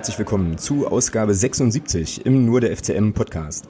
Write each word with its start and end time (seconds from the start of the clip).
herzlich 0.00 0.18
willkommen 0.18 0.56
zu 0.56 0.86
Ausgabe 0.86 1.34
76 1.34 2.24
im 2.24 2.46
Nur 2.46 2.62
der 2.62 2.74
FCM 2.74 3.12
Podcast. 3.12 3.66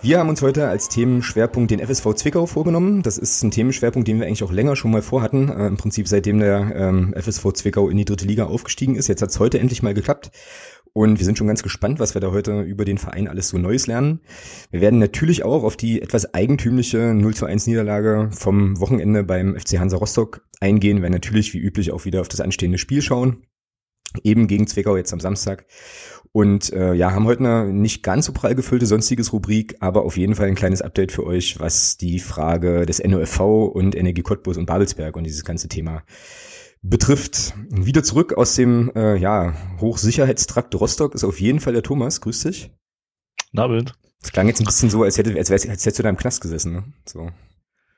Wir 0.00 0.20
haben 0.20 0.28
uns 0.28 0.40
heute 0.40 0.68
als 0.68 0.88
Themenschwerpunkt 0.88 1.72
den 1.72 1.80
FSV 1.80 2.14
Zwickau 2.14 2.46
vorgenommen. 2.46 3.02
Das 3.02 3.18
ist 3.18 3.42
ein 3.42 3.50
Themenschwerpunkt, 3.50 4.06
den 4.06 4.20
wir 4.20 4.28
eigentlich 4.28 4.44
auch 4.44 4.52
länger 4.52 4.76
schon 4.76 4.92
mal 4.92 5.02
vorhatten. 5.02 5.48
Äh, 5.48 5.66
Im 5.66 5.76
Prinzip 5.76 6.06
seitdem 6.06 6.38
der 6.38 6.72
ähm, 6.76 7.12
FSV 7.20 7.52
Zwickau 7.52 7.88
in 7.88 7.96
die 7.96 8.04
dritte 8.04 8.26
Liga 8.26 8.44
aufgestiegen 8.44 8.94
ist. 8.94 9.08
Jetzt 9.08 9.22
hat 9.22 9.30
es 9.30 9.40
heute 9.40 9.58
endlich 9.58 9.82
mal 9.82 9.92
geklappt. 9.92 10.30
Und 10.92 11.18
wir 11.18 11.26
sind 11.26 11.36
schon 11.36 11.48
ganz 11.48 11.64
gespannt, 11.64 11.98
was 11.98 12.14
wir 12.14 12.20
da 12.20 12.30
heute 12.30 12.60
über 12.60 12.84
den 12.84 12.98
Verein 12.98 13.26
alles 13.26 13.48
so 13.48 13.58
Neues 13.58 13.88
lernen. 13.88 14.20
Wir 14.70 14.80
werden 14.80 15.00
natürlich 15.00 15.42
auch 15.42 15.64
auf 15.64 15.76
die 15.76 16.00
etwas 16.00 16.32
eigentümliche 16.32 17.12
0 17.12 17.34
zu 17.34 17.44
1 17.44 17.66
Niederlage 17.66 18.30
vom 18.30 18.78
Wochenende 18.78 19.24
beim 19.24 19.58
FC 19.58 19.80
Hansa 19.80 19.96
Rostock 19.96 20.42
eingehen. 20.60 20.98
Wir 20.98 21.02
werden 21.02 21.14
natürlich 21.14 21.54
wie 21.54 21.58
üblich 21.58 21.90
auch 21.90 22.04
wieder 22.04 22.20
auf 22.20 22.28
das 22.28 22.40
anstehende 22.40 22.78
Spiel 22.78 23.02
schauen. 23.02 23.42
Eben 24.22 24.46
gegen 24.46 24.66
Zwickau 24.66 24.96
jetzt 24.96 25.12
am 25.12 25.20
Samstag. 25.20 25.66
Und 26.32 26.72
äh, 26.72 26.92
ja, 26.92 27.12
haben 27.12 27.24
heute 27.24 27.40
eine 27.40 27.72
nicht 27.72 28.02
ganz 28.02 28.26
so 28.26 28.32
prall 28.32 28.54
gefüllte 28.54 28.84
sonstiges 28.84 29.32
Rubrik, 29.32 29.76
aber 29.80 30.04
auf 30.04 30.18
jeden 30.18 30.34
Fall 30.34 30.48
ein 30.48 30.54
kleines 30.54 30.82
Update 30.82 31.12
für 31.12 31.24
euch, 31.24 31.58
was 31.60 31.96
die 31.96 32.18
Frage 32.18 32.84
des 32.84 33.02
NOFV 33.02 33.40
und 33.40 33.94
Energie 33.94 34.22
Cottbus 34.22 34.58
und 34.58 34.66
Babelsberg 34.66 35.16
und 35.16 35.24
dieses 35.24 35.44
ganze 35.44 35.68
Thema 35.68 36.02
betrifft. 36.82 37.54
Wieder 37.70 38.02
zurück 38.02 38.34
aus 38.34 38.54
dem 38.54 38.92
äh, 38.94 39.16
ja, 39.16 39.54
Hochsicherheitstrakt 39.80 40.74
Rostock 40.74 41.14
ist 41.14 41.24
auf 41.24 41.40
jeden 41.40 41.60
Fall 41.60 41.72
der 41.72 41.82
Thomas. 41.82 42.20
Grüß 42.20 42.42
dich. 42.42 42.70
Na, 43.52 43.66
Bild. 43.66 43.94
Das 44.20 44.32
klang 44.32 44.48
jetzt 44.48 44.60
ein 44.60 44.66
bisschen 44.66 44.90
so, 44.90 45.02
als, 45.02 45.18
hätte, 45.18 45.34
als, 45.36 45.50
wär's, 45.50 45.68
als 45.68 45.86
hättest 45.86 45.98
du 45.98 46.02
da 46.02 46.10
im 46.10 46.16
Knast 46.16 46.40
gesessen. 46.40 46.72
Ne? 46.72 46.84
So. 47.06 47.30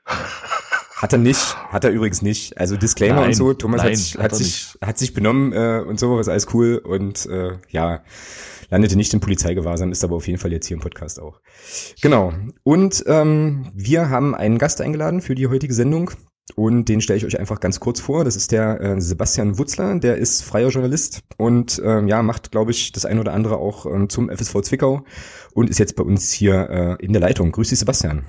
Hat 1.01 1.13
er 1.13 1.19
nicht, 1.19 1.57
hat 1.71 1.85
er 1.85 1.91
übrigens 1.91 2.23
nicht. 2.23 2.59
Also 2.59 2.77
Disclaimer 2.77 3.17
Nein, 3.21 3.27
und 3.29 3.35
so. 3.35 3.55
Thomas 3.55 3.83
nein, 3.83 3.91
hat, 3.93 3.97
sich- 3.97 4.19
hat 4.19 4.35
sich, 4.35 4.79
hat 4.83 4.99
sich 4.99 5.15
benommen 5.15 5.53
äh, 5.53 5.83
und 5.87 6.01
so, 6.01 6.19
ist 6.19 6.29
alles 6.29 6.49
cool 6.55 6.79
und 6.79 7.25
äh, 7.27 7.53
ja, 7.71 8.03
landete 8.71 8.97
nicht 8.97 9.15
in 9.15 9.21
Polizeigewahrsam, 9.21 9.93
ist 9.93 10.03
aber 10.05 10.17
auf 10.17 10.27
jeden 10.27 10.39
Fall 10.39 10.53
jetzt 10.53 10.67
hier 10.67 10.77
im 10.77 10.81
Podcast 10.83 11.21
auch. 11.21 11.41
Genau. 12.03 12.33
Und 12.65 13.05
ähm, 13.07 13.71
wir 13.75 14.11
haben 14.11 14.35
einen 14.35 14.59
Gast 14.59 14.81
eingeladen 14.81 15.21
für 15.21 15.35
die 15.35 15.47
heutige 15.47 15.73
Sendung. 15.73 16.11
Und 16.55 16.87
den 16.89 17.03
stelle 17.03 17.19
ich 17.19 17.27
euch 17.27 17.39
einfach 17.39 17.61
ganz 17.61 17.79
kurz 17.79 18.01
vor. 18.01 18.25
Das 18.25 18.35
ist 18.35 18.53
der 18.53 18.81
äh, 18.81 19.01
Sebastian 19.03 19.59
Wutzler, 19.59 19.99
der 19.99 20.17
ist 20.17 20.43
freier 20.43 20.71
Journalist 20.71 21.21
und 21.37 21.81
ähm, 21.85 22.09
ja, 22.09 22.23
macht, 22.23 22.51
glaube 22.51 22.71
ich, 22.71 22.91
das 22.93 23.05
ein 23.05 23.19
oder 23.19 23.35
andere 23.35 23.59
auch 23.59 23.85
ähm, 23.85 24.09
zum 24.09 24.31
FSV 24.31 24.63
Zwickau 24.63 25.05
und 25.53 25.69
ist 25.69 25.79
jetzt 25.79 25.95
bei 25.95 26.03
uns 26.03 26.33
hier 26.33 26.71
äh, 27.01 27.05
in 27.05 27.13
der 27.13 27.21
Leitung. 27.21 27.53
Grüß 27.53 27.69
dich, 27.69 27.79
Sebastian. 27.79 28.25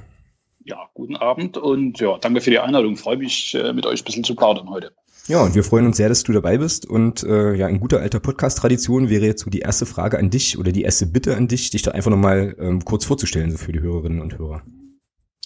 Ja, 0.69 0.87
guten 0.93 1.15
Abend 1.15 1.57
und 1.57 1.99
ja, 1.99 2.19
danke 2.19 2.41
für 2.41 2.51
die 2.51 2.59
Einladung. 2.59 2.95
Freue 2.95 3.17
mich, 3.17 3.55
äh, 3.55 3.73
mit 3.73 3.87
euch 3.87 4.01
ein 4.01 4.05
bisschen 4.05 4.23
zu 4.23 4.35
plaudern 4.35 4.69
heute. 4.69 4.91
Ja, 5.27 5.41
und 5.41 5.55
wir 5.55 5.63
freuen 5.63 5.87
uns 5.87 5.97
sehr, 5.97 6.09
dass 6.09 6.21
du 6.21 6.31
dabei 6.31 6.59
bist. 6.59 6.85
Und 6.85 7.23
äh, 7.23 7.55
ja, 7.55 7.67
in 7.67 7.79
guter 7.79 8.01
alter 8.01 8.19
Podcast-Tradition 8.19 9.09
wäre 9.09 9.25
jetzt 9.25 9.41
so 9.41 9.49
die 9.49 9.61
erste 9.61 9.87
Frage 9.87 10.19
an 10.19 10.29
dich 10.29 10.59
oder 10.59 10.71
die 10.71 10.83
erste 10.83 11.07
Bitte 11.07 11.35
an 11.35 11.47
dich, 11.47 11.71
dich 11.71 11.81
da 11.81 11.89
einfach 11.89 12.11
nochmal 12.11 12.55
ähm, 12.59 12.85
kurz 12.85 13.05
vorzustellen, 13.05 13.49
so 13.49 13.57
für 13.57 13.71
die 13.71 13.79
Hörerinnen 13.79 14.21
und 14.21 14.37
Hörer. 14.37 14.61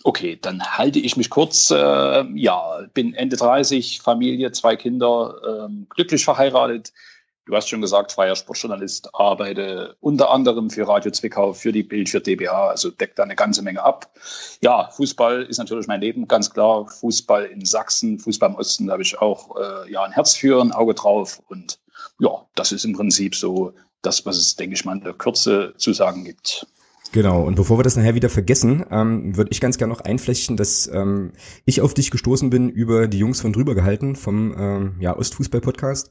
Okay, 0.03 0.38
dann 0.41 0.61
halte 0.61 0.99
ich 0.99 1.16
mich 1.16 1.29
kurz. 1.29 1.71
Äh, 1.71 1.75
ja, 2.35 2.79
bin 2.94 3.13
Ende 3.13 3.38
30, 3.38 4.01
Familie, 4.01 4.51
zwei 4.51 4.75
Kinder, 4.75 5.67
ähm, 5.69 5.88
glücklich 5.89 6.25
verheiratet. 6.25 6.91
Du 7.46 7.54
hast 7.56 7.68
schon 7.68 7.81
gesagt, 7.81 8.14
freier 8.14 8.38
Sportjournalist, 8.38 9.14
arbeite 9.14 9.98
unter 10.00 10.31
anderem 10.31 10.70
für 10.70 10.88
Radio 10.88 11.12
Zwickau, 11.12 11.52
für 11.52 11.74
die 11.74 11.84
Bild, 11.84 12.08
für 12.08 12.22
DBA, 12.22 12.70
also 12.70 12.90
deckt 12.90 13.20
da 13.20 13.24
eine 13.24 13.36
ganze 13.36 13.62
Menge 13.62 13.84
ab. 13.84 14.09
Ja, 14.62 14.90
Fußball 14.92 15.44
ist 15.44 15.58
natürlich 15.58 15.88
mein 15.88 16.00
Leben, 16.00 16.26
ganz 16.30 16.50
klar. 16.50 16.88
Fußball 16.88 17.46
in 17.46 17.66
Sachsen, 17.66 18.18
Fußball 18.18 18.52
im 18.52 18.56
Osten, 18.56 18.88
da 18.88 18.94
habe 18.94 19.04
ich 19.04 19.20
auch 19.20 19.58
äh, 19.58 19.92
ja, 19.92 20.04
ein 20.04 20.14
Herz 20.14 20.36
für, 20.36 20.62
ein 20.62 20.72
Auge 20.72 20.94
drauf. 20.94 21.42
Und 21.50 21.80
ja, 22.20 22.30
das 22.56 22.72
ist 22.72 22.86
im 22.86 22.94
Prinzip 22.94 23.36
so 23.36 23.74
das, 24.02 24.25
was 24.25 24.38
es, 24.38 24.56
denke 24.56 24.75
ich 24.75 24.86
mal, 24.86 24.98
in 24.98 25.04
der 25.04 25.14
Kürze 25.14 25.74
zu 25.78 25.92
sagen 25.92 26.24
gibt. 26.24 26.66
Genau, 27.13 27.44
und 27.44 27.53
bevor 27.53 27.78
wir 27.78 27.84
das 27.84 27.96
nachher 27.96 28.16
wieder 28.16 28.28
vergessen, 28.28 28.84
ähm, 28.90 29.38
würde 29.38 29.51
ich 29.51 29.62
ganz 29.62 29.78
gerne 29.78 29.94
noch 29.94 30.01
einflechten, 30.01 30.57
dass 30.57 30.90
ähm, 30.91 31.31
ich 31.63 31.79
auf 31.79 31.94
dich 31.94 32.09
gestoßen 32.09 32.50
bin 32.50 32.69
über 32.69 33.07
die 33.07 33.19
Jungs 33.19 33.40
von 33.40 33.53
drüber 33.53 33.75
gehalten 33.75 34.16
vom 34.16 34.56
ähm, 34.57 34.96
ja, 35.00 35.16
Ostfußball-Podcast. 35.16 36.09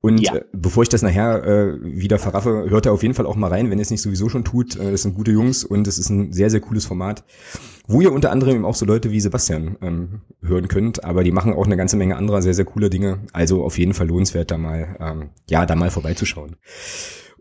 Und 0.00 0.20
Ja. 0.20 0.36
äh, 0.36 0.44
bevor 0.52 0.84
ich 0.84 0.88
das 0.88 1.02
nachher 1.02 1.42
äh, 1.44 1.78
wieder 1.82 2.20
verraffe, 2.20 2.66
hört 2.68 2.86
er 2.86 2.92
auf 2.92 3.02
jeden 3.02 3.14
Fall 3.14 3.26
auch 3.26 3.34
mal 3.34 3.48
rein, 3.48 3.70
wenn 3.70 3.78
ihr 3.78 3.82
es 3.82 3.90
nicht 3.90 4.02
sowieso 4.02 4.28
schon 4.28 4.44
tut. 4.44 4.76
Äh, 4.76 4.92
das 4.92 5.02
sind 5.02 5.16
gute 5.16 5.32
Jungs 5.32 5.64
und 5.64 5.88
es 5.88 5.98
ist 5.98 6.10
ein 6.10 6.32
sehr, 6.32 6.48
sehr 6.48 6.60
cooles 6.60 6.84
Format, 6.84 7.24
wo 7.88 8.00
ihr 8.00 8.12
unter 8.12 8.30
anderem 8.30 8.54
eben 8.54 8.64
auch 8.64 8.76
so 8.76 8.86
Leute 8.86 9.10
wie 9.10 9.18
Sebastian 9.20 9.76
ähm, 9.82 10.20
hören 10.42 10.68
könnt. 10.68 11.02
Aber 11.02 11.24
die 11.24 11.32
machen 11.32 11.54
auch 11.54 11.66
eine 11.66 11.76
ganze 11.76 11.96
Menge 11.96 12.16
anderer 12.16 12.40
sehr, 12.40 12.54
sehr 12.54 12.66
cooler 12.66 12.88
Dinge. 12.88 13.18
Also 13.32 13.64
auf 13.64 13.78
jeden 13.78 13.94
Fall 13.94 14.06
lohnenswert, 14.06 14.52
da 14.52 14.58
mal, 14.58 14.96
ähm, 15.00 15.30
ja, 15.50 15.66
da 15.66 15.74
mal 15.74 15.90
vorbeizuschauen. 15.90 16.54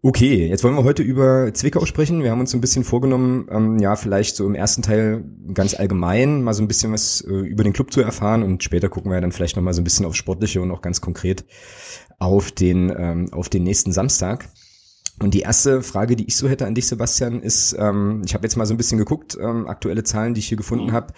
Okay, 0.08 0.46
jetzt 0.46 0.64
wollen 0.64 0.76
wir 0.76 0.84
heute 0.84 1.02
über 1.02 1.52
Zwickau 1.52 1.84
sprechen. 1.88 2.22
Wir 2.22 2.30
haben 2.30 2.40
uns 2.40 2.52
so 2.52 2.58
ein 2.60 2.62
bisschen 2.62 2.84
vorgenommen, 2.84 3.48
ähm, 3.50 3.80
ja, 3.80 3.96
vielleicht 3.96 4.36
so 4.36 4.46
im 4.46 4.54
ersten 4.54 4.84
Teil 4.84 5.24
ganz 5.52 5.74
allgemein 5.74 6.44
mal 6.44 6.54
so 6.54 6.62
ein 6.62 6.68
bisschen 6.68 6.94
was 6.94 7.22
äh, 7.22 7.32
über 7.32 7.64
den 7.64 7.74
Club 7.74 7.92
zu 7.92 8.02
erfahren 8.02 8.44
und 8.44 8.64
später 8.64 8.88
gucken 8.88 9.12
wir 9.12 9.20
dann 9.20 9.32
vielleicht 9.32 9.56
nochmal 9.56 9.74
so 9.74 9.82
ein 9.82 9.84
bisschen 9.84 10.06
aufs 10.06 10.18
Sportliche 10.18 10.62
und 10.62 10.70
auch 10.70 10.84
ganz 10.84 11.02
konkret 11.02 11.44
auf 12.20 12.52
den, 12.52 12.94
ähm, 12.96 13.34
auf 13.34 13.50
den 13.50 13.64
nächsten 13.64 13.92
Samstag. 13.92 14.48
Und 15.24 15.34
die 15.34 15.40
erste 15.40 15.82
Frage, 15.82 16.16
die 16.16 16.28
ich 16.28 16.38
so 16.38 16.48
hätte 16.48 16.68
an 16.68 16.76
dich, 16.76 16.86
Sebastian, 16.86 17.42
ist, 17.42 17.76
ähm, 17.80 18.22
ich 18.28 18.36
habe 18.36 18.46
jetzt 18.46 18.58
mal 18.58 18.68
so 18.68 18.76
ein 18.76 18.78
bisschen 18.78 19.00
geguckt, 19.00 19.36
ähm, 19.42 19.68
aktuelle 19.68 20.04
Zahlen, 20.04 20.36
die 20.36 20.40
ich 20.40 20.48
hier 20.48 20.58
gefunden 20.58 20.92
habe. 20.92 21.14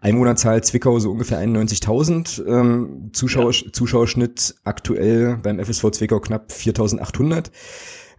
Einwohnerzahl 0.00 0.62
Zwickau 0.62 1.00
so 1.00 1.10
ungefähr 1.10 1.40
91.000, 1.40 2.46
ähm, 2.46 3.10
Zuschauer, 3.12 3.50
Zuschauerschnitt 3.50 4.54
aktuell 4.62 5.38
beim 5.42 5.58
FSV 5.58 5.90
Zwickau 5.90 6.20
knapp 6.20 6.52
4.800. 6.52 7.50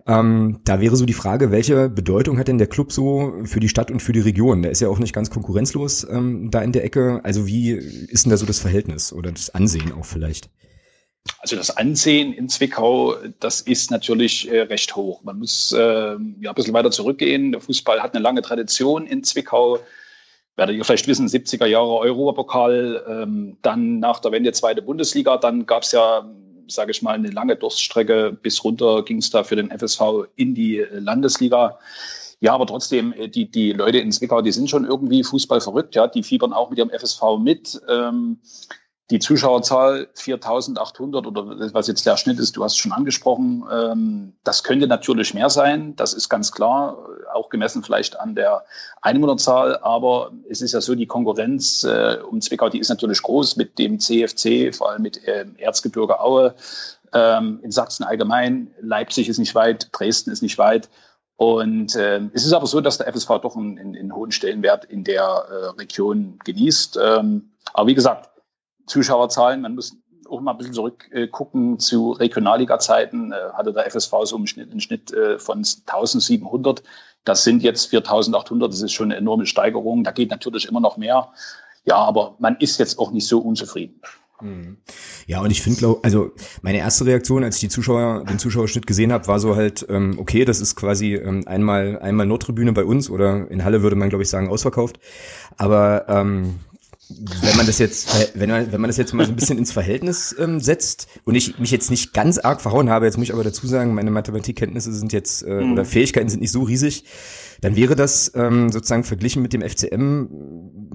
Ähm, 0.10 0.62
da 0.66 0.82
wäre 0.82 0.96
so 0.96 1.06
die 1.06 1.14
Frage, 1.14 1.52
welche 1.52 1.88
Bedeutung 1.88 2.40
hat 2.40 2.48
denn 2.48 2.58
der 2.58 2.66
Club 2.66 2.92
so 2.92 3.34
für 3.44 3.60
die 3.60 3.70
Stadt 3.70 3.92
und 3.92 4.02
für 4.02 4.12
die 4.12 4.22
Region? 4.22 4.64
Der 4.64 4.72
ist 4.72 4.80
ja 4.80 4.90
auch 4.90 4.98
nicht 4.98 5.14
ganz 5.14 5.30
konkurrenzlos 5.30 6.04
ähm, 6.10 6.50
da 6.50 6.64
in 6.64 6.72
der 6.72 6.84
Ecke. 6.84 7.22
Also 7.24 7.46
wie 7.46 7.74
ist 7.74 8.26
denn 8.26 8.32
da 8.32 8.38
so 8.38 8.48
das 8.48 8.60
Verhältnis 8.60 9.14
oder 9.14 9.32
das 9.32 9.52
Ansehen 9.52 9.94
auch 9.94 10.06
vielleicht? 10.06 10.50
Also 11.38 11.56
das 11.56 11.78
Ansehen 11.78 12.34
in 12.34 12.50
Zwickau, 12.50 13.18
das 13.40 13.62
ist 13.62 13.92
natürlich 13.92 14.52
äh, 14.52 14.62
recht 14.62 14.96
hoch. 14.96 15.22
Man 15.24 15.38
muss 15.38 15.72
äh, 15.74 15.78
ja 15.78 16.16
ein 16.16 16.56
bisschen 16.56 16.74
weiter 16.74 16.90
zurückgehen. 16.90 17.52
Der 17.52 17.62
Fußball 17.62 18.02
hat 18.02 18.16
eine 18.16 18.24
lange 18.24 18.42
Tradition 18.42 19.06
in 19.06 19.24
Zwickau. 19.24 19.78
Werdet 20.56 20.76
ihr 20.76 20.84
vielleicht 20.84 21.08
wissen, 21.08 21.28
70er 21.28 21.68
Jahre 21.68 22.00
Europapokal, 22.00 23.06
ähm, 23.08 23.58
dann 23.62 24.00
nach 24.00 24.20
der 24.20 24.32
Wende 24.32 24.52
zweite 24.54 24.82
Bundesliga, 24.82 25.38
dann 25.38 25.68
gab 25.68 25.84
es 25.84 25.92
ja, 25.92 26.28
sage 26.70 26.92
ich 26.92 27.02
mal, 27.02 27.16
eine 27.16 27.30
lange 27.30 27.56
Durststrecke. 27.56 28.38
Bis 28.42 28.64
runter 28.64 29.04
ging 29.04 29.18
es 29.18 29.30
da 29.30 29.44
für 29.44 29.56
den 29.56 29.72
FSV 29.72 30.28
in 30.36 30.56
die 30.56 30.80
äh, 30.80 31.00
Landesliga. 31.00 31.80
Ja, 32.42 32.54
aber 32.54 32.66
trotzdem, 32.68 33.14
äh, 33.14 33.28
die, 33.28 33.50
die 33.50 33.74
Leute 33.74 34.00
in 34.00 34.12
Zwickau, 34.12 34.42
die 34.42 34.52
sind 34.52 34.70
schon 34.70 34.86
irgendwie 34.86 35.24
Fußball 35.24 35.62
verrückt, 35.62 35.96
ja, 35.96 36.08
die 36.08 36.24
fiebern 36.24 36.54
auch 36.54 36.70
mit 36.70 36.80
ihrem 36.80 36.90
FSV 36.90 37.38
mit. 37.40 37.82
Ähm, 37.90 38.40
die 39.12 39.20
Zuschauerzahl 39.20 40.08
4.800 40.16 41.26
oder 41.26 41.74
was 41.74 41.88
jetzt 41.88 42.06
der 42.06 42.16
Schnitt 42.16 42.38
ist, 42.38 42.56
du 42.56 42.64
hast 42.64 42.74
es 42.74 42.78
schon 42.78 42.92
angesprochen, 42.92 43.64
ähm, 43.72 44.34
das 44.44 44.64
könnte 44.64 44.86
natürlich 44.86 45.34
mehr 45.34 45.50
sein, 45.50 45.96
das 45.96 46.14
ist 46.14 46.30
ganz 46.30 46.52
klar, 46.52 46.98
auch 47.34 47.50
gemessen 47.50 47.84
vielleicht 47.84 48.20
an 48.20 48.36
der 48.36 48.64
Einwohnerzahl, 49.02 49.78
aber 49.78 50.32
es 50.48 50.62
ist 50.62 50.74
ja 50.74 50.82
so, 50.82 50.94
die 50.94 51.08
Konkurrenz 51.08 51.84
äh, 51.84 52.18
um 52.30 52.40
Zwickau, 52.40 52.70
die 52.70 52.80
ist 52.80 52.90
natürlich 52.90 53.22
groß 53.24 53.56
mit 53.56 53.80
dem 53.80 54.00
CFC, 54.00 54.76
vor 54.76 54.92
allem 54.92 55.02
mit 55.02 55.20
ähm, 55.26 55.56
Erzgebirge 55.58 56.20
Aue, 56.20 56.54
ähm, 57.14 57.60
in 57.64 57.72
Sachsen 57.72 58.04
allgemein, 58.04 58.72
Leipzig 58.80 59.28
ist 59.28 59.40
nicht 59.40 59.56
weit, 59.56 59.90
Dresden 59.92 60.32
ist 60.32 60.44
nicht 60.44 60.60
weit. 60.60 60.90
Und 61.38 61.96
äh, 61.96 62.20
es 62.34 62.46
ist 62.46 62.52
aber 62.52 62.68
so, 62.68 62.82
dass 62.82 62.98
der 62.98 63.08
FSV 63.08 63.40
doch 63.42 63.56
einen, 63.56 63.80
einen, 63.80 64.14
hohen 64.14 64.30
Stellenwert 64.30 64.84
in 64.84 65.06
der 65.06 65.24
äh, 65.24 65.66
Region 65.80 66.38
genießt. 66.44 67.00
Ähm, 67.02 67.52
aber 67.74 67.88
wie 67.88 67.96
gesagt, 67.96 68.29
Zuschauerzahlen, 68.90 69.62
man 69.62 69.76
muss 69.76 69.96
auch 70.30 70.42
mal 70.42 70.52
ein 70.52 70.58
bisschen 70.58 70.74
zurückgucken 70.74 71.80
zu 71.80 72.12
Regionalliga-Zeiten, 72.12 73.32
äh, 73.32 73.36
hatte 73.54 73.74
der 73.74 73.88
FSV 73.90 74.14
so 74.26 74.38
im 74.38 74.48
Schnitt, 74.48 74.72
einen 74.72 74.82
Schnitt 74.82 75.12
äh, 75.12 75.40
von 75.40 75.60
1700. 75.60 76.84
Das 77.24 77.44
sind 77.44 77.64
jetzt 77.64 77.88
4800, 77.88 78.72
das 78.72 78.82
ist 78.82 78.94
schon 78.94 79.08
eine 79.08 79.16
enorme 79.18 79.46
Steigerung. 79.46 80.04
Da 80.04 80.12
geht 80.12 80.30
natürlich 80.30 80.68
immer 80.68 80.80
noch 80.80 80.98
mehr. 80.98 81.30
Ja, 81.86 81.96
aber 81.96 82.36
man 82.40 82.58
ist 82.58 82.78
jetzt 82.80 83.00
auch 83.00 83.12
nicht 83.12 83.28
so 83.28 83.40
unzufrieden. 83.40 84.02
Ja, 85.28 85.42
und 85.42 85.52
ich 85.52 85.62
finde, 85.62 85.98
also 86.02 86.32
meine 86.62 86.78
erste 86.78 87.06
Reaktion, 87.06 87.44
als 87.44 87.56
ich 87.56 87.62
die 87.62 87.70
Zuschauer, 87.70 88.24
den 88.24 88.40
Zuschauerschnitt 88.40 88.88
gesehen 88.88 89.12
habe, 89.12 89.28
war 89.28 89.40
so 89.40 89.56
halt, 89.56 89.86
ähm, 89.90 90.18
okay, 90.18 90.46
das 90.46 90.62
ist 90.62 90.76
quasi 90.76 91.16
ähm, 91.16 91.44
einmal 91.46 92.00
einmal 92.00 92.26
Nordtribüne 92.26 92.72
bei 92.72 92.86
uns 92.86 93.10
oder 93.10 93.52
in 93.52 93.66
Halle 93.66 93.82
würde 93.84 93.98
man, 93.98 94.08
glaube 94.08 94.24
ich, 94.24 94.30
sagen, 94.30 94.50
ausverkauft. 94.50 95.00
Aber 95.58 96.06
ähm, 96.08 96.56
wenn 97.10 97.58
man 97.58 97.66
das 97.66 97.80
jetzt, 97.80 98.10
wenn 98.36 98.50
man, 98.50 98.72
wenn 98.72 98.82
man 98.82 98.90
das 98.90 98.98
jetzt 98.98 99.14
mal 99.14 99.26
so 99.26 99.32
ein 99.32 99.36
bisschen 99.36 99.58
ins 99.58 99.72
Verhältnis 99.72 100.36
ähm, 100.38 100.60
setzt 100.60 101.08
und 101.26 101.34
ich 101.36 101.58
mich 101.58 101.72
jetzt 101.72 101.90
nicht 101.90 102.14
ganz 102.14 102.38
arg 102.38 102.62
verhauen 102.62 102.90
habe, 102.90 103.06
jetzt 103.06 103.18
muss 103.18 103.26
ich 103.28 103.34
aber 103.34 103.44
dazu 103.44 103.66
sagen, 103.68 103.96
meine 103.96 104.12
Mathematikkenntnisse 104.12 104.94
sind 104.94 105.12
jetzt 105.12 105.42
äh, 105.44 105.62
Mhm. 105.62 105.74
oder 105.74 105.86
Fähigkeiten 105.86 106.30
sind 106.30 106.42
nicht 106.42 106.52
so 106.52 106.62
riesig, 106.64 107.04
dann 107.62 107.76
wäre 107.76 107.96
das 107.96 108.32
ähm, 108.36 108.72
sozusagen 108.72 109.04
verglichen 109.04 109.42
mit 109.42 109.54
dem 109.54 109.62
FCM 109.62 110.28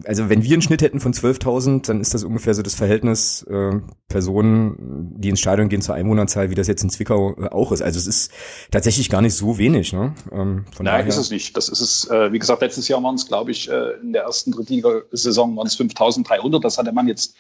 also 0.07 0.29
wenn 0.29 0.43
wir 0.43 0.53
einen 0.53 0.63
Schnitt 0.63 0.83
hätten 0.83 1.01
von 1.01 1.13
12.000, 1.13 1.87
dann 1.87 2.01
ist 2.01 2.15
das 2.15 2.25
ungefähr 2.25 2.55
so 2.55 2.63
das 2.63 2.75
Verhältnis 2.75 3.43
äh, 3.45 3.81
Personen, 4.09 5.15
die 5.19 5.29
ins 5.29 5.41
Stadion 5.41 5.69
gehen 5.69 5.83
zur 5.83 5.95
Einwohnerzahl, 5.95 6.51
wie 6.51 6.55
das 6.55 6.67
jetzt 6.67 6.83
in 6.83 6.91
Zwickau 6.91 7.35
äh, 7.37 7.49
auch 7.49 7.73
ist. 7.73 7.83
Also 7.83 7.99
es 7.99 8.07
ist 8.07 8.33
tatsächlich 8.71 9.09
gar 9.09 9.23
nicht 9.23 9.35
so 9.35 9.59
wenig. 9.59 9.93
Ne? 9.93 10.15
Ähm, 10.33 10.65
von 10.75 10.85
Nein, 10.85 10.99
daher. 10.99 11.07
ist 11.07 11.17
es 11.17 11.31
nicht. 11.31 11.57
Das 11.57 11.69
ist 11.69 11.81
es. 11.81 12.11
Äh, 12.11 12.33
wie 12.33 12.39
gesagt, 12.39 12.63
letztes 12.63 12.89
Jahr 12.89 13.03
waren 13.03 13.15
es, 13.15 13.27
glaube 13.27 13.51
ich, 13.51 13.71
äh, 13.71 13.93
in 14.03 14.13
der 14.13 14.23
ersten 14.23 14.53
Drittliga-Saison 14.53 15.57
waren 15.57 15.67
es 15.67 15.79
5.300. 15.79 16.61
Das 16.61 16.79
hatte 16.79 16.93
man 16.93 17.09
jetzt 17.09 17.37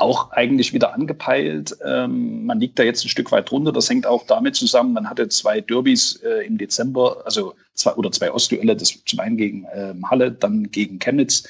auch 0.00 0.32
eigentlich 0.32 0.72
wieder 0.72 0.94
angepeilt. 0.94 1.76
Ähm, 1.84 2.46
man 2.46 2.58
liegt 2.58 2.78
da 2.78 2.82
jetzt 2.82 3.04
ein 3.04 3.08
Stück 3.08 3.30
weit 3.32 3.50
drunter. 3.50 3.72
Das 3.72 3.90
hängt 3.90 4.06
auch 4.06 4.24
damit 4.26 4.56
zusammen, 4.56 4.94
man 4.94 5.08
hatte 5.10 5.28
zwei 5.28 5.60
Derbys 5.60 6.16
äh, 6.24 6.46
im 6.46 6.58
Dezember, 6.58 7.22
also 7.24 7.54
zwei 7.74 7.92
oder 7.94 8.10
zwei 8.10 8.32
Ostduelle, 8.32 8.76
das 8.76 9.04
zum 9.04 9.20
einen 9.20 9.36
gegen 9.36 9.66
ähm, 9.74 10.08
Halle, 10.10 10.32
dann 10.32 10.70
gegen 10.70 10.98
Chemnitz. 10.98 11.44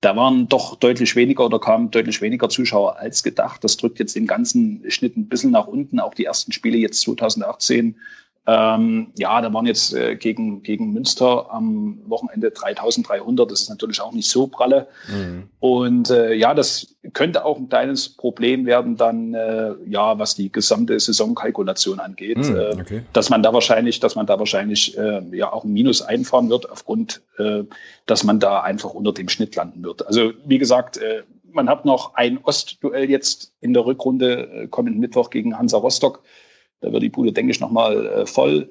Da 0.00 0.16
waren 0.16 0.48
doch 0.48 0.76
deutlich 0.76 1.14
weniger 1.14 1.44
oder 1.44 1.58
kamen 1.58 1.90
deutlich 1.90 2.22
weniger 2.22 2.48
Zuschauer 2.48 2.96
als 2.96 3.22
gedacht. 3.22 3.62
Das 3.64 3.76
drückt 3.76 3.98
jetzt 3.98 4.16
den 4.16 4.26
ganzen 4.26 4.82
Schnitt 4.88 5.16
ein 5.16 5.28
bisschen 5.28 5.50
nach 5.50 5.66
unten. 5.66 6.00
Auch 6.00 6.14
die 6.14 6.24
ersten 6.24 6.52
Spiele 6.52 6.78
jetzt 6.78 7.00
2018 7.02 7.96
ähm, 8.46 9.12
ja, 9.18 9.40
da 9.42 9.52
waren 9.52 9.66
jetzt 9.66 9.92
äh, 9.92 10.16
gegen, 10.16 10.62
gegen 10.62 10.92
Münster 10.92 11.52
am 11.52 11.98
Wochenende 12.06 12.50
3300. 12.50 13.50
Das 13.50 13.62
ist 13.62 13.68
natürlich 13.68 14.00
auch 14.00 14.12
nicht 14.12 14.28
so 14.28 14.46
pralle. 14.46 14.88
Mhm. 15.08 15.50
Und 15.60 16.10
äh, 16.10 16.32
ja, 16.32 16.54
das 16.54 16.96
könnte 17.12 17.44
auch 17.44 17.58
ein 17.58 17.68
kleines 17.68 18.08
Problem 18.08 18.64
werden 18.64 18.96
dann, 18.96 19.34
äh, 19.34 19.74
ja, 19.86 20.18
was 20.18 20.34
die 20.34 20.50
gesamte 20.50 20.98
Saisonkalkulation 20.98 22.00
angeht. 22.00 22.38
Mhm, 22.38 22.80
okay. 22.80 23.02
dass 23.12 23.28
man 23.28 23.42
da 23.42 23.52
wahrscheinlich, 23.52 24.00
dass 24.00 24.16
man 24.16 24.26
da 24.26 24.38
wahrscheinlich 24.38 24.96
äh, 24.96 25.22
ja 25.32 25.52
auch 25.52 25.64
ein 25.64 25.72
Minus 25.72 26.00
einfahren 26.00 26.48
wird, 26.48 26.70
aufgrund, 26.70 27.20
äh, 27.38 27.64
dass 28.06 28.24
man 28.24 28.40
da 28.40 28.62
einfach 28.62 28.94
unter 28.94 29.12
dem 29.12 29.28
Schnitt 29.28 29.54
landen 29.54 29.84
wird. 29.84 30.06
Also 30.06 30.32
wie 30.46 30.58
gesagt, 30.58 30.96
äh, 30.96 31.22
man 31.52 31.68
hat 31.68 31.84
noch 31.84 32.14
ein 32.14 32.38
Ostduell 32.42 33.10
jetzt 33.10 33.52
in 33.60 33.74
der 33.74 33.84
Rückrunde 33.84 34.62
äh, 34.62 34.66
kommenden 34.66 35.00
Mittwoch 35.00 35.30
gegen 35.30 35.58
Hansa 35.58 35.76
Rostock. 35.76 36.22
Da 36.80 36.92
wird 36.92 37.02
die 37.02 37.08
Bude, 37.08 37.32
denke 37.32 37.52
ich, 37.52 37.60
nochmal 37.60 38.06
äh, 38.06 38.26
voll. 38.26 38.68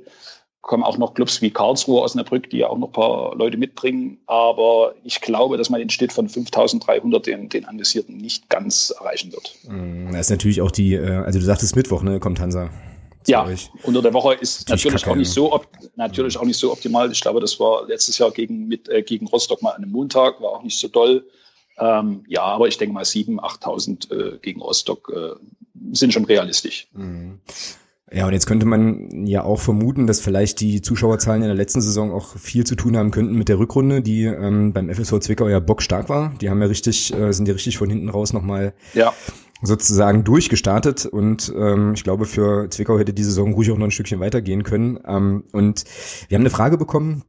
Kommen 0.62 0.84
auch 0.84 0.98
noch 0.98 1.14
Clubs 1.14 1.42
wie 1.42 1.52
Karlsruhe 1.52 2.02
aus 2.02 2.12
Osnabrück, 2.12 2.50
die 2.50 2.58
ja 2.58 2.68
auch 2.68 2.78
noch 2.78 2.90
ein 2.90 2.94
paar 2.94 3.36
Leute 3.36 3.58
mitbringen. 3.58 4.20
Aber 4.28 4.94
ich 5.04 5.22
glaube, 5.22 5.58
dass 5.58 5.70
man 5.70 5.80
den 5.80 5.90
Schnitt 5.90 6.12
von 6.12 6.28
5300, 6.28 7.26
den, 7.26 7.50
den 7.50 7.66
Anvisierten, 7.66 8.18
nicht 8.18 8.50
ganz 8.50 8.94
erreichen 9.00 9.32
wird. 9.32 9.56
Mm, 9.68 10.12
das 10.12 10.22
ist 10.22 10.30
natürlich 10.32 10.62
auch 10.62 10.72
die, 10.72 10.96
äh, 10.96 11.24
also 11.24 11.40
du 11.40 11.46
sagtest 11.46 11.76
Mittwoch, 11.76 12.04
ne, 12.04 12.20
kommt 12.20 12.40
Hansa. 12.40 12.70
Ja, 13.28 13.46
euch. 13.46 13.70
unter 13.84 14.02
der 14.02 14.14
Woche 14.14 14.34
ist 14.36 14.68
natürlich 14.70 15.02
Kacke, 15.02 15.12
auch 15.12 15.16
nicht 15.16 15.30
so 15.30 15.62
natürlich 15.96 16.38
auch 16.38 16.46
nicht 16.46 16.58
so 16.58 16.72
optimal. 16.72 17.12
Ich 17.12 17.22
glaube, 17.22 17.40
das 17.40 17.60
war 17.60 17.88
letztes 17.88 18.18
Jahr 18.18 18.32
gegen 18.32 18.68
mit 18.68 18.90
äh, 18.90 19.02
gegen 19.02 19.28
Rostock 19.28 19.62
mal 19.62 19.72
an 19.72 19.84
einem 19.84 19.92
Montag, 19.92 20.42
war 20.42 20.52
auch 20.52 20.64
nicht 20.64 20.80
so 20.80 20.88
doll. 20.88 21.26
Ähm, 21.78 22.24
ja, 22.28 22.44
aber 22.44 22.68
ich 22.68 22.78
denke 22.78 22.94
mal 22.94 23.04
7.000, 23.04 23.40
8.000 23.40 24.12
äh, 24.12 24.38
gegen 24.40 24.62
Rostock 24.62 25.12
äh, 25.16 25.36
sind 25.94 26.14
schon 26.14 26.26
realistisch. 26.26 26.88
Mhm. 26.94 27.40
Ja, 28.12 28.26
und 28.26 28.34
jetzt 28.34 28.48
könnte 28.48 28.66
man 28.66 29.26
ja 29.26 29.44
auch 29.44 29.60
vermuten, 29.60 30.08
dass 30.08 30.20
vielleicht 30.20 30.62
die 30.62 30.82
Zuschauerzahlen 30.82 31.44
in 31.44 31.48
der 31.48 31.56
letzten 31.56 31.82
Saison 31.82 32.12
auch 32.12 32.38
viel 32.38 32.66
zu 32.66 32.76
tun 32.76 32.98
haben 32.98 33.12
könnten 33.12 33.36
mit 33.36 33.50
der 33.50 33.60
Rückrunde, 33.60 34.02
die 34.02 34.24
ähm, 34.24 34.74
beim 34.74 34.90
FSV 34.90 35.20
Zwickau 35.20 35.48
ja 35.48 35.60
bockstark 35.60 36.10
war. 36.10 36.34
Die 36.42 36.50
haben 36.50 36.62
ja 36.62 36.68
richtig, 36.68 37.14
äh, 37.14 37.32
sind 37.32 37.48
ja 37.48 37.54
richtig 37.54 37.78
von 37.78 37.90
hinten 37.90 38.10
raus 38.10 38.34
nochmal 38.34 38.74
ja. 38.94 39.14
sozusagen 39.62 40.24
durchgestartet. 40.24 41.06
Und 41.06 41.54
ähm, 41.56 41.94
ich 41.94 42.04
glaube, 42.04 42.26
für 42.26 42.70
Zwickau 42.72 42.98
hätte 42.98 43.14
die 43.14 43.24
Saison 43.24 43.54
ruhig 43.54 43.72
auch 43.72 43.78
noch 43.78 43.86
ein 43.86 43.92
Stückchen 43.92 44.20
weitergehen 44.20 44.64
können. 44.64 45.00
Ähm, 45.06 45.44
und 45.52 45.84
wir 46.30 46.36
haben 46.36 46.42
eine 46.42 46.50
Frage 46.50 46.78
bekommen 46.78 47.24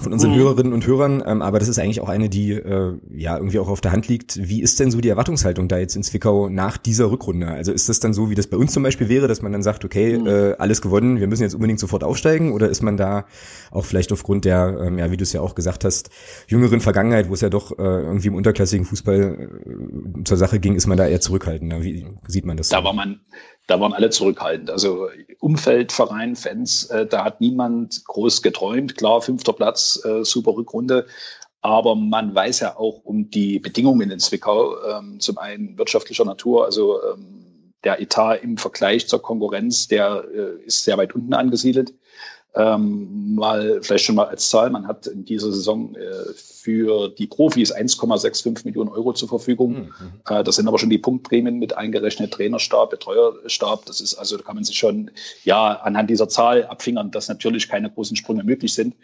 von 0.00 0.12
unseren 0.12 0.32
mhm. 0.32 0.36
Hörerinnen 0.36 0.72
und 0.72 0.86
Hörern, 0.86 1.22
ähm, 1.26 1.42
aber 1.42 1.58
das 1.58 1.68
ist 1.68 1.78
eigentlich 1.78 2.00
auch 2.00 2.08
eine, 2.08 2.28
die 2.28 2.52
äh, 2.52 2.98
ja 3.10 3.36
irgendwie 3.36 3.58
auch 3.58 3.68
auf 3.68 3.80
der 3.80 3.92
Hand 3.92 4.08
liegt. 4.08 4.36
Wie 4.48 4.62
ist 4.62 4.78
denn 4.78 4.90
so 4.90 5.00
die 5.00 5.08
Erwartungshaltung 5.08 5.68
da 5.68 5.78
jetzt 5.78 5.96
in 5.96 6.02
Zwickau 6.02 6.48
nach 6.48 6.76
dieser 6.76 7.10
Rückrunde? 7.10 7.48
Also 7.48 7.72
ist 7.72 7.88
das 7.88 8.00
dann 8.00 8.12
so, 8.12 8.30
wie 8.30 8.34
das 8.34 8.46
bei 8.46 8.56
uns 8.56 8.72
zum 8.72 8.82
Beispiel 8.82 9.08
wäre, 9.08 9.28
dass 9.28 9.42
man 9.42 9.52
dann 9.52 9.62
sagt, 9.62 9.84
okay, 9.84 10.18
mhm. 10.18 10.26
äh, 10.26 10.52
alles 10.58 10.82
gewonnen, 10.82 11.18
wir 11.20 11.26
müssen 11.26 11.42
jetzt 11.42 11.54
unbedingt 11.54 11.80
sofort 11.80 12.04
aufsteigen? 12.04 12.52
Oder 12.52 12.68
ist 12.68 12.82
man 12.82 12.96
da 12.96 13.26
auch 13.70 13.84
vielleicht 13.84 14.12
aufgrund 14.12 14.44
der, 14.44 14.78
ähm, 14.80 14.98
ja, 14.98 15.10
wie 15.10 15.16
du 15.16 15.22
es 15.22 15.32
ja 15.32 15.40
auch 15.40 15.54
gesagt 15.54 15.84
hast, 15.84 16.10
jüngeren 16.46 16.80
Vergangenheit, 16.80 17.28
wo 17.28 17.34
es 17.34 17.40
ja 17.40 17.48
doch 17.48 17.78
äh, 17.78 17.82
irgendwie 17.82 18.28
im 18.28 18.34
unterklassigen 18.34 18.84
Fußball 18.84 19.48
äh, 20.18 20.24
zur 20.24 20.36
Sache 20.36 20.60
ging, 20.60 20.74
ist 20.74 20.86
man 20.86 20.98
da 20.98 21.06
eher 21.06 21.20
zurückhaltender? 21.20 21.82
Wie 21.82 22.06
sieht 22.26 22.44
man 22.44 22.56
das? 22.56 22.68
Da 22.68 22.84
war 22.84 22.92
man, 22.92 23.20
da 23.66 23.80
waren 23.80 23.92
alle 23.92 24.10
zurückhaltend. 24.10 24.70
Also 24.70 25.08
Umfeld, 25.40 25.92
Verein, 25.92 26.36
Fans, 26.36 26.84
äh, 26.84 27.06
da 27.06 27.24
hat 27.24 27.40
niemand 27.40 28.04
groß 28.04 28.42
geträumt. 28.42 28.96
Klar, 28.96 29.20
fünfter 29.22 29.52
Platz, 29.52 30.00
äh, 30.04 30.24
super 30.24 30.52
Rückrunde. 30.56 31.06
Aber 31.62 31.96
man 31.96 32.34
weiß 32.34 32.60
ja 32.60 32.76
auch 32.76 33.00
um 33.04 33.30
die 33.30 33.58
Bedingungen 33.58 34.10
in 34.10 34.20
Zwickau, 34.20 34.76
ähm, 34.84 35.18
zum 35.18 35.38
einen 35.38 35.76
wirtschaftlicher 35.78 36.24
Natur, 36.24 36.64
also 36.64 37.00
ähm, 37.02 37.72
der 37.82 38.00
Etat 38.00 38.36
im 38.36 38.56
Vergleich 38.56 39.08
zur 39.08 39.20
Konkurrenz, 39.20 39.88
der 39.88 40.24
äh, 40.32 40.64
ist 40.64 40.84
sehr 40.84 40.96
weit 40.96 41.14
unten 41.14 41.34
angesiedelt. 41.34 41.92
Ähm, 42.56 43.34
mal 43.34 43.80
vielleicht 43.82 44.06
schon 44.06 44.14
mal 44.14 44.28
als 44.28 44.48
Zahl, 44.48 44.70
man 44.70 44.86
hat 44.88 45.06
in 45.06 45.26
dieser 45.26 45.52
Saison 45.52 45.94
äh, 45.94 46.32
für 46.34 47.08
die 47.10 47.26
Profis 47.26 47.74
1,65 47.74 48.64
Millionen 48.64 48.88
Euro 48.88 49.12
zur 49.12 49.28
Verfügung. 49.28 49.72
Mhm. 49.72 49.92
Äh, 50.26 50.42
das 50.42 50.56
sind 50.56 50.66
aber 50.66 50.78
schon 50.78 50.88
die 50.88 50.96
Punktprämien 50.96 51.58
mit 51.58 51.76
eingerechnet, 51.76 52.32
Trainerstab, 52.32 52.90
Betreuerstab. 52.90 53.84
Das 53.84 54.00
ist 54.00 54.14
also, 54.14 54.38
da 54.38 54.42
kann 54.42 54.54
man 54.54 54.64
sich 54.64 54.78
schon 54.78 55.10
ja 55.44 55.74
anhand 55.74 56.08
dieser 56.08 56.30
Zahl 56.30 56.64
abfingern, 56.64 57.10
dass 57.10 57.28
natürlich 57.28 57.68
keine 57.68 57.90
großen 57.90 58.16
Sprünge 58.16 58.42
möglich 58.42 58.72
sind. 58.72 58.94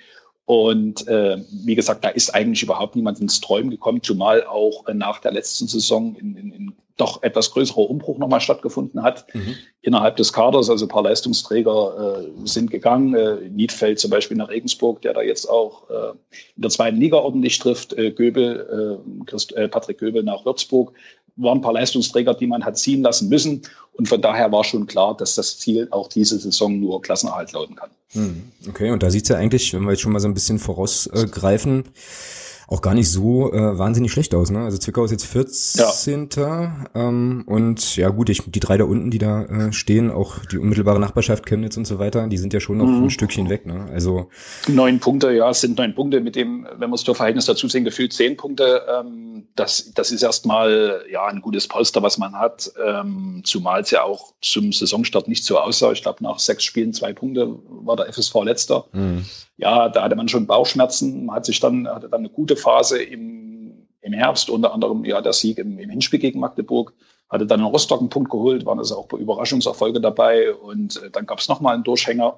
Und 0.44 1.06
äh, 1.06 1.38
wie 1.64 1.74
gesagt, 1.74 2.04
da 2.04 2.08
ist 2.08 2.34
eigentlich 2.34 2.62
überhaupt 2.62 2.96
niemand 2.96 3.20
ins 3.20 3.40
Träumen 3.40 3.70
gekommen, 3.70 4.02
zumal 4.02 4.44
auch 4.44 4.86
äh, 4.88 4.94
nach 4.94 5.20
der 5.20 5.32
letzten 5.32 5.68
Saison 5.68 6.16
in, 6.16 6.36
in, 6.36 6.52
in 6.52 6.72
doch 6.96 7.22
etwas 7.22 7.50
größerer 7.52 7.88
Umbruch 7.90 8.18
nochmal 8.18 8.40
stattgefunden 8.40 9.02
hat 9.02 9.34
mhm. 9.34 9.54
innerhalb 9.80 10.16
des 10.16 10.32
Kaders. 10.32 10.68
Also 10.68 10.84
ein 10.84 10.88
paar 10.88 11.02
Leistungsträger 11.02 12.20
äh, 12.20 12.46
sind 12.46 12.70
gegangen. 12.70 13.14
Äh, 13.14 13.48
Niedfeld 13.48 13.98
zum 13.98 14.10
Beispiel 14.10 14.36
nach 14.36 14.50
Regensburg, 14.50 15.00
der 15.02 15.14
da 15.14 15.22
jetzt 15.22 15.48
auch 15.48 15.88
äh, 15.90 16.10
in 16.56 16.62
der 16.62 16.70
zweiten 16.70 16.98
Liga 16.98 17.16
ordentlich 17.16 17.58
trifft. 17.58 17.94
Äh, 17.94 18.10
Göbel, 18.10 19.00
äh, 19.00 19.24
Christ, 19.24 19.52
äh, 19.54 19.68
Patrick 19.68 19.98
Göbel 19.98 20.22
nach 20.22 20.44
Würzburg 20.44 20.92
waren 21.36 21.58
ein 21.58 21.62
paar 21.62 21.72
Leistungsträger, 21.72 22.34
die 22.34 22.46
man 22.46 22.64
hat 22.64 22.78
ziehen 22.78 23.02
lassen 23.02 23.28
müssen. 23.28 23.62
Und 23.92 24.08
von 24.08 24.20
daher 24.22 24.50
war 24.52 24.64
schon 24.64 24.86
klar, 24.86 25.16
dass 25.16 25.34
das 25.34 25.58
Ziel 25.58 25.88
auch 25.90 26.08
diese 26.08 26.38
Saison 26.38 26.80
nur 26.80 27.02
Klassenerhalt 27.02 27.52
lauten 27.52 27.76
kann. 27.76 27.90
Mhm. 28.14 28.52
Okay, 28.68 28.90
und 28.90 29.02
da 29.02 29.10
sieht's 29.10 29.28
ja 29.28 29.36
eigentlich, 29.36 29.72
wenn 29.74 29.82
wir 29.82 29.90
jetzt 29.90 30.00
schon 30.00 30.12
mal 30.12 30.20
so 30.20 30.28
ein 30.28 30.34
bisschen 30.34 30.58
vorausgreifen, 30.58 31.80
äh, 31.80 31.88
auch 32.72 32.80
gar 32.80 32.94
nicht 32.94 33.10
so 33.10 33.52
äh, 33.52 33.78
wahnsinnig 33.78 34.12
schlecht 34.12 34.34
aus. 34.34 34.50
Ne? 34.50 34.60
Also 34.60 34.78
Zwickau 34.78 35.04
ist 35.04 35.10
jetzt 35.10 35.26
14. 35.26 36.28
Ja. 36.36 36.84
Ähm, 36.94 37.44
und 37.46 37.96
ja 37.96 38.08
gut, 38.08 38.30
ich, 38.30 38.42
die 38.46 38.60
drei 38.60 38.78
da 38.78 38.84
unten, 38.84 39.10
die 39.10 39.18
da 39.18 39.42
äh, 39.42 39.72
stehen, 39.72 40.10
auch 40.10 40.38
die 40.46 40.58
unmittelbare 40.58 40.98
Nachbarschaft 40.98 41.44
Chemnitz 41.46 41.76
und 41.76 41.86
so 41.86 41.98
weiter, 41.98 42.26
die 42.28 42.38
sind 42.38 42.54
ja 42.54 42.60
schon 42.60 42.78
noch 42.78 42.86
mhm. 42.86 43.04
ein 43.04 43.10
Stückchen 43.10 43.50
weg. 43.50 43.66
Ne? 43.66 43.88
Also 43.92 44.30
neun 44.68 45.00
Punkte, 45.00 45.32
ja, 45.32 45.50
es 45.50 45.60
sind 45.60 45.76
neun 45.76 45.94
Punkte 45.94 46.20
mit 46.20 46.34
dem, 46.34 46.66
wenn 46.78 46.88
wir 46.88 46.94
das 46.94 47.04
Torverhältnis 47.04 47.44
dazu 47.44 47.68
sehen, 47.68 47.84
gefühlt 47.84 48.14
zehn 48.14 48.36
Punkte. 48.36 48.82
Ähm, 48.88 49.46
das, 49.54 49.92
das 49.94 50.10
ist 50.10 50.22
erstmal 50.22 51.02
ja 51.10 51.26
ein 51.26 51.42
gutes 51.42 51.68
Polster, 51.68 52.02
was 52.02 52.16
man 52.16 52.34
hat, 52.34 52.72
ähm, 52.82 53.42
zumal 53.44 53.82
es 53.82 53.90
ja 53.90 54.02
auch 54.02 54.32
zum 54.40 54.72
Saisonstart 54.72 55.28
nicht 55.28 55.44
so 55.44 55.58
aussah. 55.58 55.92
Ich 55.92 56.02
glaube, 56.02 56.24
nach 56.24 56.38
sechs 56.38 56.64
Spielen 56.64 56.94
zwei 56.94 57.12
Punkte 57.12 57.54
war 57.68 57.96
der 57.96 58.10
FSV 58.10 58.34
letzter. 58.44 58.86
Mhm 58.92 59.26
ja, 59.62 59.88
da 59.88 60.02
hatte 60.02 60.16
man 60.16 60.28
schon 60.28 60.46
Bauchschmerzen, 60.46 61.26
man 61.26 61.36
hat 61.36 61.46
sich 61.46 61.60
dann, 61.60 61.86
hatte 61.86 62.08
dann 62.08 62.20
eine 62.20 62.30
gute 62.30 62.56
Phase 62.62 63.02
im, 63.02 63.88
im 64.00 64.12
Herbst, 64.12 64.48
unter 64.48 64.72
anderem 64.72 65.04
ja 65.04 65.20
der 65.20 65.32
Sieg 65.32 65.58
im, 65.58 65.78
im 65.78 65.90
Hinspiel 65.90 66.20
gegen 66.20 66.40
Magdeburg 66.40 66.94
hatte 67.32 67.46
dann 67.46 67.60
in 67.60 67.66
Rostock 67.66 68.00
einen 68.00 68.10
Punkt 68.10 68.30
geholt, 68.30 68.66
waren 68.66 68.78
also 68.78 68.98
auch 68.98 69.12
Überraschungserfolge 69.12 70.00
dabei 70.00 70.52
und 70.54 71.02
äh, 71.02 71.10
dann 71.10 71.24
gab 71.24 71.38
es 71.38 71.48
nochmal 71.48 71.74
einen 71.74 71.82
Durchhänger. 71.82 72.36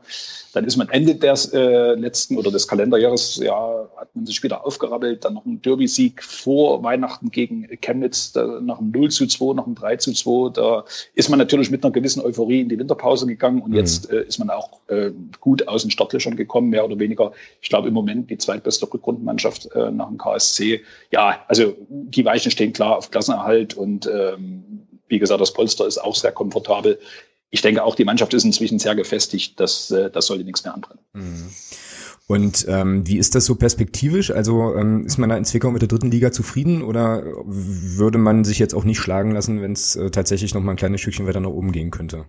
Dann 0.53 0.65
ist 0.65 0.77
man 0.77 0.89
Ende 0.89 1.17
des 1.17 1.53
äh, 1.53 1.95
letzten 1.95 2.39
oder 2.39 2.53
des 2.53 2.69
Kalenderjahres, 2.69 3.39
ja, 3.39 3.89
hat 3.97 4.15
man 4.15 4.25
sich 4.25 4.41
wieder 4.45 4.65
aufgerappelt, 4.65 5.25
dann 5.25 5.35
noch 5.35 5.45
ein 5.45 5.61
Derby-Sieg 5.61 6.23
vor 6.23 6.83
Weihnachten 6.85 7.33
gegen 7.33 7.67
Chemnitz, 7.81 8.33
da, 8.33 8.61
nach 8.61 8.79
einem 8.79 8.93
0 8.93 9.11
zu 9.11 9.27
2, 9.27 9.55
nach 9.55 9.67
einem 9.67 9.75
3 9.75 9.97
zu 9.97 10.13
2. 10.13 10.53
Da 10.53 10.85
ist 11.15 11.29
man 11.29 11.41
natürlich 11.41 11.73
mit 11.73 11.85
einer 11.85 11.93
gewissen 11.93 12.23
Euphorie 12.23 12.61
in 12.61 12.69
die 12.69 12.79
Winterpause 12.79 13.27
gegangen 13.27 13.63
und 13.63 13.73
mhm. 13.73 13.77
jetzt 13.77 14.11
äh, 14.11 14.23
ist 14.23 14.39
man 14.39 14.49
auch 14.51 14.79
äh, 14.87 15.11
gut 15.41 15.67
aus 15.67 15.83
den 15.83 15.91
Startlöchern 15.91 16.37
gekommen, 16.37 16.69
mehr 16.71 16.85
oder 16.85 17.01
weniger. 17.01 17.33
Ich 17.61 17.69
glaube 17.69 17.89
im 17.89 17.95
Moment 17.95 18.31
die 18.31 18.39
zweitbeste 18.39 18.87
Rückrundenmannschaft 18.93 19.75
äh, 19.75 19.91
nach 19.91 20.07
dem 20.07 20.19
KSC. 20.19 20.83
Ja, 21.11 21.41
also 21.49 21.75
die 21.89 22.25
Weichen 22.25 22.53
stehen 22.53 22.73
klar 22.73 22.97
auf 22.97 23.11
Klassenerhalt 23.11 23.75
und 23.75 24.07
ähm, 24.07 24.84
wie 25.15 25.21
gesagt, 25.21 25.41
das 25.41 25.53
Polster 25.53 25.87
ist 25.87 25.99
auch 25.99 26.17
sehr 26.17 26.33
komfortabel. 26.33 26.99
Ich 27.51 27.63
denke 27.63 27.85
auch, 27.85 27.95
die 27.95 28.05
Mannschaft 28.05 28.35
ist 28.35 28.45
inzwischen 28.45 28.81
sehr 28.81 28.97
gefestigt. 28.97 29.61
Das, 29.61 29.91
äh, 29.93 30.11
das 30.11 30.27
sollte 30.27 30.45
nichts 30.45 30.65
mehr 30.65 30.75
anbrennen. 30.75 31.05
Mhm. 31.13 31.49
Und 32.27 32.67
ähm, 32.69 33.07
wie 33.07 33.19
ist 33.19 33.35
das 33.35 33.45
so 33.45 33.55
perspektivisch? 33.55 34.31
Also 34.31 34.75
ähm, 34.75 35.07
ist 35.07 35.19
man 35.19 35.29
da 35.29 35.37
in 35.37 35.45
Zwickau 35.45 35.71
mit 35.71 35.83
der 35.83 35.89
dritten 35.89 36.11
Liga 36.11 36.33
zufrieden 36.33 36.83
oder 36.83 37.23
würde 37.45 38.19
man 38.19 38.45
sich 38.45 38.59
jetzt 38.59 38.75
auch 38.75 38.85
nicht 38.85 38.99
schlagen 38.99 39.31
lassen, 39.33 39.63
wenn 39.63 39.73
es 39.73 39.95
äh, 39.95 40.11
tatsächlich 40.11 40.55
noch 40.55 40.63
mal 40.63 40.73
ein 40.73 40.79
kleines 40.79 41.03
Stückchen 41.03 41.27
weiter 41.27 41.41
nach 41.41 41.51
oben 41.51 41.71
gehen 41.71 41.91
könnte? 41.91 42.25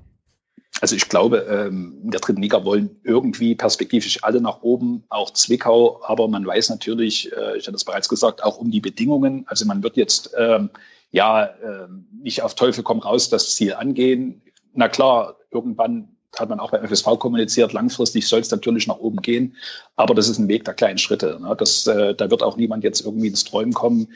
also 0.81 0.95
ich 0.95 1.07
glaube, 1.09 1.45
ähm, 1.49 1.99
in 2.03 2.11
der 2.11 2.19
dritten 2.19 2.41
Liga 2.41 2.63
wollen 2.65 2.99
irgendwie 3.03 3.55
perspektivisch 3.55 4.23
alle 4.23 4.41
nach 4.41 4.61
oben, 4.61 5.03
auch 5.09 5.31
Zwickau, 5.31 6.01
aber 6.03 6.27
man 6.27 6.45
weiß 6.45 6.69
natürlich, 6.69 7.31
äh, 7.31 7.57
ich 7.57 7.67
hatte 7.67 7.75
es 7.75 7.85
bereits 7.85 8.09
gesagt, 8.09 8.43
auch 8.43 8.57
um 8.57 8.71
die 8.71 8.81
Bedingungen. 8.81 9.45
Also 9.47 9.65
man 9.65 9.83
wird 9.83 9.97
jetzt 9.97 10.31
ähm, 10.37 10.69
ja 11.11 11.49
ähm, 11.63 12.07
nicht 12.21 12.41
auf 12.41 12.55
Teufel 12.55 12.83
komm 12.83 12.99
raus 12.99 13.29
das 13.29 13.55
Ziel 13.55 13.73
angehen. 13.73 14.41
Na 14.73 14.89
klar, 14.89 15.37
irgendwann 15.51 16.15
hat 16.39 16.49
man 16.49 16.59
auch 16.59 16.71
beim 16.71 16.85
FSV 16.85 17.17
kommuniziert, 17.19 17.73
langfristig 17.73 18.27
soll 18.27 18.41
es 18.41 18.51
natürlich 18.51 18.87
nach 18.87 18.97
oben 18.97 19.21
gehen, 19.21 19.55
aber 19.95 20.13
das 20.13 20.27
ist 20.27 20.37
ein 20.37 20.47
Weg 20.47 20.65
der 20.65 20.73
kleinen 20.73 20.97
Schritte. 20.97 21.39
Ne? 21.41 21.55
Das, 21.57 21.87
äh, 21.87 22.13
da 22.13 22.29
wird 22.29 22.43
auch 22.43 22.57
niemand 22.57 22.83
jetzt 22.83 23.01
irgendwie 23.01 23.27
ins 23.27 23.43
Träumen 23.43 23.73
kommen. 23.73 24.09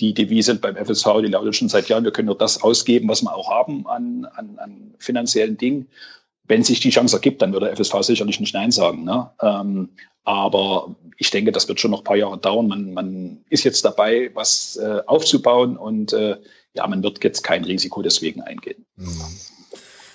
Die 0.00 0.14
Devise 0.14 0.54
beim 0.56 0.76
FSV, 0.76 1.20
die 1.20 1.28
lautet 1.28 1.54
schon 1.54 1.68
seit 1.68 1.88
Jahren, 1.88 2.04
wir 2.04 2.10
können 2.10 2.26
nur 2.26 2.38
das 2.38 2.62
ausgeben, 2.62 3.08
was 3.08 3.22
wir 3.22 3.34
auch 3.34 3.50
haben 3.50 3.86
an, 3.86 4.26
an, 4.34 4.58
an 4.58 4.94
finanziellen 4.98 5.56
Dingen. 5.56 5.88
Wenn 6.44 6.64
sich 6.64 6.80
die 6.80 6.90
Chance 6.90 7.16
ergibt, 7.16 7.40
dann 7.42 7.52
wird 7.52 7.62
der 7.62 7.76
FSV 7.76 8.02
sicherlich 8.02 8.40
nicht 8.40 8.54
Nein 8.54 8.70
sagen. 8.70 9.04
Ne? 9.04 9.30
Ähm, 9.40 9.90
aber 10.24 10.94
ich 11.18 11.30
denke, 11.30 11.52
das 11.52 11.68
wird 11.68 11.80
schon 11.80 11.90
noch 11.92 12.00
ein 12.00 12.04
paar 12.04 12.16
Jahre 12.16 12.38
dauern. 12.38 12.68
Man, 12.68 12.94
man 12.94 13.44
ist 13.48 13.64
jetzt 13.64 13.84
dabei, 13.84 14.30
was 14.34 14.76
äh, 14.76 15.00
aufzubauen 15.06 15.76
und 15.76 16.12
äh, 16.12 16.36
ja, 16.74 16.86
man 16.86 17.02
wird 17.02 17.22
jetzt 17.22 17.42
kein 17.42 17.64
Risiko 17.64 18.02
deswegen 18.02 18.40
eingehen. 18.40 18.84
Mhm. 18.96 19.22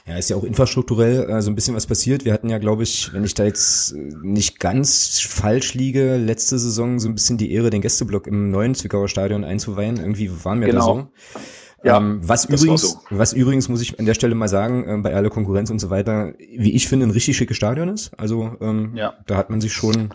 Ja, 0.08 0.18
ist 0.18 0.30
ja 0.30 0.38
auch 0.38 0.46
infrastrukturell 0.46 1.30
äh, 1.30 1.42
so 1.42 1.52
ein 1.52 1.56
bisschen 1.56 1.76
was 1.76 1.86
passiert. 1.86 2.24
Wir 2.24 2.32
hatten 2.32 2.50
ja, 2.50 2.60
glaube 2.60 2.84
ich, 2.84 3.12
wenn 3.12 3.26
ich 3.26 3.34
da 3.34 3.44
jetzt 3.44 3.92
äh, 3.92 3.98
nicht 4.22 4.60
ganz 4.60 5.20
falsch 5.20 5.74
liege, 5.74 6.16
letzte 6.16 6.58
Saison 6.58 6.98
so 7.00 7.10
ein 7.10 7.16
bisschen 7.16 7.38
die 7.38 7.52
Ehre, 7.52 7.70
den 7.70 7.82
Gästeblock 7.82 8.26
im 8.26 8.50
neuen 8.50 8.74
Zwickauer 8.74 9.10
Stadion 9.10 9.44
einzuweihen. 9.44 9.98
Irgendwie 9.98 10.32
waren 10.46 10.62
wir 10.62 10.70
genau. 10.70 10.80
da 10.80 11.10
so. 11.34 11.40
Ja, 11.84 11.98
ähm, 11.98 12.20
was 12.24 12.46
übrigens, 12.46 12.82
so. 12.82 13.00
was 13.12 13.34
übrigens 13.34 13.70
muss 13.70 13.82
ich 13.82 14.00
an 14.00 14.06
der 14.06 14.16
Stelle 14.16 14.34
mal 14.34 14.48
sagen, 14.48 14.88
äh, 14.88 14.98
bei 15.02 15.14
aller 15.14 15.30
Konkurrenz 15.30 15.70
und 15.70 15.80
so 15.80 15.90
weiter, 15.90 16.34
wie 16.38 16.74
ich 16.74 16.88
finde, 16.88 17.06
ein 17.06 17.12
richtig 17.12 17.38
schickes 17.38 17.56
Stadion 17.56 17.90
ist. 17.90 18.12
Also 18.18 18.58
ähm, 18.62 18.94
ja. 18.96 19.14
da 19.28 19.38
hat 19.38 19.50
man 19.50 19.62
sich 19.62 19.74
schon 19.74 20.10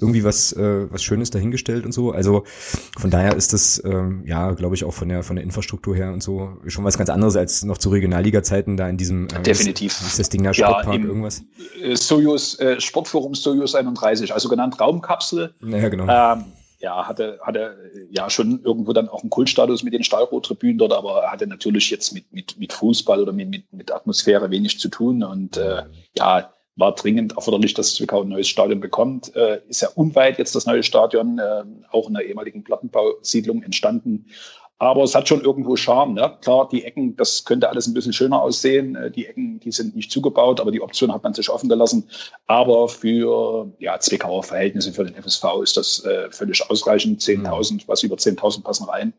irgendwie 0.00 0.22
was, 0.22 0.52
äh, 0.52 0.90
was 0.90 1.02
Schönes 1.02 1.30
dahingestellt 1.30 1.84
und 1.84 1.92
so. 1.92 2.12
Also 2.12 2.44
von 2.96 3.10
daher 3.10 3.34
ist 3.34 3.52
das, 3.52 3.82
ähm, 3.84 4.22
ja, 4.26 4.52
glaube 4.52 4.76
ich, 4.76 4.84
auch 4.84 4.94
von 4.94 5.08
der, 5.08 5.24
von 5.24 5.36
der 5.36 5.44
Infrastruktur 5.44 5.96
her 5.96 6.12
und 6.12 6.22
so 6.22 6.56
schon 6.66 6.84
was 6.84 6.96
ganz 6.96 7.10
anderes 7.10 7.36
als 7.36 7.64
noch 7.64 7.78
zu 7.78 7.90
Regionalliga-Zeiten 7.90 8.76
da 8.76 8.88
in 8.88 8.96
diesem 8.96 9.26
äh, 9.26 9.42
Definitiv. 9.42 10.00
Ist 10.00 10.20
das 10.20 10.28
Ding 10.28 10.44
da 10.44 10.54
Sportpark 10.54 11.00
ja, 11.00 11.04
irgendwas? 11.04 11.42
Äh, 11.82 11.96
Sojus, 11.96 12.58
äh, 12.60 12.80
Sportforum 12.80 13.34
Sojus 13.34 13.74
31, 13.74 14.32
also 14.32 14.48
genannt 14.48 14.80
Raumkapsel. 14.80 15.54
Naja, 15.60 15.88
genau. 15.88 16.06
Ähm, 16.08 16.44
ja, 16.80 17.08
hatte, 17.08 17.40
hatte 17.42 17.76
ja 18.10 18.30
schon 18.30 18.62
irgendwo 18.62 18.92
dann 18.92 19.08
auch 19.08 19.22
einen 19.22 19.30
Kultstatus 19.30 19.82
mit 19.82 19.94
den 19.94 20.04
Stahlrohrtribünen 20.04 20.78
dort, 20.78 20.92
aber 20.92 21.30
hatte 21.30 21.46
natürlich 21.46 21.90
jetzt 21.90 22.12
mit, 22.12 22.32
mit, 22.32 22.58
mit 22.58 22.72
Fußball 22.72 23.20
oder 23.22 23.32
mit, 23.32 23.48
mit, 23.48 23.72
mit 23.72 23.92
Atmosphäre 23.92 24.50
wenig 24.50 24.78
zu 24.78 24.88
tun. 24.88 25.24
Und 25.24 25.56
äh, 25.56 25.82
ja, 26.16 26.52
war 26.76 26.94
dringend 26.94 27.32
erforderlich, 27.32 27.74
dass 27.74 27.94
Zwickau 27.94 28.22
ein 28.22 28.28
neues 28.28 28.48
Stadion 28.48 28.78
bekommt. 28.78 29.34
Äh, 29.34 29.60
ist 29.68 29.82
ja 29.82 29.88
unweit 29.96 30.38
jetzt 30.38 30.54
das 30.54 30.66
neue 30.66 30.84
Stadion, 30.84 31.40
äh, 31.40 31.64
auch 31.90 32.06
in 32.06 32.14
der 32.14 32.24
ehemaligen 32.24 32.62
Plattenbausiedlung 32.62 33.64
entstanden. 33.64 34.26
Aber 34.80 35.02
es 35.02 35.14
hat 35.14 35.28
schon 35.28 35.40
irgendwo 35.40 35.74
Charme. 35.74 36.14
Ne? 36.14 36.36
Klar, 36.40 36.68
die 36.70 36.84
Ecken, 36.84 37.16
das 37.16 37.44
könnte 37.44 37.68
alles 37.68 37.88
ein 37.88 37.94
bisschen 37.94 38.12
schöner 38.12 38.40
aussehen. 38.40 38.94
Äh, 38.94 39.10
die 39.10 39.26
Ecken, 39.26 39.58
die 39.58 39.72
sind 39.72 39.96
nicht 39.96 40.10
zugebaut, 40.12 40.60
aber 40.60 40.70
die 40.70 40.80
Option 40.80 41.12
hat 41.12 41.24
man 41.24 41.34
sich 41.34 41.50
offen 41.50 41.68
gelassen. 41.68 42.08
Aber 42.46 42.88
für 42.88 43.72
ja, 43.80 43.98
Zwickauer 43.98 44.44
Verhältnisse, 44.44 44.92
für 44.92 45.04
den 45.04 45.20
FSV 45.20 45.44
ist 45.62 45.76
das 45.76 46.04
äh, 46.04 46.30
völlig 46.30 46.70
ausreichend. 46.70 47.20
10.000, 47.20 47.82
was 47.86 48.04
über 48.04 48.16
10.000 48.16 48.62
passen 48.62 48.84
rein. 48.84 49.12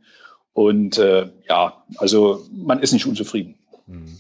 Und 0.53 0.97
äh, 0.97 1.27
ja, 1.47 1.83
also 1.97 2.45
man 2.51 2.79
ist 2.79 2.93
nicht 2.93 3.05
unzufrieden. 3.05 3.55
Mhm. 3.87 4.17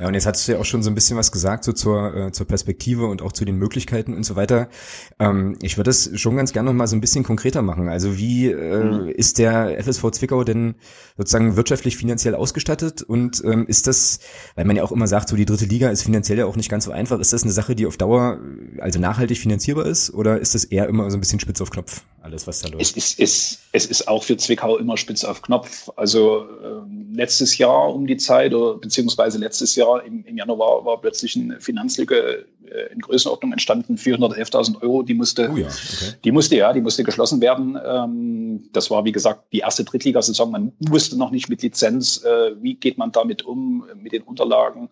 Ja, 0.00 0.08
und 0.08 0.14
jetzt 0.14 0.24
hattest 0.24 0.48
du 0.48 0.52
ja 0.52 0.58
auch 0.58 0.64
schon 0.64 0.82
so 0.82 0.90
ein 0.90 0.94
bisschen 0.94 1.18
was 1.18 1.30
gesagt, 1.30 1.62
so 1.62 1.74
zur, 1.74 2.14
äh, 2.14 2.32
zur 2.32 2.46
Perspektive 2.46 3.04
und 3.04 3.20
auch 3.20 3.32
zu 3.32 3.44
den 3.44 3.56
Möglichkeiten 3.56 4.14
und 4.14 4.24
so 4.24 4.34
weiter. 4.34 4.70
Ähm, 5.18 5.58
ich 5.60 5.76
würde 5.76 5.90
das 5.90 6.10
schon 6.14 6.36
ganz 6.36 6.54
gerne 6.54 6.70
noch 6.70 6.74
mal 6.74 6.86
so 6.86 6.96
ein 6.96 7.02
bisschen 7.02 7.22
konkreter 7.22 7.60
machen. 7.60 7.86
Also 7.90 8.16
wie 8.16 8.46
äh, 8.46 8.82
mhm. 8.82 9.08
ist 9.10 9.38
der 9.38 9.78
FSV 9.78 10.10
Zwickau 10.12 10.42
denn 10.42 10.76
sozusagen 11.18 11.54
wirtschaftlich 11.54 11.98
finanziell 11.98 12.34
ausgestattet? 12.34 13.02
Und 13.02 13.42
ähm, 13.44 13.66
ist 13.66 13.88
das, 13.88 14.20
weil 14.54 14.64
man 14.64 14.76
ja 14.76 14.84
auch 14.84 14.92
immer 14.92 15.06
sagt, 15.06 15.28
so 15.28 15.36
die 15.36 15.44
dritte 15.44 15.66
Liga 15.66 15.90
ist 15.90 16.02
finanziell 16.02 16.38
ja 16.38 16.46
auch 16.46 16.56
nicht 16.56 16.70
ganz 16.70 16.86
so 16.86 16.92
einfach, 16.92 17.20
ist 17.20 17.34
das 17.34 17.42
eine 17.42 17.52
Sache, 17.52 17.74
die 17.74 17.84
auf 17.84 17.98
Dauer 17.98 18.38
also 18.78 18.98
nachhaltig 19.00 19.36
finanzierbar 19.36 19.84
ist? 19.84 20.14
Oder 20.14 20.40
ist 20.40 20.54
das 20.54 20.64
eher 20.64 20.88
immer 20.88 21.10
so 21.10 21.18
ein 21.18 21.20
bisschen 21.20 21.40
spitz 21.40 21.60
auf 21.60 21.70
Knopf, 21.70 22.04
alles 22.22 22.46
was 22.46 22.60
da 22.60 22.68
läuft? 22.68 22.82
Es 22.82 22.92
ist, 22.92 23.18
es, 23.18 23.58
es 23.72 23.86
ist 23.86 24.08
auch 24.08 24.22
für 24.22 24.36
Zwickau 24.36 24.76
immer 24.78 24.96
spitz 24.96 25.24
auf 25.24 25.42
Knopf. 25.42 25.90
Also 25.96 26.46
ähm, 26.62 27.08
letztes 27.12 27.56
Jahr 27.58 27.94
um 27.94 28.06
die 28.06 28.16
Zeit, 28.16 28.52
oder 28.54 28.78
beziehungsweise 28.78 29.38
letztes 29.38 29.74
Jahr 29.76 30.04
im, 30.04 30.24
im 30.24 30.36
Januar 30.36 30.84
war 30.84 31.00
plötzlich 31.00 31.36
eine 31.36 31.60
Finanzlücke 31.60 32.46
äh, 32.64 32.92
in 32.92 33.00
Größenordnung 33.00 33.52
entstanden, 33.52 33.96
411.000 33.96 34.82
Euro, 34.82 35.02
die 35.02 35.14
musste, 35.14 35.50
oh 35.50 35.56
ja, 35.56 35.66
okay. 35.66 36.14
die 36.24 36.32
musste, 36.32 36.56
ja, 36.56 36.72
die 36.72 36.80
musste 36.80 37.04
geschlossen 37.04 37.40
werden. 37.40 37.78
Ähm, 37.84 38.68
das 38.72 38.90
war, 38.90 39.04
wie 39.04 39.12
gesagt, 39.12 39.52
die 39.52 39.60
erste 39.60 39.84
Drittligasaison. 39.84 40.50
Man 40.50 40.72
wusste 40.80 41.16
noch 41.16 41.30
nicht 41.30 41.48
mit 41.48 41.62
Lizenz, 41.62 42.22
äh, 42.24 42.52
wie 42.60 42.74
geht 42.74 42.98
man 42.98 43.12
damit 43.12 43.44
um, 43.44 43.84
mit 43.96 44.12
den 44.12 44.22
Unterlagen 44.22 44.90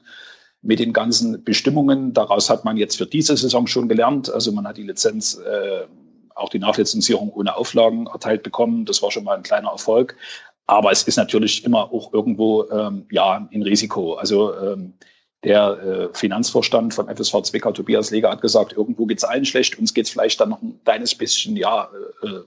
mit 0.61 0.81
den 0.81 0.93
ganzen 0.93 1.45
Bestimmungen. 1.45 2.13
Daraus 2.13 2.51
hat 2.51 2.65
man 2.65 2.77
jetzt 2.77 2.97
für 2.97 3.07
diese 3.07 3.37
Saison 3.37 3.69
schon 3.69 3.89
gelernt. 3.89 4.29
Also 4.29 4.51
man 4.51 4.67
hat 4.67 4.77
die 4.77 4.83
Lizenz, 4.83 5.39
äh, 5.39 5.87
auch 6.39 6.49
die 6.49 6.59
Nachlizenzierung 6.59 7.33
ohne 7.33 7.57
Auflagen 7.57 8.07
erteilt 8.07 8.43
bekommen. 8.43 8.85
Das 8.85 9.03
war 9.03 9.11
schon 9.11 9.25
mal 9.25 9.37
ein 9.37 9.43
kleiner 9.43 9.71
Erfolg. 9.71 10.17
Aber 10.67 10.93
es 10.93 11.03
ist 11.05 11.17
natürlich 11.17 11.65
immer 11.65 11.93
auch 11.93 12.13
irgendwo 12.13 12.69
ähm, 12.71 13.07
ja 13.11 13.49
ein 13.51 13.63
Risiko. 13.63 14.15
Also 14.15 14.55
ähm, 14.55 14.93
der 15.45 15.79
äh, 15.79 16.09
Finanzvorstand 16.15 16.95
von 16.95 17.09
FSV 17.09 17.43
Zwickau, 17.43 17.71
Tobias 17.71 18.11
Leger, 18.11 18.31
hat 18.31 18.43
gesagt, 18.43 18.73
irgendwo 18.73 19.07
geht's 19.07 19.23
allen 19.23 19.45
schlecht, 19.45 19.79
uns 19.79 19.95
geht's 19.95 20.11
vielleicht 20.11 20.41
dann 20.41 20.49
noch 20.49 20.61
ein 20.61 20.81
kleines 20.85 21.15
bisschen 21.15 21.57
ja 21.57 21.89
äh, 22.23 22.41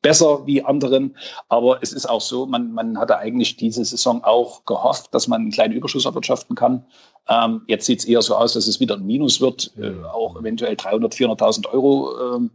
besser 0.00 0.46
wie 0.46 0.62
anderen. 0.62 1.16
Aber 1.48 1.82
es 1.82 1.92
ist 1.92 2.06
auch 2.06 2.20
so, 2.20 2.46
man, 2.46 2.72
man 2.72 2.98
hatte 2.98 3.18
eigentlich 3.18 3.56
diese 3.56 3.84
Saison 3.84 4.22
auch 4.22 4.64
gehofft, 4.64 5.12
dass 5.12 5.26
man 5.26 5.40
einen 5.40 5.50
kleinen 5.50 5.74
Überschuss 5.74 6.04
erwirtschaften 6.04 6.54
kann. 6.54 6.86
Ähm, 7.28 7.62
jetzt 7.66 7.86
sieht's 7.86 8.04
eher 8.04 8.22
so 8.22 8.36
aus, 8.36 8.52
dass 8.52 8.68
es 8.68 8.78
wieder 8.78 8.94
ein 8.94 9.04
Minus 9.04 9.40
wird, 9.40 9.72
äh, 9.76 10.04
auch 10.04 10.38
eventuell 10.38 10.76
300, 10.76 11.14
400.000 11.14 11.68
Euro. 11.70 12.36
Ähm, 12.36 12.50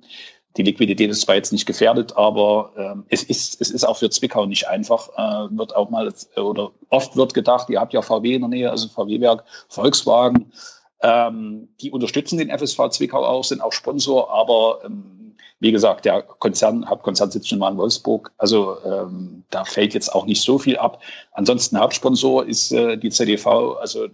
die 0.58 0.64
Liquidität 0.64 1.10
ist 1.10 1.22
zwar 1.22 1.36
jetzt 1.36 1.52
nicht 1.52 1.66
gefährdet, 1.66 2.18
aber 2.18 2.72
ähm, 2.78 3.06
es, 3.10 3.24
ist, 3.24 3.62
es 3.62 3.72
ist 3.72 3.86
auch 3.86 3.98
für 3.98 4.10
Zwickau 4.10 4.46
nicht 4.46 4.68
einfach. 4.68 5.10
Äh, 5.18 5.58
wird 5.58 5.76
auch 5.76 5.90
mal 5.90 6.14
oder 6.36 6.72
oft 6.90 7.16
wird 7.16 7.34
gedacht, 7.34 7.70
ihr 7.70 7.80
habt 7.80 7.94
ja 7.94 8.02
VW 8.02 8.36
in 8.36 8.42
der 8.42 8.50
Nähe, 8.50 8.72
also 8.72 8.90
VW-Werk, 8.90 9.44
Volkswagen. 9.70 10.52
Ähm, 11.02 11.70
die 11.80 11.92
unterstützen 11.92 12.38
den 12.38 12.50
FSV 12.50 12.90
Zwickau 12.90 13.26
auch, 13.26 13.44
sind 13.44 13.62
auch 13.62 13.72
Sponsor, 13.72 14.30
aber 14.32 14.80
ähm, 14.86 15.36
wie 15.62 15.72
gesagt, 15.72 16.06
der 16.06 16.24
Konzern, 16.24 16.90
Hauptkonzern 16.90 17.30
sitzt 17.30 17.48
schon 17.48 17.60
mal 17.60 17.72
in 17.72 17.78
Wolfsburg. 17.78 18.32
Also 18.40 18.78
ähm, 18.84 19.44
da 19.52 19.64
fällt 19.64 19.94
jetzt 19.94 20.14
auch 20.14 20.26
nicht 20.26 20.42
so 20.42 20.58
viel 20.58 20.76
ab. 20.76 21.02
Ansonsten 21.34 21.80
Hauptsponsor 21.80 22.46
ist 22.46 22.72
äh, 22.72 22.98
die 22.98 23.12
ZDV, 23.12 23.78
also 23.80 24.08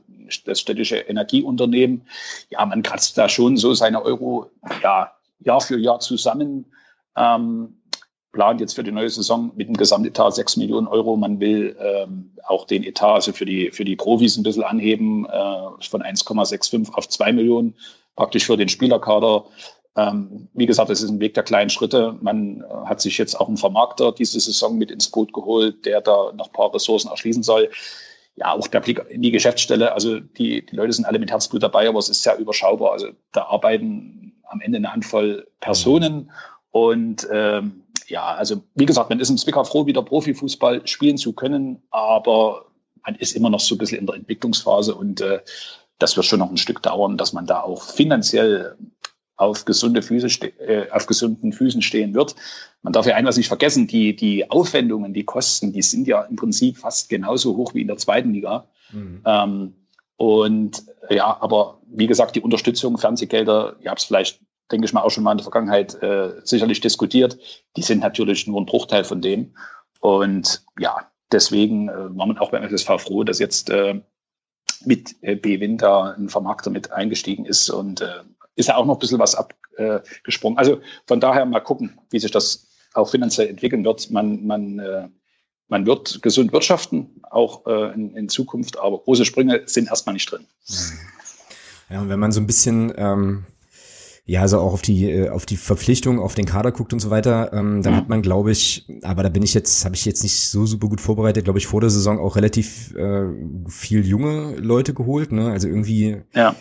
das 0.46 0.60
städtische 0.60 0.98
Energieunternehmen. 0.98 2.02
Ja, 2.50 2.66
man 2.66 2.84
kratzt 2.84 3.18
da 3.18 3.30
schon 3.30 3.56
so 3.56 3.74
seine 3.74 4.04
Euro, 4.04 4.50
ja, 4.84 5.14
Jahr 5.40 5.62
für 5.62 5.78
Jahr 5.78 6.00
zusammen. 6.00 6.72
Ähm, 7.16 7.82
plant 8.32 8.62
jetzt 8.62 8.76
für 8.76 8.84
die 8.84 8.92
neue 8.92 9.10
Saison 9.10 9.52
mit 9.56 9.68
dem 9.68 9.76
Gesamtetat 9.76 10.36
6 10.36 10.58
Millionen 10.58 10.88
Euro. 10.88 11.16
Man 11.16 11.40
will 11.40 11.76
ähm, 11.80 12.32
auch 12.46 12.66
den 12.66 12.84
Etat, 12.84 13.16
also 13.16 13.34
für 13.34 13.46
die, 13.46 13.72
für 13.72 13.84
die 13.84 13.96
Profis 13.96 14.38
ein 14.38 14.44
bisschen 14.44 14.64
anheben, 14.64 15.26
äh, 15.26 15.30
von 15.90 16.04
1,65 16.04 16.94
auf 16.94 17.10
2 17.10 17.34
Millionen, 17.34 17.76
praktisch 18.16 18.46
für 18.46 18.58
den 18.58 18.70
Spielerkader. 18.70 19.46
Ähm, 19.96 20.48
wie 20.54 20.68
gesagt, 20.68 20.92
es 20.92 21.02
ist 21.02 21.10
ein 21.10 21.20
Weg 21.20 21.34
der 21.34 21.44
kleinen 21.44 21.72
Schritte. 21.72 22.16
Man 22.22 22.62
äh, 22.62 22.86
hat 22.86 23.02
sich 23.02 23.18
jetzt 23.18 23.40
auch 23.40 23.48
einen 23.48 23.58
Vermarkter 23.58 24.12
diese 24.12 24.40
Saison 24.40 24.78
mit 24.78 24.92
ins 24.92 25.10
Boot 25.10 25.34
geholt, 25.34 25.86
der 25.86 26.02
da 26.02 26.32
noch 26.34 26.48
ein 26.48 26.54
paar 26.54 26.74
Ressourcen 26.74 27.10
erschließen 27.10 27.42
soll. 27.42 27.72
Ja, 28.38 28.54
auch 28.54 28.68
der 28.68 28.82
Blick 28.82 29.04
in 29.10 29.22
die 29.22 29.32
Geschäftsstelle. 29.32 29.94
Also 29.94 30.20
die, 30.20 30.66
die 30.66 30.76
Leute 30.76 30.94
sind 30.94 31.06
alle 31.06 31.20
mit 31.20 31.32
Herzblut 31.32 31.64
dabei, 31.64 31.90
aber 31.90 32.00
es 32.00 32.10
ist 32.10 32.22
sehr 32.22 32.38
überschaubar. 32.38 32.92
Also 32.92 33.10
da 33.32 33.44
arbeiten 33.46 34.34
am 34.44 34.62
Ende 34.62 34.78
eine 34.78 34.94
Handvoll 34.94 35.48
Personen. 35.60 36.32
Und 36.72 37.28
ähm, 37.32 37.84
ja, 38.08 38.36
also 38.36 38.64
wie 38.76 38.86
gesagt, 38.86 39.10
man 39.10 39.20
ist 39.20 39.30
im 39.30 39.38
Zwickau 39.38 39.64
froh, 39.64 39.86
wieder 39.86 40.04
Profifußball 40.04 40.88
spielen 40.88 41.18
zu 41.18 41.34
können, 41.34 41.82
aber 41.90 42.66
man 43.04 43.16
ist 43.16 43.36
immer 43.36 43.50
noch 43.50 43.60
so 43.60 43.76
ein 43.76 43.80
bisschen 43.80 44.00
in 44.00 44.06
der 44.06 44.16
Entwicklungsphase 44.16 44.94
und 44.94 45.22
äh, 45.22 45.40
das 46.00 46.16
wird 46.16 46.26
schon 46.26 46.40
noch 46.40 46.52
ein 46.52 46.58
Stück 46.58 46.84
dauern, 46.84 47.18
dass 47.18 47.34
man 47.34 47.48
da 47.48 47.62
auch 47.62 47.82
finanziell 47.82 48.78
auf 49.38 49.66
gesunde 49.66 50.02
Füße 50.02 50.48
äh, 50.60 50.90
auf 50.92 51.06
gesunden 51.06 51.54
Füßen 51.54 51.82
stehen 51.82 52.14
wird. 52.14 52.36
Man 52.82 52.94
darf 52.94 53.06
ja 53.06 53.16
eines 53.16 53.38
nicht 53.38 53.48
vergessen, 53.48 53.88
die, 53.88 54.16
die 54.16 54.50
Aufwendungen, 54.50 55.14
die 55.14 55.24
Kosten, 55.24 55.72
die 55.72 55.84
sind 55.84 56.08
ja 56.08 56.24
im 56.24 56.36
Prinzip 56.36 56.78
fast 56.78 57.10
genauso 57.10 57.56
hoch 57.56 57.74
wie 57.74 57.82
in 57.82 57.88
der 57.88 57.98
zweiten 57.98 58.34
Liga. 58.34 58.68
Mhm. 58.92 59.22
Ähm, 59.26 59.74
und 60.18 60.84
ja, 61.10 61.38
aber 61.40 61.80
wie 61.88 62.08
gesagt, 62.08 62.36
die 62.36 62.42
Unterstützung, 62.42 62.98
Fernsehgelder, 62.98 63.76
ihr 63.82 63.92
habt 63.92 64.00
es 64.00 64.06
vielleicht, 64.06 64.42
denke 64.72 64.86
ich 64.86 64.94
mal, 64.94 65.02
auch 65.02 65.12
schon 65.12 65.24
mal 65.24 65.32
in 65.32 65.38
der 65.38 65.44
Vergangenheit 65.44 66.02
äh, 66.02 66.42
sicherlich 66.44 66.82
diskutiert, 66.82 67.38
die 67.78 67.84
sind 67.84 68.00
natürlich 68.00 68.48
nur 68.48 68.60
ein 68.60 68.66
Bruchteil 68.66 69.04
von 69.04 69.22
dem. 69.22 69.54
Und 70.00 70.64
ja, 70.80 71.12
deswegen 71.32 71.90
äh, 71.90 72.18
war 72.18 72.26
man 72.26 72.40
auch 72.40 72.50
beim 72.50 72.68
FSV 72.68 73.00
froh, 73.00 73.24
dass 73.24 73.40
jetzt 73.40 73.70
äh, 73.70 74.02
mit 74.86 75.16
äh, 75.22 75.36
B-Wind 75.36 75.82
da 75.82 76.16
ein 76.18 76.30
Vermarkter 76.30 76.72
mit 76.72 76.92
eingestiegen 76.92 77.46
ist 77.46 77.70
und 77.70 78.02
äh, 78.02 78.24
ist 78.58 78.68
ja 78.68 78.76
auch 78.76 78.86
noch 78.86 78.96
ein 78.96 79.00
bisschen 79.00 79.20
was 79.20 79.36
abgesprungen. 79.36 80.58
Also 80.58 80.82
von 81.06 81.20
daher 81.20 81.46
mal 81.46 81.62
gucken, 81.62 82.00
wie 82.10 82.20
sich 82.20 82.32
das 82.32 82.68
auch 82.94 83.10
finanziell 83.10 83.48
entwickeln 83.48 83.86
wird. 83.86 84.12
Man, 84.12 84.46
man, 84.46 84.80
äh, 84.80 85.08
man 85.68 85.86
wird 85.86 86.22
gesund 86.22 86.52
wirtschaften, 86.52 87.22
auch 87.30 87.66
äh, 87.68 87.94
in, 87.94 88.16
in 88.16 88.30
Zukunft, 88.30 88.78
aber 88.78 89.00
große 89.00 89.26
Sprünge 89.26 89.62
sind 89.66 89.90
erstmal 89.90 90.14
nicht 90.14 90.32
drin. 90.32 90.46
Ja, 91.90 92.02
und 92.02 92.10
wenn 92.10 92.20
man 92.20 92.34
so 92.34 92.42
ein 92.42 92.48
bisschen 92.48 92.92
ähm, 92.98 93.46
ja, 94.30 94.42
also 94.42 94.60
auch 94.60 94.74
auf 94.74 94.82
die 94.82 95.10
äh, 95.10 95.30
auf 95.30 95.46
die 95.46 95.56
Verpflichtung, 95.56 96.20
auf 96.20 96.36
den 96.36 96.44
Kader 96.44 96.74
guckt 96.74 96.92
und 96.92 97.00
so 97.00 97.10
weiter, 97.10 97.54
ähm, 97.54 97.82
dann 97.82 97.94
mhm. 97.94 97.98
hat 97.98 98.10
man, 98.10 98.22
glaube 98.22 98.52
ich, 98.52 98.86
aber 99.04 99.24
da 99.24 99.30
bin 99.30 99.42
ich 99.42 99.54
jetzt, 99.54 99.86
habe 99.86 99.96
ich 99.96 100.04
jetzt 100.04 100.22
nicht 100.22 100.50
so 100.50 100.66
super 100.66 100.90
gut 100.90 101.00
vorbereitet, 101.00 101.46
glaube 101.46 101.60
ich, 101.60 101.68
vor 101.68 101.80
der 101.80 101.90
Saison 101.90 102.20
auch 102.20 102.36
relativ 102.36 102.94
äh, 102.96 103.24
viel 103.70 104.06
junge 104.06 104.58
Leute 104.58 104.94
geholt, 104.94 105.32
ne? 105.32 105.50
Also 105.50 105.70
irgendwie 105.70 106.18
ja. 106.34 106.58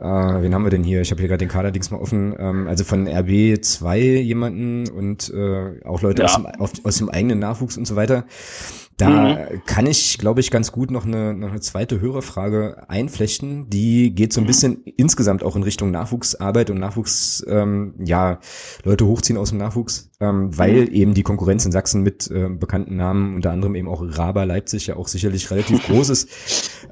Äh, 0.00 0.04
wen 0.04 0.54
haben 0.54 0.62
wir 0.62 0.70
denn 0.70 0.84
hier? 0.84 1.00
Ich 1.00 1.10
habe 1.10 1.20
hier 1.20 1.28
gerade 1.28 1.44
den 1.44 1.48
Kader-Dings 1.48 1.90
mal 1.90 1.98
offen. 1.98 2.34
Ähm, 2.38 2.68
also 2.68 2.84
von 2.84 3.08
RB 3.08 3.60
2 3.60 3.98
jemanden 3.98 4.88
und 4.88 5.32
äh, 5.34 5.84
auch 5.84 6.02
Leute 6.02 6.22
ja. 6.22 6.28
aus, 6.28 6.34
dem, 6.34 6.46
auf, 6.46 6.72
aus 6.84 6.98
dem 6.98 7.08
eigenen 7.08 7.40
Nachwuchs 7.40 7.76
und 7.76 7.86
so 7.86 7.96
weiter. 7.96 8.24
Da 8.98 9.10
mhm. 9.10 9.62
kann 9.64 9.86
ich, 9.86 10.18
glaube 10.18 10.40
ich, 10.40 10.50
ganz 10.50 10.72
gut 10.72 10.90
noch 10.90 11.06
eine, 11.06 11.32
noch 11.32 11.50
eine 11.50 11.60
zweite 11.60 12.00
Hörerfrage 12.00 12.88
einflechten. 12.88 13.70
Die 13.70 14.12
geht 14.12 14.32
so 14.32 14.40
ein 14.40 14.44
mhm. 14.44 14.48
bisschen 14.48 14.82
insgesamt 14.96 15.44
auch 15.44 15.54
in 15.54 15.62
Richtung 15.62 15.92
Nachwuchsarbeit 15.92 16.68
und 16.70 16.78
Nachwuchs, 16.78 17.44
ähm, 17.48 17.94
ja, 18.04 18.40
Leute 18.82 19.06
hochziehen 19.06 19.38
aus 19.38 19.50
dem 19.50 19.58
Nachwuchs, 19.58 20.10
ähm, 20.18 20.56
weil 20.58 20.86
mhm. 20.86 20.92
eben 20.92 21.14
die 21.14 21.22
Konkurrenz 21.22 21.64
in 21.64 21.70
Sachsen 21.70 22.02
mit 22.02 22.28
äh, 22.28 22.48
bekannten 22.48 22.96
Namen, 22.96 23.36
unter 23.36 23.52
anderem 23.52 23.76
eben 23.76 23.88
auch 23.88 24.02
Raber 24.02 24.46
Leipzig, 24.46 24.88
ja 24.88 24.96
auch 24.96 25.06
sicherlich 25.06 25.48
relativ 25.52 25.80
groß 25.86 26.08
ist. 26.10 26.28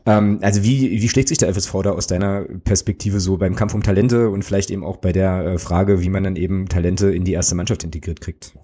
Ähm, 0.06 0.38
also 0.40 0.62
wie, 0.62 1.02
wie 1.02 1.08
schlägt 1.08 1.28
sich 1.28 1.38
der 1.38 1.52
FSV 1.52 1.82
da 1.82 1.90
aus 1.90 2.06
deiner 2.06 2.44
Perspektive 2.64 3.20
so 3.20 3.36
beim 3.36 3.56
Kampf 3.56 3.74
um 3.74 3.82
Talente 3.82 4.30
und 4.30 4.44
vielleicht 4.44 4.70
eben 4.70 4.84
auch 4.84 4.98
bei 4.98 5.12
der 5.12 5.44
äh, 5.44 5.58
Frage, 5.58 6.00
wie 6.00 6.08
man 6.08 6.24
dann 6.24 6.36
eben 6.36 6.68
Talente 6.68 7.12
in 7.12 7.24
die 7.24 7.32
erste 7.32 7.56
Mannschaft 7.56 7.84
integriert 7.84 8.20
kriegt? 8.20 8.54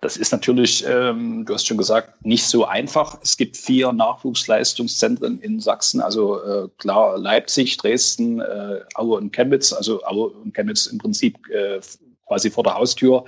Das 0.00 0.16
ist 0.16 0.30
natürlich, 0.30 0.84
ähm, 0.88 1.44
du 1.44 1.54
hast 1.54 1.66
schon 1.66 1.76
gesagt, 1.76 2.24
nicht 2.24 2.44
so 2.44 2.64
einfach. 2.64 3.18
Es 3.20 3.36
gibt 3.36 3.56
vier 3.56 3.92
Nachwuchsleistungszentren 3.92 5.40
in 5.40 5.58
Sachsen, 5.58 6.00
also 6.00 6.40
äh, 6.40 6.68
klar 6.78 7.18
Leipzig, 7.18 7.76
Dresden, 7.78 8.40
äh, 8.40 8.78
Aue 8.94 9.16
und 9.16 9.32
Chemnitz, 9.32 9.72
also 9.72 10.04
Aue 10.04 10.28
und 10.28 10.54
Chemnitz 10.54 10.86
im 10.86 10.98
Prinzip 10.98 11.36
äh, 11.50 11.80
quasi 12.28 12.48
vor 12.48 12.62
der 12.62 12.74
Haustür. 12.74 13.24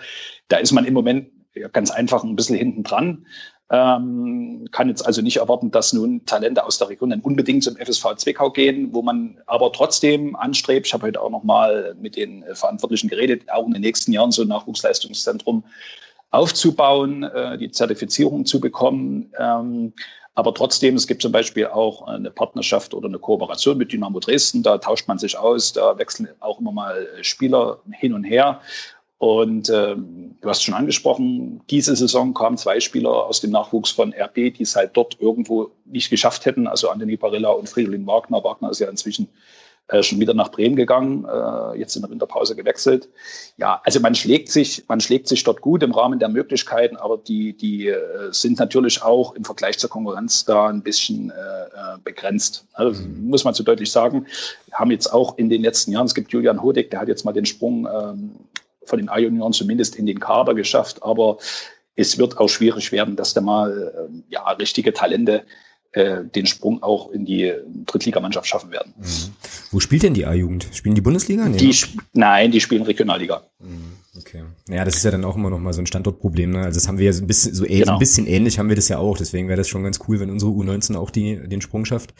Da 0.46 0.58
ist 0.58 0.70
man 0.70 0.84
im 0.84 0.94
Moment 0.94 1.28
ganz 1.72 1.90
einfach 1.90 2.22
ein 2.22 2.36
bisschen 2.36 2.56
hinten 2.56 2.84
dran. 2.84 3.26
Ähm, 3.72 4.66
kann 4.72 4.88
jetzt 4.88 5.06
also 5.06 5.22
nicht 5.22 5.36
erwarten, 5.36 5.70
dass 5.70 5.92
nun 5.92 6.24
Talente 6.26 6.64
aus 6.64 6.78
der 6.78 6.88
Region 6.88 7.10
dann 7.10 7.20
unbedingt 7.20 7.62
zum 7.62 7.76
FSV 7.76 8.16
Zwickau 8.16 8.50
gehen, 8.50 8.92
wo 8.92 9.00
man 9.00 9.40
aber 9.46 9.72
trotzdem 9.72 10.34
anstrebt. 10.34 10.88
Ich 10.88 10.92
habe 10.92 11.06
heute 11.06 11.22
auch 11.22 11.30
noch 11.30 11.44
mal 11.44 11.94
mit 12.00 12.16
den 12.16 12.44
Verantwortlichen 12.54 13.08
geredet, 13.08 13.44
auch 13.48 13.66
in 13.66 13.72
den 13.72 13.82
nächsten 13.82 14.12
Jahren 14.12 14.32
so 14.32 14.42
ein 14.42 14.48
Nachwuchsleistungszentrum 14.48 15.62
aufzubauen, 16.30 17.22
äh, 17.22 17.58
die 17.58 17.70
Zertifizierung 17.70 18.44
zu 18.44 18.60
bekommen. 18.60 19.32
Ähm, 19.38 19.92
aber 20.34 20.54
trotzdem, 20.54 20.94
es 20.96 21.06
gibt 21.06 21.22
zum 21.22 21.32
Beispiel 21.32 21.66
auch 21.66 22.06
eine 22.06 22.30
Partnerschaft 22.30 22.94
oder 22.94 23.08
eine 23.08 23.18
Kooperation 23.18 23.76
mit 23.76 23.92
Dynamo 23.92 24.20
Dresden. 24.20 24.62
Da 24.62 24.78
tauscht 24.78 25.06
man 25.06 25.18
sich 25.18 25.38
aus, 25.38 25.72
da 25.72 25.98
wechseln 25.98 26.28
auch 26.40 26.60
immer 26.60 26.72
mal 26.72 27.06
Spieler 27.22 27.80
hin 27.92 28.14
und 28.14 28.24
her. 28.24 28.60
Und 29.20 29.68
ähm, 29.68 30.36
du 30.40 30.48
hast 30.48 30.62
schon 30.62 30.72
angesprochen, 30.72 31.60
diese 31.68 31.94
Saison 31.94 32.32
kamen 32.32 32.56
zwei 32.56 32.80
Spieler 32.80 33.26
aus 33.26 33.42
dem 33.42 33.50
Nachwuchs 33.50 33.90
von 33.90 34.14
RB, 34.14 34.54
die 34.54 34.62
es 34.62 34.74
halt 34.74 34.92
dort 34.94 35.20
irgendwo 35.20 35.72
nicht 35.84 36.08
geschafft 36.08 36.46
hätten. 36.46 36.66
Also 36.66 36.88
Anthony 36.88 37.18
Barilla 37.18 37.50
und 37.50 37.68
Friedolin 37.68 38.06
Wagner. 38.06 38.42
Wagner 38.42 38.70
ist 38.70 38.78
ja 38.78 38.88
inzwischen 38.88 39.28
äh, 39.88 40.02
schon 40.02 40.20
wieder 40.20 40.32
nach 40.32 40.50
Bremen 40.50 40.74
gegangen, 40.74 41.26
äh, 41.26 41.78
jetzt 41.78 41.96
in 41.96 42.00
der 42.00 42.10
Winterpause 42.10 42.56
gewechselt. 42.56 43.10
Ja, 43.58 43.82
also 43.84 44.00
man 44.00 44.14
schlägt 44.14 44.48
sich, 44.48 44.84
man 44.88 45.00
schlägt 45.00 45.28
sich 45.28 45.44
dort 45.44 45.60
gut 45.60 45.82
im 45.82 45.92
Rahmen 45.92 46.18
der 46.18 46.30
Möglichkeiten, 46.30 46.96
aber 46.96 47.18
die, 47.18 47.52
die 47.52 47.88
äh, 47.88 47.98
sind 48.30 48.58
natürlich 48.58 49.02
auch 49.02 49.34
im 49.34 49.44
Vergleich 49.44 49.78
zur 49.78 49.90
Konkurrenz 49.90 50.46
da 50.46 50.68
ein 50.68 50.80
bisschen 50.82 51.30
äh, 51.30 51.34
äh 51.34 51.98
begrenzt. 52.02 52.66
Also, 52.72 53.02
mhm. 53.02 53.28
muss 53.28 53.44
man 53.44 53.52
so 53.52 53.62
deutlich 53.64 53.92
sagen. 53.92 54.24
Wir 54.64 54.78
haben 54.78 54.90
jetzt 54.90 55.12
auch 55.12 55.36
in 55.36 55.50
den 55.50 55.60
letzten 55.60 55.92
Jahren, 55.92 56.06
es 56.06 56.14
gibt 56.14 56.32
Julian 56.32 56.62
Hodek, 56.62 56.90
der 56.90 57.00
hat 57.00 57.08
jetzt 57.08 57.26
mal 57.26 57.32
den 57.32 57.44
Sprung 57.44 57.86
ähm, 57.86 58.30
von 58.84 58.98
den 58.98 59.08
A-Junioren 59.08 59.52
zumindest 59.52 59.96
in 59.96 60.06
den 60.06 60.20
Kader 60.20 60.54
geschafft, 60.54 61.02
aber 61.02 61.38
es 61.96 62.18
wird 62.18 62.38
auch 62.38 62.48
schwierig 62.48 62.92
werden, 62.92 63.16
dass 63.16 63.34
da 63.34 63.40
mal 63.40 64.08
äh, 64.08 64.22
ja, 64.28 64.48
richtige 64.52 64.92
Talente 64.92 65.44
äh, 65.92 66.24
den 66.24 66.46
Sprung 66.46 66.82
auch 66.82 67.10
in 67.10 67.24
die 67.24 67.52
Drittligamannschaft 67.86 68.46
schaffen 68.46 68.70
werden. 68.70 68.94
Mhm. 68.96 69.34
Wo 69.72 69.80
spielt 69.80 70.02
denn 70.02 70.14
die 70.14 70.24
A-Jugend? 70.24 70.68
Spielen 70.72 70.94
die 70.94 71.00
Bundesliga? 71.00 71.48
Nee, 71.48 71.58
die, 71.58 71.76
nein, 72.12 72.50
die 72.52 72.60
spielen 72.60 72.82
Regionalliga. 72.82 73.42
Mhm. 73.58 73.96
Okay. 74.16 74.42
Ja, 74.68 74.84
das 74.84 74.96
ist 74.96 75.04
ja 75.04 75.12
dann 75.12 75.24
auch 75.24 75.36
immer 75.36 75.50
noch 75.50 75.60
mal 75.60 75.72
so 75.72 75.80
ein 75.80 75.86
Standortproblem. 75.86 76.50
Ne? 76.50 76.62
Also 76.62 76.80
das 76.80 76.88
haben 76.88 76.98
wir 76.98 77.06
ja 77.06 77.12
so 77.12 77.22
ein 77.22 77.28
bisschen 77.28 77.54
so 77.54 77.64
genau. 77.64 77.92
ein 77.92 77.98
bisschen 78.00 78.26
ähnlich 78.26 78.58
haben 78.58 78.68
wir 78.68 78.74
das 78.74 78.88
ja 78.88 78.98
auch. 78.98 79.16
Deswegen 79.16 79.46
wäre 79.46 79.56
das 79.56 79.68
schon 79.68 79.84
ganz 79.84 80.00
cool, 80.08 80.18
wenn 80.18 80.30
unsere 80.30 80.50
U19 80.50 80.96
auch 80.96 81.10
die 81.10 81.36
den 81.36 81.60
Sprung 81.60 81.84
schafft, 81.84 82.12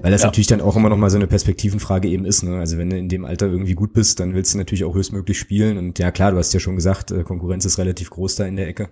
weil 0.00 0.10
das 0.10 0.22
ja. 0.22 0.26
natürlich 0.26 0.48
dann 0.48 0.60
auch 0.60 0.74
immer 0.74 0.88
noch 0.88 0.96
mal 0.96 1.10
so 1.10 1.16
eine 1.16 1.28
Perspektivenfrage 1.28 2.08
eben 2.08 2.24
ist. 2.24 2.42
Ne? 2.42 2.58
Also 2.58 2.76
wenn 2.76 2.90
du 2.90 2.98
in 2.98 3.08
dem 3.08 3.24
Alter 3.24 3.46
irgendwie 3.46 3.74
gut 3.74 3.92
bist, 3.92 4.18
dann 4.18 4.34
willst 4.34 4.54
du 4.54 4.58
natürlich 4.58 4.82
auch 4.82 4.94
höchstmöglich 4.94 5.38
spielen. 5.38 5.78
Und 5.78 6.00
ja 6.00 6.10
klar, 6.10 6.32
du 6.32 6.38
hast 6.38 6.52
ja 6.54 6.60
schon 6.60 6.74
gesagt, 6.74 7.12
äh, 7.12 7.22
Konkurrenz 7.22 7.64
ist 7.66 7.78
relativ 7.78 8.10
groß 8.10 8.34
da 8.34 8.44
in 8.44 8.56
der 8.56 8.66
Ecke. 8.66 8.88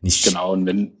Nicht 0.00 0.24
genau. 0.24 0.52
Und 0.52 0.66
wenn, 0.66 0.78
mhm. 0.80 0.92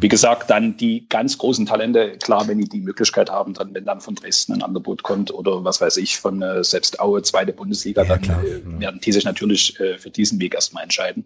wie 0.00 0.08
gesagt, 0.08 0.48
dann 0.48 0.78
die 0.78 1.06
ganz 1.10 1.36
großen 1.36 1.66
Talente, 1.66 2.16
klar, 2.16 2.48
wenn 2.48 2.58
die 2.58 2.68
die 2.68 2.80
Möglichkeit 2.80 3.28
haben, 3.28 3.52
dann 3.52 3.74
wenn 3.74 3.84
dann 3.84 4.00
von 4.00 4.14
Dresden 4.14 4.54
ein 4.54 4.62
Angebot 4.62 5.02
kommt 5.02 5.32
oder 5.34 5.64
was 5.64 5.82
weiß 5.82 5.98
ich 5.98 6.18
von 6.18 6.40
äh, 6.40 6.64
selbst 6.64 6.98
Aue 6.98 7.20
zweite 7.20 7.52
Bundesliga, 7.52 8.02
ja, 8.02 8.08
dann 8.08 8.22
klar. 8.22 8.42
Äh, 8.42 8.80
werden 8.80 9.00
die 9.04 9.12
sich 9.12 9.24
natürlich 9.24 9.78
äh, 9.78 9.97
für 9.98 10.10
diesen 10.10 10.40
Weg 10.40 10.54
erstmal 10.54 10.82
entscheiden. 10.82 11.24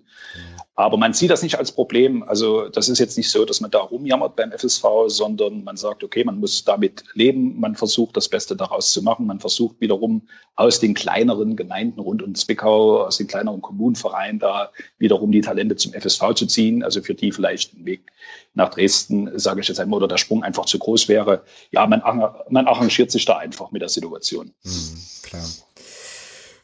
Aber 0.74 0.96
man 0.96 1.12
sieht 1.12 1.30
das 1.30 1.42
nicht 1.42 1.58
als 1.58 1.70
Problem. 1.70 2.22
Also 2.22 2.68
das 2.68 2.88
ist 2.88 2.98
jetzt 2.98 3.16
nicht 3.16 3.30
so, 3.30 3.44
dass 3.44 3.60
man 3.60 3.70
da 3.70 3.80
rumjammert 3.80 4.36
beim 4.36 4.52
FSV, 4.52 4.84
sondern 5.08 5.64
man 5.64 5.76
sagt, 5.76 6.02
okay, 6.02 6.24
man 6.24 6.40
muss 6.40 6.64
damit 6.64 7.04
leben, 7.14 7.60
man 7.60 7.76
versucht 7.76 8.16
das 8.16 8.28
Beste 8.28 8.56
daraus 8.56 8.92
zu 8.92 9.02
machen, 9.02 9.26
man 9.26 9.38
versucht 9.38 9.80
wiederum 9.80 10.26
aus 10.56 10.80
den 10.80 10.94
kleineren 10.94 11.56
Gemeinden 11.56 12.00
rund 12.00 12.22
um 12.22 12.34
Zwickau, 12.34 13.04
aus 13.04 13.18
den 13.18 13.26
kleineren 13.26 13.60
Kommunenvereinen 13.60 14.38
da 14.38 14.70
wiederum 14.98 15.30
die 15.30 15.42
Talente 15.42 15.76
zum 15.76 15.92
FSV 15.92 16.34
zu 16.34 16.46
ziehen. 16.46 16.82
Also 16.82 17.02
für 17.02 17.14
die 17.14 17.32
vielleicht 17.32 17.74
ein 17.74 17.84
Weg 17.84 18.10
nach 18.54 18.70
Dresden, 18.70 19.30
sage 19.38 19.60
ich 19.60 19.68
jetzt 19.68 19.78
einmal, 19.78 19.98
oder 19.98 20.08
der 20.08 20.18
Sprung 20.18 20.42
einfach 20.42 20.64
zu 20.64 20.78
groß 20.78 21.08
wäre. 21.08 21.44
Ja, 21.70 21.86
man, 21.86 22.02
man 22.48 22.66
arrangiert 22.66 23.10
sich 23.10 23.24
da 23.24 23.36
einfach 23.36 23.70
mit 23.72 23.82
der 23.82 23.88
Situation. 23.88 24.52
Mhm, 24.62 24.98
klar. 25.22 25.44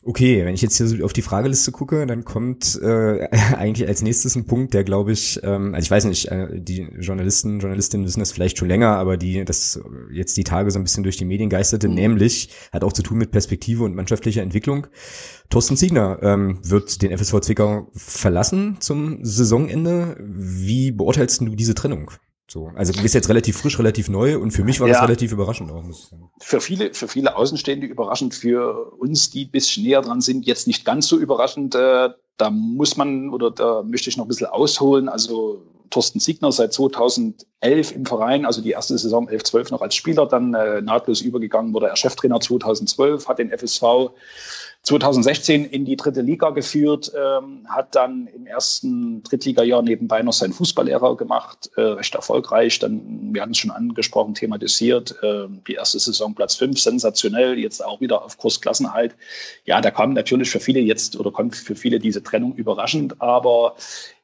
Okay, 0.08 0.42
wenn 0.46 0.54
ich 0.54 0.62
jetzt 0.62 0.78
hier 0.78 0.86
so 0.86 1.04
auf 1.04 1.12
die 1.12 1.20
Frageliste 1.20 1.70
gucke, 1.70 2.06
dann 2.06 2.24
kommt 2.24 2.80
äh, 2.82 3.28
eigentlich 3.58 3.86
als 3.86 4.00
nächstes 4.00 4.36
ein 4.36 4.46
Punkt, 4.46 4.72
der 4.72 4.82
glaube 4.82 5.12
ich, 5.12 5.38
ähm, 5.42 5.74
also 5.74 5.84
ich 5.84 5.90
weiß 5.90 6.06
nicht, 6.06 6.28
äh, 6.28 6.48
die 6.58 6.88
Journalisten, 6.98 7.60
Journalistinnen 7.60 8.06
wissen 8.06 8.20
das 8.20 8.32
vielleicht 8.32 8.56
schon 8.56 8.68
länger, 8.68 8.96
aber 8.96 9.18
die 9.18 9.44
das 9.44 9.78
jetzt 10.10 10.38
die 10.38 10.44
Tage 10.44 10.70
so 10.70 10.78
ein 10.78 10.84
bisschen 10.84 11.02
durch 11.02 11.18
die 11.18 11.26
Medien 11.26 11.50
geisterte, 11.50 11.88
mhm. 11.88 11.94
nämlich 11.96 12.48
hat 12.72 12.84
auch 12.84 12.94
zu 12.94 13.02
tun 13.02 13.18
mit 13.18 13.32
Perspektive 13.32 13.84
und 13.84 13.94
mannschaftlicher 13.94 14.40
Entwicklung. 14.40 14.86
Thorsten 15.50 15.76
Ziegner 15.76 16.18
ähm, 16.22 16.58
wird 16.62 17.02
den 17.02 17.14
FSV 17.14 17.40
Zwickau 17.40 17.90
verlassen 17.92 18.78
zum 18.80 19.18
Saisonende. 19.22 20.16
Wie 20.20 20.90
beurteilst 20.90 21.42
du 21.42 21.54
diese 21.54 21.74
Trennung? 21.74 22.12
So, 22.50 22.70
also 22.74 22.94
du 22.94 23.02
bist 23.02 23.14
jetzt 23.14 23.28
relativ 23.28 23.58
frisch, 23.58 23.78
relativ 23.78 24.08
neu 24.08 24.38
und 24.38 24.52
für 24.52 24.64
mich 24.64 24.80
war 24.80 24.88
ja, 24.88 24.94
das 24.94 25.02
relativ 25.02 25.32
überraschend 25.32 25.70
auch. 25.70 25.82
Muss 25.82 25.98
ich 26.00 26.06
sagen. 26.06 26.30
Für 26.40 26.62
viele, 26.62 26.94
für 26.94 27.06
viele 27.06 27.36
Außenstehende 27.36 27.86
überraschend, 27.86 28.34
für 28.34 28.92
uns, 28.98 29.28
die 29.28 29.44
ein 29.44 29.50
bisschen 29.50 29.84
näher 29.84 30.00
dran 30.00 30.22
sind, 30.22 30.46
jetzt 30.46 30.66
nicht 30.66 30.86
ganz 30.86 31.08
so 31.08 31.18
überraschend. 31.18 31.74
Äh, 31.74 32.08
da 32.38 32.50
muss 32.50 32.96
man 32.96 33.28
oder 33.30 33.50
da 33.50 33.82
möchte 33.82 34.08
ich 34.08 34.16
noch 34.16 34.24
ein 34.24 34.28
bisschen 34.28 34.46
ausholen. 34.46 35.10
Also 35.10 35.62
Thorsten 35.90 36.20
Siegner 36.20 36.50
seit 36.52 36.72
2011 36.72 37.92
im 37.92 38.06
Verein, 38.06 38.46
also 38.46 38.62
die 38.62 38.70
erste 38.70 38.96
Saison 38.96 39.28
11, 39.28 39.44
12 39.44 39.70
noch 39.70 39.82
als 39.82 39.94
Spieler, 39.94 40.26
dann 40.26 40.54
äh, 40.54 40.80
nahtlos 40.80 41.20
übergegangen, 41.20 41.74
wurde 41.74 41.88
er 41.88 41.96
Cheftrainer 41.96 42.40
2012, 42.40 43.28
hat 43.28 43.38
den 43.38 43.50
FSV 43.50 44.10
2016 44.82 45.64
in 45.64 45.84
die 45.84 45.96
dritte 45.96 46.22
Liga 46.22 46.50
geführt, 46.50 47.12
ähm, 47.14 47.66
hat 47.68 47.94
dann 47.94 48.26
im 48.28 48.46
ersten 48.46 49.22
Drittligajahr 49.22 49.82
nebenbei 49.82 50.22
noch 50.22 50.32
seinen 50.32 50.52
Fußballlehrer 50.52 51.16
gemacht, 51.16 51.70
äh, 51.76 51.80
recht 51.80 52.14
erfolgreich. 52.14 52.78
Dann, 52.78 53.34
wir 53.34 53.42
hatten 53.42 53.50
es 53.52 53.58
schon 53.58 53.70
angesprochen, 53.70 54.34
thematisiert, 54.34 55.16
äh, 55.22 55.46
die 55.66 55.74
erste 55.74 55.98
Saison 55.98 56.34
Platz 56.34 56.54
5, 56.56 56.80
sensationell, 56.80 57.58
jetzt 57.58 57.84
auch 57.84 58.00
wieder 58.00 58.24
auf 58.24 58.38
Kurs 58.38 58.60
Klassenhalt. 58.60 59.14
Ja, 59.64 59.80
da 59.80 59.90
kam 59.90 60.14
natürlich 60.14 60.48
für 60.48 60.60
viele 60.60 60.80
jetzt 60.80 61.18
oder 61.18 61.32
kommt 61.32 61.56
für 61.56 61.74
viele 61.74 61.98
diese 61.98 62.22
Trennung 62.22 62.54
überraschend, 62.54 63.20
aber 63.20 63.74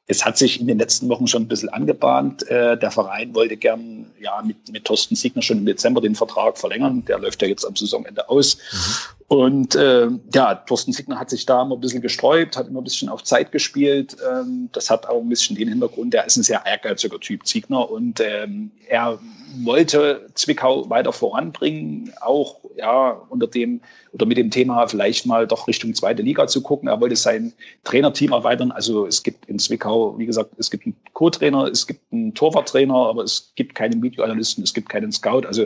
es 0.07 0.23
hat 0.23 0.37
sich 0.37 0.61
in 0.61 0.67
den 0.67 0.77
letzten 0.77 1.09
Wochen 1.09 1.25
schon 1.25 1.43
ein 1.43 1.47
bisschen 1.47 1.69
angebahnt. 1.69 2.47
Äh, 2.47 2.77
der 2.77 2.91
Verein 2.91 3.33
wollte 3.33 3.57
gern 3.57 4.05
ja 4.19 4.41
mit, 4.45 4.57
mit 4.71 4.85
Thorsten 4.85 5.15
Siegner 5.15 5.41
schon 5.41 5.59
im 5.59 5.65
Dezember 5.65 5.99
den 5.99 6.13
Vertrag 6.13 6.57
verlängern. 6.59 7.03
Der 7.05 7.17
läuft 7.17 7.41
ja 7.41 7.47
jetzt 7.47 7.65
am 7.65 7.75
Saisonende 7.75 8.29
aus. 8.29 8.57
Mhm. 8.57 9.15
Und 9.27 9.75
äh, 9.75 10.07
ja, 10.33 10.55
Thorsten 10.55 10.93
Siegner 10.93 11.19
hat 11.19 11.31
sich 11.31 11.47
da 11.47 11.63
immer 11.63 11.75
ein 11.75 11.81
bisschen 11.81 12.01
gesträubt, 12.01 12.55
hat 12.55 12.67
immer 12.67 12.81
ein 12.81 12.83
bisschen 12.83 13.09
auf 13.09 13.23
Zeit 13.23 13.51
gespielt. 13.51 14.15
Ähm, 14.29 14.69
das 14.73 14.91
hat 14.91 15.07
auch 15.07 15.19
ein 15.19 15.29
bisschen 15.29 15.55
den 15.55 15.69
Hintergrund, 15.69 16.13
der 16.13 16.25
ist 16.25 16.37
ein 16.37 16.43
sehr 16.43 16.63
ehrgeiziger 16.63 17.19
Typ, 17.19 17.47
Siegner. 17.47 17.89
Und 17.89 18.19
ähm, 18.19 18.69
er 18.87 19.17
wollte 19.63 20.27
Zwickau 20.35 20.87
weiter 20.89 21.11
voranbringen, 21.11 22.13
auch 22.21 22.57
ja 22.77 23.19
unter 23.29 23.47
dem 23.47 23.81
oder 24.11 24.25
mit 24.25 24.37
dem 24.37 24.51
Thema 24.51 24.87
vielleicht 24.87 25.25
mal 25.25 25.47
doch 25.47 25.67
Richtung 25.67 25.93
zweite 25.93 26.21
Liga 26.21 26.47
zu 26.47 26.61
gucken. 26.61 26.87
Er 26.87 27.01
wollte 27.01 27.15
sein 27.15 27.53
Trainerteam 27.83 28.31
erweitern. 28.31 28.71
Also 28.71 29.05
es 29.07 29.23
gibt 29.23 29.45
in 29.45 29.59
Zwickau, 29.59 29.94
wie 30.17 30.25
gesagt, 30.25 30.51
es 30.57 30.69
gibt 30.69 30.85
einen 30.85 30.95
Co-Trainer, 31.13 31.65
es 31.65 31.87
gibt 31.87 32.11
einen 32.11 32.33
Torwarttrainer, 32.33 32.95
aber 32.95 33.23
es 33.23 33.53
gibt 33.55 33.75
keine 33.75 34.01
Videoanalysten, 34.01 34.63
es 34.63 34.73
gibt 34.73 34.89
keinen 34.89 35.11
Scout. 35.11 35.45
Also 35.47 35.65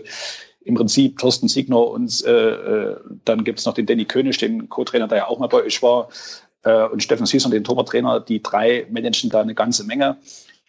im 0.61 0.75
Prinzip 0.75 1.17
Thorsten 1.17 1.47
Siegner 1.47 1.87
und 1.87 2.23
äh, 2.25 2.31
äh 2.31 2.97
dann 3.25 3.43
gibt 3.43 3.59
es 3.59 3.65
noch 3.65 3.73
den 3.73 3.85
Danny 3.85 4.05
König, 4.05 4.37
den 4.37 4.69
Co-Trainer, 4.69 5.07
der 5.07 5.19
ja 5.19 5.27
auch 5.27 5.39
mal 5.39 5.47
bei 5.47 5.63
euch 5.63 5.81
war, 5.81 6.09
äh, 6.63 6.85
und 6.85 7.03
Steffen 7.03 7.25
Süßer, 7.25 7.49
den 7.49 7.63
Torwarttrainer. 7.63 8.19
Die 8.19 8.41
drei 8.41 8.85
managen 8.89 9.29
da 9.29 9.41
eine 9.41 9.55
ganze 9.55 9.83
Menge. 9.83 10.17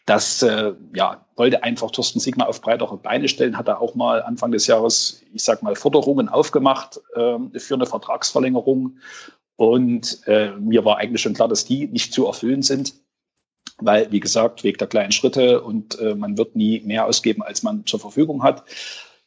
Das 0.06 0.42
äh, 0.42 0.72
ja, 0.94 1.24
wollte 1.36 1.62
einfach 1.62 1.90
Thorsten 1.90 2.20
Siegner 2.20 2.48
auf 2.48 2.60
breitere 2.60 2.96
Beine 2.96 3.28
stellen, 3.28 3.56
hat 3.56 3.68
er 3.68 3.80
auch 3.80 3.94
mal 3.94 4.22
Anfang 4.22 4.50
des 4.50 4.66
Jahres, 4.66 5.22
ich 5.32 5.44
sag 5.44 5.62
mal, 5.62 5.76
Forderungen 5.76 6.28
aufgemacht 6.28 7.00
äh, 7.14 7.38
für 7.58 7.74
eine 7.74 7.86
Vertragsverlängerung. 7.86 8.98
Und 9.56 10.26
äh, 10.26 10.52
mir 10.52 10.84
war 10.84 10.96
eigentlich 10.96 11.20
schon 11.20 11.34
klar, 11.34 11.48
dass 11.48 11.66
die 11.66 11.86
nicht 11.86 12.14
zu 12.14 12.26
erfüllen 12.26 12.62
sind 12.62 12.94
weil, 13.78 14.10
wie 14.12 14.20
gesagt, 14.20 14.64
Weg 14.64 14.78
der 14.78 14.88
kleinen 14.88 15.12
Schritte 15.12 15.62
und 15.62 15.98
äh, 15.98 16.14
man 16.14 16.36
wird 16.38 16.56
nie 16.56 16.80
mehr 16.80 17.06
ausgeben, 17.06 17.42
als 17.42 17.62
man 17.62 17.86
zur 17.86 18.00
Verfügung 18.00 18.42
hat. 18.42 18.64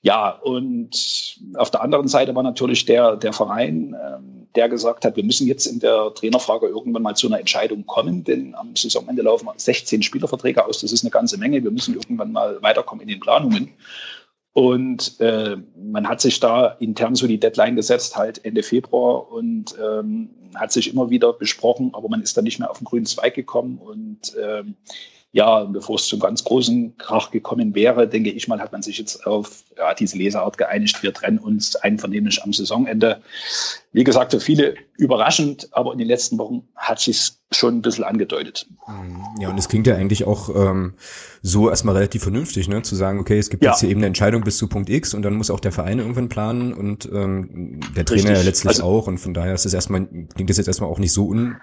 Ja, 0.02 0.32
und 0.32 1.40
auf 1.56 1.72
der 1.72 1.82
anderen 1.82 2.10
Seite 2.10 2.36
war 2.36 2.44
natürlich 2.44 2.84
der, 2.86 3.16
der 3.16 3.32
Verein, 3.32 3.96
ähm, 4.06 4.48
der 4.54 4.68
gesagt 4.68 5.06
hat, 5.06 5.16
wir 5.16 5.24
müssen 5.24 5.48
jetzt 5.48 5.66
in 5.66 5.80
der 5.80 6.14
Trainerfrage 6.14 6.68
irgendwann 6.68 7.04
mal 7.04 7.16
zu 7.16 7.28
einer 7.28 7.40
Entscheidung 7.40 7.86
kommen, 7.86 8.24
denn 8.26 8.54
am 8.54 8.76
Saisonende 8.76 9.22
laufen 9.22 9.48
16 9.56 10.04
Spielerverträge 10.04 10.66
aus, 10.66 10.82
das 10.82 10.92
ist 10.92 11.04
eine 11.04 11.12
ganze 11.12 11.38
Menge. 11.38 11.64
Wir 11.64 11.72
müssen 11.72 11.96
irgendwann 11.96 12.34
mal 12.34 12.62
weiterkommen 12.62 13.04
in 13.04 13.08
den 13.08 13.22
Planungen. 13.22 13.70
Und 14.52 15.20
äh, 15.22 15.56
man 15.76 16.08
hat 16.08 16.22
sich 16.22 16.40
da 16.40 16.68
intern 16.68 17.16
so 17.16 17.26
die 17.26 17.40
Deadline 17.40 17.76
gesetzt, 17.76 18.18
halt 18.18 18.44
Ende 18.46 18.62
Februar 18.62 19.32
und 19.32 19.74
ähm, 19.82 20.30
hat 20.56 20.72
sich 20.72 20.92
immer 20.92 21.10
wieder 21.10 21.34
besprochen, 21.34 21.92
aber 21.94 22.10
man 22.10 22.22
ist 22.22 22.38
dann 22.38 22.44
nicht 22.44 22.60
mehr 22.60 22.70
auf 22.70 22.80
den 22.80 22.86
grünen 22.86 23.06
Zweig 23.06 23.34
gekommen. 23.34 23.78
Und 23.78 24.36
ähm, 24.42 24.76
ja, 25.36 25.64
bevor 25.64 25.96
es 25.96 26.08
zum 26.08 26.20
ganz 26.20 26.44
großen 26.44 26.96
Krach 27.00 27.32
gekommen 27.32 27.74
wäre, 27.74 28.08
denke 28.08 28.30
ich 28.30 28.48
mal, 28.48 28.60
hat 28.60 28.72
man 28.72 28.84
sich 28.84 29.00
jetzt 29.00 29.26
auf 29.26 29.64
ja, 29.76 29.96
diese 29.96 30.16
Leseart 30.16 30.60
geeinigt. 30.60 31.02
Wir 31.02 31.12
trennen 31.12 31.40
uns 31.40 31.76
einvernehmlich 31.76 32.44
am 32.44 32.54
Saisonende. 32.54 33.20
Wie 33.94 34.04
gesagt, 34.04 34.32
für 34.32 34.40
viele 34.40 34.76
überraschend, 34.96 35.70
aber 35.72 35.92
in 35.92 35.98
den 35.98 36.08
letzten 36.08 36.38
Wochen 36.38 36.68
hat 36.76 37.00
sich 37.00 37.32
schon 37.50 37.78
ein 37.78 37.82
bisschen 37.82 38.04
angedeutet. 38.04 38.68
Mhm. 38.88 39.24
Ja, 39.42 39.50
und 39.50 39.58
es 39.58 39.68
klingt 39.68 39.88
ja 39.88 39.96
eigentlich 39.96 40.26
auch 40.26 40.50
ähm, 40.56 40.94
so 41.42 41.68
erstmal 41.68 41.96
relativ 41.96 42.22
vernünftig, 42.22 42.68
ne? 42.68 42.84
Zu 42.84 42.96
sagen, 42.96 43.20
okay, 43.20 43.40
es 43.40 43.50
gibt 43.50 43.64
ja. 43.64 43.72
jetzt 43.72 43.80
hier 43.80 43.90
eben 43.90 44.02
eine 44.02 44.08
Entscheidung 44.08 44.44
bis 44.44 44.58
zu 44.60 44.68
Punkt 44.68 44.88
X 44.88 45.16
und 45.16 45.24
dann 45.24 45.34
muss 45.34 45.50
auch 45.50 45.60
der 45.60 45.72
Verein 45.72 45.98
irgendwann 45.98 46.30
planen 46.30 46.74
und 46.74 47.10
ähm, 47.12 47.80
der 47.96 48.06
Trainer 48.06 48.22
Richtig. 48.22 48.38
ja 48.38 48.44
letztlich 48.44 48.70
also, 48.70 48.84
auch. 48.84 49.08
Und 49.08 49.18
von 49.18 49.34
daher 49.34 49.56
ist 49.56 49.66
es 49.66 49.74
erstmal, 49.74 50.06
klingt 50.36 50.52
das 50.52 50.58
jetzt 50.58 50.68
erstmal 50.68 50.92
auch 50.92 51.00
nicht 51.00 51.12
so 51.12 51.26
un 51.26 51.58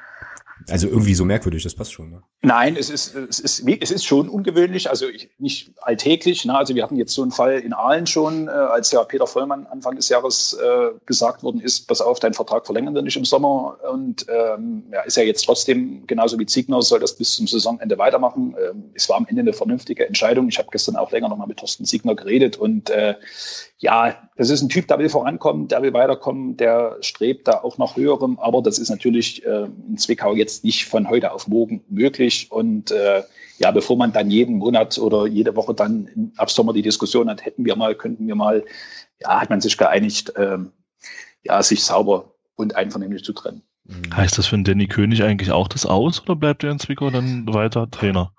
also 0.68 0.88
irgendwie 0.88 1.14
so 1.14 1.25
merkwürdig, 1.25 1.62
das 1.62 1.75
passt 1.75 1.92
schon. 1.92 2.11
Ne? 2.11 2.23
Nein, 2.42 2.77
es 2.77 2.90
ist, 2.90 3.14
es, 3.14 3.38
ist, 3.38 3.66
es 3.66 3.90
ist 3.90 4.05
schon 4.05 4.29
ungewöhnlich, 4.29 4.88
also 4.88 5.07
nicht 5.38 5.73
alltäglich. 5.81 6.44
Ne? 6.44 6.57
Also 6.57 6.75
wir 6.75 6.83
hatten 6.83 6.96
jetzt 6.96 7.12
so 7.12 7.23
einen 7.23 7.31
Fall 7.31 7.59
in 7.59 7.73
Aalen 7.73 8.07
schon, 8.07 8.49
äh, 8.49 8.51
als 8.51 8.90
ja 8.92 9.03
Peter 9.05 9.27
Vollmann 9.27 9.66
Anfang 9.66 9.96
des 9.96 10.09
Jahres 10.09 10.55
äh, 10.55 10.90
gesagt 11.07 11.42
worden 11.42 11.61
ist, 11.61 11.88
pass 11.88 12.01
auf, 12.01 12.20
dein 12.20 12.35
Vertrag 12.35 12.66
verlängern 12.66 12.94
wir 12.94 13.03
nicht 13.03 13.16
im 13.16 13.25
Sommer. 13.25 13.79
Und 13.90 14.27
ähm, 14.29 14.85
ja, 14.92 15.03
ist 15.03 15.16
ja 15.16 15.23
jetzt 15.23 15.44
trotzdem, 15.44 16.07
genauso 16.07 16.38
wie 16.38 16.46
Ziegner, 16.46 16.83
soll 16.83 17.01
das 17.01 17.16
bis 17.16 17.37
zum 17.37 17.46
Saisonende 17.46 17.99
weitermachen. 17.99 18.55
Ähm, 18.59 18.85
es 18.94 19.09
war 19.09 19.16
am 19.16 19.27
Ende 19.27 19.40
eine 19.40 19.53
vernünftige 19.53 20.07
Entscheidung. 20.07 20.49
Ich 20.49 20.59
habe 20.59 20.68
gestern 20.70 20.96
auch 20.96 21.11
länger 21.12 21.29
nochmal 21.29 21.46
mit 21.46 21.59
Thorsten 21.59 21.85
Ziegner 21.85 22.14
geredet 22.14 22.57
und 22.57 22.90
äh, 22.90 23.14
ja, 23.81 24.14
das 24.37 24.51
ist 24.51 24.61
ein 24.61 24.68
Typ, 24.68 24.88
der 24.88 24.99
will 24.99 25.09
vorankommen, 25.09 25.68
der 25.68 25.81
will 25.81 25.94
weiterkommen, 25.94 26.57
der 26.59 26.99
strebt 27.01 27.49
da 27.49 27.62
auch 27.62 27.79
nach 27.79 27.96
höherem, 27.96 28.38
aber 28.38 28.62
das 28.62 28.79
ist 28.79 28.90
natürlich 28.90 29.44
äh, 29.46 29.68
in 29.88 29.96
Zwickau 29.96 30.35
jetzt 30.35 30.50
nicht 30.63 30.87
von 30.87 31.09
heute 31.09 31.33
auf 31.33 31.49
morgen 31.49 31.83
möglich. 31.89 32.49
Und 32.51 32.91
äh, 32.91 33.23
ja, 33.59 33.71
bevor 33.71 33.97
man 33.97 34.13
dann 34.13 34.31
jeden 34.31 34.57
Monat 34.57 34.99
oder 34.99 35.27
jede 35.27 35.55
Woche 35.57 35.75
dann 35.75 36.09
im 36.15 36.33
Sommer 36.47 36.73
die 36.73 36.83
Diskussion 36.83 37.29
hat, 37.29 37.45
hätten 37.45 37.65
wir 37.65 37.77
mal, 37.77 37.95
könnten 37.95 38.27
wir 38.27 38.35
mal, 38.35 38.65
ja, 39.21 39.41
hat 39.41 39.51
man 39.51 39.61
sich 39.61 39.77
geeinigt, 39.77 40.35
äh, 40.37 40.59
ja, 41.43 41.63
sich 41.63 41.83
sauber 41.85 42.35
und 42.57 42.77
einvernehmlich 42.77 43.25
zu 43.25 43.33
trennen. 43.33 43.63
Mhm. 43.85 44.17
Heißt 44.17 44.39
das 44.39 44.47
für 44.47 44.57
den 44.57 44.65
Danny 44.65 44.87
König 44.87 45.23
eigentlich 45.23 45.51
auch 45.51 45.69
das 45.69 45.87
aus 45.87 46.23
oder 46.23 46.37
bleibt 46.37 46.65
er 46.65 46.71
in 46.71 46.79
Zwickau 46.79 47.11
dann 47.11 47.47
weiter 47.53 47.91
Trainer? 47.91 48.33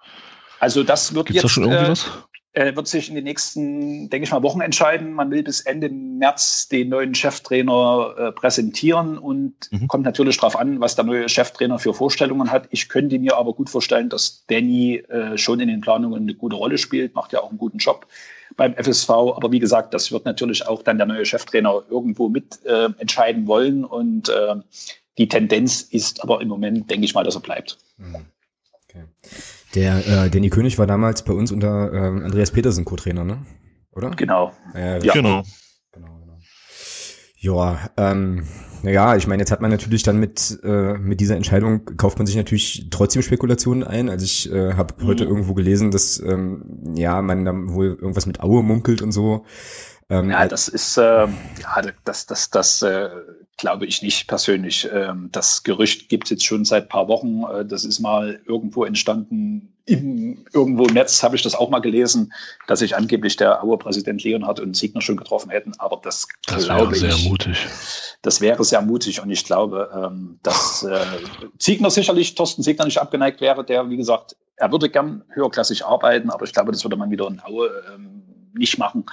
Also 0.59 0.83
das 0.83 1.13
wird 1.13 1.27
Gibt's 1.27 1.43
jetzt. 1.43 1.43
Da 1.45 1.49
schon 1.49 1.63
irgendwie 1.63 1.85
äh, 1.85 1.89
was? 1.89 2.09
Er 2.53 2.75
wird 2.75 2.87
sich 2.87 3.07
in 3.07 3.15
den 3.15 3.23
nächsten, 3.23 4.09
denke 4.09 4.25
ich 4.25 4.31
mal, 4.31 4.43
Wochen 4.43 4.59
entscheiden. 4.59 5.13
Man 5.13 5.31
will 5.31 5.41
bis 5.41 5.61
Ende 5.61 5.87
März 5.89 6.67
den 6.67 6.89
neuen 6.89 7.15
Cheftrainer 7.15 8.13
äh, 8.17 8.31
präsentieren 8.33 9.17
und 9.17 9.53
mhm. 9.71 9.87
kommt 9.87 10.03
natürlich 10.03 10.35
darauf 10.35 10.57
an, 10.57 10.81
was 10.81 10.95
der 10.95 11.05
neue 11.05 11.29
Cheftrainer 11.29 11.79
für 11.79 11.93
Vorstellungen 11.93 12.51
hat. 12.51 12.67
Ich 12.71 12.89
könnte 12.89 13.17
mir 13.19 13.37
aber 13.37 13.53
gut 13.53 13.69
vorstellen, 13.69 14.09
dass 14.09 14.43
Danny 14.47 14.97
äh, 14.97 15.37
schon 15.37 15.61
in 15.61 15.69
den 15.69 15.79
Planungen 15.79 16.23
eine 16.23 16.33
gute 16.33 16.57
Rolle 16.57 16.77
spielt, 16.77 17.15
macht 17.15 17.31
ja 17.31 17.41
auch 17.41 17.49
einen 17.49 17.57
guten 17.57 17.77
Job 17.77 18.05
beim 18.57 18.75
FSV. 18.75 19.09
Aber 19.09 19.53
wie 19.53 19.59
gesagt, 19.59 19.93
das 19.93 20.11
wird 20.11 20.25
natürlich 20.25 20.67
auch 20.67 20.83
dann 20.83 20.97
der 20.97 21.07
neue 21.07 21.25
Cheftrainer 21.25 21.83
irgendwo 21.89 22.27
mit 22.27 22.59
äh, 22.65 22.89
entscheiden 22.97 23.47
wollen. 23.47 23.85
Und 23.85 24.27
äh, 24.27 24.55
die 25.17 25.29
Tendenz 25.29 25.81
ist 25.81 26.21
aber 26.21 26.41
im 26.41 26.49
Moment, 26.49 26.89
denke 26.89 27.05
ich 27.05 27.13
mal, 27.13 27.23
dass 27.23 27.35
er 27.35 27.41
bleibt. 27.41 27.77
Mhm. 27.97 28.25
Okay. 28.91 29.05
Der 29.75 30.25
äh, 30.25 30.29
Danny 30.29 30.49
König 30.49 30.77
war 30.77 30.85
damals 30.87 31.23
bei 31.23 31.33
uns 31.33 31.51
unter 31.51 31.93
ähm, 31.93 32.23
Andreas 32.23 32.51
Petersen 32.51 32.83
Co-Trainer, 32.83 33.23
ne? 33.23 33.45
Oder? 33.93 34.11
Genau. 34.11 34.51
Ja, 34.73 34.97
ja. 34.97 35.13
genau. 35.13 35.43
Genau, 35.93 36.19
genau. 36.19 36.39
Ja, 37.37 37.89
ähm, 37.97 38.43
naja, 38.83 39.15
ich 39.15 39.27
meine, 39.27 39.41
jetzt 39.41 39.51
hat 39.51 39.61
man 39.61 39.71
natürlich 39.71 40.03
dann 40.03 40.19
mit, 40.19 40.59
äh, 40.63 40.97
mit 40.97 41.21
dieser 41.21 41.35
Entscheidung, 41.35 41.85
kauft 41.97 42.17
man 42.17 42.27
sich 42.27 42.35
natürlich 42.35 42.87
trotzdem 42.89 43.21
Spekulationen 43.21 43.83
ein. 43.83 44.09
Also 44.09 44.25
ich 44.25 44.51
äh, 44.51 44.73
habe 44.73 44.95
mhm. 44.97 45.07
heute 45.07 45.23
irgendwo 45.23 45.53
gelesen, 45.53 45.91
dass 45.91 46.19
ähm, 46.19 46.93
ja 46.95 47.21
man 47.21 47.45
dann 47.45 47.73
wohl 47.73 47.87
irgendwas 47.87 48.25
mit 48.25 48.41
Aue 48.41 48.63
munkelt 48.63 49.01
und 49.01 49.11
so. 49.11 49.45
Ähm, 50.11 50.29
ja, 50.29 50.45
das 50.45 50.67
ist, 50.67 50.97
äh, 50.97 51.25
ja, 51.25 51.81
das, 52.03 52.25
das, 52.25 52.49
das 52.49 52.81
äh, 52.81 53.09
glaube 53.55 53.85
ich 53.85 54.01
nicht 54.01 54.27
persönlich. 54.27 54.89
Ähm, 54.91 55.29
das 55.31 55.63
Gerücht 55.63 56.09
gibt 56.09 56.25
es 56.25 56.31
jetzt 56.31 56.45
schon 56.45 56.65
seit 56.65 56.89
paar 56.89 57.07
Wochen. 57.07 57.43
Äh, 57.43 57.65
das 57.65 57.85
ist 57.85 57.99
mal 57.99 58.41
irgendwo 58.45 58.83
entstanden. 58.83 59.73
Im, 59.85 60.45
irgendwo 60.53 60.85
im 60.85 60.93
Netz 60.93 61.23
habe 61.23 61.37
ich 61.37 61.41
das 61.41 61.55
auch 61.55 61.69
mal 61.69 61.79
gelesen, 61.79 62.33
dass 62.67 62.79
sich 62.79 62.95
angeblich 62.95 63.37
der 63.37 63.63
Auer-Präsident 63.63 64.21
Leonhard 64.23 64.59
und 64.59 64.75
Siegner 64.75 65.01
schon 65.01 65.15
getroffen 65.15 65.49
hätten. 65.49 65.73
Aber 65.77 66.01
das, 66.03 66.27
das 66.45 66.65
glaube 66.65 66.95
ich. 66.95 67.01
Das 67.01 67.09
wäre 67.09 67.17
sehr 67.17 67.29
mutig. 67.29 67.67
Das 68.21 68.41
wäre 68.41 68.63
sehr 68.65 68.81
mutig. 68.81 69.21
Und 69.21 69.31
ich 69.31 69.45
glaube, 69.45 69.89
ähm, 69.95 70.39
dass 70.43 70.83
äh, 70.83 71.05
Siegner 71.57 71.89
sicherlich, 71.89 72.35
Thorsten 72.35 72.63
Siegner 72.63 72.83
nicht 72.83 72.99
abgeneigt 72.99 73.39
wäre, 73.39 73.63
der, 73.63 73.89
wie 73.89 73.97
gesagt, 73.97 74.35
er 74.57 74.71
würde 74.73 74.89
gern 74.89 75.23
höherklassig 75.29 75.85
arbeiten, 75.85 76.29
aber 76.29 76.43
ich 76.43 76.53
glaube, 76.53 76.73
das 76.73 76.83
würde 76.83 76.97
man 76.97 77.09
wieder 77.09 77.27
in 77.27 77.41
Aue 77.41 77.71
ähm, 77.95 78.21
nicht 78.53 78.77
machen. 78.77 79.05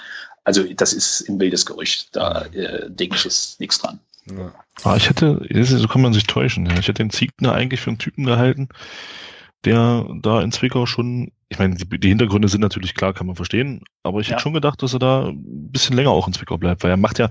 Also 0.48 0.64
das 0.64 0.94
ist 0.94 1.28
ein 1.28 1.38
wildes 1.38 1.66
Gerücht. 1.66 2.08
Da 2.16 2.46
äh, 2.54 2.88
denke 2.88 3.16
ich, 3.16 3.26
ist 3.26 3.60
nichts 3.60 3.80
dran. 3.80 4.00
Ja. 4.30 4.50
Ah, 4.82 4.96
ich 4.96 5.10
hätte, 5.10 5.46
so 5.62 5.88
kann 5.88 6.00
man 6.00 6.14
sich 6.14 6.24
täuschen. 6.24 6.64
Ja. 6.64 6.72
Ich 6.78 6.88
hätte 6.88 7.04
den 7.04 7.10
Ziegner 7.10 7.52
eigentlich 7.52 7.82
für 7.82 7.90
einen 7.90 7.98
Typen 7.98 8.24
gehalten, 8.24 8.70
der 9.66 10.06
da 10.22 10.40
in 10.40 10.50
Zwickau 10.50 10.86
schon, 10.86 11.32
ich 11.50 11.58
meine, 11.58 11.74
die, 11.74 12.00
die 12.00 12.08
Hintergründe 12.08 12.48
sind 12.48 12.62
natürlich 12.62 12.94
klar, 12.94 13.12
kann 13.12 13.26
man 13.26 13.36
verstehen, 13.36 13.82
aber 14.02 14.20
ich 14.20 14.28
ja. 14.28 14.32
hätte 14.32 14.42
schon 14.42 14.54
gedacht, 14.54 14.82
dass 14.82 14.94
er 14.94 15.00
da 15.00 15.26
ein 15.26 15.70
bisschen 15.70 15.96
länger 15.96 16.12
auch 16.12 16.26
in 16.26 16.32
Zwickau 16.32 16.56
bleibt, 16.56 16.82
weil 16.82 16.92
er 16.92 16.96
macht 16.96 17.18
ja, 17.18 17.28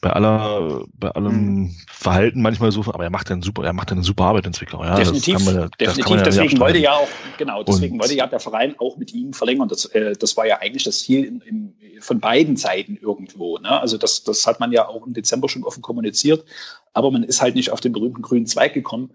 bei 0.00 0.10
aller, 0.10 0.84
bei 0.94 1.10
allem 1.10 1.54
mhm. 1.54 1.76
Verhalten 1.88 2.42
manchmal 2.42 2.70
so, 2.70 2.80
aber 2.80 3.04
er 3.04 3.10
macht 3.10 3.30
eine 3.30 3.42
super, 3.42 3.64
er 3.64 3.72
macht 3.72 3.90
eine 3.90 4.02
super 4.02 4.24
Arbeit 4.24 4.46
in 4.46 4.52
Zwickau. 4.52 4.84
Ja, 4.84 4.96
definitiv, 4.96 5.44
man, 5.44 5.70
definitiv. 5.80 6.22
deswegen 6.22 6.60
wollte 6.60 6.78
ja 6.78 6.92
auch, 6.92 7.08
genau, 7.38 7.62
deswegen 7.62 7.94
und, 7.94 8.02
wollte 8.02 8.14
ja 8.14 8.26
der 8.26 8.40
Verein 8.40 8.74
auch 8.78 8.96
mit 8.98 9.12
ihm 9.14 9.32
verlängern. 9.32 9.68
Das, 9.68 9.86
äh, 9.86 10.14
das 10.14 10.36
war 10.36 10.46
ja 10.46 10.58
eigentlich 10.58 10.84
das 10.84 11.00
Ziel 11.00 11.24
in, 11.24 11.40
in, 11.40 11.74
von 12.00 12.20
beiden 12.20 12.56
Seiten 12.56 12.96
irgendwo. 12.96 13.58
Ne? 13.58 13.80
Also 13.80 13.96
das, 13.96 14.22
das 14.22 14.46
hat 14.46 14.60
man 14.60 14.70
ja 14.72 14.86
auch 14.86 15.06
im 15.06 15.14
Dezember 15.14 15.48
schon 15.48 15.64
offen 15.64 15.82
kommuniziert, 15.82 16.44
aber 16.92 17.10
man 17.10 17.22
ist 17.22 17.40
halt 17.40 17.54
nicht 17.54 17.70
auf 17.70 17.80
den 17.80 17.92
berühmten 17.92 18.22
grünen 18.22 18.46
Zweig 18.46 18.74
gekommen. 18.74 19.10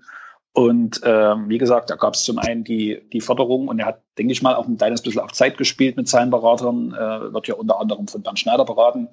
Und 0.54 1.00
ähm, 1.06 1.48
wie 1.48 1.58
gesagt, 1.60 1.90
da 1.90 1.96
gab 1.96 2.16
es 2.16 2.24
zum 2.24 2.38
einen 2.38 2.66
die, 2.66 3.02
die 3.14 3.22
Förderung 3.22 3.70
und 3.70 3.80
er 3.80 3.86
hat, 3.86 4.02
denke 4.18 4.34
ich 4.34 4.42
mal, 4.42 4.56
auch 4.56 4.68
ein 4.68 4.78
kleines 4.78 5.02
bisschen 5.02 5.22
auf 5.22 5.32
Zeit 5.32 5.58
gespielt 5.58 5.96
mit 5.96 6.10
seinen 6.10 6.30
Beratern, 6.30 6.94
äh, 6.94 7.34
wird 7.34 7.48
ja 7.48 7.56
unter 7.56 7.80
anderem 7.80 8.08
von 8.08 8.22
Bernd 8.22 8.40
Schneider 8.40 8.66
beraten. 8.66 9.08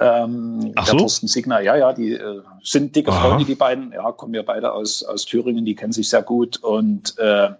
Ähm, 0.00 0.72
Ach 0.76 0.84
der 0.84 0.92
so? 0.92 0.98
Thorsten 0.98 1.26
Signer, 1.26 1.60
ja, 1.60 1.76
ja, 1.76 1.92
die 1.92 2.12
äh, 2.12 2.42
sind 2.62 2.94
dicke 2.94 3.10
Aha. 3.10 3.28
Freunde, 3.28 3.44
die 3.44 3.56
beiden, 3.56 3.92
ja, 3.92 4.12
kommen 4.12 4.34
ja 4.34 4.42
beide 4.42 4.72
aus, 4.72 5.02
aus 5.02 5.24
Thüringen, 5.24 5.64
die 5.64 5.74
kennen 5.74 5.92
sich 5.92 6.08
sehr 6.08 6.22
gut 6.22 6.58
und 6.58 7.18
äh, 7.18 7.50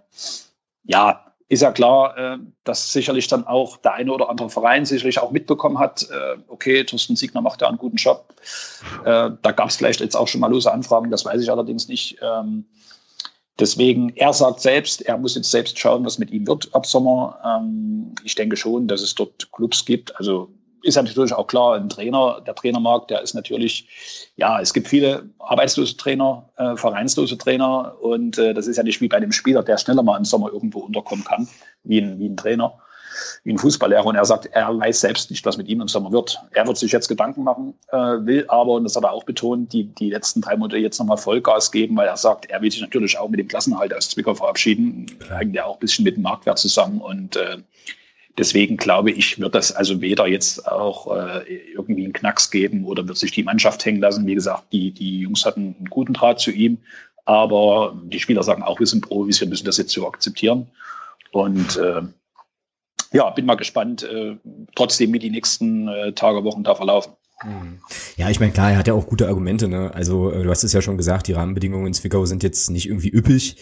ja, 0.85 1.25
ist 1.49 1.63
ja 1.63 1.71
klar, 1.71 2.17
äh, 2.17 2.37
dass 2.63 2.93
sicherlich 2.93 3.27
dann 3.27 3.45
auch 3.45 3.77
der 3.77 3.93
eine 3.93 4.13
oder 4.13 4.29
andere 4.29 4.49
Verein 4.49 4.85
sicherlich 4.85 5.19
auch 5.19 5.31
mitbekommen 5.31 5.79
hat, 5.79 6.03
äh, 6.03 6.37
okay, 6.47 6.83
Thorsten 6.83 7.15
Siegner 7.15 7.41
macht 7.41 7.61
ja 7.61 7.67
einen 7.67 7.79
guten 7.79 7.97
Job. 7.97 8.33
Äh, 9.03 9.31
da 9.41 9.51
gab 9.51 9.69
es 9.69 9.75
vielleicht 9.75 9.99
jetzt 9.99 10.15
auch 10.15 10.27
schon 10.27 10.41
mal 10.41 10.51
lose 10.51 10.71
Anfragen, 10.71 11.09
das 11.09 11.25
weiß 11.25 11.41
ich 11.41 11.51
allerdings 11.51 11.87
nicht. 11.87 12.17
Ähm, 12.21 12.65
deswegen, 13.59 14.15
er 14.15 14.31
sagt 14.31 14.61
selbst, 14.61 15.01
er 15.01 15.17
muss 15.17 15.35
jetzt 15.35 15.49
selbst 15.49 15.77
schauen, 15.77 16.05
was 16.05 16.19
mit 16.19 16.29
ihm 16.29 16.45
wird 16.45 16.73
ab 16.73 16.85
Sommer. 16.85 17.39
Ähm, 17.43 18.13
ich 18.23 18.35
denke 18.35 18.55
schon, 18.55 18.87
dass 18.87 19.01
es 19.01 19.15
dort 19.15 19.51
Clubs 19.51 19.83
gibt, 19.83 20.15
also 20.17 20.49
ist 20.83 20.95
ja 20.95 21.03
natürlich 21.03 21.33
auch 21.33 21.47
klar, 21.47 21.75
ein 21.75 21.89
Trainer, 21.89 22.41
der 22.45 22.55
Trainermarkt, 22.55 23.09
der 23.09 23.21
ist 23.21 23.33
natürlich, 23.33 24.31
ja, 24.35 24.59
es 24.59 24.73
gibt 24.73 24.87
viele 24.87 25.29
arbeitslose 25.39 25.97
Trainer, 25.97 26.49
äh, 26.57 26.75
vereinslose 26.75 27.37
Trainer 27.37 27.95
und 28.01 28.37
äh, 28.37 28.53
das 28.53 28.67
ist 28.67 28.77
ja 28.77 28.83
nicht 28.83 29.01
wie 29.01 29.07
bei 29.07 29.19
dem 29.19 29.31
Spieler, 29.31 29.63
der 29.63 29.77
schneller 29.77 30.03
mal 30.03 30.17
im 30.17 30.25
Sommer 30.25 30.51
irgendwo 30.51 30.79
unterkommen 30.79 31.25
kann, 31.25 31.47
wie 31.83 31.99
ein, 31.99 32.19
wie 32.19 32.29
ein 32.29 32.37
Trainer, 32.37 32.73
wie 33.43 33.53
ein 33.53 33.57
Fußballlehrer. 33.57 34.05
Und 34.05 34.15
er 34.15 34.25
sagt, 34.25 34.45
er 34.47 34.77
weiß 34.77 35.01
selbst 35.01 35.29
nicht, 35.29 35.45
was 35.45 35.57
mit 35.57 35.67
ihm 35.67 35.81
im 35.81 35.87
Sommer 35.87 36.11
wird. 36.11 36.39
Er 36.51 36.67
wird 36.67 36.77
sich 36.77 36.91
jetzt 36.91 37.07
Gedanken 37.07 37.43
machen, 37.43 37.73
äh, 37.91 37.97
will 37.97 38.45
aber, 38.47 38.73
und 38.73 38.83
das 38.83 38.95
hat 38.95 39.03
er 39.03 39.11
auch 39.11 39.23
betont, 39.23 39.73
die, 39.73 39.85
die 39.85 40.11
letzten 40.11 40.41
drei 40.41 40.55
Monate 40.55 40.77
jetzt 40.77 40.99
nochmal 40.99 41.17
Vollgas 41.17 41.71
geben, 41.71 41.97
weil 41.97 42.07
er 42.07 42.17
sagt, 42.17 42.45
er 42.45 42.61
will 42.61 42.71
sich 42.71 42.81
natürlich 42.81 43.17
auch 43.17 43.29
mit 43.29 43.39
dem 43.39 43.47
Klassenhalt 43.47 43.93
aus 43.93 44.09
Zwickau 44.09 44.33
verabschieden, 44.33 45.07
hängt 45.29 45.55
ja 45.55 45.65
auch 45.65 45.75
ein 45.75 45.79
bisschen 45.79 46.05
mit 46.05 46.15
dem 46.15 46.23
Marktwert 46.23 46.59
zusammen 46.59 47.01
und 47.01 47.35
äh, 47.35 47.57
Deswegen 48.39 48.77
glaube 48.77 49.11
ich, 49.11 49.37
wird 49.37 49.53
das 49.53 49.73
also 49.73 49.99
weder 49.99 50.25
jetzt 50.25 50.65
auch 50.65 51.13
äh, 51.13 51.43
irgendwie 51.73 52.05
einen 52.05 52.13
Knacks 52.13 52.49
geben 52.49 52.85
oder 52.85 53.05
wird 53.05 53.17
sich 53.17 53.31
die 53.31 53.43
Mannschaft 53.43 53.83
hängen 53.83 53.99
lassen. 53.99 54.25
Wie 54.25 54.33
gesagt, 54.33 54.71
die, 54.71 54.91
die 54.91 55.19
Jungs 55.19 55.45
hatten 55.45 55.75
einen 55.77 55.89
guten 55.89 56.13
Draht 56.13 56.39
zu 56.39 56.49
ihm, 56.49 56.77
aber 57.25 57.99
die 58.05 58.19
Spieler 58.21 58.41
sagen 58.41 58.63
auch, 58.63 58.79
wir 58.79 58.87
sind 58.87 59.05
Profis, 59.05 59.41
wir 59.41 59.49
müssen 59.49 59.65
das 59.65 59.77
jetzt 59.77 59.91
so 59.91 60.07
akzeptieren. 60.07 60.69
Und 61.33 61.75
äh, 61.75 62.01
ja, 63.11 63.29
bin 63.31 63.45
mal 63.45 63.55
gespannt, 63.55 64.03
äh, 64.03 64.37
trotzdem 64.73 65.11
wie 65.11 65.19
die 65.19 65.31
nächsten 65.31 65.89
äh, 65.89 66.13
Tage, 66.13 66.45
Wochen 66.45 66.63
da 66.63 66.75
verlaufen. 66.75 67.11
Ja, 68.17 68.29
ich 68.29 68.39
meine, 68.39 68.51
klar, 68.51 68.71
er 68.71 68.77
hat 68.77 68.87
ja 68.87 68.93
auch 68.93 69.07
gute 69.07 69.27
Argumente. 69.27 69.69
Ne? 69.69 69.93
Also 69.93 70.31
äh, 70.31 70.43
du 70.43 70.49
hast 70.49 70.63
es 70.63 70.73
ja 70.73 70.81
schon 70.81 70.97
gesagt, 70.97 71.27
die 71.27 71.33
Rahmenbedingungen 71.33 71.87
in 71.87 71.93
Zwickau 71.93 72.25
sind 72.25 72.43
jetzt 72.43 72.69
nicht 72.69 72.87
irgendwie 72.87 73.09
üppig 73.09 73.55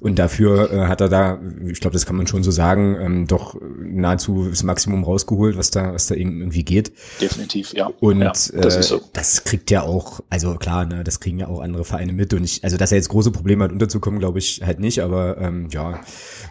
und 0.00 0.18
dafür 0.18 0.70
äh, 0.70 0.86
hat 0.86 1.00
er 1.00 1.08
da, 1.08 1.40
ich 1.66 1.80
glaube, 1.80 1.94
das 1.94 2.04
kann 2.04 2.16
man 2.16 2.26
schon 2.26 2.42
so 2.42 2.50
sagen, 2.50 2.96
ähm, 3.00 3.26
doch 3.26 3.56
nahezu 3.80 4.48
das 4.50 4.62
Maximum 4.62 5.04
rausgeholt, 5.04 5.56
was 5.56 5.70
da, 5.70 5.94
was 5.94 6.06
da 6.06 6.14
eben 6.14 6.40
irgendwie 6.40 6.64
geht. 6.64 6.92
Definitiv, 7.20 7.72
ja. 7.72 7.86
Und 8.00 8.20
ja, 8.20 8.28
das, 8.28 8.50
äh, 8.50 8.82
so. 8.82 9.00
das 9.14 9.44
kriegt 9.44 9.70
ja 9.70 9.82
auch, 9.82 10.20
also 10.28 10.56
klar, 10.56 10.84
ne, 10.84 11.02
das 11.02 11.20
kriegen 11.20 11.38
ja 11.38 11.48
auch 11.48 11.60
andere 11.60 11.84
Vereine 11.84 12.12
mit 12.12 12.34
und 12.34 12.44
ich, 12.44 12.62
also 12.64 12.76
dass 12.76 12.92
er 12.92 12.98
jetzt 12.98 13.08
große 13.08 13.30
Probleme 13.30 13.64
hat, 13.64 13.72
unterzukommen, 13.72 14.20
glaube 14.20 14.40
ich 14.40 14.60
halt 14.62 14.78
nicht, 14.78 15.00
aber 15.00 15.38
ähm, 15.38 15.68
ja, 15.70 16.00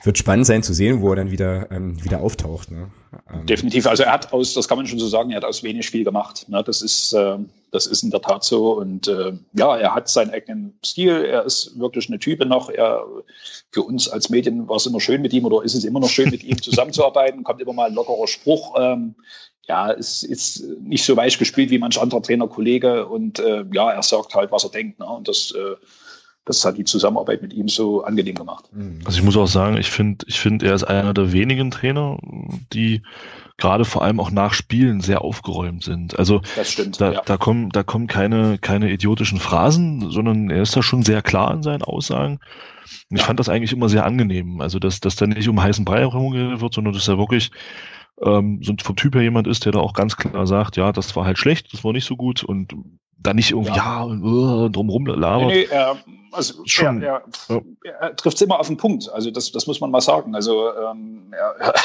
wird 0.04 0.18
spannend 0.18 0.48
sein 0.48 0.64
zu 0.64 0.74
sehen, 0.74 1.02
wo 1.02 1.12
er 1.12 1.16
dann 1.18 1.32
wieder 1.32 1.72
ähm, 1.72 2.04
wieder 2.04 2.22
auftaucht. 2.22 2.72
Ne? 2.72 2.88
Ähm, 3.32 3.46
Definitiv. 3.46 3.88
Also 3.88 4.04
er 4.04 4.14
hat 4.14 4.32
aus, 4.32 4.54
das 4.54 4.68
kann 4.68 4.78
man 4.78 4.88
schon 4.88 5.00
so 5.00 5.08
sagen, 5.08 5.32
er 5.32 5.38
hat 5.38 5.46
aus 5.46 5.64
wenig 5.64 5.90
viel 5.90 6.04
gemacht. 6.04 6.48
Ne? 6.48 6.64
Das 6.64 6.82
ist, 6.82 7.14
äh, 7.14 7.38
das 7.72 7.86
ist 7.86 8.04
in 8.04 8.12
der 8.12 8.22
Tat 8.22 8.44
so. 8.44 8.74
Und 8.74 9.08
äh, 9.08 9.34
ja, 9.54 9.78
er 9.78 9.94
hat 9.96 10.08
seinen 10.10 10.32
eigenen 10.32 10.78
Stil. 10.86 11.26
Er 11.26 11.44
ist 11.44 11.78
wirklich 11.78 12.08
eine 12.08 12.20
Type 12.20 12.46
noch. 12.46 12.70
Er, 12.70 13.04
für 13.72 13.84
uns 13.84 14.08
als 14.08 14.30
Medien 14.30 14.68
war 14.68 14.78
es 14.78 14.86
immer 14.86 15.02
schön 15.02 15.22
mit 15.22 15.34
ihm 15.34 15.46
oder 15.46 15.64
ist 15.64 15.76
es 15.76 15.84
immer 15.84 16.00
noch 16.00 16.10
schön 16.10 16.30
mit 16.30 16.44
ihm 16.44 16.62
zusammenzuarbeiten. 16.62 17.44
Kommt 17.44 17.62
immer 17.62 17.74
mal 17.74 17.90
ein 17.90 17.96
lockerer 17.96 18.28
Spruch. 18.28 18.76
Ähm, 18.78 19.16
ja, 19.68 19.92
es 19.92 20.24
ist 20.24 20.64
nicht 20.82 21.04
so 21.04 21.16
weich 21.16 21.38
gespielt 21.38 21.70
wie 21.70 21.78
manch 21.78 22.00
anderer 22.00 22.22
Trainer, 22.22 22.48
Kollege. 22.48 23.08
Und 23.08 23.40
äh, 23.40 23.66
ja, 23.74 23.92
er 23.92 24.04
sagt 24.04 24.34
halt, 24.36 24.52
was 24.52 24.64
er 24.64 24.72
denkt. 24.72 25.00
Ne? 25.00 25.06
Und 25.06 25.28
das 25.28 25.52
äh, 25.52 25.76
das 26.46 26.66
hat 26.66 26.78
die 26.78 26.86
Zusammenarbeit 26.86 27.42
mit 27.42 27.54
ihm 27.54 27.68
so 27.68 28.04
angenehm 28.04 28.36
gemacht. 28.36 28.66
Mhm. 28.74 29.02
Also 29.06 29.20
ich 29.20 29.24
muss 29.24 29.38
auch 29.38 29.48
sagen, 29.48 29.78
ich 29.78 29.92
finde, 29.92 30.26
ich 30.28 30.40
finde, 30.40 30.66
er 30.66 30.74
ist 30.74 30.84
einer 30.84 31.14
der 31.14 31.32
wenigen 31.32 31.70
Trainer, 31.70 32.18
die 32.74 33.04
gerade 33.58 33.86
vor 33.86 34.02
allem 34.02 34.20
auch 34.20 34.32
nach 34.32 34.54
Spielen 34.54 35.02
sehr 35.02 35.22
aufgeräumt 35.22 35.84
sind. 35.84 36.18
Also 36.18 36.42
stimmt, 36.64 37.00
da, 37.00 37.14
ja. 37.14 37.22
da 37.24 37.38
kommen, 37.38 37.70
da 37.70 37.84
kommen 37.84 38.08
keine, 38.08 38.58
keine 38.58 38.92
idiotischen 38.92 39.40
Phrasen, 39.40 40.10
sondern 40.10 40.50
er 40.50 40.64
ist 40.64 40.76
da 40.76 40.82
schon 40.82 41.04
sehr 41.04 41.22
klar 41.22 41.54
in 41.54 41.62
seinen 41.62 41.84
Aussagen. 41.84 42.40
Und 43.10 43.18
ich 43.18 43.24
fand 43.24 43.40
das 43.40 43.50
eigentlich 43.50 43.72
immer 43.72 43.88
sehr 43.88 44.06
angenehm. 44.06 44.62
Also 44.62 44.80
dass, 44.80 45.00
dass 45.00 45.16
da 45.16 45.28
nicht 45.28 45.48
um 45.48 45.62
heißen 45.62 45.86
Brei 45.86 46.00
herumgeredet 46.00 46.60
wird, 46.60 46.74
sondern 46.74 46.94
dass 46.94 47.08
er 47.08 47.20
wirklich 47.20 47.52
ähm, 48.24 48.60
so 48.62 48.74
vom 48.82 48.96
Typ 48.96 49.16
her 49.16 49.22
jemand 49.22 49.48
ist, 49.48 49.66
der 49.66 49.72
da 49.72 49.80
auch 49.80 49.94
ganz 49.94 50.18
klar 50.18 50.48
sagt, 50.48 50.78
ja, 50.78 50.92
das 50.92 51.16
war 51.16 51.26
halt 51.26 51.38
schlecht, 51.38 51.74
das 51.74 51.84
war 51.84 51.94
nicht 51.94 52.06
so 52.06 52.16
gut 52.16 52.44
und 52.44 52.74
da 53.18 53.34
nicht 53.34 53.52
irgendwie 53.52 53.76
ja, 53.76 54.00
ja 54.00 54.04
und 54.04 54.24
uh, 54.24 54.70
drumrum 54.70 55.06
labert. 55.06 55.48
Nee, 55.48 55.54
nee, 55.54 55.68
er, 55.70 55.98
also 56.32 56.64
Schon, 56.66 57.02
er, 57.02 57.24
er, 57.50 57.62
ja. 57.84 57.92
er 58.00 58.16
trifft 58.16 58.38
es 58.38 58.42
immer 58.42 58.60
auf 58.60 58.68
den 58.68 58.78
Punkt. 58.78 59.10
Also 59.10 59.32
das, 59.32 59.52
das 59.52 59.68
muss 59.68 59.82
man 59.82 59.92
mal 59.92 60.02
sagen. 60.02 60.34
Also 60.34 60.70
ähm, 60.70 61.34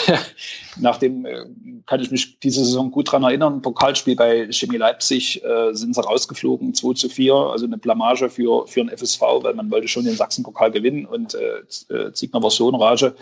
nachdem 0.77 1.27
äh, 1.27 1.45
kann 1.87 2.01
ich 2.01 2.11
mich 2.11 2.39
diese 2.39 2.65
Saison 2.65 2.91
gut 2.91 3.11
dran 3.11 3.25
erinnern, 3.25 3.61
Pokalspiel 3.61 4.15
bei 4.15 4.51
Chemie 4.53 4.77
Leipzig 4.77 5.45
äh, 5.45 5.75
sind 5.75 5.95
sie 5.95 6.01
rausgeflogen, 6.01 6.75
2 6.75 6.95
zu 6.95 7.09
4, 7.09 7.35
also 7.35 7.67
eine 7.67 7.77
Blamage 7.77 8.31
für, 8.31 8.67
für 8.67 8.81
den 8.81 8.97
FSV, 8.97 9.21
weil 9.43 9.55
man 9.55 9.71
wollte 9.71 9.89
schon 9.89 10.05
den 10.05 10.15
Sachsenpokal 10.15 10.71
gewinnen 10.71 11.07
und 11.07 11.35
äh, 11.35 11.95
äh 11.95 12.13
Ziegner 12.13 12.43
war 12.43 12.51
so 12.51 12.69
in 12.69 12.77
Rage, 12.77 13.17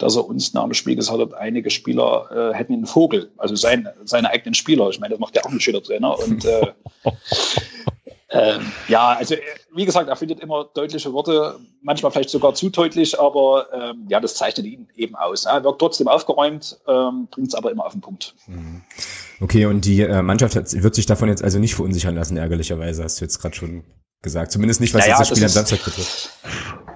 dass 0.00 0.16
er 0.16 0.26
uns 0.26 0.54
nach 0.54 0.64
dem 0.64 0.74
Spiel 0.74 0.96
gesagt 0.96 1.20
hat, 1.20 1.34
einige 1.34 1.70
Spieler 1.70 2.52
äh, 2.52 2.54
hätten 2.56 2.72
einen 2.72 2.86
Vogel, 2.86 3.30
also 3.36 3.54
sein, 3.54 3.88
seine 4.04 4.30
eigenen 4.30 4.54
Spieler. 4.54 4.88
Ich 4.88 4.98
meine, 4.98 5.12
das 5.12 5.20
macht 5.20 5.36
ja 5.36 5.44
auch 5.44 5.50
ein 5.50 5.60
schöner 5.60 5.82
Trainer. 5.82 6.18
Und 6.18 6.44
äh, 6.44 6.72
äh, 8.28 8.58
ja, 8.88 9.10
also 9.10 9.34
äh, 9.34 9.40
wie 9.74 9.84
gesagt, 9.84 10.08
er 10.08 10.16
findet 10.16 10.40
immer 10.40 10.64
deutliche 10.74 11.12
Worte, 11.12 11.58
manchmal 11.82 12.12
vielleicht 12.12 12.30
sogar 12.30 12.54
zu 12.54 12.70
deutlich, 12.70 13.20
aber 13.20 13.66
ähm, 13.72 14.06
ja, 14.08 14.20
das 14.20 14.34
zeichnet 14.34 14.66
ihn 14.66 14.88
eben 14.96 15.14
aus. 15.16 15.44
Er 15.44 15.62
wirkt 15.64 15.80
trotzdem 15.80 16.08
aufgeräumt, 16.08 16.78
ähm, 16.88 17.28
bringt 17.30 17.48
es 17.48 17.54
aber 17.54 17.70
immer 17.70 17.84
auf 17.84 17.92
den 17.92 18.00
Punkt. 18.00 18.34
Mhm. 18.46 18.82
Okay, 19.40 19.66
und 19.66 19.84
die 19.84 20.02
äh, 20.02 20.22
Mannschaft 20.22 20.56
hat, 20.56 20.72
wird 20.72 20.94
sich 20.94 21.06
davon 21.06 21.28
jetzt 21.28 21.44
also 21.44 21.58
nicht 21.58 21.74
verunsichern 21.74 22.14
lassen, 22.14 22.36
ärgerlicherweise, 22.36 23.04
hast 23.04 23.20
du 23.20 23.24
jetzt 23.24 23.38
gerade 23.38 23.54
schon 23.54 23.84
gesagt. 24.22 24.52
Zumindest 24.52 24.80
nicht, 24.80 24.94
was 24.94 25.02
naja, 25.02 25.18
jetzt 25.18 25.20
das 25.20 25.28
Spiel 25.28 25.44
am 25.44 25.50
Samstag 25.50 25.84
betrifft. 25.84 26.30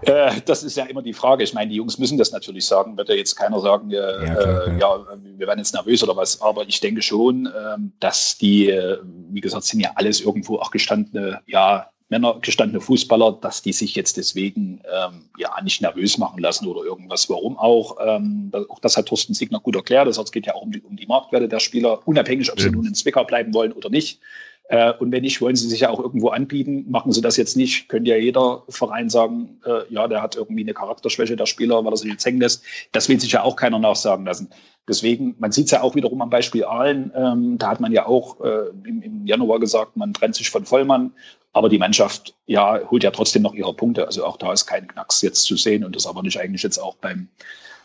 Äh, 0.07 0.40
das 0.45 0.62
ist 0.62 0.77
ja 0.77 0.85
immer 0.85 1.03
die 1.03 1.12
Frage. 1.12 1.43
Ich 1.45 1.55
meine, 1.55 1.71
die 1.71 1.77
Jungs 1.77 1.99
müssen 1.99 2.19
das 2.19 2.33
natürlich 2.33 2.67
sagen. 2.67 2.97
Wird 2.97 3.09
ja 3.09 3.14
jetzt 3.14 3.35
keiner 3.37 3.61
sagen, 3.61 3.90
äh, 3.90 3.97
ja, 3.97 4.35
klar, 4.35 4.67
äh, 4.69 4.79
ja, 4.79 5.07
wir 5.38 5.47
werden 5.47 5.59
jetzt 5.59 5.75
nervös 5.75 6.03
oder 6.03 6.17
was. 6.17 6.40
Aber 6.40 6.67
ich 6.69 6.81
denke 6.81 7.03
schon, 7.03 7.47
äh, 7.47 7.77
dass 8.01 8.38
die, 8.38 8.69
äh, 8.69 8.99
wie 9.31 9.40
gesagt, 9.40 9.64
sind 9.64 9.81
ja 9.81 9.93
alles 9.95 10.21
irgendwo 10.21 10.59
auch 10.59 10.71
gestandene, 10.71 11.40
ja, 11.47 11.88
Männer, 12.11 12.38
gestandene 12.40 12.81
Fußballer, 12.81 13.38
dass 13.40 13.62
die 13.62 13.73
sich 13.73 13.95
jetzt 13.95 14.19
deswegen 14.19 14.83
ähm, 14.85 15.31
ja 15.38 15.51
nicht 15.62 15.81
nervös 15.81 16.19
machen 16.19 16.38
lassen 16.38 16.67
oder 16.67 16.85
irgendwas. 16.85 17.31
Warum 17.31 17.59
auch? 17.59 17.97
Ähm, 18.01 18.53
auch 18.69 18.79
das 18.81 18.97
hat 18.97 19.07
Thorsten 19.07 19.33
Siegner 19.33 19.59
gut 19.59 19.75
erklärt. 19.75 20.07
Das 20.07 20.19
heißt, 20.19 20.29
es 20.29 20.33
geht 20.33 20.47
ja 20.47 20.55
auch 20.55 20.62
um 20.62 20.71
die, 20.71 20.83
um 20.83 20.97
die 20.97 21.07
Marktwerte 21.07 21.49
der 21.49 21.61
Spieler, 21.61 22.07
unabhängig, 22.07 22.53
ob 22.53 22.61
sie 22.61 22.71
nun 22.71 22.87
in 22.87 22.95
Zwickau 22.95 23.25
bleiben 23.25 23.55
wollen 23.55 23.73
oder 23.73 23.88
nicht. 23.88 24.21
Äh, 24.68 24.92
und 24.94 25.12
wenn 25.12 25.22
nicht, 25.22 25.40
wollen 25.40 25.57
sie 25.57 25.68
sich 25.68 25.81
ja 25.81 25.90
auch 25.90 26.00
irgendwo 26.00 26.29
anbieten. 26.29 26.87
Machen 26.90 27.12
sie 27.12 27.20
das 27.20 27.37
jetzt 27.37 27.57
nicht, 27.57 27.88
könnte 27.88 28.11
ja 28.11 28.16
jeder 28.16 28.62
Verein 28.68 29.11
sagen, 29.11 29.61
äh, 29.64 29.92
ja, 29.92 30.09
der 30.09 30.22
hat 30.22 30.37
irgendwie 30.37 30.62
eine 30.62 30.72
Charakterschwäche, 30.72 31.37
der 31.37 31.46
Spieler, 31.46 31.85
weil 31.85 31.92
er 31.92 31.96
sich 31.96 32.11
jetzt 32.11 32.24
hängen 32.24 32.40
lässt. 32.40 32.62
Das 32.92 33.09
will 33.09 33.20
sich 33.20 33.33
ja 33.33 33.42
auch 33.42 33.57
keiner 33.57 33.79
nachsagen 33.79 34.24
lassen. 34.24 34.48
Deswegen, 34.88 35.35
man 35.38 35.53
sieht 35.53 35.66
es 35.66 35.70
ja 35.70 35.83
auch 35.83 35.94
wiederum 35.94 36.20
am 36.22 36.31
Beispiel 36.31 36.64
Aalen. 36.64 37.12
Ähm, 37.14 37.59
da 37.59 37.68
hat 37.68 37.81
man 37.81 37.92
ja 37.92 38.07
auch 38.07 38.40
äh, 38.40 38.68
im, 38.87 39.03
im, 39.03 39.27
Januar 39.27 39.61
gesagt, 39.61 39.96
man 39.96 40.12
trennt 40.14 40.35
sich 40.35 40.50
von 40.50 40.64
Vollmann. 40.64 41.12
Aber 41.53 41.68
die 41.68 41.79
Mannschaft, 41.79 42.35
ja, 42.46 42.81
holt 42.90 43.05
ja 43.05 43.12
trotzdem 43.12 43.42
noch 43.42 43.55
ihre 43.55 43.72
Punkte. 43.74 44.07
Also 44.07 44.24
auch 44.24 44.37
da 44.37 44.53
ist 44.53 44.66
kein 44.66 44.88
Knacks 44.88 45.22
jetzt 45.22 45.44
zu 45.44 45.57
sehen. 45.57 45.85
Und 45.85 45.94
das 45.94 46.07
aber 46.07 46.22
nicht 46.22 46.40
eigentlich 46.40 46.62
jetzt 46.62 46.79
auch 46.79 46.96
beim, 46.96 47.29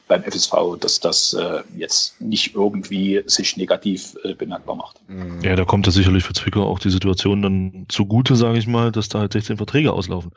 beim 0.09 0.23
FSV, 0.23 0.53
dass 0.79 0.99
das 0.99 1.33
äh, 1.33 1.61
jetzt 1.77 2.19
nicht 2.19 2.55
irgendwie 2.55 3.21
sich 3.27 3.55
negativ 3.55 4.17
äh, 4.23 4.33
bemerkbar 4.33 4.75
macht. 4.75 4.99
Mhm. 5.07 5.39
Ja, 5.41 5.55
da 5.55 5.63
kommt 5.63 5.85
ja 5.85 5.93
sicherlich 5.93 6.23
für 6.23 6.33
Zwickau 6.33 6.63
auch 6.63 6.79
die 6.79 6.89
Situation 6.89 7.41
dann 7.41 7.85
zugute, 7.87 8.35
sage 8.35 8.57
ich 8.57 8.67
mal, 8.67 8.91
dass 8.91 9.07
da 9.07 9.19
halt 9.19 9.31
16 9.31 9.57
Verträge 9.57 9.93
auslaufen. 9.93 10.31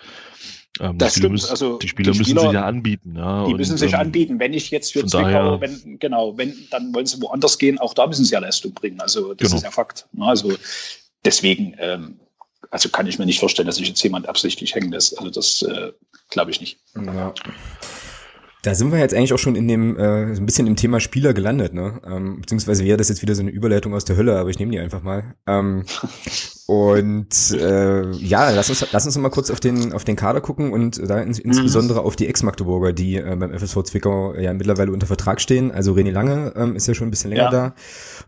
Ähm, 0.79 0.99
das 0.99 1.17
stimmt. 1.17 1.33
Müssen, 1.33 1.51
also 1.51 1.79
die 1.79 1.89
Spieler, 1.89 2.13
die 2.13 2.19
Spieler 2.19 2.35
müssen 2.35 2.49
sich 2.49 2.55
ja 2.55 2.67
anbieten. 2.67 3.15
Ja, 3.17 3.47
die 3.47 3.53
und, 3.53 3.59
müssen 3.59 3.79
sich 3.79 3.95
ähm, 3.95 4.01
anbieten. 4.01 4.39
Wenn 4.39 4.53
ich 4.53 4.71
jetzt 4.71 4.93
für 4.93 5.07
Zwickau, 5.07 5.23
daher, 5.23 5.61
wenn, 5.61 5.99
genau, 5.99 6.37
wenn, 6.37 6.55
dann 6.71 6.95
wollen 6.95 7.07
sie 7.07 7.21
woanders 7.23 7.59
gehen, 7.59 7.79
auch 7.79 7.95
da 7.95 8.07
müssen 8.07 8.27
sie 8.27 8.35
ja 8.35 8.41
Leistung 8.41 8.75
bringen. 8.75 9.01
Also 9.01 9.33
das 9.33 9.49
genau. 9.49 9.57
ist 9.57 9.65
ja 9.65 9.71
Fakt. 9.71 10.07
Also 10.21 10.53
deswegen, 11.25 11.75
ähm, 11.79 12.21
also 12.71 12.91
kann 12.91 13.07
ich 13.07 13.19
mir 13.19 13.25
nicht 13.25 13.41
vorstellen, 13.41 13.67
dass 13.67 13.77
sich 13.77 13.89
jetzt 13.89 14.03
jemand 14.03 14.29
absichtlich 14.29 14.75
hängen 14.75 14.93
lässt. 14.93 15.19
Also 15.19 15.31
das 15.31 15.63
äh, 15.63 15.93
glaube 16.29 16.51
ich 16.51 16.61
nicht. 16.61 16.79
Ja. 16.95 17.33
Da 18.65 18.77
sind 18.77 18.93
wir 18.93 19.01
jetzt 19.01 19.13
eigentlich 19.13 19.33
auch 19.33 19.41
schon 19.41 19.57
in 19.57 19.67
dem, 19.67 19.97
äh, 19.97 20.37
so 20.37 20.41
ein 20.41 20.47
bisschen 20.47 20.69
im 20.69 20.77
Thema 20.77 21.01
Spieler 21.01 21.35
gelandet, 21.35 21.75
ne? 21.75 22.01
Ähm, 22.07 22.41
beziehungsweise 22.41 22.85
wäre 22.85 22.97
das 22.97 23.09
jetzt 23.09 23.21
wieder 23.21 23.35
so 23.35 23.43
eine 23.43 23.51
Überleitung 23.51 23.93
aus 23.93 24.05
der 24.05 24.17
Hölle, 24.17 24.39
aber 24.39 24.51
ich 24.51 24.59
nehme 24.61 24.71
die 24.71 24.79
einfach 24.79 25.03
mal. 25.03 25.35
Ähm, 25.49 25.85
und 26.69 27.51
äh, 27.51 28.13
ja, 28.13 28.51
lass 28.51 28.71
uns, 28.71 28.87
lass 28.93 29.05
uns 29.05 29.19
mal 29.19 29.31
kurz 29.31 29.51
auf 29.51 29.59
den, 29.59 29.93
auf 29.93 30.05
den 30.05 30.15
Kader 30.15 30.41
gucken 30.41 30.73
und 30.73 31.11
da 31.11 31.19
ins, 31.21 31.41
insbesondere 31.41 32.03
mhm. 32.03 32.07
auf 32.07 32.15
die 32.15 32.29
Ex-Magdeburger, 32.29 32.93
die 32.93 33.17
äh, 33.17 33.35
beim 33.37 33.53
FSV 33.53 33.83
Zwickau 33.83 34.35
ja 34.37 34.53
mittlerweile 34.53 34.93
unter 34.93 35.09
Vertrag 35.09 35.41
stehen. 35.41 35.73
Also 35.73 35.95
René 35.95 36.13
Lange 36.13 36.53
ähm, 36.55 36.77
ist 36.77 36.87
ja 36.87 36.95
schon 36.95 37.09
ein 37.09 37.11
bisschen 37.11 37.31
länger 37.31 37.43
ja. 37.43 37.51
da, 37.51 37.75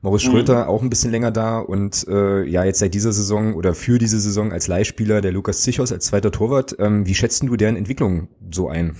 Maurice 0.03 0.27
mhm. 0.27 0.33
Schröter 0.33 0.69
auch 0.69 0.83
ein 0.83 0.91
bisschen 0.91 1.13
länger 1.13 1.31
da 1.31 1.61
und 1.61 2.09
äh, 2.09 2.43
ja, 2.43 2.65
jetzt 2.65 2.81
seit 2.81 2.93
dieser 2.93 3.13
Saison 3.13 3.55
oder 3.55 3.73
für 3.73 4.01
diese 4.01 4.19
Saison 4.19 4.51
als 4.51 4.67
Leihspieler 4.67 5.21
der 5.21 5.31
Lukas 5.31 5.63
Zichos 5.63 5.93
als 5.93 6.07
zweiter 6.07 6.33
Torwart. 6.33 6.75
Ähm, 6.81 7.07
wie 7.07 7.15
schätzt 7.15 7.45
du 7.45 7.57
deren 7.57 7.77
Entwicklung 7.77 8.27
so 8.51 8.69
ein? 8.69 8.97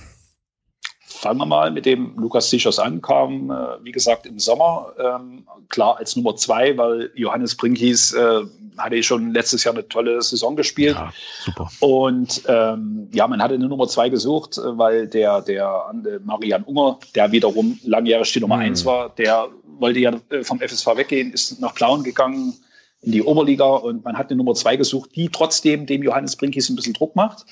Fangen 1.15 1.39
wir 1.39 1.45
mal 1.45 1.71
mit 1.71 1.85
dem 1.85 2.13
Lukas 2.17 2.49
Sichers 2.49 2.79
an, 2.79 3.01
kam, 3.01 3.49
äh, 3.49 3.83
wie 3.83 3.91
gesagt, 3.91 4.25
im 4.25 4.39
Sommer, 4.39 4.93
ähm, 4.99 5.45
klar 5.69 5.97
als 5.97 6.15
Nummer 6.15 6.35
zwei, 6.35 6.77
weil 6.77 7.11
Johannes 7.15 7.55
Brinkis 7.55 8.13
äh, 8.13 8.41
hatte 8.77 9.01
schon 9.03 9.31
letztes 9.31 9.63
Jahr 9.63 9.73
eine 9.73 9.87
tolle 9.87 10.21
Saison 10.21 10.55
gespielt. 10.55 10.95
Ja, 10.95 11.13
super. 11.43 11.69
Und 11.79 12.43
ähm, 12.47 13.07
ja, 13.13 13.27
man 13.27 13.41
hatte 13.41 13.55
eine 13.55 13.67
Nummer 13.67 13.87
zwei 13.87 14.09
gesucht, 14.09 14.57
äh, 14.57 14.77
weil 14.77 15.07
der, 15.07 15.41
der 15.41 15.91
äh, 16.05 16.19
Marian 16.23 16.63
Unger, 16.63 16.99
der 17.15 17.31
wiederum 17.31 17.79
langjährig 17.83 18.31
die 18.33 18.41
Nummer 18.41 18.57
mhm. 18.57 18.63
eins 18.63 18.85
war, 18.85 19.09
der 19.09 19.47
wollte 19.79 19.99
ja 19.99 20.13
äh, 20.29 20.43
vom 20.43 20.59
FSV 20.59 20.87
weggehen, 20.97 21.31
ist 21.31 21.59
nach 21.59 21.73
Plauen 21.73 22.03
gegangen 22.03 22.53
in 23.01 23.11
die 23.11 23.23
Oberliga 23.23 23.65
und 23.65 24.03
man 24.03 24.17
hat 24.17 24.29
eine 24.29 24.37
Nummer 24.37 24.55
zwei 24.55 24.75
gesucht, 24.75 25.11
die 25.15 25.29
trotzdem 25.29 25.85
dem 25.85 26.03
Johannes 26.03 26.35
Brinkis 26.35 26.69
ein 26.69 26.75
bisschen 26.75 26.93
Druck 26.93 27.15
macht. 27.15 27.45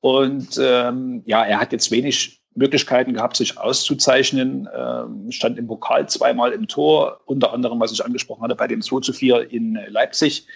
Und 0.00 0.58
ähm, 0.60 1.22
ja, 1.26 1.44
er 1.44 1.60
hat 1.60 1.72
jetzt 1.72 1.90
wenig 1.90 2.40
Möglichkeiten 2.56 3.14
gehabt, 3.14 3.36
sich 3.36 3.58
auszuzeichnen. 3.58 4.68
Ähm, 4.74 5.30
stand 5.30 5.58
im 5.58 5.66
Pokal 5.66 6.08
zweimal 6.08 6.52
im 6.52 6.66
Tor, 6.66 7.20
unter 7.26 7.52
anderem, 7.52 7.78
was 7.78 7.92
ich 7.92 8.04
angesprochen 8.04 8.42
hatte, 8.42 8.56
bei 8.56 8.66
dem 8.66 8.82
2 8.82 9.00
zu 9.00 9.12
4 9.12 9.52
in 9.52 9.78
Leipzig. 9.88 10.46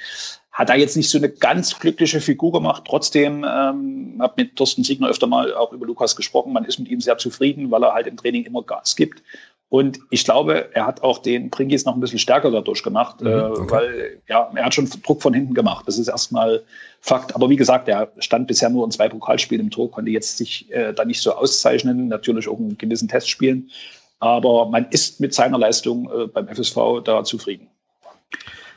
Hat 0.50 0.68
da 0.68 0.74
jetzt 0.74 0.96
nicht 0.96 1.08
so 1.08 1.18
eine 1.18 1.28
ganz 1.28 1.78
glückliche 1.78 2.20
Figur 2.20 2.52
gemacht. 2.52 2.82
Trotzdem 2.86 3.44
ähm, 3.48 4.16
habe 4.18 4.34
mit 4.36 4.56
Thorsten 4.56 4.82
Siegner 4.82 5.08
öfter 5.08 5.26
mal 5.26 5.54
auch 5.54 5.72
über 5.72 5.86
Lukas 5.86 6.16
gesprochen. 6.16 6.52
Man 6.52 6.64
ist 6.64 6.78
mit 6.78 6.88
ihm 6.88 7.00
sehr 7.00 7.18
zufrieden, 7.18 7.70
weil 7.70 7.84
er 7.84 7.94
halt 7.94 8.06
im 8.06 8.16
Training 8.16 8.44
immer 8.44 8.62
Gas 8.62 8.96
gibt. 8.96 9.22
Und 9.70 10.00
ich 10.11 10.24
glaube, 10.24 10.74
er 10.74 10.85
hat 10.85 11.02
auch 11.02 11.18
den 11.18 11.48
Pringis 11.48 11.85
noch 11.85 11.94
ein 11.94 12.00
bisschen 12.00 12.18
stärker 12.18 12.50
dadurch 12.50 12.83
gemacht, 12.83 13.20
mhm, 13.20 13.26
äh, 13.28 13.40
okay. 13.40 13.70
weil 13.70 14.22
ja, 14.28 14.50
er 14.54 14.64
hat 14.64 14.74
schon 14.74 14.90
Druck 15.04 15.22
von 15.22 15.33
hinten 15.33 15.54
gemacht. 15.54 15.87
Das 15.87 15.96
ist 15.96 16.09
erstmal 16.09 16.62
Fakt. 17.00 17.35
Aber 17.35 17.48
wie 17.48 17.56
gesagt, 17.56 17.88
er 17.88 18.12
stand 18.18 18.48
bisher 18.48 18.68
nur 18.68 18.85
in 18.85 18.90
zwei 18.90 19.09
Pokalspielen 19.09 19.66
im 19.66 19.70
Tor, 19.70 19.90
konnte 19.90 20.11
jetzt 20.11 20.37
sich 20.37 20.70
äh, 20.70 20.92
da 20.92 21.04
nicht 21.04 21.22
so 21.22 21.33
auszeichnen, 21.33 22.09
natürlich 22.09 22.46
auch 22.48 22.59
in 22.59 22.76
gewissen 22.76 23.09
Testspielen. 23.09 23.70
Aber 24.18 24.66
man 24.66 24.87
ist 24.90 25.20
mit 25.20 25.33
seiner 25.33 25.56
Leistung 25.56 26.11
äh, 26.11 26.26
beim 26.26 26.48
FSV 26.48 27.02
da 27.04 27.24
zufrieden. 27.24 27.68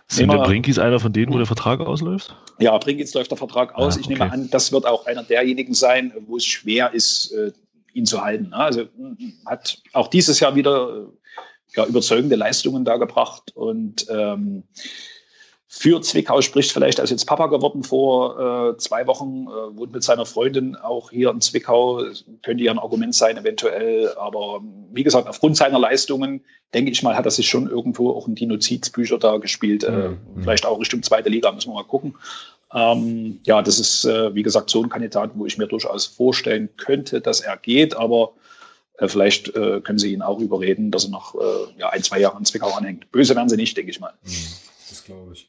Sind 0.07 0.31
der 0.31 0.39
Brinkis 0.39 0.77
einer 0.79 0.99
von 0.99 1.11
denen, 1.11 1.33
wo 1.33 1.37
der 1.37 1.47
Vertrag 1.47 1.79
ausläuft? 1.79 2.35
Ja, 2.59 2.77
Brinkis 2.77 3.13
läuft 3.13 3.31
der 3.31 3.37
Vertrag 3.37 3.73
aus. 3.75 3.95
Ah, 3.95 3.99
okay. 3.99 3.99
Ich 4.01 4.09
nehme 4.09 4.31
an, 4.31 4.49
das 4.51 4.71
wird 4.71 4.85
auch 4.85 5.05
einer 5.07 5.23
derjenigen 5.23 5.73
sein, 5.73 6.13
wo 6.27 6.37
es 6.37 6.45
schwer 6.45 6.93
ist, 6.93 7.31
äh, 7.31 7.51
ihn 7.93 8.05
zu 8.05 8.23
halten. 8.23 8.53
Also 8.53 8.87
hat 9.45 9.81
auch 9.93 10.07
dieses 10.07 10.39
Jahr 10.39 10.55
wieder 10.55 11.07
ja, 11.75 11.85
überzeugende 11.85 12.35
Leistungen 12.35 12.85
da 12.85 12.97
gebracht 12.97 13.51
und 13.55 14.05
ähm, 14.09 14.63
für 15.75 16.01
Zwickau 16.01 16.41
spricht 16.41 16.71
vielleicht, 16.71 16.99
ist 16.99 17.09
jetzt 17.09 17.25
Papa 17.25 17.47
geworden 17.47 17.83
vor 17.83 18.73
äh, 18.73 18.77
zwei 18.77 19.07
Wochen, 19.07 19.47
äh, 19.47 19.75
wohnt 19.75 19.91
mit 19.91 20.03
seiner 20.03 20.27
Freundin 20.27 20.75
auch 20.75 21.09
hier 21.09 21.31
in 21.31 21.41
Zwickau, 21.41 22.03
könnte 22.43 22.63
ja 22.63 22.71
ein 22.71 22.77
Argument 22.77 23.15
sein 23.15 23.37
eventuell, 23.37 24.13
aber 24.15 24.61
wie 24.91 25.01
gesagt, 25.01 25.27
aufgrund 25.27 25.57
seiner 25.57 25.79
Leistungen, 25.79 26.45
denke 26.75 26.91
ich 26.91 27.01
mal, 27.01 27.15
hat 27.15 27.25
er 27.25 27.31
sich 27.31 27.49
schon 27.49 27.67
irgendwo 27.67 28.11
auch 28.11 28.27
in 28.27 28.35
die 28.35 28.45
Notizbücher 28.45 29.17
da 29.17 29.37
gespielt, 29.37 29.83
äh, 29.83 30.09
mhm. 30.09 30.19
vielleicht 30.41 30.67
auch 30.67 30.79
Richtung 30.79 31.01
zweite 31.01 31.29
Liga, 31.29 31.51
müssen 31.51 31.71
wir 31.71 31.75
mal 31.75 31.83
gucken. 31.85 32.13
Ähm, 32.73 33.39
ja, 33.43 33.61
das 33.61 33.79
ist, 33.79 34.05
äh, 34.05 34.33
wie 34.33 34.43
gesagt, 34.43 34.69
so 34.69 34.81
ein 34.81 34.89
Kandidat, 34.89 35.31
wo 35.35 35.45
ich 35.45 35.57
mir 35.57 35.67
durchaus 35.67 36.05
vorstellen 36.05 36.69
könnte, 36.77 37.21
dass 37.21 37.41
er 37.41 37.57
geht, 37.57 37.95
aber 37.95 38.33
äh, 38.97 39.07
vielleicht 39.07 39.55
äh, 39.55 39.81
können 39.81 39.99
Sie 39.99 40.13
ihn 40.13 40.21
auch 40.21 40.39
überreden, 40.39 40.89
dass 40.89 41.05
er 41.05 41.11
noch 41.11 41.35
äh, 41.35 41.79
ja, 41.79 41.89
ein, 41.89 42.03
zwei 42.03 42.19
Jahre 42.19 42.37
in 42.39 42.45
Zwickau 42.45 42.71
anhängt. 42.71 43.11
Böse 43.11 43.35
werden 43.35 43.49
sie 43.49 43.57
nicht, 43.57 43.77
denke 43.77 43.91
ich 43.91 43.99
mal. 43.99 44.13
Mhm, 44.23 44.47
das 44.89 45.03
glaube 45.03 45.33
ich. 45.33 45.47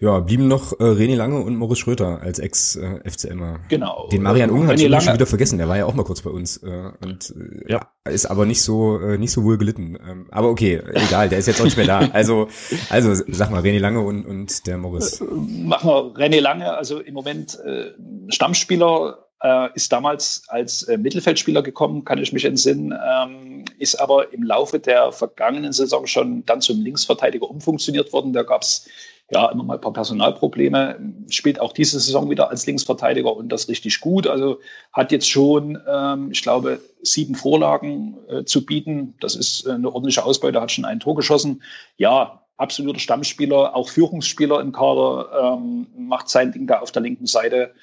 Ja, 0.00 0.20
blieben 0.20 0.46
noch 0.46 0.78
äh, 0.78 0.84
René 0.84 1.16
Lange 1.16 1.40
und 1.40 1.56
Moritz 1.56 1.78
Schröter 1.78 2.20
als 2.22 2.38
Ex-FCMer. 2.38 3.60
Genau. 3.68 4.08
Den 4.12 4.22
Marian 4.22 4.50
Unger 4.50 4.68
hat 4.68 4.80
ich 4.80 5.02
schon 5.02 5.14
wieder 5.14 5.26
vergessen, 5.26 5.58
der 5.58 5.68
war 5.68 5.76
ja 5.76 5.86
auch 5.86 5.94
mal 5.94 6.04
kurz 6.04 6.22
bei 6.22 6.30
uns 6.30 6.58
äh, 6.58 6.92
und 7.02 7.34
äh, 7.36 7.72
ja. 7.72 7.88
ist 8.08 8.26
aber 8.26 8.46
nicht 8.46 8.62
so 8.62 9.00
äh, 9.00 9.18
nicht 9.18 9.32
so 9.32 9.42
wohl 9.42 9.58
gelitten. 9.58 9.98
Ähm, 10.08 10.28
aber 10.30 10.50
okay, 10.50 10.80
egal, 10.94 11.28
der 11.28 11.38
ist 11.38 11.46
jetzt 11.46 11.60
auch 11.60 11.64
nicht 11.64 11.76
mehr 11.76 11.86
da. 11.86 11.98
Also 12.12 12.48
also 12.90 13.14
sag 13.26 13.50
mal 13.50 13.62
René 13.62 13.80
Lange 13.80 14.00
und 14.00 14.24
und 14.24 14.66
der 14.68 14.78
Moritz. 14.78 15.20
Äh, 15.20 15.24
machen 15.24 15.88
wir 15.88 16.14
René 16.14 16.40
Lange, 16.40 16.74
also 16.74 17.00
im 17.00 17.14
Moment 17.14 17.58
äh, 17.58 17.90
Stammspieler 18.28 19.28
äh, 19.42 19.68
ist 19.74 19.92
damals 19.92 20.44
als 20.48 20.84
äh, 20.84 20.98
Mittelfeldspieler 20.98 21.62
gekommen, 21.62 22.04
kann 22.04 22.18
ich 22.18 22.32
mich 22.32 22.44
entsinnen, 22.44 22.92
ähm, 22.92 23.64
ist 23.78 24.00
aber 24.00 24.32
im 24.32 24.42
Laufe 24.42 24.78
der 24.78 25.12
vergangenen 25.12 25.72
Saison 25.72 26.06
schon 26.06 26.44
dann 26.46 26.60
zum 26.60 26.80
Linksverteidiger 26.80 27.48
umfunktioniert 27.48 28.12
worden. 28.12 28.32
Da 28.32 28.42
gab 28.42 28.62
es 28.62 28.88
ja 29.30 29.50
immer 29.50 29.62
mal 29.62 29.74
ein 29.74 29.80
paar 29.80 29.92
Personalprobleme, 29.92 30.98
spielt 31.28 31.60
auch 31.60 31.72
diese 31.72 32.00
Saison 32.00 32.30
wieder 32.30 32.50
als 32.50 32.66
Linksverteidiger 32.66 33.34
und 33.34 33.50
das 33.50 33.68
richtig 33.68 34.00
gut. 34.00 34.26
Also 34.26 34.60
hat 34.92 35.12
jetzt 35.12 35.28
schon, 35.28 35.78
ähm, 35.86 36.30
ich 36.32 36.42
glaube, 36.42 36.80
sieben 37.02 37.34
Vorlagen 37.34 38.16
äh, 38.28 38.44
zu 38.44 38.64
bieten. 38.64 39.14
Das 39.20 39.36
ist 39.36 39.66
äh, 39.66 39.72
eine 39.72 39.92
ordentliche 39.92 40.24
Ausbeute, 40.24 40.60
hat 40.60 40.72
schon 40.72 40.86
ein 40.86 41.00
Tor 41.00 41.14
geschossen. 41.14 41.62
Ja, 41.98 42.42
absoluter 42.56 43.00
Stammspieler, 43.00 43.76
auch 43.76 43.88
Führungsspieler 43.90 44.60
im 44.60 44.72
Kader, 44.72 45.58
ähm, 45.58 45.86
macht 45.96 46.30
sein 46.30 46.52
Ding 46.52 46.66
da 46.66 46.80
auf 46.80 46.92
der 46.92 47.02
linken 47.02 47.26
Seite 47.26 47.74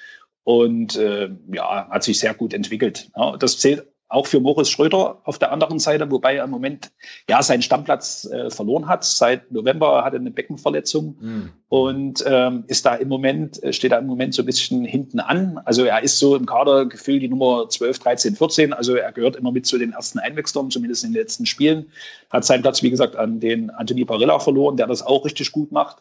und 0.43 0.95
äh, 0.95 1.29
ja, 1.51 1.88
hat 1.89 2.03
sich 2.03 2.19
sehr 2.19 2.34
gut 2.34 2.53
entwickelt. 2.53 3.10
Ja, 3.15 3.38
das 3.38 3.60
zählt 3.60 3.88
auch 4.08 4.28
für 4.28 4.39
Moritz 4.39 4.70
Schröder 4.70 5.22
auf 5.24 5.39
der 5.39 5.52
anderen 5.52 5.80
Seite, 5.80 6.10
wobei 6.12 6.36
er 6.36 6.44
im 6.44 6.52
Moment 6.52 6.91
ja 7.28 7.41
seinen 7.41 7.63
Stammplatz 7.63 8.26
äh, 8.26 8.50
verloren 8.52 8.88
hat. 8.88 9.04
Seit 9.04 9.52
November 9.52 10.06
hat 10.06 10.13
er 10.13 10.20
eine 10.20 10.32
Beckenverletzung 10.32 11.18
mhm. 11.20 11.50
und 11.70 12.24
ähm, 12.28 12.65
ist 12.68 12.86
da 12.86 12.96
im 12.96 13.08
Moment, 13.08 13.62
äh, 13.63 13.74
steht 13.74 13.91
da 13.91 13.98
im 13.98 14.06
Moment 14.06 14.36
so 14.36 14.44
ein 14.44 14.46
bisschen 14.46 14.86
hinten 14.86 15.20
an. 15.20 15.60
Also 15.65 15.86
er 15.86 16.04
ist 16.04 16.20
so 16.20 16.36
im 16.36 16.46
Kader 16.46 16.86
gefühlt 16.86 17.24
die 17.24 17.28
Nummer 17.28 17.68
12, 17.68 18.00
13, 18.00 18.36
14. 18.36 18.74
Also 18.74 18.96
er 18.96 19.12
gehört 19.12 19.38
immer 19.38 19.52
mit 19.52 19.65
zu 19.65 19.78
den 19.80 19.94
ersten 19.94 20.20
Einwechslern, 20.20 20.70
zumindest 20.70 21.04
in 21.04 21.12
den 21.12 21.22
letzten 21.22 21.48
Spielen. 21.48 21.88
Hat 22.30 22.46
seinen 22.46 22.62
Platz, 22.62 22.84
wie 22.84 22.91
gesagt, 22.91 23.15
an 23.15 23.39
den 23.39 23.72
Anthony 23.72 24.06
Barilla 24.06 24.38
verloren, 24.38 24.78
der 24.78 24.88
das 24.88 25.02
auch 25.02 25.26
richtig 25.26 25.52
gut 25.52 25.72
macht. 25.72 25.98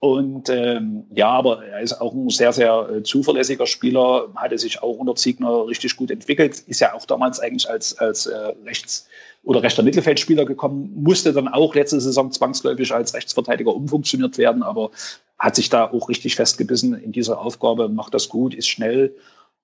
Und 0.00 0.48
ähm, 0.48 1.06
ja, 1.12 1.28
aber 1.28 1.64
er 1.64 1.80
ist 1.80 2.00
auch 2.00 2.14
ein 2.14 2.30
sehr, 2.30 2.52
sehr 2.52 2.88
äh, 2.88 3.02
zuverlässiger 3.02 3.66
Spieler, 3.66 4.28
hatte 4.36 4.56
sich 4.56 4.80
auch 4.80 4.96
unter 4.96 5.16
Ziegner 5.16 5.66
richtig 5.66 5.96
gut 5.96 6.12
entwickelt, 6.12 6.60
ist 6.60 6.80
ja 6.80 6.94
auch 6.94 7.04
damals 7.04 7.40
eigentlich 7.40 7.68
als, 7.68 7.98
als 7.98 8.26
äh, 8.26 8.52
Rechts- 8.64 9.08
oder 9.42 9.62
rechter 9.62 9.82
Mittelfeldspieler 9.82 10.44
gekommen, 10.44 10.92
musste 10.94 11.32
dann 11.32 11.48
auch 11.48 11.74
letzte 11.74 12.00
Saison 12.00 12.30
zwangsläufig 12.30 12.92
als 12.92 13.12
Rechtsverteidiger 13.12 13.74
umfunktioniert 13.74 14.38
werden, 14.38 14.62
aber 14.62 14.90
hat 15.36 15.56
sich 15.56 15.68
da 15.68 15.90
auch 15.90 16.08
richtig 16.08 16.36
festgebissen 16.36 16.94
in 16.94 17.10
dieser 17.10 17.40
Aufgabe, 17.40 17.88
macht 17.88 18.14
das 18.14 18.28
gut, 18.28 18.54
ist 18.54 18.68
schnell 18.68 19.16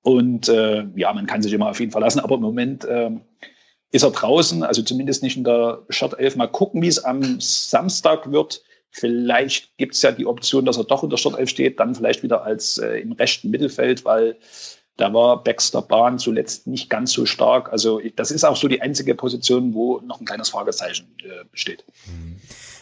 und 0.03 0.49
äh, 0.49 0.85
ja, 0.97 1.13
man 1.13 1.27
kann 1.27 1.43
sich 1.43 1.53
immer 1.53 1.71
auf 1.71 1.79
ihn 1.79 1.93
verlassen, 1.93 2.21
aber 2.21 2.35
im 2.35 2.43
Moment 2.43 2.85
äh, 2.85 3.11
ist 3.93 4.03
er 4.03 4.11
draußen, 4.11 4.65
also 4.65 4.83
zumindest 4.83 5.23
nicht 5.23 5.37
in 5.37 5.45
der 5.45 5.83
Startelf. 5.91 6.35
Mal 6.35 6.49
gucken, 6.49 6.83
wie 6.83 6.89
es 6.89 7.05
am 7.05 7.41
Samstag 7.41 8.33
wird 8.33 8.65
Vielleicht 8.97 9.77
gibt 9.77 9.97
es 9.97 10.03
ja 10.03 10.13
die 10.13 10.25
Option, 10.25 10.65
dass 10.65 10.77
er 10.77 10.85
doch 10.85 11.03
in 11.03 11.11
der 11.11 11.17
Startelf 11.17 11.51
steht, 11.51 11.81
dann 11.81 11.97
vielleicht 11.97 12.23
wieder 12.23 12.45
als 12.45 12.79
äh, 12.79 13.01
im 13.01 13.11
rechten 13.11 13.51
Mittelfeld, 13.51 14.05
weil 14.05 14.37
da 14.97 15.13
war 15.13 15.43
Baxter 15.43 15.83
Bahn 15.83 16.21
zuletzt 16.21 16.69
nicht 16.69 16.89
ganz 16.91 17.11
so 17.11 17.27
stark. 17.27 17.73
Also 17.73 18.01
das 18.15 18.31
ist 18.31 18.45
auch 18.45 18.55
so 18.55 18.69
die 18.69 18.81
einzige 18.83 19.17
Position, 19.17 19.75
wo 19.75 20.01
noch 20.07 20.21
ein 20.21 20.27
kleines 20.27 20.51
Fragezeichen 20.51 21.09
äh, 21.25 21.45
besteht. 21.51 21.85
Mhm. 22.07 22.37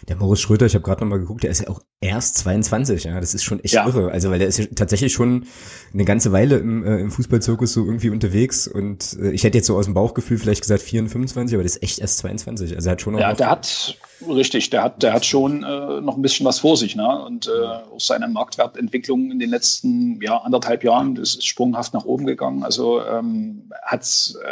Der 0.07 0.17
Moritz 0.17 0.41
Schröter, 0.41 0.67
ich 0.67 0.75
habe 0.75 0.85
gerade 0.85 1.01
nochmal 1.01 1.21
geguckt, 1.21 1.45
der 1.45 1.51
ist 1.51 1.63
ja 1.63 1.69
auch 1.69 1.81
erst 2.01 2.37
22, 2.39 3.05
ja, 3.05 3.19
das 3.19 3.33
ist 3.33 3.45
schon 3.45 3.61
echt 3.61 3.73
ja. 3.73 3.87
irre. 3.87 4.11
Also 4.11 4.31
weil 4.31 4.39
der 4.39 4.49
ist 4.49 4.59
ja 4.59 4.67
tatsächlich 4.75 5.15
schon 5.15 5.47
eine 5.95 6.05
ganze 6.05 6.31
Weile 6.33 6.59
im, 6.59 6.85
äh, 6.85 6.99
im 6.99 7.11
Fußballzirkus 7.11 7.73
so 7.73 7.87
irgendwie 7.87 8.11
unterwegs 8.11 8.69
und 8.69 9.17
äh, 9.19 9.31
ich 9.31 9.45
hätte 9.45 9.57
jetzt 9.57 9.69
so 9.69 9.79
aus 9.79 9.87
dem 9.87 9.95
Bauchgefühl 9.95 10.37
vielleicht 10.37 10.61
gesagt 10.61 10.83
24, 10.83 11.33
25, 11.33 11.55
aber 11.55 11.63
der 11.63 11.71
ist 11.71 11.83
echt 11.83 12.01
erst 12.01 12.19
22. 12.19 12.75
Also 12.75 12.89
er 12.89 12.93
hat 12.93 13.01
schon 13.01 13.15
noch 13.15 13.21
Ja, 13.21 13.33
der 13.33 13.49
hat 13.49 13.97
richtig, 14.29 14.71
der 14.71 14.83
hat 14.83 15.03
der 15.03 15.13
hat 15.13 15.27
schon 15.27 15.63
äh, 15.63 16.01
noch 16.01 16.17
ein 16.17 16.23
bisschen 16.23 16.47
was 16.47 16.61
vor 16.61 16.77
sich, 16.77 16.97
ne? 16.97 17.25
Und 17.25 17.49
äh, 17.49 17.51
auch 17.51 18.01
seine 18.01 18.29
Marktwertentwicklung 18.29 19.31
in 19.31 19.39
den 19.39 19.51
letzten 19.51 20.21
ja, 20.23 20.39
anderthalb 20.39 20.85
Jahren, 20.85 21.15
das 21.15 21.35
ist 21.35 21.47
sprunghaft 21.47 21.95
nach 21.95 22.05
oben 22.05 22.27
gegangen. 22.27 22.63
Also 22.63 23.05
ähm, 23.05 23.71
hat 23.83 24.03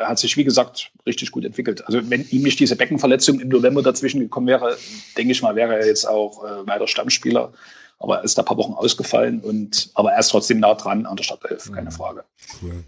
hat 0.04 0.18
sich 0.18 0.36
wie 0.36 0.44
gesagt 0.44 0.90
richtig 1.06 1.30
gut 1.30 1.44
entwickelt. 1.44 1.86
Also 1.86 2.10
wenn 2.10 2.26
ihm 2.28 2.42
nicht 2.42 2.60
diese 2.60 2.76
Beckenverletzung 2.76 3.40
im 3.40 3.48
November 3.48 3.82
dazwischen 3.82 4.20
gekommen 4.20 4.46
wäre, 4.46 4.76
denke 5.16 5.32
ich 5.32 5.42
mal, 5.42 5.56
wäre 5.56 5.78
er 5.78 5.86
jetzt 5.86 6.06
auch 6.06 6.44
äh, 6.44 6.66
weiter 6.66 6.86
Stammspieler 6.86 7.20
Spieler. 7.20 7.52
Aber 7.98 8.18
er 8.18 8.24
ist 8.24 8.38
da 8.38 8.42
ein 8.42 8.46
paar 8.46 8.56
Wochen 8.56 8.72
ausgefallen 8.72 9.40
und 9.40 9.90
aber 9.94 10.12
er 10.12 10.20
ist 10.20 10.28
trotzdem 10.28 10.58
nah 10.58 10.74
dran 10.74 11.04
an 11.04 11.16
der 11.16 11.22
Startelf, 11.22 11.70
keine 11.70 11.90
mhm. 11.90 11.94
Frage. 11.94 12.24
Cool. 12.62 12.82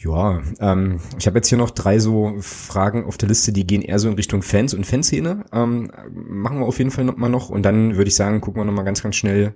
Ja, 0.00 0.40
ähm, 0.60 1.00
ich 1.18 1.26
habe 1.26 1.38
jetzt 1.38 1.48
hier 1.48 1.58
noch 1.58 1.72
drei 1.72 1.98
so 1.98 2.36
Fragen 2.38 3.04
auf 3.04 3.18
der 3.18 3.28
Liste, 3.28 3.50
die 3.50 3.66
gehen 3.66 3.82
eher 3.82 3.98
so 3.98 4.08
in 4.08 4.14
Richtung 4.14 4.42
Fans 4.42 4.72
und 4.72 4.86
Fanszene. 4.86 5.44
Ähm, 5.52 5.90
machen 6.14 6.60
wir 6.60 6.66
auf 6.66 6.78
jeden 6.78 6.92
Fall 6.92 7.04
noch 7.04 7.16
mal 7.16 7.28
noch 7.28 7.50
und 7.50 7.64
dann 7.64 7.96
würde 7.96 8.06
ich 8.06 8.14
sagen, 8.14 8.40
gucken 8.40 8.60
wir 8.60 8.64
noch 8.64 8.72
mal 8.72 8.84
ganz, 8.84 9.02
ganz 9.02 9.16
schnell. 9.16 9.54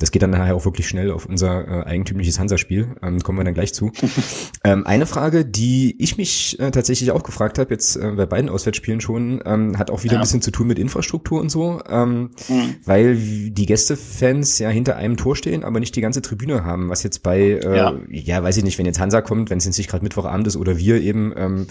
Das 0.00 0.10
geht 0.10 0.22
dann 0.22 0.30
nachher 0.30 0.56
auch 0.56 0.64
wirklich 0.64 0.88
schnell 0.88 1.12
auf 1.12 1.26
unser 1.26 1.68
äh, 1.68 1.86
eigentümliches 1.86 2.40
Hansa-Spiel. 2.40 2.96
Ähm, 3.00 3.20
kommen 3.20 3.38
wir 3.38 3.44
dann 3.44 3.54
gleich 3.54 3.74
zu. 3.74 3.92
ähm, 4.64 4.84
eine 4.88 5.06
Frage, 5.06 5.44
die 5.44 5.94
ich 6.02 6.16
mich 6.16 6.58
äh, 6.58 6.72
tatsächlich 6.72 7.12
auch 7.12 7.22
gefragt 7.22 7.60
habe, 7.60 7.72
jetzt 7.72 7.94
äh, 7.94 8.10
bei 8.16 8.26
beiden 8.26 8.50
Auswärtsspielen 8.50 9.00
schon, 9.00 9.40
ähm, 9.46 9.78
hat 9.78 9.92
auch 9.92 10.02
wieder 10.02 10.14
ja. 10.14 10.18
ein 10.18 10.22
bisschen 10.22 10.42
zu 10.42 10.50
tun 10.50 10.66
mit 10.66 10.80
Infrastruktur 10.80 11.40
und 11.40 11.48
so, 11.48 11.80
ähm, 11.88 12.30
mhm. 12.48 12.74
weil 12.84 13.14
die 13.14 13.66
Gästefans 13.66 14.58
ja 14.58 14.68
hinter 14.68 14.96
einem 14.96 15.16
Tor 15.16 15.36
stehen, 15.36 15.62
aber 15.62 15.78
nicht 15.78 15.94
die 15.94 16.00
ganze 16.00 16.22
Tribüne 16.22 16.64
haben, 16.64 16.88
was 16.88 17.04
jetzt 17.04 17.22
bei, 17.22 17.38
äh, 17.38 17.76
ja. 17.76 17.94
ja, 18.10 18.42
weiß 18.42 18.56
ich 18.56 18.64
nicht, 18.64 18.78
wenn 18.78 18.86
jetzt 18.86 18.98
Hansa 18.98 19.20
kommt, 19.20 19.48
wenn 19.48 19.58
es 19.58 19.75
nicht 19.78 19.90
gerade 19.90 20.04
Mittwochabend 20.04 20.46
ist 20.46 20.56
oder 20.56 20.78
wir 20.78 21.00
eben, 21.00 21.32
ähm, 21.36 21.66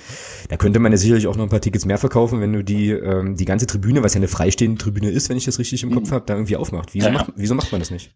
da 0.50 0.58
könnte 0.58 0.80
man 0.80 0.92
ja 0.92 0.98
sicherlich 0.98 1.28
auch 1.28 1.36
noch 1.36 1.44
ein 1.44 1.50
paar 1.50 1.62
Tickets 1.62 1.86
mehr 1.86 1.98
verkaufen, 1.98 2.42
wenn 2.42 2.54
du 2.54 2.64
die, 2.64 2.92
ähm, 2.92 3.36
die 3.36 3.46
ganze 3.46 3.68
Tribüne, 3.68 4.04
was 4.04 4.14
ja 4.14 4.20
eine 4.20 4.28
freistehende 4.28 4.78
Tribüne 4.78 5.10
ist, 5.10 5.30
wenn 5.30 5.38
ich 5.38 5.46
das 5.46 5.60
richtig 5.60 5.84
im 5.84 5.94
Kopf 5.94 6.10
mhm. 6.10 6.14
habe, 6.14 6.26
da 6.26 6.34
irgendwie 6.36 6.56
aufmacht. 6.56 6.94
Wieso, 6.94 7.08
ja, 7.08 7.14
macht, 7.14 7.34
wieso 7.36 7.56
macht 7.56 7.72
man 7.72 7.80
das 7.80 7.92
nicht? 7.92 8.16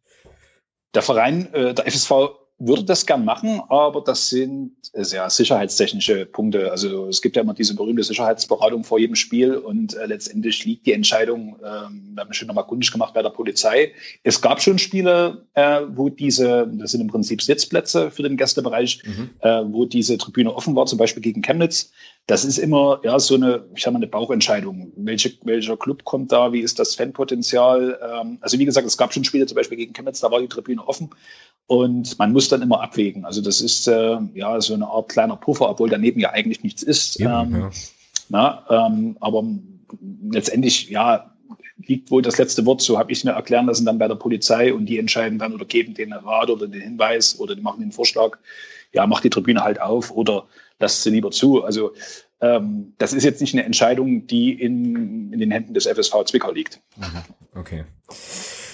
Der 0.94 1.02
Verein, 1.02 1.54
äh, 1.54 1.74
der 1.74 1.86
FSV 1.86 2.12
würde 2.60 2.84
das 2.84 3.06
gern 3.06 3.24
machen, 3.24 3.62
aber 3.70 4.02
das 4.02 4.30
sind 4.30 4.74
sehr 4.94 5.30
sicherheitstechnische 5.30 6.26
Punkte. 6.26 6.72
Also 6.72 7.08
es 7.08 7.22
gibt 7.22 7.38
ja 7.38 7.42
immer 7.42 7.54
diese 7.54 7.74
berühmte 7.74 8.04
Sicherheitsberatung 8.04 8.84
vor 8.84 9.00
jedem 9.00 9.16
Spiel 9.16 9.56
und 9.56 9.96
äh, 9.96 10.06
letztendlich 10.06 10.66
liegt 10.66 10.86
die 10.86 10.94
Entscheidung, 10.94 11.56
äh, 11.60 11.64
wir 11.64 12.24
haben 12.24 12.34
schon 12.34 12.48
nochmal 12.50 12.68
kundig 12.68 12.92
gemacht 12.92 13.14
bei 13.14 13.22
der 13.22 13.30
Polizei. 13.30 13.94
Es 14.24 14.42
gab 14.42 14.62
schon 14.62 14.78
Spiele, 14.78 15.46
äh, 15.54 15.82
wo 15.88 16.10
diese, 16.10 16.70
das 16.74 16.92
sind 16.92 17.02
im 17.02 17.08
Prinzip 17.08 17.42
Sitzplätze 17.42 18.12
für 18.12 18.24
den 18.24 18.36
Gästebereich, 18.36 19.04
mhm. 19.06 19.30
äh, 19.40 19.64
wo 19.66 19.86
diese 19.86 20.18
Tribüne 20.18 20.54
offen 20.54 20.76
war, 20.76 20.86
zum 20.86 20.98
Beispiel 21.00 21.24
gegen 21.24 21.42
Chemnitz. 21.42 21.92
Das 22.30 22.46
ist 22.46 22.60
immer 22.60 23.00
ja 23.04 23.18
so 23.18 23.34
eine, 23.34 23.66
ich 23.74 23.82
sag 23.82 23.92
mal, 23.92 23.98
eine 23.98 24.06
Bauchentscheidung. 24.06 24.94
Welche, 24.98 25.34
welcher 25.46 25.76
Club 25.78 26.04
kommt 26.04 26.32
da? 26.32 26.54
Wie 26.54 26.60
ist 26.60 26.78
das 26.78 26.94
Fanpotenzial? 26.94 28.00
Ähm, 28.04 28.38
also 28.42 28.60
wie 28.60 28.66
gesagt, 28.66 28.86
es 28.86 29.00
gab 29.00 29.12
schon 29.12 29.24
Spiele, 29.24 29.48
zum 29.48 29.56
Beispiel 29.56 29.80
gegen 29.80 29.94
Chemnitz, 29.94 30.20
da 30.20 30.30
war 30.30 30.40
die 30.40 30.48
Tribüne 30.48 30.88
offen 30.88 31.10
und 31.66 32.20
man 32.20 32.32
muss 32.32 32.48
dann 32.48 32.62
immer 32.62 32.82
abwägen. 32.82 33.26
Also 33.26 33.42
das 33.42 33.62
ist 33.62 33.88
äh, 33.88 34.20
ja 34.36 34.62
so 34.62 34.76
eine 34.76 34.86
Art 34.86 35.10
kleiner 35.10 35.38
Puffer, 35.38 35.72
obwohl 35.72 35.90
daneben 35.90 36.20
ja 36.20 36.30
eigentlich 36.30 36.62
nichts 36.62 36.84
ist. 36.84 37.20
Ja, 37.20 37.42
ähm, 37.42 37.62
ja. 37.62 37.70
Na, 38.30 38.64
ähm, 38.70 39.18
aber 39.22 39.44
letztendlich 40.30 40.88
ja 40.88 41.34
liegt 41.78 42.12
wohl 42.12 42.22
das 42.22 42.38
letzte 42.38 42.64
Wort, 42.68 42.82
so 42.84 43.00
habe 43.00 43.12
ich 43.12 43.18
es 43.18 43.24
mir 43.24 43.32
erklären 43.32 43.66
lassen, 43.66 43.88
dann 43.88 43.98
bei 43.98 44.08
der 44.08 44.14
Polizei 44.14 44.72
und 44.72 44.86
die 44.86 45.00
entscheiden 45.00 45.40
dann 45.40 45.56
oder 45.56 45.66
geben 45.66 45.96
den 45.96 46.14
Rat 46.14 46.52
oder 46.52 46.68
den 46.68 46.82
Hinweis 46.82 47.40
oder 47.40 47.56
die 47.56 47.62
machen 47.62 47.80
den 47.80 47.92
Vorschlag, 47.92 48.38
ja, 48.94 49.08
mach 49.08 49.22
die 49.22 49.32
Tribüne 49.32 49.64
halt 49.64 49.82
auf 49.82 50.12
oder 50.12 50.46
lasst 50.80 51.04
sie 51.04 51.10
lieber 51.10 51.32
zu. 51.32 51.64
Also 51.64 51.94
ähm, 52.42 52.94
das 52.98 53.14
ist 53.14 53.24
jetzt 53.24 53.42
nicht 53.42 53.54
eine 53.54 53.66
Entscheidung, 53.66 54.28
die 54.28 54.54
in, 54.54 55.34
in 55.34 55.40
den 55.40 55.52
Händen 55.52 55.74
des 55.74 55.88
FSV 55.88 56.24
Zwickau 56.26 56.52
liegt. 56.52 56.80
Mhm. 56.98 57.60
Okay. 57.60 57.86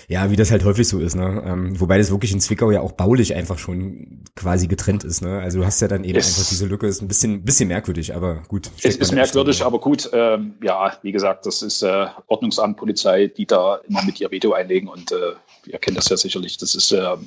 Ja, 0.07 0.29
wie 0.29 0.35
das 0.35 0.51
halt 0.51 0.63
häufig 0.65 0.87
so 0.87 0.99
ist, 0.99 1.15
ne? 1.15 1.43
Ähm, 1.45 1.79
wobei 1.79 1.97
das 1.97 2.11
wirklich 2.11 2.31
in 2.31 2.39
Zwickau 2.39 2.69
ja 2.69 2.81
auch 2.81 2.91
baulich 2.91 3.33
einfach 3.33 3.57
schon 3.57 4.23
quasi 4.35 4.67
getrennt 4.67 5.03
ist, 5.03 5.21
ne? 5.21 5.39
Also 5.39 5.59
du 5.59 5.65
hast 5.65 5.81
ja 5.81 5.87
dann 5.87 6.03
eben 6.03 6.17
es, 6.19 6.27
einfach 6.27 6.47
diese 6.47 6.67
Lücke, 6.67 6.85
ist 6.85 7.01
ein 7.01 7.07
bisschen, 7.07 7.43
bisschen 7.43 7.69
merkwürdig, 7.69 8.13
aber 8.13 8.43
gut. 8.47 8.69
Es 8.83 8.97
ist 8.97 9.13
merkwürdig, 9.13 9.63
aber 9.63 9.79
gut, 9.79 10.09
ähm, 10.13 10.53
ja, 10.61 10.95
wie 11.01 11.11
gesagt, 11.11 11.47
das 11.47 11.63
ist 11.63 11.81
äh, 11.81 12.05
Ordnungsamt, 12.27 12.77
Polizei, 12.77 13.27
die 13.27 13.47
da 13.47 13.79
immer 13.87 14.03
mit 14.03 14.21
ihr 14.21 14.29
Veto 14.29 14.53
einlegen 14.53 14.89
und 14.89 15.11
äh, 15.11 15.33
ihr 15.67 15.79
kennt 15.79 15.97
das 15.97 16.09
ja 16.09 16.17
sicherlich, 16.17 16.57
das 16.57 16.75
ist 16.75 16.91
äh, 16.91 16.97
ja 16.97 17.17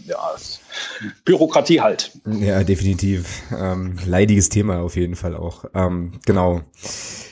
Bürokratie 1.25 1.81
halt. 1.81 2.13
Ja, 2.27 2.63
definitiv. 2.65 3.43
Ähm, 3.57 3.97
leidiges 4.07 4.49
Thema 4.49 4.81
auf 4.81 4.97
jeden 4.97 5.17
Fall 5.17 5.37
auch. 5.37 5.65
Ähm, 5.75 6.13
genau. 6.25 6.63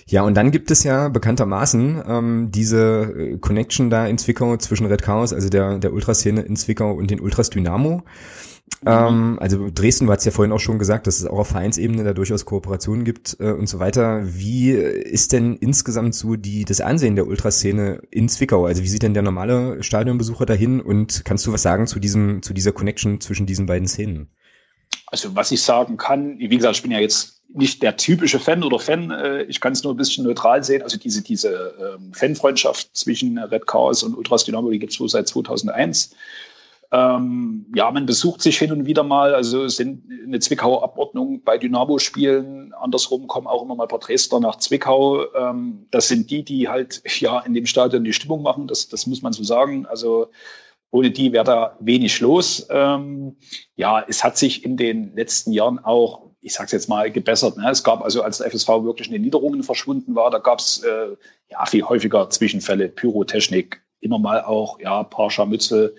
Ja, 0.08 0.22
und 0.22 0.34
dann 0.34 0.52
gibt 0.52 0.70
es 0.70 0.84
ja 0.84 1.08
bekanntermaßen 1.08 2.02
ähm, 2.06 2.48
diese 2.52 3.12
äh, 3.16 3.38
Connection 3.38 3.90
da 3.90 4.06
in 4.06 4.18
Zwickau 4.18 4.56
zwischen 4.56 4.86
Red 4.86 5.02
Chaos, 5.02 5.32
also 5.32 5.48
der, 5.48 5.78
der 5.78 5.92
Ultraszene 5.92 6.42
in 6.42 6.56
Zwickau 6.56 6.92
und 6.92 7.10
den 7.10 7.20
Ultras 7.20 7.50
Dynamo. 7.50 8.02
Mhm. 8.82 8.88
Ähm, 8.88 9.38
also 9.40 9.70
Dresden, 9.72 10.06
du 10.06 10.12
hast 10.12 10.24
ja 10.24 10.32
vorhin 10.32 10.52
auch 10.52 10.60
schon 10.60 10.78
gesagt, 10.78 11.06
dass 11.06 11.18
es 11.18 11.26
auch 11.26 11.38
auf 11.38 11.48
Vereinsebene 11.48 12.04
da 12.04 12.12
durchaus 12.12 12.44
Kooperationen 12.44 13.04
gibt 13.04 13.36
äh, 13.40 13.52
und 13.52 13.68
so 13.68 13.78
weiter. 13.78 14.22
Wie 14.24 14.70
ist 14.70 15.32
denn 15.32 15.56
insgesamt 15.56 16.14
so 16.14 16.36
die, 16.36 16.64
das 16.64 16.80
Ansehen 16.80 17.16
der 17.16 17.26
Ultraszene 17.26 18.02
in 18.10 18.28
Zwickau? 18.28 18.66
Also 18.66 18.82
wie 18.82 18.88
sieht 18.88 19.02
denn 19.02 19.14
der 19.14 19.22
normale 19.22 19.82
Stadionbesucher 19.82 20.46
dahin 20.46 20.80
und 20.80 21.24
kannst 21.24 21.46
du 21.46 21.52
was 21.52 21.62
sagen 21.62 21.86
zu 21.86 22.00
diesem, 22.00 22.42
zu 22.42 22.52
dieser 22.52 22.72
Connection 22.72 23.20
zwischen 23.20 23.46
diesen 23.46 23.66
beiden 23.66 23.88
Szenen? 23.88 24.28
Also 25.06 25.34
was 25.34 25.52
ich 25.52 25.62
sagen 25.62 25.96
kann, 25.96 26.38
wie 26.38 26.48
gesagt, 26.48 26.76
ich 26.76 26.82
bin 26.82 26.90
ja 26.90 27.00
jetzt 27.00 27.42
nicht 27.54 27.82
der 27.82 27.96
typische 27.96 28.40
Fan 28.40 28.62
oder 28.64 28.78
Fan, 28.78 29.10
äh, 29.10 29.42
ich 29.44 29.60
kann 29.60 29.72
es 29.72 29.84
nur 29.84 29.94
ein 29.94 29.96
bisschen 29.96 30.24
neutral 30.24 30.64
sehen. 30.64 30.82
Also 30.82 30.98
diese, 30.98 31.22
diese 31.22 31.74
ähm, 31.80 32.12
Fanfreundschaft 32.12 32.90
zwischen 32.94 33.38
Red 33.38 33.66
Chaos 33.66 34.02
und 34.02 34.16
Ultras 34.16 34.44
Dynamo, 34.44 34.70
die 34.70 34.80
gibt 34.80 34.92
es 34.92 35.00
wohl 35.00 35.08
seit 35.08 35.28
2001. 35.28 36.10
Ähm, 36.96 37.66
ja, 37.74 37.90
man 37.90 38.06
besucht 38.06 38.40
sich 38.40 38.58
hin 38.58 38.72
und 38.72 38.86
wieder 38.86 39.02
mal. 39.02 39.34
Also 39.34 39.68
sind 39.68 40.04
eine 40.24 40.38
Zwickauer 40.38 40.82
Abordnung 40.82 41.42
bei 41.44 41.58
Dynamo-Spielen. 41.58 42.72
Andersrum 42.72 43.26
kommen 43.26 43.46
auch 43.46 43.62
immer 43.62 43.74
mal 43.74 43.84
ein 43.84 43.88
paar 43.88 43.98
Dresdner 43.98 44.40
nach 44.40 44.56
Zwickau. 44.56 45.30
Ähm, 45.34 45.86
das 45.90 46.08
sind 46.08 46.30
die, 46.30 46.42
die 46.42 46.68
halt 46.68 47.02
ja 47.20 47.40
in 47.40 47.52
dem 47.52 47.66
Stadion 47.66 48.04
die 48.04 48.14
Stimmung 48.14 48.42
machen. 48.42 48.66
Das, 48.66 48.88
das 48.88 49.06
muss 49.06 49.20
man 49.20 49.34
so 49.34 49.44
sagen. 49.44 49.84
Also 49.84 50.28
ohne 50.90 51.10
die 51.10 51.32
wäre 51.32 51.44
da 51.44 51.76
wenig 51.80 52.20
los. 52.20 52.66
Ähm, 52.70 53.36
ja, 53.74 54.02
es 54.08 54.24
hat 54.24 54.38
sich 54.38 54.64
in 54.64 54.78
den 54.78 55.14
letzten 55.14 55.52
Jahren 55.52 55.78
auch 55.78 56.26
ich 56.40 56.52
sage 56.52 56.66
es 56.66 56.72
jetzt 56.72 56.88
mal, 56.88 57.10
gebessert. 57.10 57.56
Ne? 57.56 57.68
Es 57.68 57.82
gab 57.82 58.02
also, 58.02 58.22
als 58.22 58.38
der 58.38 58.48
FSV 58.48 58.68
wirklich 58.84 59.08
in 59.08 59.14
den 59.14 59.22
Niederungen 59.22 59.64
verschwunden 59.64 60.14
war, 60.14 60.30
da 60.30 60.38
gab 60.38 60.60
es 60.60 60.80
äh, 60.84 61.16
ja 61.50 61.66
viel 61.66 61.82
häufiger 61.82 62.30
Zwischenfälle, 62.30 62.88
Pyrotechnik, 62.88 63.82
immer 63.98 64.20
mal 64.20 64.42
auch 64.42 64.78
ja 64.78 65.02
paar 65.02 65.28
Scharmützel, 65.28 65.96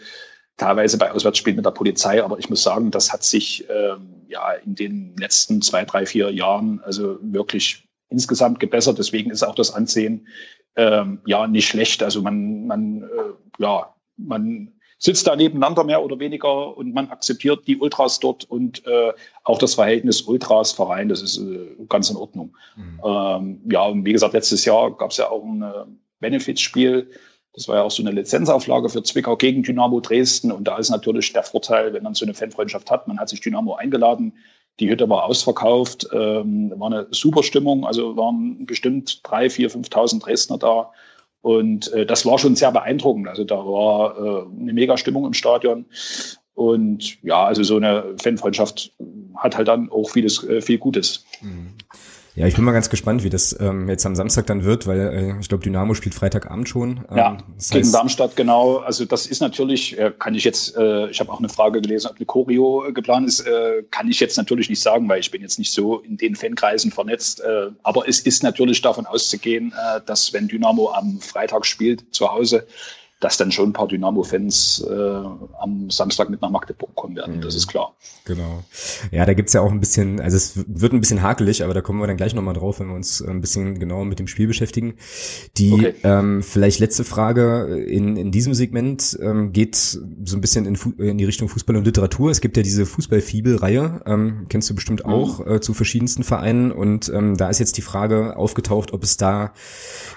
teilweise 0.58 0.98
bei 0.98 1.12
Auswärtsspielen 1.12 1.56
mit 1.56 1.66
der 1.66 1.72
Polizei. 1.72 2.24
Aber 2.24 2.40
ich 2.40 2.50
muss 2.50 2.64
sagen, 2.64 2.92
das 2.92 3.14
hat 3.14 3.24
sich 3.24 3.66
ähm, 3.70 4.26
ja 4.28 4.54
in 4.54 4.76
den 4.76 5.16
letzten 5.18 5.62
zwei, 5.62 5.86
drei, 5.86 6.06
vier 6.06 6.32
Jahren 6.32 6.82
also 6.84 7.18
wirklich 7.22 7.88
insgesamt 8.10 8.60
gebessert. 8.60 8.98
Deswegen 8.98 9.32
ist 9.32 9.44
auch 9.44 9.56
das 9.56 9.74
Ansehen 9.74 10.28
ähm, 10.76 11.22
ja 11.26 11.48
nicht 11.48 11.68
schlecht. 11.68 12.04
Also 12.04 12.22
man, 12.22 12.68
man 12.68 13.04
äh, 13.04 13.64
ja, 13.64 13.94
man 14.18 14.74
sitzt 15.00 15.28
da 15.28 15.36
nebeneinander 15.36 15.84
mehr 15.84 16.04
oder 16.04 16.20
weniger 16.20 16.76
und 16.76 16.94
man 16.94 17.10
akzeptiert 17.10 17.68
die 17.68 17.78
Ultras 17.78 18.20
dort 18.20 18.46
und 18.46 18.86
äh, 18.88 19.14
auch 19.44 19.60
das 19.60 19.76
Verhältnis 19.76 20.22
Ultras-Verein, 20.22 21.10
das 21.10 21.22
ist 21.22 21.38
äh, 21.38 21.76
ganz 21.88 22.10
in 22.10 22.16
Ordnung. 22.16 22.58
Mhm. 22.76 23.02
Ähm, 23.04 23.62
ja, 23.72 23.84
und 23.86 24.06
wie 24.06 24.14
gesagt, 24.14 24.34
letztes 24.34 24.66
Jahr 24.66 24.96
gab 24.98 25.12
es 25.12 25.18
ja 25.18 25.30
auch 25.30 25.44
ein 25.44 25.62
äh, 25.62 25.86
Benefizspiel. 26.20 27.12
Das 27.58 27.68
war 27.68 27.78
ja 27.78 27.82
auch 27.82 27.92
so 27.92 28.04
eine 28.04 28.12
Lizenzauflage 28.12 28.88
für 28.88 29.02
Zwickau 29.02 29.36
gegen 29.36 29.64
Dynamo 29.64 30.00
Dresden. 30.00 30.52
Und 30.52 30.68
da 30.68 30.78
ist 30.78 30.92
natürlich 30.92 31.34
der 31.34 31.42
Vorteil, 31.42 31.92
wenn 31.92 32.04
man 32.04 32.14
so 32.14 32.24
eine 32.24 32.36
Fanfreundschaft 32.36 32.92
hat, 32.92 33.08
man 33.08 33.20
hat 33.20 33.30
sich 33.30 33.42
Dynamo 33.42 33.74
eingeladen, 33.74 34.34
die 34.80 34.88
Hütte 34.88 35.10
war 35.10 35.24
ausverkauft, 35.24 36.08
ähm, 36.14 36.72
war 36.76 36.92
eine 36.92 37.08
super 37.10 37.42
Stimmung, 37.42 37.84
also 37.84 38.16
waren 38.16 38.68
bestimmt 38.68 39.22
drei, 39.28 39.50
vier, 39.50 39.72
5.000 39.72 40.22
Dresdner 40.22 40.60
da. 40.60 40.92
Und 41.42 41.92
äh, 41.94 42.06
das 42.06 42.28
war 42.28 42.38
schon 42.38 42.56
sehr 42.56 42.72
beeindruckend. 42.72 43.28
Also 43.28 43.44
da 43.44 43.56
war 43.58 44.18
äh, 44.20 44.62
eine 44.62 44.74
mega 44.74 44.96
Stimmung 44.96 45.26
im 45.26 45.34
Stadion. 45.34 45.88
Und 46.54 47.18
ja, 47.24 47.44
also 47.44 47.64
so 47.64 47.78
eine 47.78 48.14
Fanfreundschaft 48.22 48.94
hat 49.36 49.58
halt 49.58 49.68
dann 49.68 49.90
auch 49.90 50.12
vieles, 50.12 50.44
äh, 50.44 50.62
viel 50.62 50.78
Gutes. 50.78 51.26
Mhm. 51.42 51.74
Ja, 52.38 52.46
ich 52.46 52.56
bin 52.56 52.64
mal 52.66 52.72
ganz 52.72 52.92
gespannt, 52.92 53.24
wie 53.24 53.32
das 53.32 53.60
ähm, 53.60 53.90
jetzt 53.90 54.06
am 54.06 54.16
Samstag 54.16 54.46
dann 54.46 54.64
wird, 54.64 54.86
weil 54.86 55.00
äh, 55.00 55.40
ich 55.42 55.50
glaube, 55.50 55.64
Dynamo 55.64 55.96
spielt 55.96 56.14
Freitagabend 56.14 56.70
schon. 56.70 57.04
Ähm, 57.10 57.18
ja, 57.18 57.38
gegen 57.72 57.92
Darmstadt, 57.92 58.36
genau. 58.36 58.78
Also 58.78 59.06
das 59.06 59.26
ist 59.26 59.40
natürlich, 59.40 59.98
äh, 59.98 60.14
kann 60.20 60.36
ich 60.36 60.44
jetzt, 60.44 60.78
äh, 60.78 61.10
ich 61.10 61.20
habe 61.20 61.32
auch 61.32 61.40
eine 61.40 61.50
Frage 61.50 61.82
gelesen, 61.82 62.12
ob 62.12 62.18
eine 62.18 62.28
Choreo 62.28 62.86
äh, 62.86 62.94
geplant 62.94 63.28
ist, 63.28 63.40
äh, 63.40 63.82
kann 63.90 64.08
ich 64.08 64.20
jetzt 64.20 64.38
natürlich 64.38 64.70
nicht 64.70 64.84
sagen, 64.84 65.10
weil 65.10 65.20
ich 65.20 65.32
bin 65.32 65.42
jetzt 65.42 65.58
nicht 65.58 65.72
so 65.72 65.98
in 65.98 66.16
den 66.16 66.36
Fankreisen 66.36 66.92
vernetzt. 66.92 67.40
Äh, 67.40 67.72
aber 67.82 68.08
es 68.08 68.20
ist 68.20 68.44
natürlich 68.44 68.84
davon 68.84 69.08
auszugehen, 69.08 69.74
äh, 69.74 70.02
dass 70.06 70.32
wenn 70.32 70.48
Dynamo 70.48 70.92
am 70.92 71.20
Freitag 71.20 71.66
spielt 71.66 72.14
zu 72.14 72.32
Hause, 72.32 72.68
dass 73.20 73.38
dann 73.38 73.52
schon 73.52 73.70
ein 73.70 73.74
paar 73.74 73.88
Dynamo-Fans 73.88 74.86
äh, 74.88 74.94
am 74.94 75.90
Samstag 75.90 76.30
mit 76.30 76.42
nach 76.42 76.52
Magdeburg 76.52 76.94
kommen 76.94 77.16
werden. 77.16 77.38
Mhm. 77.38 77.42
Das 77.42 77.56
ist 77.56 77.68
klar. 77.68 77.96
Genau. 78.26 78.64
Ja, 79.12 79.26
da 79.26 79.34
gibt's 79.34 79.54
ja 79.54 79.62
auch 79.62 79.72
ein 79.72 79.80
bisschen, 79.80 80.22
also 80.22 80.38
es 80.38 80.54
wird 80.68 80.94
ein 80.94 81.00
bisschen 81.00 81.24
hakelig, 81.24 81.64
aber 81.64 81.74
da 81.74 81.82
kommen 81.82 82.00
wir 82.00 82.06
dann 82.06 82.18
gleich 82.18 82.36
nochmal 82.36 82.54
drauf, 82.54 82.80
wenn 82.80 82.90
wir 82.90 82.96
uns 82.96 83.24
ein 83.24 83.42
bisschen 83.42 83.80
genauer 83.80 84.06
mit 84.06 84.20
dem 84.20 84.28
Spiel 84.28 84.46
beschäftigen. 84.46 84.96
Die 85.58 85.74
okay. 85.74 85.96
ähm, 86.04 86.44
vielleicht 86.44 86.80
letzte 86.80 87.04
Frage 87.04 87.78
in, 87.88 88.18
in 88.18 88.32
diesem 88.32 88.54
Segment 88.54 89.18
ähm, 89.20 89.52
geht 89.52 89.76
so 89.76 90.00
ein 90.38 90.42
bisschen 90.42 90.66
in, 90.66 90.78
in 91.00 91.18
die 91.18 91.26
Richtung 91.26 91.50
Fußball 91.50 91.76
und 91.76 91.86
Literatur. 91.86 92.30
Es 92.30 92.40
gibt 92.40 92.56
ja 92.56 92.62
diese 92.62 92.86
Fußball-Fibel-Reihe, 92.86 94.02
ähm, 94.06 94.46
kennst 94.48 94.70
du 94.70 94.76
bestimmt 94.76 95.06
mhm. 95.06 95.12
auch, 95.12 95.40
mhm. 95.44 95.54
äh, 95.54 95.60
zu 95.60 95.74
verschiedensten 95.74 96.24
Vereinen. 96.24 96.72
Und 96.72 97.10
ähm, 97.10 97.36
da 97.36 97.50
ist 97.50 97.58
jetzt 97.58 97.78
die 97.78 97.82
Frage 97.82 98.38
aufgetaucht, 98.38 98.94
ob 98.94 99.02
es 99.02 99.18
da 99.18 99.54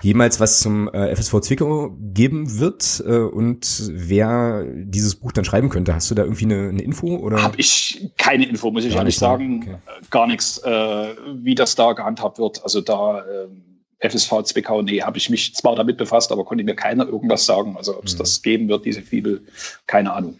jemals 0.02 0.38
was 0.38 0.60
zum 0.60 0.88
äh, 0.88 1.14
FSV 1.16 1.40
Zwickau 1.40 1.96
geben 1.98 2.58
wird 2.58 2.89
äh, 2.98 3.18
und 3.18 3.82
wer 3.92 4.64
dieses 4.66 5.14
Buch 5.14 5.30
dann 5.30 5.44
schreiben 5.44 5.68
könnte. 5.68 5.94
Hast 5.94 6.10
du 6.10 6.16
da 6.16 6.24
irgendwie 6.24 6.46
eine, 6.46 6.70
eine 6.70 6.82
Info? 6.82 7.16
Oder? 7.16 7.40
Habe 7.40 7.60
ich 7.60 8.10
keine 8.18 8.48
Info, 8.48 8.72
muss 8.72 8.84
ich 8.84 8.96
ehrlich 8.96 9.16
sagen. 9.16 9.62
Okay. 9.62 9.76
Gar 10.10 10.26
nichts, 10.26 10.58
äh, 10.58 11.14
wie 11.34 11.54
das 11.54 11.76
da 11.76 11.92
gehandhabt 11.92 12.38
wird. 12.38 12.64
Also 12.64 12.80
da 12.80 13.20
äh, 13.20 14.08
FSV 14.08 14.42
Zwickau, 14.44 14.82
nee, 14.82 15.02
habe 15.02 15.18
ich 15.18 15.30
mich 15.30 15.54
zwar 15.54 15.76
damit 15.76 15.96
befasst, 15.98 16.32
aber 16.32 16.44
konnte 16.44 16.64
mir 16.64 16.74
keiner 16.74 17.06
irgendwas 17.06 17.46
sagen. 17.46 17.76
Also 17.76 17.96
ob 17.96 18.06
es 18.06 18.14
mhm. 18.14 18.18
das 18.18 18.42
geben 18.42 18.68
wird, 18.68 18.84
diese 18.84 19.02
Fibel, 19.02 19.42
keine 19.86 20.12
Ahnung. 20.12 20.38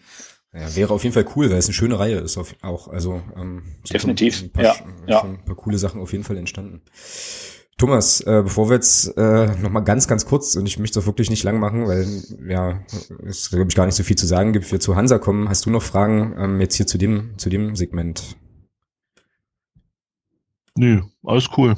Ja, 0.53 0.75
wäre 0.75 0.93
auf 0.93 1.03
jeden 1.03 1.13
Fall 1.13 1.25
cool, 1.35 1.49
weil 1.49 1.57
es 1.57 1.67
eine 1.67 1.73
schöne 1.73 1.97
Reihe 1.97 2.17
ist 2.17 2.37
auch. 2.37 2.87
Also 2.89 3.21
ähm, 3.37 3.63
Definitiv. 3.91 4.43
Ein 4.43 4.49
paar, 4.49 4.63
ja, 4.63 4.75
ja. 5.07 5.23
ein 5.23 5.45
paar 5.45 5.55
coole 5.55 5.77
Sachen 5.77 6.01
auf 6.01 6.11
jeden 6.11 6.25
Fall 6.25 6.35
entstanden. 6.37 6.81
Thomas, 7.81 8.21
äh, 8.21 8.43
bevor 8.43 8.69
wir 8.69 8.75
jetzt 8.75 9.17
äh, 9.17 9.55
noch 9.55 9.83
ganz, 9.83 10.07
ganz 10.07 10.27
kurz, 10.27 10.55
und 10.55 10.67
ich 10.67 10.77
möchte 10.77 10.99
das 10.99 11.07
wirklich 11.07 11.31
nicht 11.31 11.41
lang 11.41 11.59
machen, 11.59 11.87
weil 11.87 12.05
ja, 12.47 12.85
es 13.25 13.49
glaube 13.49 13.69
ich 13.69 13.75
gar 13.75 13.87
nicht 13.87 13.95
so 13.95 14.03
viel 14.03 14.15
zu 14.15 14.27
sagen 14.27 14.53
gibt, 14.53 14.71
wir 14.71 14.79
zu 14.79 14.95
Hansa 14.95 15.17
kommen. 15.17 15.49
Hast 15.49 15.65
du 15.65 15.71
noch 15.71 15.81
Fragen 15.81 16.35
ähm, 16.37 16.61
jetzt 16.61 16.75
hier 16.75 16.85
zu 16.85 16.99
dem, 16.99 17.39
zu 17.39 17.49
dem 17.49 17.75
Segment? 17.75 18.37
Nö, 20.77 21.01
alles 21.23 21.49
cool. 21.57 21.75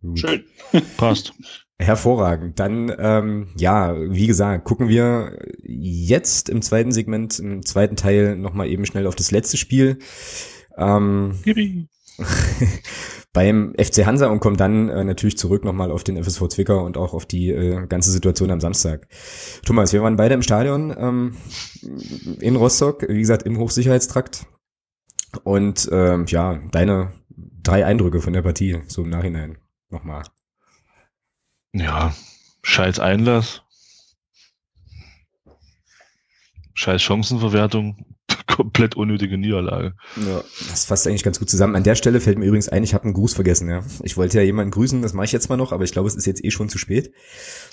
Gut. 0.00 0.20
Schön. 0.20 0.42
Passt. 0.96 1.34
Hervorragend. 1.78 2.58
Dann, 2.58 2.90
ähm, 2.98 3.48
ja, 3.58 3.94
wie 3.94 4.26
gesagt, 4.26 4.64
gucken 4.64 4.88
wir 4.88 5.38
jetzt 5.62 6.48
im 6.48 6.62
zweiten 6.62 6.92
Segment, 6.92 7.38
im 7.40 7.62
zweiten 7.62 7.96
Teil 7.96 8.36
nochmal 8.36 8.68
eben 8.68 8.86
schnell 8.86 9.06
auf 9.06 9.16
das 9.16 9.32
letzte 9.32 9.58
Spiel. 9.58 9.98
Ähm, 10.78 11.38
beim 13.36 13.74
FC 13.78 14.06
Hansa 14.06 14.28
und 14.28 14.40
kommen 14.40 14.56
dann 14.56 14.88
äh, 14.88 15.04
natürlich 15.04 15.36
zurück 15.36 15.62
nochmal 15.62 15.90
auf 15.90 16.02
den 16.02 16.16
FSV 16.16 16.48
Zwickau 16.48 16.82
und 16.82 16.96
auch 16.96 17.12
auf 17.12 17.26
die 17.26 17.50
äh, 17.50 17.86
ganze 17.86 18.10
Situation 18.10 18.50
am 18.50 18.62
Samstag. 18.62 19.08
Thomas, 19.62 19.92
wir 19.92 20.02
waren 20.02 20.16
beide 20.16 20.32
im 20.32 20.40
Stadion 20.40 20.96
ähm, 20.98 21.36
in 22.40 22.56
Rostock, 22.56 23.06
wie 23.06 23.18
gesagt, 23.18 23.42
im 23.42 23.58
Hochsicherheitstrakt. 23.58 24.46
Und 25.44 25.86
ähm, 25.92 26.24
ja, 26.28 26.58
deine 26.70 27.12
drei 27.62 27.84
Eindrücke 27.84 28.22
von 28.22 28.32
der 28.32 28.40
Partie, 28.40 28.80
so 28.86 29.02
im 29.02 29.10
Nachhinein 29.10 29.58
nochmal. 29.90 30.22
Ja, 31.74 32.14
scheiß 32.62 33.00
Einlass. 33.00 33.60
Scheiß 36.72 37.02
Chancenverwertung 37.02 38.15
komplett 38.46 38.96
unnötige 38.96 39.38
Niederlage. 39.38 39.94
Ja, 40.16 40.42
das 40.70 40.84
fasst 40.84 41.06
eigentlich 41.06 41.24
ganz 41.24 41.38
gut 41.38 41.50
zusammen. 41.50 41.76
An 41.76 41.82
der 41.82 41.94
Stelle 41.94 42.20
fällt 42.20 42.38
mir 42.38 42.46
übrigens 42.46 42.68
ein, 42.68 42.84
ich 42.84 42.94
habe 42.94 43.04
einen 43.04 43.14
Gruß 43.14 43.34
vergessen. 43.34 43.68
Ja, 43.68 43.82
ich 44.02 44.16
wollte 44.16 44.38
ja 44.38 44.44
jemanden 44.44 44.70
grüßen, 44.70 45.02
das 45.02 45.12
mache 45.12 45.26
ich 45.26 45.32
jetzt 45.32 45.48
mal 45.48 45.56
noch, 45.56 45.72
aber 45.72 45.84
ich 45.84 45.92
glaube, 45.92 46.08
es 46.08 46.14
ist 46.14 46.26
jetzt 46.26 46.44
eh 46.44 46.50
schon 46.50 46.68
zu 46.68 46.78
spät. 46.78 47.12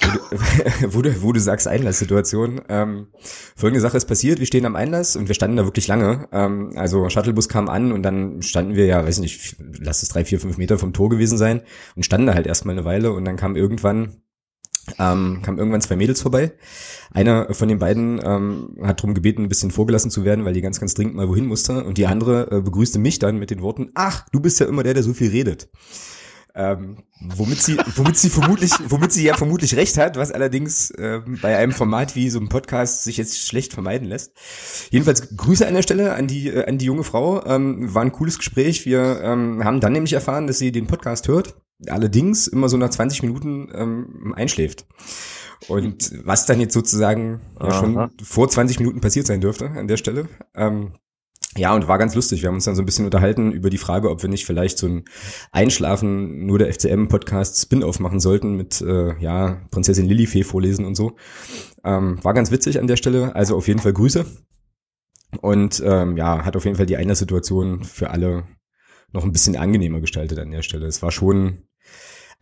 Wo 0.88 1.02
du, 1.02 1.22
wo 1.22 1.32
du, 1.32 1.40
sagst 1.40 1.68
Einlasssituation. 1.68 2.62
Ähm, 2.70 3.08
folgende 3.56 3.82
Sache 3.82 3.98
ist 3.98 4.06
passiert: 4.06 4.40
Wir 4.40 4.46
stehen 4.46 4.66
am 4.66 4.76
Einlass 4.76 5.16
und 5.16 5.28
wir 5.28 5.36
standen 5.36 5.58
da 5.58 5.66
wirklich 5.66 5.88
lange. 5.88 6.28
Ähm, 6.32 6.72
also 6.76 7.10
Shuttlebus 7.10 7.50
kam 7.50 7.70
an 7.70 7.92
und 7.92 8.04
dann 8.04 8.42
standen 8.42 8.76
wir 8.76 8.86
ja, 8.86 9.06
weiß 9.06 9.20
nicht, 9.20 9.56
lass 9.80 10.04
es 10.04 10.10
drei, 10.10 10.26
vier, 10.26 10.40
fünf 10.40 10.58
Meter 10.58 10.78
vom 10.78 10.94
Tor 10.94 11.10
gewesen 11.10 11.38
sein 11.38 11.62
und 11.96 12.06
standen 12.06 12.28
da 12.28 12.34
halt 12.34 12.48
erstmal 12.48 12.76
eine 12.76 12.86
Weile 12.86 13.12
und 13.14 13.26
dann 13.26 13.38
kam 13.38 13.56
irgendwann 13.56 14.24
ähm, 15.00 15.42
kamen 15.42 15.58
irgendwann 15.58 15.82
zwei 15.82 15.96
Mädels 15.96 16.22
vorbei. 16.22 16.52
Einer 17.14 17.54
von 17.54 17.70
den 17.70 17.80
beiden 17.80 18.20
ähm, 18.24 18.78
hat 18.84 19.00
darum 19.00 19.14
gebeten, 19.14 19.44
ein 19.44 19.50
bisschen 19.50 19.72
vorgelassen 19.72 20.12
zu 20.12 20.26
werden, 20.26 20.44
weil 20.46 20.54
die 20.54 20.62
ganz, 20.62 20.80
ganz 20.80 20.94
dringend 20.94 21.16
mal 21.16 21.30
wohin 21.30 21.46
musste. 21.46 21.84
Und 21.84 21.98
die 21.98 22.08
andere 22.08 22.52
äh, 22.52 22.62
begrüßte 22.62 23.00
mich 23.00 23.20
dann 23.20 23.40
mit 23.40 23.50
den 23.50 23.62
Worten, 23.62 23.92
ach, 23.94 24.26
du 24.32 24.40
bist 24.40 24.60
ja 24.60 24.66
immer 24.66 24.84
der, 24.84 24.94
der 24.94 25.04
so 25.04 25.14
viel 25.14 25.30
redet. 25.30 25.70
Ähm, 26.56 26.98
womit 27.20 27.62
sie, 27.62 27.78
womit 27.96 28.16
sie 28.16 28.30
vermutlich, 28.30 28.72
womit 28.88 29.12
sie 29.12 29.24
ja 29.24 29.36
vermutlich 29.36 29.76
recht 29.76 29.98
hat, 29.98 30.18
was 30.18 30.32
allerdings 30.32 30.94
ähm, 31.00 31.40
bei 31.42 31.58
einem 31.58 31.72
Format 31.72 32.16
wie 32.16 32.30
so 32.30 32.38
einem 32.38 32.50
Podcast 32.50 33.06
sich 33.06 33.18
jetzt 33.18 33.48
schlecht 33.48 33.74
vermeiden 33.74 34.08
lässt. 34.08 34.34
Jedenfalls 34.92 35.36
Grüße 35.36 35.66
an 35.66 35.74
der 35.74 35.82
Stelle 35.82 36.14
an 36.14 36.28
die, 36.28 36.50
äh, 36.50 36.68
an 36.68 36.78
die 36.78 36.86
junge 36.86 37.04
Frau. 37.04 37.44
Ähm, 37.46 37.94
war 37.94 38.04
ein 38.04 38.12
cooles 38.12 38.38
Gespräch. 38.38 38.86
Wir 38.86 39.22
ähm, 39.24 39.64
haben 39.64 39.80
dann 39.80 39.94
nämlich 39.94 40.14
erfahren, 40.14 40.46
dass 40.46 40.60
sie 40.60 40.72
den 40.72 40.88
Podcast 40.88 41.28
hört 41.28 41.56
allerdings 41.88 42.48
immer 42.48 42.70
so 42.70 42.78
nach 42.78 42.90
20 42.90 43.24
Minuten 43.24 43.70
ähm, 43.74 44.34
einschläft. 44.36 44.86
Und 45.68 46.12
was 46.26 46.46
dann 46.46 46.60
jetzt 46.60 46.74
sozusagen 46.74 47.42
ja, 47.62 47.72
schon 47.72 48.10
vor 48.22 48.50
20 48.50 48.80
Minuten 48.80 49.02
passiert 49.02 49.28
sein 49.28 49.42
dürfte 49.42 49.70
an 49.70 49.88
der 49.88 49.98
Stelle. 49.98 50.28
Ähm, 50.56 50.94
ja, 51.56 51.74
und 51.76 51.88
war 51.88 52.00
ganz 52.00 52.16
lustig. 52.16 52.42
Wir 52.42 52.48
haben 52.48 52.56
uns 52.56 52.66
dann 52.66 52.76
so 52.76 52.82
ein 52.82 52.86
bisschen 52.86 53.06
unterhalten 53.06 53.52
über 53.52 53.70
die 53.70 53.78
Frage, 53.78 54.10
ob 54.10 54.24
wir 54.24 54.30
nicht 54.30 54.46
vielleicht 54.46 54.78
so 54.78 54.88
ein 54.88 55.06
Einschlafen 55.52 56.46
nur 56.46 56.58
der 56.58 56.74
FCM-Podcast 56.74 57.62
Spin-off 57.62 58.00
machen 58.00 58.20
sollten 58.20 58.56
mit, 58.56 58.82
äh, 58.82 59.18
ja, 59.20 59.62
Prinzessin 59.70 60.08
Lilifee 60.08 60.44
vorlesen 60.44 60.86
und 60.86 60.96
so. 60.96 61.16
Ähm, 61.84 62.24
war 62.24 62.34
ganz 62.34 62.50
witzig 62.50 62.80
an 62.80 62.88
der 62.88 62.98
Stelle. 62.98 63.36
Also 63.36 63.56
auf 63.56 63.68
jeden 63.68 63.80
Fall 63.80 63.94
Grüße. 63.94 64.26
Und 65.42 65.82
ähm, 65.86 66.18
ja, 66.18 66.44
hat 66.44 66.56
auf 66.56 66.66
jeden 66.66 66.78
Fall 66.78 66.86
die 66.86 66.98
eine 66.98 67.16
Situation 67.16 67.84
für 67.84 68.10
alle 68.10 68.46
noch 69.12 69.24
ein 69.24 69.32
bisschen 69.32 69.56
angenehmer 69.56 70.02
gestaltet 70.02 70.40
an 70.40 70.52
der 70.52 70.64
Stelle. 70.64 70.88
Es 70.88 71.02
war 71.02 71.12
schon 71.12 71.68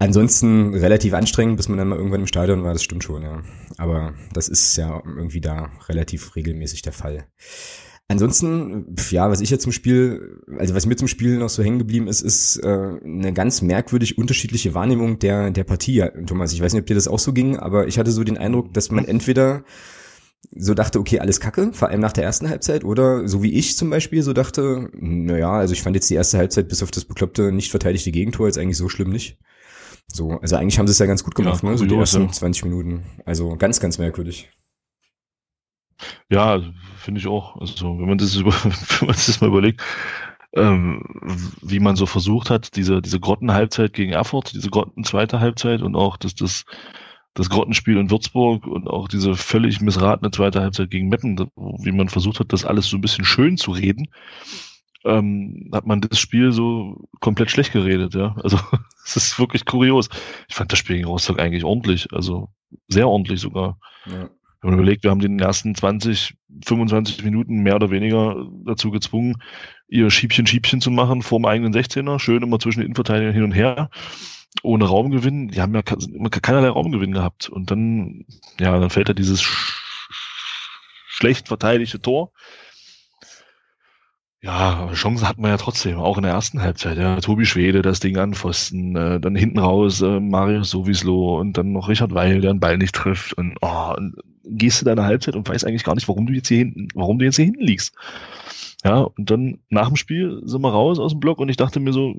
ansonsten 0.02 0.74
relativ 0.74 1.14
anstrengend, 1.14 1.58
bis 1.58 1.70
man 1.70 1.78
dann 1.78 1.88
mal 1.88 1.98
irgendwann 1.98 2.22
im 2.22 2.28
Stadion 2.28 2.64
war, 2.64 2.74
das 2.74 2.84
stimmt 2.84 3.04
schon, 3.04 3.22
ja. 3.22 3.44
Aber 3.78 4.14
das 4.34 4.50
ist 4.50 4.76
ja 4.76 5.02
irgendwie 5.06 5.42
da 5.42 5.70
relativ 5.88 6.36
regelmäßig 6.36 6.82
der 6.82 6.94
Fall. 6.94 7.26
Ansonsten, 8.08 8.94
ja, 9.12 9.30
was 9.30 9.40
ich 9.40 9.52
jetzt 9.52 9.64
zum 9.64 9.72
Spiel, 9.72 10.42
also 10.58 10.74
was 10.74 10.86
mir 10.86 10.98
zum 10.98 11.08
Spiel 11.08 11.38
noch 11.38 11.50
so 11.50 11.64
hängen 11.64 11.80
geblieben 11.80 12.08
ist, 12.08 12.22
ist 12.22 12.58
äh, 12.58 12.68
eine 12.68 13.32
ganz 13.32 13.62
merkwürdig 13.62 14.18
unterschiedliche 14.18 14.74
Wahrnehmung 14.74 15.20
der 15.20 15.52
der 15.52 15.64
Partie. 15.64 16.04
Thomas, 16.26 16.52
ich 16.52 16.62
weiß 16.62 16.74
nicht, 16.74 16.82
ob 16.82 16.88
dir 16.88 16.96
das 16.96 17.08
auch 17.08 17.20
so 17.20 17.32
ging, 17.32 17.58
aber 17.58 17.88
ich 17.88 17.98
hatte 17.98 18.12
so 18.12 18.24
den 18.26 18.38
Eindruck, 18.38 18.74
dass 18.74 18.92
man 18.92 19.06
entweder 19.06 19.64
so 20.54 20.74
dachte, 20.74 21.00
okay, 21.00 21.20
alles 21.20 21.40
kacke, 21.40 21.72
vor 21.72 21.90
allem 21.90 22.02
nach 22.02 22.12
der 22.12 22.26
ersten 22.26 22.50
Halbzeit, 22.50 22.84
oder 22.84 23.28
so 23.30 23.44
wie 23.44 23.54
ich 23.54 23.78
zum 23.78 23.90
Beispiel 23.90 24.24
so 24.24 24.34
dachte, 24.34 24.90
naja, 24.94 25.52
also 25.54 25.74
ich 25.74 25.82
fand 25.84 25.96
jetzt 25.96 26.10
die 26.10 26.16
erste 26.16 26.38
Halbzeit 26.40 26.68
bis 26.68 26.84
auf 26.84 26.92
das 26.92 27.06
bekloppte, 27.06 27.52
nicht 27.52 27.72
verteidigte 27.72 28.12
Gegentor 28.12 28.48
jetzt 28.48 28.58
eigentlich 28.58 28.78
so 28.78 28.90
schlimm 28.90 29.12
nicht. 29.12 29.38
So, 30.14 30.40
also 30.42 30.56
eigentlich 30.56 30.78
haben 30.78 30.88
sie 30.88 30.92
es 30.92 31.00
ja 31.00 31.06
ganz 31.06 31.24
gut 31.24 31.36
gemacht, 31.36 31.64
ja, 31.64 31.70
ne? 31.70 31.78
So 31.78 31.86
die 31.86 31.96
ersten 31.96 32.24
ja. 32.24 32.32
20 32.32 32.64
Minuten. 32.66 33.04
Also 33.26 33.56
ganz, 33.56 33.80
ganz 33.80 33.98
merkwürdig. 33.98 34.50
Ja, 36.30 36.62
finde 36.98 37.20
ich 37.20 37.28
auch. 37.28 37.56
Also 37.58 37.98
wenn 38.00 38.08
man 38.08 38.18
das, 38.18 38.36
über, 38.38 38.52
wenn 38.64 39.08
man 39.08 39.16
das 39.16 39.42
mal 39.42 39.48
überlegt, 39.48 39.82
ähm, 40.54 41.04
wie 41.62 41.80
man 41.80 41.96
so 41.96 42.06
versucht 42.06 42.50
hat, 42.50 42.76
diese, 42.76 43.02
diese 43.02 43.20
Grottenhalbzeit 43.20 43.94
gegen 43.94 44.12
Erfurt, 44.12 44.54
diese 44.54 44.70
Grotten 44.70 45.04
zweite 45.04 45.40
Halbzeit 45.40 45.82
und 45.82 45.96
auch 45.96 46.18
das, 46.18 46.36
das, 46.36 46.66
das 47.34 47.50
Grottenspiel 47.50 47.98
in 47.98 48.12
Würzburg 48.12 48.68
und 48.68 48.90
auch 48.90 49.08
diese 49.08 49.36
völlig 49.36 49.80
missratene 49.80 50.32
zweite 50.32 50.62
Halbzeit 50.62 50.92
gegen 50.92 51.08
Meppen, 51.08 51.50
wie 51.56 51.94
man 51.94 52.10
versucht 52.10 52.42
hat, 52.42 52.52
das 52.52 52.66
alles 52.66 52.88
so 52.88 52.98
ein 52.98 53.02
bisschen 53.02 53.24
schön 53.24 53.56
zu 53.58 53.72
reden 53.72 54.10
ähm, 55.06 55.70
hat 55.74 55.86
man 55.86 56.02
das 56.02 56.20
Spiel 56.20 56.52
so 56.52 57.08
komplett 57.20 57.52
schlecht 57.52 57.74
geredet, 57.74 58.14
ja. 58.14 58.36
Also 58.44 58.60
es 59.06 59.16
ist 59.16 59.40
wirklich 59.40 59.66
kurios. 59.66 60.10
Ich 60.48 60.56
fand 60.56 60.72
das 60.72 60.80
Spiel 60.80 60.98
gegen 60.98 61.08
Rostock 61.08 61.40
eigentlich 61.40 61.64
ordentlich, 61.64 62.12
also 62.14 62.50
sehr 62.88 63.08
ordentlich 63.08 63.40
sogar. 63.40 63.80
Ja. 64.06 64.30
Wenn 64.62 64.72
man 64.72 64.80
überlegt, 64.80 65.04
wir 65.04 65.10
haben 65.10 65.20
den 65.20 65.40
ersten 65.40 65.74
20, 65.74 66.36
25 66.66 67.24
Minuten 67.24 67.64
mehr 67.64 67.76
oder 67.76 67.90
weniger 67.90 68.48
dazu 68.64 68.92
gezwungen, 68.92 69.42
ihr 69.88 70.12
Schiebchen, 70.12 70.46
Schiebchen 70.46 70.82
zu 70.82 70.92
machen 70.92 71.24
vor 71.24 71.40
dem 71.40 71.46
eigenen 71.46 71.74
16er, 71.74 72.20
schön 72.20 72.44
immer 72.44 72.60
zwischen 72.60 72.80
den 72.80 72.86
Innenverteidigern 72.86 73.34
hin 73.34 73.44
und 73.44 73.54
her, 73.54 73.90
ohne 74.62 74.86
Raumgewinn. 74.86 75.48
Die 75.48 75.62
haben 75.62 75.74
ja 75.74 75.82
keinerlei 75.82 76.70
Raumgewinn 76.70 77.12
gehabt. 77.12 77.50
Und 77.50 77.72
dann, 77.72 78.26
ja, 78.60 78.80
dann 78.80 78.92
fällt 78.92 79.10
da 79.10 79.14
dieses 79.14 79.42
sch 79.42 79.78
schlecht 81.08 81.50
verteidigte 81.50 82.02
Tor 82.02 82.32
ja, 84.44 84.92
Chancen 84.94 85.28
hat 85.28 85.38
man 85.38 85.52
ja 85.52 85.58
trotzdem, 85.58 85.98
auch 85.98 86.18
in 86.18 86.24
der 86.24 86.32
ersten 86.32 86.62
Halbzeit. 86.62 86.98
Ja. 86.98 87.20
Tobi 87.20 87.46
Schwede, 87.46 87.84
das 87.84 88.00
Ding 88.00 88.18
anpfosten, 88.18 88.96
äh, 88.96 89.20
dann 89.20 89.36
hinten 89.36 89.60
raus 89.60 90.02
äh, 90.02 90.20
Mario 90.20 90.64
Sowislo 90.64 91.40
und 91.40 91.58
dann 91.58 91.74
noch 91.74 91.90
Richard 91.90 92.14
Weil, 92.14 92.42
der 92.42 92.54
den 92.54 92.60
Ball 92.60 92.80
nicht 92.80 92.96
trifft. 92.96 93.34
Und, 93.34 93.58
oh, 93.62 93.94
und 93.96 94.16
gehst 94.44 94.82
du 94.82 94.86
deine 94.86 95.04
Halbzeit 95.04 95.36
und 95.36 95.48
weißt 95.48 95.66
eigentlich 95.66 95.84
gar 95.84 95.94
nicht, 95.94 96.08
warum 96.08 96.26
du 96.26 96.34
jetzt 96.34 96.48
hier 96.48 96.58
hinten, 96.58 96.88
warum 96.96 97.20
du 97.20 97.26
jetzt 97.26 97.36
hier 97.36 97.46
hinten 97.46 97.64
liegst. 97.64 97.94
Ja, 98.84 99.02
und 99.02 99.30
dann 99.30 99.60
nach 99.70 99.88
dem 99.88 99.96
Spiel 99.96 100.42
sind 100.44 100.62
wir 100.62 100.72
raus 100.72 100.98
aus 100.98 101.12
dem 101.12 101.20
Block 101.20 101.38
und 101.38 101.50
ich 101.50 101.58
dachte 101.58 101.80
mir 101.80 101.94
so, 101.94 102.16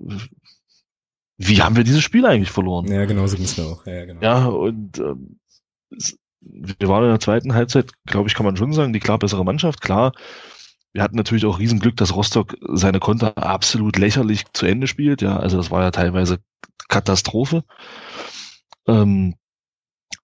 wie 1.39 1.61
haben 1.61 1.75
wir 1.75 1.83
dieses 1.83 2.03
Spiel 2.03 2.25
eigentlich 2.25 2.53
verloren? 2.53 2.87
Ja, 2.87 3.05
genau 3.05 3.27
so 3.27 3.37
ging's 3.37 3.57
mir 3.57 3.65
auch. 3.65 3.85
Ja, 3.85 4.05
genau. 4.05 4.23
ja 4.23 4.47
und 4.47 4.99
ähm, 4.99 5.41
wir 6.41 6.89
waren 6.89 7.03
in 7.03 7.11
der 7.11 7.21
zweiten 7.21 7.55
Halbzeit, 7.55 7.91
glaube 8.07 8.29
ich, 8.29 8.35
kann 8.35 8.47
man 8.47 8.57
schon 8.57 8.73
sagen, 8.73 8.93
die 8.93 9.01
klar 9.01 9.19
bessere 9.19 9.45
Mannschaft. 9.45 9.81
Klar, 9.81 10.13
wir 10.93 11.03
hatten 11.03 11.17
natürlich 11.17 11.47
auch 11.47 11.59
Riesenglück, 11.59 11.97
dass 11.97 12.15
Rostock 12.15 12.57
seine 12.61 13.01
Konter 13.01 13.37
absolut 13.39 13.97
lächerlich 13.97 14.45
zu 14.53 14.67
Ende 14.67 14.87
spielt. 14.87 15.23
Ja, 15.23 15.39
also 15.39 15.57
das 15.57 15.71
war 15.71 15.83
ja 15.83 15.91
teilweise 15.91 16.39
Katastrophe. 16.89 17.65
Ähm, 18.87 19.35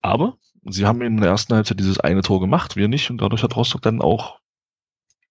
aber 0.02 0.36
sie 0.68 0.84
haben 0.84 1.00
in 1.02 1.18
der 1.18 1.30
ersten 1.30 1.54
Halbzeit 1.54 1.80
dieses 1.80 1.98
eine 1.98 2.22
Tor 2.22 2.40
gemacht, 2.40 2.76
wir 2.76 2.88
nicht, 2.88 3.10
und 3.10 3.20
dadurch 3.20 3.42
hat 3.42 3.56
Rostock 3.56 3.82
dann 3.82 4.02
auch 4.02 4.38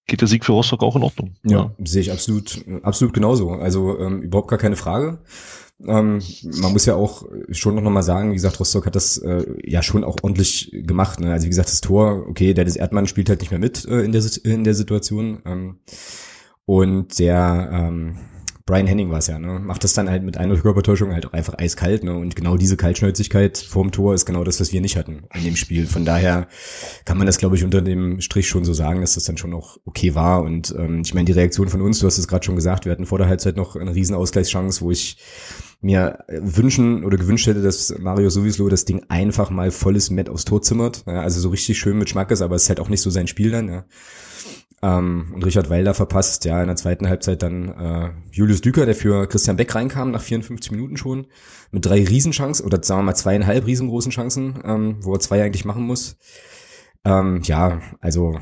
geht 0.08 0.22
der 0.22 0.28
Sieg 0.28 0.46
für 0.46 0.54
Rostock 0.54 0.82
auch 0.84 0.96
in 0.96 1.04
Ordnung. 1.04 1.36
Ja, 1.44 1.72
sehe 1.84 2.02
ich 2.02 2.12
absolut, 2.12 2.64
absolut 2.82 3.14
genauso. 3.14 3.52
Also 3.52 4.00
ähm, 4.00 4.22
überhaupt 4.22 4.48
gar 4.48 4.58
keine 4.58 4.78
Frage. 4.78 5.20
Ähm, 5.86 6.22
man 6.44 6.74
muss 6.74 6.86
ja 6.86 6.96
auch 6.96 7.26
schon 7.52 7.76
noch 7.76 7.92
mal 7.92 8.02
sagen, 8.02 8.32
wie 8.32 8.36
gesagt, 8.36 8.60
Rostock 8.60 8.88
hat 8.88 8.96
das 8.96 9.18
äh, 9.20 9.46
ja 9.64 9.84
schon 9.84 10.04
auch 10.04 10.18
ordentlich 10.24 10.72
gemacht. 10.74 11.20
Ne? 11.20 11.32
Also 11.32 11.46
wie 11.46 11.50
gesagt, 11.50 11.70
das 11.70 11.82
Tor, 11.82 12.26
okay, 12.28 12.54
der 12.54 12.66
des 12.66 12.76
Erdmann 12.76 13.08
spielt 13.08 13.30
halt 13.30 13.42
nicht 13.42 13.52
mehr 13.52 13.60
mit 13.60 13.86
äh, 13.86 14.02
in, 14.02 14.12
der, 14.12 14.24
in 14.44 14.64
der 14.64 14.74
Situation. 14.74 15.40
Ähm, 15.46 15.78
und 16.66 17.20
der 17.20 17.70
ähm, 17.72 18.18
Brian 18.68 18.86
Henning 18.86 19.10
war 19.10 19.20
es 19.20 19.28
ja, 19.28 19.40
ne? 19.40 19.62
Macht 19.62 19.86
das 19.86 19.94
dann 19.94 20.10
halt 20.10 20.24
mit 20.24 20.36
einer 20.36 20.58
Körpertäuschung 20.58 21.14
halt 21.14 21.26
auch 21.26 21.32
einfach 21.32 21.58
eiskalt, 21.58 22.04
ne? 22.04 22.14
Und 22.14 22.36
genau 22.36 22.58
diese 22.58 22.76
Kaltschnäuzigkeit 22.76 23.58
vorm 23.58 23.92
Tor 23.92 24.14
ist 24.14 24.26
genau 24.26 24.44
das, 24.44 24.60
was 24.60 24.74
wir 24.74 24.82
nicht 24.82 24.98
hatten 24.98 25.24
in 25.34 25.46
dem 25.46 25.56
Spiel. 25.56 25.88
Von 25.88 26.04
daher 26.04 26.50
kann 27.06 27.18
man 27.18 27.28
das, 27.28 27.38
glaube 27.38 27.56
ich, 27.56 27.64
unter 27.64 27.82
dem 27.82 28.20
Strich 28.20 28.50
schon 28.50 28.66
so 28.66 28.74
sagen, 28.74 29.00
dass 29.00 29.16
das 29.16 29.24
dann 29.24 29.38
schon 29.38 29.54
auch 29.54 29.78
okay 29.86 30.16
war. 30.16 30.44
Und 30.44 30.76
ähm, 30.78 31.02
ich 31.06 31.14
meine, 31.14 31.24
die 31.24 31.32
Reaktion 31.32 31.70
von 31.70 31.82
uns, 31.82 32.00
du 32.00 32.08
hast 32.08 32.18
es 32.18 32.28
gerade 32.28 32.46
schon 32.46 32.58
gesagt, 32.58 32.84
wir 32.84 32.92
hatten 32.92 33.06
vor 33.06 33.20
der 33.20 33.30
Halbzeit 33.30 33.56
noch 33.56 33.78
eine 33.78 33.96
riesen 33.96 34.18
Ausgleichschance, 34.18 34.82
wo 34.82 34.92
ich 34.92 35.18
mir 35.80 36.26
wünschen 36.28 37.06
oder 37.06 37.16
gewünscht 37.16 37.48
hätte, 37.48 37.62
dass 37.62 37.98
Mario 37.98 38.30
Sowieslo 38.30 38.68
das 38.68 38.84
Ding 38.84 39.06
einfach 39.08 39.50
mal 39.50 39.72
volles 39.72 40.10
Met 40.10 40.28
aufs 40.28 40.44
Tor 40.44 40.62
zimmert. 40.62 41.04
Ja, 41.08 41.22
also 41.22 41.40
so 41.40 41.48
richtig 41.50 41.78
schön 41.78 41.98
mit 41.98 42.10
Schmackes, 42.10 42.42
aber 42.42 42.58
es 42.58 42.64
ist 42.64 42.70
halt 42.70 42.82
auch 42.82 42.90
nicht 42.90 43.02
so 43.02 43.10
sein 43.12 43.28
Spiel 43.28 43.52
dann. 43.52 43.70
Ja. 43.70 43.86
Ähm, 44.84 45.32
und 45.34 45.44
Richard 45.44 45.70
Weiler 45.70 45.94
verpasst, 45.94 46.46
ja, 46.46 46.62
in 46.62 46.68
der 46.68 46.76
zweiten 46.76 47.08
Halbzeit 47.10 47.42
dann 47.42 47.70
äh, 47.70 48.10
Julius 48.32 48.62
Düker, 48.62 48.86
der 48.86 48.96
für 48.96 49.28
Christian 49.28 49.58
Beck 49.58 49.74
reinkam, 49.74 50.12
nach 50.12 50.22
54 50.22 50.72
Minuten 50.72 50.98
schon, 50.98 51.28
mit 51.72 51.86
drei 51.86 52.04
Riesenchancen, 52.04 52.66
oder 52.66 52.84
sagen 52.84 53.00
wir 53.00 53.06
mal 53.06 53.16
zweieinhalb 53.16 53.66
riesengroßen 53.66 54.12
Chancen, 54.12 54.60
ähm, 54.64 54.98
wo 55.02 55.14
er 55.14 55.20
zwei 55.20 55.44
eigentlich 55.44 55.66
machen 55.66 55.84
muss. 55.84 56.18
Ähm, 57.06 57.42
ja, 57.44 57.82
also 58.02 58.38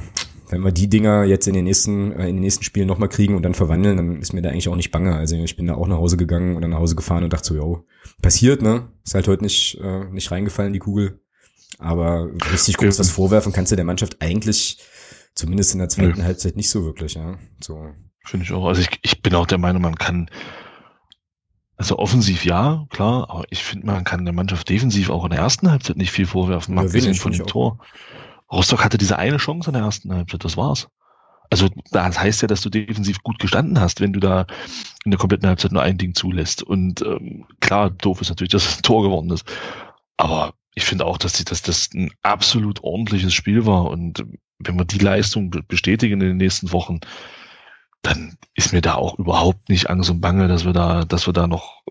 wenn 0.49 0.61
wir 0.61 0.71
die 0.71 0.89
Dinger 0.89 1.23
jetzt 1.23 1.47
in 1.47 1.53
den 1.53 1.63
nächsten, 1.63 2.11
äh, 2.11 2.27
in 2.27 2.35
den 2.35 2.41
nächsten 2.41 2.63
Spielen 2.63 2.87
nochmal 2.87 3.09
kriegen 3.09 3.35
und 3.35 3.43
dann 3.43 3.53
verwandeln, 3.53 3.97
dann 3.97 4.21
ist 4.21 4.33
mir 4.33 4.41
da 4.41 4.49
eigentlich 4.49 4.69
auch 4.69 4.75
nicht 4.75 4.91
bange. 4.91 5.15
Also 5.15 5.35
ich 5.35 5.55
bin 5.55 5.67
da 5.67 5.75
auch 5.75 5.87
nach 5.87 5.97
Hause 5.97 6.17
gegangen 6.17 6.55
oder 6.55 6.67
nach 6.67 6.79
Hause 6.79 6.95
gefahren 6.95 7.23
und 7.23 7.33
dachte 7.33 7.47
so, 7.47 7.55
jo, 7.55 7.85
passiert, 8.21 8.61
ne? 8.61 8.89
Ist 9.03 9.15
halt 9.15 9.27
heute 9.27 9.43
nicht, 9.43 9.79
äh, 9.81 10.05
nicht 10.11 10.31
reingefallen, 10.31 10.73
die 10.73 10.79
Kugel. 10.79 11.19
Aber 11.77 12.29
richtig 12.51 12.77
groß 12.77 12.99
was 12.99 13.09
vorwerfen 13.09 13.51
kannst 13.51 13.71
du 13.71 13.75
der 13.75 13.85
Mannschaft 13.85 14.17
eigentlich, 14.21 14.79
zumindest 15.35 15.73
in 15.73 15.79
der 15.79 15.89
zweiten 15.89 16.19
Nö. 16.19 16.23
Halbzeit, 16.23 16.55
nicht 16.55 16.69
so 16.69 16.83
wirklich, 16.83 17.15
ja. 17.15 17.37
So. 17.59 17.91
Finde 18.25 18.45
ich 18.45 18.51
auch. 18.51 18.65
Also 18.65 18.81
ich, 18.81 18.89
ich 19.03 19.21
bin 19.21 19.35
auch 19.35 19.45
der 19.45 19.57
Meinung, 19.57 19.81
man 19.81 19.95
kann, 19.95 20.29
also 21.77 21.99
offensiv 21.99 22.45
ja, 22.45 22.85
klar, 22.89 23.29
aber 23.29 23.43
ich 23.49 23.63
finde, 23.63 23.85
man 23.85 24.03
kann 24.03 24.25
der 24.25 24.33
Mannschaft 24.33 24.67
defensiv 24.69 25.09
auch 25.09 25.25
in 25.25 25.31
der 25.31 25.39
ersten 25.39 25.69
Halbzeit 25.69 25.97
nicht 25.97 26.11
viel 26.11 26.25
vorwerfen, 26.25 26.73
mal 26.73 26.87
ja, 26.87 27.13
von 27.13 27.33
dem 27.33 27.45
Tor. 27.45 27.79
Rostock 28.51 28.83
hatte 28.83 28.97
diese 28.97 29.19
eine 29.19 29.37
Chance 29.37 29.69
in 29.69 29.73
der 29.73 29.83
ersten 29.83 30.13
Halbzeit, 30.13 30.43
das 30.43 30.57
war's. 30.57 30.87
Also 31.49 31.69
das 31.91 32.19
heißt 32.19 32.41
ja, 32.41 32.47
dass 32.47 32.61
du 32.61 32.69
defensiv 32.69 33.21
gut 33.21 33.39
gestanden 33.39 33.79
hast, 33.79 34.01
wenn 34.01 34.13
du 34.13 34.19
da 34.19 34.47
in 35.03 35.11
der 35.11 35.19
kompletten 35.19 35.47
Halbzeit 35.47 35.71
nur 35.71 35.83
ein 35.83 35.97
Ding 35.97 36.15
zulässt. 36.15 36.63
Und 36.63 37.01
ähm, 37.01 37.45
klar, 37.59 37.91
doof 37.91 38.21
ist 38.21 38.29
natürlich, 38.29 38.51
dass 38.51 38.67
es 38.67 38.77
ein 38.77 38.83
Tor 38.83 39.03
geworden 39.03 39.29
ist. 39.29 39.45
Aber 40.17 40.53
ich 40.73 40.85
finde 40.85 41.05
auch, 41.05 41.17
dass, 41.17 41.33
die, 41.33 41.43
dass 41.43 41.61
das 41.61 41.89
ein 41.93 42.11
absolut 42.23 42.83
ordentliches 42.83 43.33
Spiel 43.33 43.65
war. 43.65 43.85
Und 43.85 44.25
wenn 44.59 44.77
wir 44.77 44.85
die 44.85 44.99
Leistung 44.99 45.51
bestätigen 45.67 46.21
in 46.21 46.27
den 46.27 46.37
nächsten 46.37 46.71
Wochen, 46.71 46.99
dann 48.01 48.37
ist 48.53 48.71
mir 48.71 48.81
da 48.81 48.95
auch 48.95 49.17
überhaupt 49.17 49.69
nicht 49.69 49.89
Angst 49.89 50.09
und 50.09 50.21
Bange, 50.21 50.47
dass 50.47 50.65
wir 50.65 50.73
da, 50.73 51.05
dass 51.05 51.27
wir 51.27 51.33
da 51.33 51.47
noch 51.47 51.81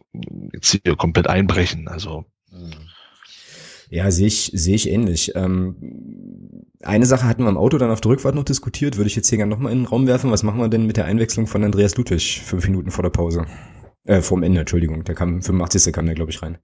jetzt 0.53 0.81
hier 0.85 0.97
komplett 0.97 1.27
einbrechen. 1.27 1.89
Also. 1.89 2.25
Ja, 3.91 4.11
sehe 4.11 4.29
ich, 4.29 4.51
sehe 4.55 4.77
ich 4.77 4.89
ähnlich. 4.89 5.33
Ähm, 5.35 5.77
eine 6.83 7.07
Sache 7.07 7.27
hatten 7.27 7.43
wir 7.43 7.49
im 7.49 7.57
Auto 7.57 7.79
dann 7.79 7.91
auf 7.91 8.01
der 8.01 8.13
Rückfahrt 8.13 8.35
noch 8.35 8.45
diskutiert, 8.45 8.97
würde 8.97 9.09
ich 9.09 9.17
jetzt 9.17 9.29
hier 9.29 9.39
gerne 9.39 9.51
nochmal 9.51 9.73
in 9.73 9.81
den 9.81 9.87
Raum 9.87 10.07
werfen. 10.07 10.31
Was 10.31 10.43
machen 10.43 10.61
wir 10.61 10.69
denn 10.69 10.87
mit 10.87 10.97
der 10.97 11.05
Einwechslung 11.05 11.47
von 11.47 11.65
Andreas 11.65 11.97
Ludwig 11.97 12.43
fünf 12.45 12.67
Minuten 12.67 12.91
vor 12.91 13.03
der 13.03 13.11
Pause? 13.11 13.47
Äh, 14.05 14.21
vorm 14.21 14.43
Ende, 14.43 14.61
Entschuldigung. 14.61 15.05
Der 15.05 15.15
kam, 15.15 15.43
85. 15.43 15.93
kam 15.93 16.07
der, 16.07 16.15
glaube 16.15 16.31
ich, 16.31 16.43
rein. 16.43 16.59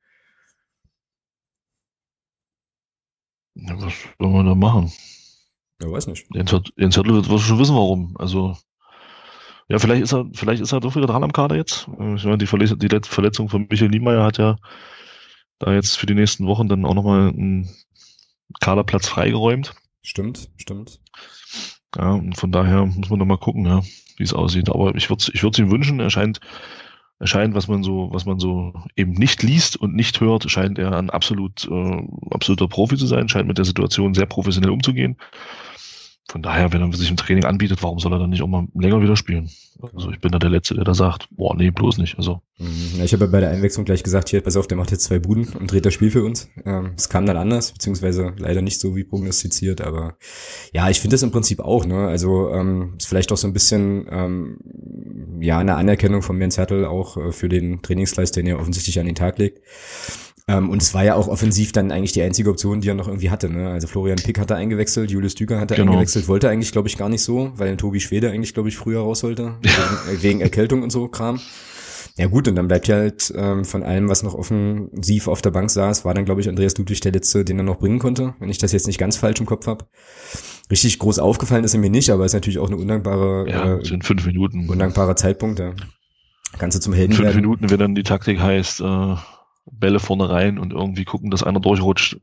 Ja, 3.55 3.81
was 3.81 3.93
wollen 4.19 4.33
wir 4.33 4.45
da 4.45 4.55
machen? 4.55 4.93
Ja, 5.81 5.91
weiß 5.91 6.07
nicht. 6.09 6.27
Jens, 6.35 6.55
Jens 6.77 6.97
Hörtl 6.97 7.15
wird 7.15 7.41
schon 7.41 7.59
wissen, 7.59 7.75
warum. 7.75 8.17
Also, 8.19 8.57
ja, 9.69 9.79
vielleicht 9.79 10.03
ist 10.03 10.13
er, 10.13 10.27
vielleicht 10.35 10.61
ist 10.61 10.73
er 10.73 10.81
doch 10.81 10.97
wieder 10.97 11.07
dran 11.07 11.25
am 11.25 11.33
Kader 11.33 11.57
jetzt. 11.57 11.89
Ich 12.17 12.25
meine, 12.25 12.39
die, 12.39 12.47
Verletzung, 12.47 12.79
die 12.79 13.01
Verletzung 13.05 13.49
von 13.49 13.67
Michael 13.71 13.91
Niemeyer 13.91 14.25
hat 14.25 14.39
ja 14.39 14.59
da 15.61 15.73
jetzt 15.73 15.97
für 15.97 16.07
die 16.07 16.15
nächsten 16.15 16.47
Wochen 16.47 16.69
dann 16.69 16.85
auch 16.85 16.95
nochmal 16.95 17.29
einen 17.29 17.71
Kaderplatz 18.61 19.09
freigeräumt. 19.09 19.75
Stimmt, 20.03 20.51
stimmt. 20.57 21.01
Ja, 21.97 22.13
und 22.13 22.37
von 22.37 22.51
daher 22.51 22.87
muss 22.87 23.11
man 23.11 23.19
noch 23.19 23.27
mal 23.27 23.39
gucken, 23.39 23.67
ja, 23.67 23.83
wie 24.17 24.23
es 24.23 24.35
aussieht. 24.35 24.69
Aber 24.71 24.95
ich 24.95 25.09
würde 25.09 25.25
ich 25.33 25.43
würde 25.43 25.63
ihm 25.63 25.71
wünschen, 25.71 26.01
er 26.01 26.11
scheint, 26.11 26.41
er 27.19 27.27
scheint, 27.27 27.55
was 27.55 27.69
man 27.69 27.83
so, 27.83 28.09
was 28.13 28.25
man 28.25 28.39
so 28.39 28.73
eben 28.97 29.13
nicht 29.13 29.43
liest 29.43 29.77
und 29.77 29.95
nicht 29.95 30.21
hört, 30.21 30.51
scheint 30.51 30.79
er 30.79 30.97
ein 30.97 31.11
absolut, 31.11 31.69
äh, 31.71 32.03
absoluter 32.31 32.69
Profi 32.69 32.97
zu 32.97 33.07
sein, 33.07 33.29
scheint 33.29 33.49
mit 33.49 33.59
der 33.59 33.65
Situation 33.65 34.15
sehr 34.15 34.27
professionell 34.27 34.71
umzugehen. 34.71 35.17
Von 36.29 36.43
daher, 36.43 36.73
wenn 36.73 36.81
er 36.81 36.93
sich 36.93 37.11
im 37.11 37.17
Training 37.17 37.45
anbietet, 37.45 37.83
warum 37.83 37.99
soll 37.99 38.13
er 38.13 38.21
dann 38.21 38.31
nicht 38.31 38.43
auch 38.43 38.47
mal 38.47 38.69
länger 38.75 39.03
wieder 39.03 39.17
spielen? 39.17 39.51
Also 39.95 40.11
ich 40.11 40.21
bin 40.21 40.31
da 40.31 40.39
der 40.39 40.51
Letzte, 40.51 40.75
der 40.75 40.85
da 40.85 40.95
sagt, 40.95 41.29
boah, 41.31 41.57
nee, 41.57 41.71
bloß 41.71 41.99
nicht. 41.99 42.19
Also. 42.19 42.41
Mhm. 42.59 43.03
Ich 43.03 43.13
habe 43.13 43.25
ja 43.25 43.31
bei 43.31 43.41
der 43.41 43.51
Einwechslung 43.51 43.85
gleich 43.85 44.03
gesagt, 44.03 44.29
hier, 44.29 44.41
pass 44.41 44.57
auf, 44.57 44.67
der 44.67 44.77
macht 44.77 44.91
jetzt 44.91 45.05
zwei 45.05 45.19
Buden 45.19 45.49
und 45.55 45.73
dreht 45.73 45.87
das 45.87 45.95
Spiel 45.95 46.11
für 46.11 46.23
uns. 46.23 46.49
Ähm, 46.65 46.93
es 46.97 47.09
kam 47.09 47.27
dann 47.27 47.37
anders, 47.37 47.73
beziehungsweise 47.73 48.35
leider 48.37 48.63
nicht 48.63 48.81
so 48.81 48.95
wie 48.95 49.05
prognostiziert, 49.05 49.81
aber 49.81 50.17
ja, 50.73 50.89
ich 50.91 51.01
finde 51.01 51.15
das 51.15 51.23
im 51.23 51.31
Prinzip 51.31 51.61
auch, 51.61 51.85
ne? 51.87 52.07
Also 52.07 52.51
ähm, 52.51 52.95
ist 52.99 53.09
vielleicht 53.09 53.33
auch 53.33 53.37
so 53.37 53.47
ein 53.47 53.53
bisschen 53.53 54.07
ähm, 54.11 55.41
ja 55.41 55.59
eine 55.59 55.77
Anerkennung 55.77 56.23
von 56.23 56.41
Jens 56.41 56.59
Hertel 56.59 56.85
auch 56.85 57.17
äh, 57.17 57.33
für 57.33 57.49
den 57.49 57.83
Trainingsleist, 57.83 58.37
den 58.37 58.47
er 58.47 58.61
offensichtlich 58.61 59.01
an 59.01 59.07
den 59.07 59.15
Tag 59.15 59.39
legt. 59.39 59.63
Ähm, 60.51 60.69
und 60.69 60.83
es 60.83 60.95
war 60.95 61.05
ja 61.05 61.15
auch 61.15 61.29
offensiv 61.29 61.71
dann 61.71 61.93
eigentlich 61.93 62.13
die 62.13 62.23
einzige 62.23 62.51
Option, 62.51 62.81
die 62.81 62.89
er 62.89 62.95
noch 62.95 63.07
irgendwie 63.07 63.31
hatte. 63.31 63.49
Ne? 63.49 63.71
Also 63.71 63.87
Florian 63.87 64.17
Pick 64.17 64.39
hatte 64.39 64.57
eingewechselt, 64.57 65.11
Julius 65.11 65.37
Düker 65.37 65.61
hatte 65.61 65.77
genau. 65.77 65.93
eingewechselt, 65.93 66.27
wollte 66.27 66.49
eigentlich, 66.49 66.73
glaube 66.73 66.89
ich, 66.89 66.97
gar 66.97 67.09
nicht 67.09 67.23
so, 67.23 67.53
weil 67.55 67.77
Tobi 67.77 68.01
Schwede 68.01 68.31
eigentlich, 68.31 68.53
glaube 68.53 68.69
ich, 68.69 68.77
früher 68.77 69.01
raus 69.01 69.21
sollte, 69.21 69.55
wegen, 69.63 70.19
äh, 70.19 70.23
wegen 70.23 70.41
Erkältung 70.41 70.83
und 70.83 70.91
so 70.91 71.07
Kram. 71.09 71.41
Ja 72.17 72.27
gut, 72.27 72.49
und 72.49 72.57
dann 72.57 72.67
bleibt 72.67 72.89
ja 72.89 72.97
halt 72.97 73.33
ähm, 73.37 73.65
von 73.65 73.83
allem, 73.83 74.09
was 74.09 74.23
noch 74.23 74.35
offensiv 74.35 75.29
auf 75.29 75.41
der 75.41 75.53
Bank 75.53 75.71
saß, 75.71 76.05
war 76.05 76.13
dann, 76.13 76.25
glaube 76.25 76.41
ich, 76.41 76.49
Andreas 76.49 76.77
Ludwig 76.77 77.01
der 77.01 77.13
Letzte, 77.13 77.45
den 77.45 77.59
er 77.59 77.63
noch 77.63 77.79
bringen 77.79 78.01
konnte, 78.01 78.35
wenn 78.41 78.51
ich 78.51 78.59
das 78.59 78.73
jetzt 78.73 78.89
nicht 78.89 78.99
ganz 78.99 79.17
falsch 79.17 79.41
im 79.41 79.47
Kopf 79.47 79.67
habe. 79.69 79.87
Richtig 80.71 80.99
groß 80.99 81.21
aufgefallen 81.21 81.65
ist 81.65 81.75
er 81.75 81.81
mir 81.81 81.91
nicht, 81.91 82.11
aber 82.11 82.25
ist 82.25 82.35
natürlich 82.35 82.59
auch 82.59 82.67
eine 82.67 82.77
undankbare, 82.77 83.49
ja, 83.49 83.77
äh, 83.77 83.85
sind 83.85 84.05
fünf 84.05 84.27
Minuten. 84.27 84.69
undankbarer 84.69 85.17
Zeitpunkt. 85.17 85.61
Ja. 85.61 85.75
Ganze 86.59 86.81
zum 86.81 86.93
Helden 86.93 87.15
Fünf 87.15 87.27
werden. 87.27 87.41
Minuten, 87.41 87.71
wenn 87.71 87.79
dann 87.79 87.95
die 87.95 88.03
Taktik 88.03 88.41
heißt, 88.41 88.81
äh, 88.81 89.15
Bälle 89.73 90.01
vorne 90.01 90.29
rein 90.29 90.59
und 90.59 90.73
irgendwie 90.73 91.05
gucken, 91.05 91.31
dass 91.31 91.43
einer 91.43 91.61
durchrutscht. 91.61 92.19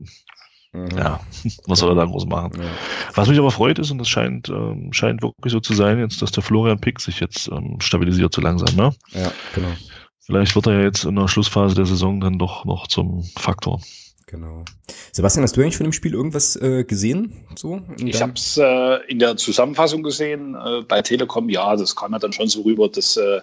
Mhm. 0.72 0.88
Ja, 0.96 1.20
was 1.66 1.78
soll 1.78 1.90
er 1.92 1.96
da 1.96 2.04
groß 2.04 2.26
machen? 2.26 2.52
Ja. 2.60 2.68
Was 3.14 3.28
mich 3.28 3.38
aber 3.38 3.50
freut 3.50 3.78
ist, 3.78 3.90
und 3.90 3.98
das 3.98 4.08
scheint, 4.08 4.48
ähm, 4.48 4.92
scheint 4.92 5.22
wirklich 5.22 5.52
so 5.52 5.60
zu 5.60 5.74
sein, 5.74 5.98
jetzt, 5.98 6.20
dass 6.22 6.32
der 6.32 6.42
Florian 6.42 6.80
Pick 6.80 7.00
sich 7.00 7.20
jetzt 7.20 7.48
ähm, 7.48 7.80
stabilisiert 7.80 8.34
so 8.34 8.40
langsam, 8.40 8.74
ne? 8.76 8.94
Ja, 9.12 9.32
genau. 9.54 9.72
Vielleicht 10.20 10.54
wird 10.54 10.66
er 10.66 10.74
ja 10.74 10.82
jetzt 10.82 11.04
in 11.04 11.16
der 11.16 11.26
Schlussphase 11.26 11.74
der 11.74 11.86
Saison 11.86 12.20
dann 12.20 12.38
doch 12.38 12.66
noch 12.66 12.86
zum 12.86 13.24
Faktor. 13.36 13.80
Genau. 14.26 14.62
Sebastian, 15.10 15.42
hast 15.42 15.56
du 15.56 15.62
eigentlich 15.62 15.78
von 15.78 15.84
dem 15.84 15.92
Spiel 15.94 16.12
irgendwas 16.12 16.54
äh, 16.56 16.84
gesehen? 16.84 17.46
So 17.56 17.80
ich 17.96 18.20
habe 18.20 18.34
es 18.34 18.58
äh, 18.58 18.96
in 19.08 19.20
der 19.20 19.38
Zusammenfassung 19.38 20.02
gesehen 20.02 20.54
äh, 20.54 20.82
bei 20.82 21.00
Telekom. 21.00 21.48
Ja, 21.48 21.74
das 21.76 21.96
kam 21.96 22.12
ja 22.12 22.18
dann 22.18 22.34
schon 22.34 22.48
so 22.48 22.60
rüber, 22.60 22.90
dass 22.90 23.16
äh, 23.16 23.40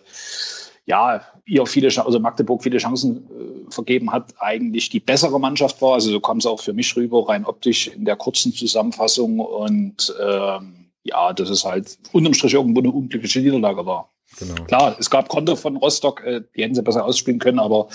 ja, 0.85 1.21
ihr 1.45 1.65
viele, 1.65 1.87
also 1.87 2.19
Magdeburg 2.19 2.63
viele 2.63 2.77
Chancen 2.77 3.17
äh, 3.17 3.71
vergeben 3.71 4.11
hat, 4.11 4.33
eigentlich 4.39 4.89
die 4.89 4.99
bessere 4.99 5.39
Mannschaft 5.39 5.81
war. 5.81 5.93
Also 5.93 6.11
so 6.11 6.19
kam 6.19 6.37
es 6.37 6.45
auch 6.45 6.61
für 6.61 6.73
mich 6.73 6.95
rüber, 6.95 7.27
rein 7.27 7.45
optisch 7.45 7.87
in 7.87 8.05
der 8.05 8.15
kurzen 8.15 8.53
Zusammenfassung. 8.53 9.39
Und 9.39 10.15
ähm, 10.21 10.91
ja, 11.03 11.33
das 11.33 11.49
ist 11.49 11.65
halt 11.65 11.97
unterm 12.11 12.33
Strich 12.33 12.53
irgendwo 12.53 12.81
eine 12.81 12.91
unglückliche 12.91 13.39
Niederlage 13.39 13.85
war. 13.85 14.11
Genau. 14.39 14.63
Klar, 14.65 14.95
es 14.99 15.09
gab 15.09 15.29
Konter 15.29 15.57
von 15.57 15.77
Rostock, 15.77 16.23
äh, 16.23 16.41
die 16.55 16.63
hätten 16.63 16.75
sie 16.75 16.83
besser 16.83 17.05
ausspielen 17.05 17.39
können, 17.39 17.59
aber 17.59 17.87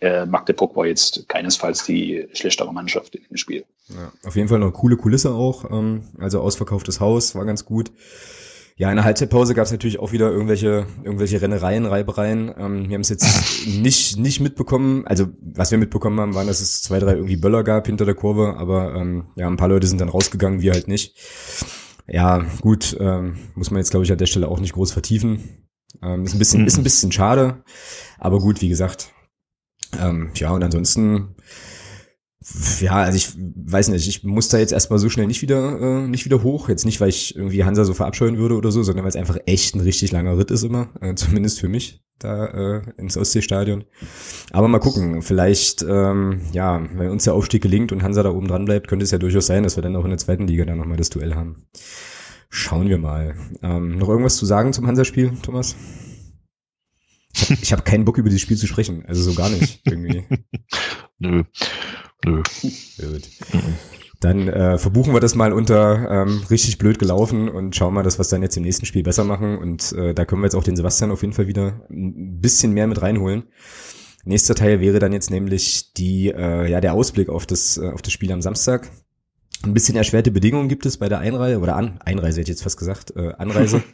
äh, 0.00 0.26
Magdeburg 0.26 0.76
war 0.76 0.86
jetzt 0.86 1.28
keinesfalls 1.28 1.84
die 1.84 2.28
schlechtere 2.32 2.72
Mannschaft 2.72 3.14
in 3.14 3.24
dem 3.24 3.36
Spiel. 3.36 3.64
Ja, 3.88 4.12
auf 4.24 4.36
jeden 4.36 4.48
Fall 4.48 4.62
eine 4.62 4.72
coole 4.72 4.96
Kulisse 4.96 5.34
auch. 5.34 5.70
Ähm, 5.70 6.04
also 6.18 6.40
ausverkauftes 6.40 7.00
Haus 7.00 7.34
war 7.34 7.44
ganz 7.44 7.64
gut. 7.64 7.90
Ja, 8.76 8.90
in 8.90 8.96
der 8.96 9.04
Halbzeitpause 9.04 9.54
gab 9.54 9.66
es 9.66 9.72
natürlich 9.72 10.00
auch 10.00 10.10
wieder 10.10 10.32
irgendwelche, 10.32 10.86
irgendwelche 11.04 11.40
Rennereien, 11.40 11.86
Reibereien. 11.86 12.52
Ähm, 12.58 12.88
wir 12.88 12.94
haben 12.94 13.02
es 13.02 13.08
jetzt 13.08 13.66
nicht, 13.66 14.18
nicht 14.18 14.40
mitbekommen. 14.40 15.06
Also, 15.06 15.28
was 15.40 15.70
wir 15.70 15.78
mitbekommen 15.78 16.18
haben, 16.18 16.34
waren, 16.34 16.48
dass 16.48 16.60
es 16.60 16.82
zwei, 16.82 16.98
drei 16.98 17.12
irgendwie 17.12 17.36
Böller 17.36 17.62
gab 17.62 17.86
hinter 17.86 18.04
der 18.04 18.16
Kurve, 18.16 18.56
aber 18.56 18.94
ähm, 18.96 19.28
ja, 19.36 19.46
ein 19.46 19.56
paar 19.56 19.68
Leute 19.68 19.86
sind 19.86 20.00
dann 20.00 20.08
rausgegangen, 20.08 20.60
wir 20.60 20.72
halt 20.72 20.88
nicht. 20.88 21.16
Ja, 22.08 22.44
gut, 22.60 22.96
ähm, 22.98 23.38
muss 23.54 23.70
man 23.70 23.78
jetzt, 23.78 23.90
glaube 23.90 24.04
ich, 24.04 24.12
an 24.12 24.18
der 24.18 24.26
Stelle 24.26 24.48
auch 24.48 24.58
nicht 24.58 24.72
groß 24.72 24.90
vertiefen. 24.90 25.68
Ähm, 26.02 26.24
ist 26.24 26.34
ein 26.34 26.40
bisschen, 26.40 26.66
ist 26.66 26.76
ein 26.76 26.82
bisschen 26.82 27.12
schade, 27.12 27.62
aber 28.18 28.40
gut, 28.40 28.60
wie 28.60 28.68
gesagt. 28.68 29.12
Ähm, 30.00 30.30
ja, 30.34 30.50
und 30.50 30.64
ansonsten 30.64 31.36
ja, 32.80 32.92
also 32.92 33.16
ich 33.16 33.30
weiß 33.36 33.88
nicht, 33.88 34.06
ich 34.06 34.22
muss 34.22 34.48
da 34.48 34.58
jetzt 34.58 34.72
erstmal 34.72 34.98
so 34.98 35.08
schnell 35.08 35.26
nicht 35.26 35.40
wieder, 35.40 35.80
äh, 35.80 36.06
nicht 36.06 36.24
wieder 36.26 36.42
hoch. 36.42 36.68
Jetzt 36.68 36.84
nicht, 36.84 37.00
weil 37.00 37.08
ich 37.08 37.34
irgendwie 37.34 37.64
Hansa 37.64 37.84
so 37.84 37.94
verabscheuen 37.94 38.36
würde 38.36 38.56
oder 38.56 38.70
so, 38.70 38.82
sondern 38.82 39.04
weil 39.04 39.10
es 39.10 39.16
einfach 39.16 39.38
echt 39.46 39.74
ein 39.74 39.80
richtig 39.80 40.12
langer 40.12 40.36
Ritt 40.36 40.50
ist 40.50 40.62
immer, 40.62 40.88
äh, 41.00 41.14
zumindest 41.14 41.60
für 41.60 41.68
mich 41.68 42.04
da 42.18 42.46
äh, 42.46 42.82
ins 42.98 43.16
Ostseestadion. 43.16 43.84
Aber 44.52 44.68
mal 44.68 44.78
gucken, 44.78 45.22
vielleicht, 45.22 45.82
ähm, 45.88 46.42
ja, 46.52 46.86
wenn 46.94 47.10
uns 47.10 47.24
der 47.24 47.34
Aufstieg 47.34 47.62
gelingt 47.62 47.92
und 47.92 48.02
Hansa 48.02 48.22
da 48.22 48.30
oben 48.30 48.48
dran 48.48 48.66
bleibt, 48.66 48.88
könnte 48.88 49.04
es 49.04 49.10
ja 49.10 49.18
durchaus 49.18 49.46
sein, 49.46 49.62
dass 49.62 49.76
wir 49.76 49.82
dann 49.82 49.96
auch 49.96 50.04
in 50.04 50.10
der 50.10 50.18
zweiten 50.18 50.46
Liga 50.46 50.64
dann 50.64 50.78
nochmal 50.78 50.96
das 50.98 51.10
Duell 51.10 51.34
haben. 51.34 51.66
Schauen 52.50 52.88
wir 52.88 52.98
mal. 52.98 53.34
Ähm, 53.62 53.98
noch 53.98 54.08
irgendwas 54.08 54.36
zu 54.36 54.46
sagen 54.46 54.72
zum 54.72 54.86
Hansa-Spiel, 54.86 55.32
Thomas? 55.42 55.76
Ich 57.34 57.72
habe 57.72 57.80
hab 57.80 57.84
keinen 57.84 58.04
Bock 58.04 58.18
über 58.18 58.28
dieses 58.28 58.42
Spiel 58.42 58.56
zu 58.56 58.68
sprechen, 58.68 59.04
also 59.06 59.22
so 59.22 59.34
gar 59.34 59.50
nicht 59.50 59.80
irgendwie. 59.84 60.24
Nö. 61.18 61.42
Nö. 62.24 62.42
Gut. 62.42 63.22
Dann 64.20 64.48
äh, 64.48 64.78
verbuchen 64.78 65.12
wir 65.12 65.20
das 65.20 65.34
mal 65.34 65.52
unter 65.52 66.08
ähm, 66.10 66.42
richtig 66.48 66.78
blöd 66.78 66.98
gelaufen 66.98 67.48
und 67.48 67.76
schauen 67.76 67.92
mal, 67.92 68.02
dass 68.02 68.16
wir 68.18 68.22
es 68.22 68.28
dann 68.28 68.42
jetzt 68.42 68.56
im 68.56 68.62
nächsten 68.62 68.86
Spiel 68.86 69.02
besser 69.02 69.24
machen. 69.24 69.58
Und 69.58 69.92
äh, 69.92 70.14
da 70.14 70.24
können 70.24 70.40
wir 70.40 70.46
jetzt 70.46 70.54
auch 70.54 70.64
den 70.64 70.76
Sebastian 70.76 71.10
auf 71.10 71.22
jeden 71.22 71.34
Fall 71.34 71.46
wieder 71.46 71.86
ein 71.90 72.40
bisschen 72.40 72.72
mehr 72.72 72.86
mit 72.86 73.02
reinholen. 73.02 73.44
Nächster 74.24 74.54
Teil 74.54 74.80
wäre 74.80 74.98
dann 74.98 75.12
jetzt 75.12 75.30
nämlich 75.30 75.92
die, 75.92 76.28
äh, 76.30 76.70
ja, 76.70 76.80
der 76.80 76.94
Ausblick 76.94 77.28
auf 77.28 77.44
das, 77.44 77.76
äh, 77.76 77.90
auf 77.90 78.00
das 78.00 78.12
Spiel 78.12 78.32
am 78.32 78.40
Samstag. 78.40 78.90
Ein 79.62 79.74
bisschen 79.74 79.96
erschwerte 79.96 80.30
Bedingungen 80.30 80.68
gibt 80.68 80.86
es 80.86 80.96
bei 80.96 81.10
der 81.10 81.18
Einreise, 81.18 81.58
oder 81.58 81.76
An 81.76 81.98
Einreise 82.02 82.40
hätte 82.40 82.50
ich 82.50 82.56
jetzt 82.56 82.62
fast 82.62 82.78
gesagt, 82.78 83.14
äh, 83.16 83.32
Anreise. 83.36 83.82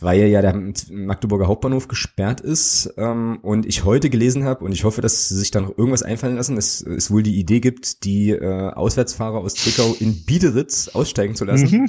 weil 0.00 0.26
ja 0.26 0.42
der 0.42 0.54
Magdeburger 0.90 1.48
Hauptbahnhof 1.48 1.88
gesperrt 1.88 2.40
ist 2.40 2.94
ähm, 2.96 3.38
und 3.42 3.66
ich 3.66 3.84
heute 3.84 4.10
gelesen 4.10 4.44
habe 4.44 4.64
und 4.64 4.72
ich 4.72 4.84
hoffe, 4.84 5.00
dass 5.00 5.28
sie 5.28 5.36
sich 5.36 5.50
dann 5.50 5.64
noch 5.64 5.78
irgendwas 5.78 6.02
einfallen 6.02 6.36
lassen, 6.36 6.56
dass 6.56 6.80
es 6.80 7.10
wohl 7.10 7.22
die 7.22 7.38
Idee 7.38 7.60
gibt, 7.60 8.04
die 8.04 8.30
äh, 8.30 8.70
Auswärtsfahrer 8.70 9.38
aus 9.38 9.54
Zwickau 9.54 9.94
in 9.98 10.24
Biederitz 10.24 10.88
aussteigen 10.88 11.34
zu 11.34 11.44
lassen. 11.44 11.82
Mhm 11.82 11.88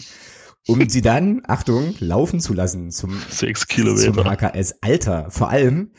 um 0.67 0.87
sie 0.89 1.01
dann, 1.01 1.41
Achtung, 1.47 1.95
laufen 1.99 2.39
zu 2.39 2.53
lassen 2.53 2.91
zum, 2.91 3.19
Sechs 3.29 3.67
Kilometer. 3.67 4.13
zum 4.13 4.23
HKS. 4.23 4.75
Alter, 4.81 5.31
vor 5.31 5.49
allem 5.49 5.91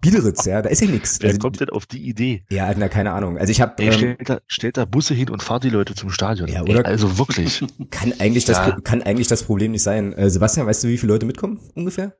Biederitz, 0.00 0.44
ja, 0.44 0.62
da 0.62 0.68
ist 0.68 0.80
ja 0.80 0.88
nichts. 0.88 1.18
Wer 1.20 1.30
also, 1.30 1.38
kommt 1.40 1.60
denn 1.60 1.70
auf 1.70 1.86
die 1.86 2.06
Idee? 2.08 2.44
Ja, 2.50 2.72
na, 2.76 2.88
keine 2.88 3.12
Ahnung. 3.12 3.38
Also 3.38 3.50
ich 3.50 3.60
habe 3.60 3.82
ähm, 3.82 3.92
stellt, 3.92 4.28
da, 4.28 4.40
stellt 4.46 4.76
da 4.76 4.84
Busse 4.84 5.14
hin 5.14 5.30
und 5.30 5.42
fahrt 5.42 5.64
die 5.64 5.70
Leute 5.70 5.94
zum 5.94 6.10
Stadion. 6.10 6.48
Ja, 6.48 6.62
oder? 6.62 6.80
Ey, 6.80 6.84
also 6.84 7.18
wirklich. 7.18 7.64
Kann 7.90 8.12
eigentlich 8.18 8.44
das 8.44 8.58
ja. 8.58 8.78
kann 8.80 9.02
eigentlich 9.02 9.28
das 9.28 9.42
Problem 9.42 9.72
nicht 9.72 9.82
sein. 9.82 10.12
Äh, 10.12 10.30
Sebastian, 10.30 10.66
weißt 10.66 10.84
du, 10.84 10.88
wie 10.88 10.98
viele 10.98 11.12
Leute 11.12 11.26
mitkommen 11.26 11.60
ungefähr? 11.74 12.16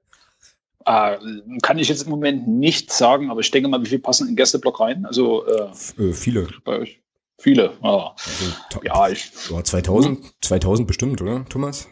Äh, 0.84 1.16
kann 1.62 1.78
ich 1.78 1.88
jetzt 1.88 2.02
im 2.02 2.10
Moment 2.10 2.46
nicht 2.46 2.92
sagen, 2.92 3.30
aber 3.30 3.40
ich 3.40 3.50
denke 3.50 3.68
mal, 3.68 3.82
wie 3.82 3.88
viel 3.88 3.98
passen 3.98 4.24
in 4.24 4.32
den 4.32 4.36
Gästeblock 4.36 4.80
rein? 4.80 5.06
Also 5.06 5.46
äh, 5.46 6.02
äh 6.02 6.12
viele. 6.12 6.48
Bei 6.64 6.80
euch. 6.80 7.03
Viele, 7.44 7.74
ja. 7.82 8.14
Also, 8.16 8.80
ja, 8.84 9.08
ich. 9.10 9.30
Ja, 9.50 9.62
2000, 9.62 10.32
2000 10.40 10.88
bestimmt, 10.88 11.20
oder, 11.20 11.44
Thomas? 11.44 11.90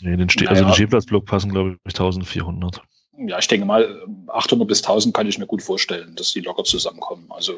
Nee, 0.00 0.16
den 0.16 0.30
Ste 0.30 0.44
naja. 0.44 0.52
also 0.52 0.64
den 0.64 0.72
Stehplatzblock 0.72 1.26
passen, 1.26 1.52
glaube 1.52 1.72
ich, 1.84 1.94
1400. 1.94 2.80
Ja, 3.18 3.38
ich 3.38 3.46
denke 3.46 3.66
mal, 3.66 4.02
800 4.28 4.66
bis 4.66 4.82
1000 4.82 5.14
kann 5.14 5.28
ich 5.28 5.38
mir 5.38 5.46
gut 5.46 5.60
vorstellen, 5.60 6.14
dass 6.16 6.32
die 6.32 6.40
locker 6.40 6.64
zusammenkommen. 6.64 7.26
Also, 7.28 7.52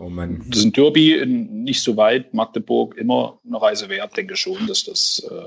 oh 0.00 0.08
Mann. 0.08 0.44
das 0.48 0.58
ist 0.58 0.64
ein 0.64 0.72
Derby 0.72 1.14
in, 1.14 1.62
nicht 1.62 1.84
so 1.84 1.96
weit, 1.96 2.34
Magdeburg 2.34 2.96
immer 2.96 3.38
eine 3.46 3.62
Reise 3.62 3.88
wert, 3.88 4.16
denke 4.16 4.34
schon, 4.34 4.66
dass 4.66 4.82
das 4.82 5.24
äh, 5.30 5.46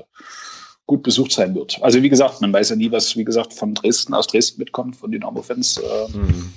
gut 0.86 1.02
besucht 1.02 1.32
sein 1.32 1.54
wird. 1.54 1.82
Also, 1.82 2.02
wie 2.02 2.08
gesagt, 2.08 2.40
man 2.40 2.54
weiß 2.54 2.70
ja 2.70 2.76
nie, 2.76 2.90
was, 2.90 3.14
wie 3.14 3.24
gesagt, 3.24 3.52
von 3.52 3.74
Dresden 3.74 4.14
aus 4.14 4.26
Dresden 4.26 4.58
mitkommt, 4.58 4.96
von 4.96 5.12
den 5.12 5.22
Armo-Fans. 5.22 5.76
Äh, 5.76 6.16
mhm 6.16 6.54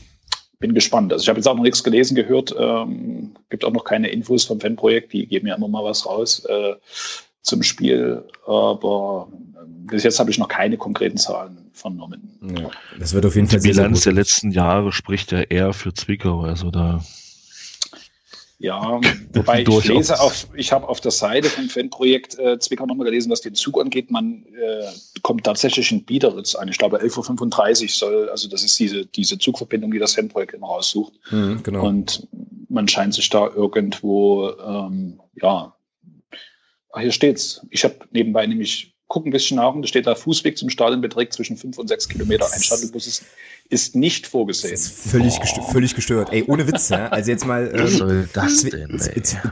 bin 0.60 0.74
gespannt. 0.74 1.12
Also 1.12 1.24
ich 1.24 1.30
habe 1.30 1.40
jetzt 1.40 1.48
auch 1.48 1.56
noch 1.56 1.64
nichts 1.64 1.84
gelesen, 1.84 2.16
gehört. 2.16 2.56
Ähm, 2.58 3.36
gibt 3.50 3.66
auch 3.66 3.72
noch 3.72 3.84
keine 3.84 4.10
Infos 4.10 4.46
vom 4.46 4.60
Fanprojekt. 4.60 5.14
Die 5.14 5.28
geben 5.28 5.48
ja 5.48 5.56
immer 5.56 5.68
mal 5.68 5.84
was 5.84 6.06
raus 6.06 6.44
äh, 6.46 6.76
zum 7.42 7.64
Spiel. 7.64 8.24
Aber 8.46 9.30
äh, 9.32 9.66
bis 9.66 10.04
jetzt 10.04 10.20
habe 10.20 10.32
ich 10.32 10.38
noch 10.38 10.48
keine 10.48 10.78
konkreten 10.78 11.18
Zahlen 11.18 11.70
vernommen. 11.74 12.40
Ja, 12.58 12.72
das 13.00 13.14
wird 13.14 13.26
auf 13.26 13.36
jeden 13.36 13.48
Fall 13.48 13.60
Die 13.60 13.70
Bilanz 13.70 14.04
der 14.04 14.14
letzten 14.14 14.52
Jahre 14.52 14.92
spricht 14.92 15.32
ja 15.32 15.42
eher 15.42 15.74
für 15.74 15.94
Zwickau. 15.94 16.42
Also 16.42 16.72
da 16.72 17.04
ja, 18.58 19.02
wobei 19.34 19.62
ich 19.62 19.86
lese 19.86 20.20
auf, 20.20 20.48
ich 20.56 20.72
habe 20.72 20.88
auf 20.88 21.02
der 21.02 21.12
Seite 21.12 21.50
vom 21.50 21.70
Fanprojekt 21.70 22.40
äh, 22.40 22.58
Zwickau 22.58 22.86
nochmal 22.86 23.06
gelesen, 23.06 23.30
was 23.30 23.42
den 23.42 23.56
Zug 23.56 23.80
angeht. 23.80 24.12
Man 24.12 24.46
äh, 24.46 24.92
kommt 25.22 25.44
tatsächlich 25.44 25.92
in 25.92 26.06
Biederitz 26.06 26.56
an. 26.56 26.70
Ich 26.70 26.78
glaube, 26.78 27.02
11.35 27.02 27.84
Uhr 27.84 27.90
soll, 27.90 28.30
also 28.30 28.48
das 28.48 28.64
ist 28.64 28.80
diese, 28.80 29.06
diese 29.06 29.38
Zugverbindung, 29.38 29.92
die 29.92 30.00
das 30.00 30.16
Fanprojekt 30.16 30.54
immer 30.54 30.68
raussucht. 30.68 31.14
Mhm, 31.32 31.64
genau. 31.64 31.86
Und 31.86 32.28
man 32.70 32.88
scheint 32.88 33.14
sich 33.14 33.30
da 33.30 33.48
irgendwo, 33.48 34.52
ähm, 34.66 35.20
ja, 35.36 35.76
ach, 36.92 37.02
hier 37.02 37.12
steht's. 37.12 37.66
Ich 37.70 37.84
habe 37.84 37.96
nebenbei 38.12 38.48
nämlich 38.48 38.95
guck 39.08 39.26
ein 39.26 39.32
bisschen 39.32 39.58
nach 39.58 39.74
und 39.74 39.84
da 39.84 39.88
steht 39.88 40.08
da 40.08 40.16
Fußweg 40.16 40.58
zum 40.58 40.70
Stadion 40.70 41.02
beträgt 41.02 41.34
zwischen 41.34 41.58
fünf 41.58 41.78
und 41.78 41.88
sechs 41.88 42.10
Kilometer. 42.10 42.48
Ein 42.52 42.62
Shuttlebus 42.62 43.06
ist, 43.06 43.24
ist 43.70 43.96
nicht 43.96 44.26
vorgesehen. 44.26 44.72
Das 44.72 44.82
ist 44.82 45.10
völlig, 45.10 45.40
gestört, 45.40 45.72
völlig 45.72 45.96
gestört. 45.96 46.30
Ey, 46.32 46.44
ohne 46.48 46.68
Witz, 46.68 46.90
ja. 46.90 47.08
Also 47.10 47.32
jetzt 47.32 47.46
mal 47.46 47.72
ähm, 47.74 47.84
Was 47.84 47.94
soll 47.94 48.30
das 48.34 48.64
denn, 48.64 49.00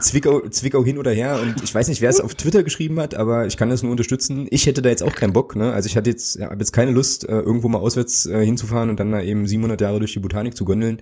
Zwickau, 0.00 0.48
Zwickau 0.48 0.84
hin 0.84 0.98
oder 0.98 1.12
her 1.12 1.40
und 1.40 1.62
ich 1.62 1.72
weiß 1.72 1.88
nicht, 1.88 2.00
wer 2.00 2.10
es 2.10 2.20
auf 2.20 2.34
Twitter 2.34 2.64
geschrieben 2.64 2.98
hat, 2.98 3.14
aber 3.14 3.46
ich 3.46 3.56
kann 3.56 3.70
das 3.70 3.82
nur 3.82 3.92
unterstützen. 3.92 4.48
Ich 4.50 4.66
hätte 4.66 4.82
da 4.82 4.88
jetzt 4.88 5.02
auch 5.02 5.14
keinen 5.14 5.32
Bock, 5.32 5.54
ne? 5.54 5.72
Also 5.72 5.86
ich 5.86 5.96
hatte 5.96 6.10
jetzt, 6.10 6.36
ja, 6.36 6.50
habe 6.50 6.58
jetzt 6.58 6.72
keine 6.72 6.90
Lust, 6.90 7.28
äh, 7.28 7.32
irgendwo 7.32 7.68
mal 7.68 7.78
auswärts 7.78 8.26
äh, 8.26 8.44
hinzufahren 8.44 8.90
und 8.90 8.98
dann 8.98 9.12
da 9.12 9.22
eben 9.22 9.46
700 9.46 9.80
Jahre 9.80 10.00
durch 10.00 10.12
die 10.12 10.20
Botanik 10.20 10.56
zu 10.56 10.64
gondeln. 10.64 11.00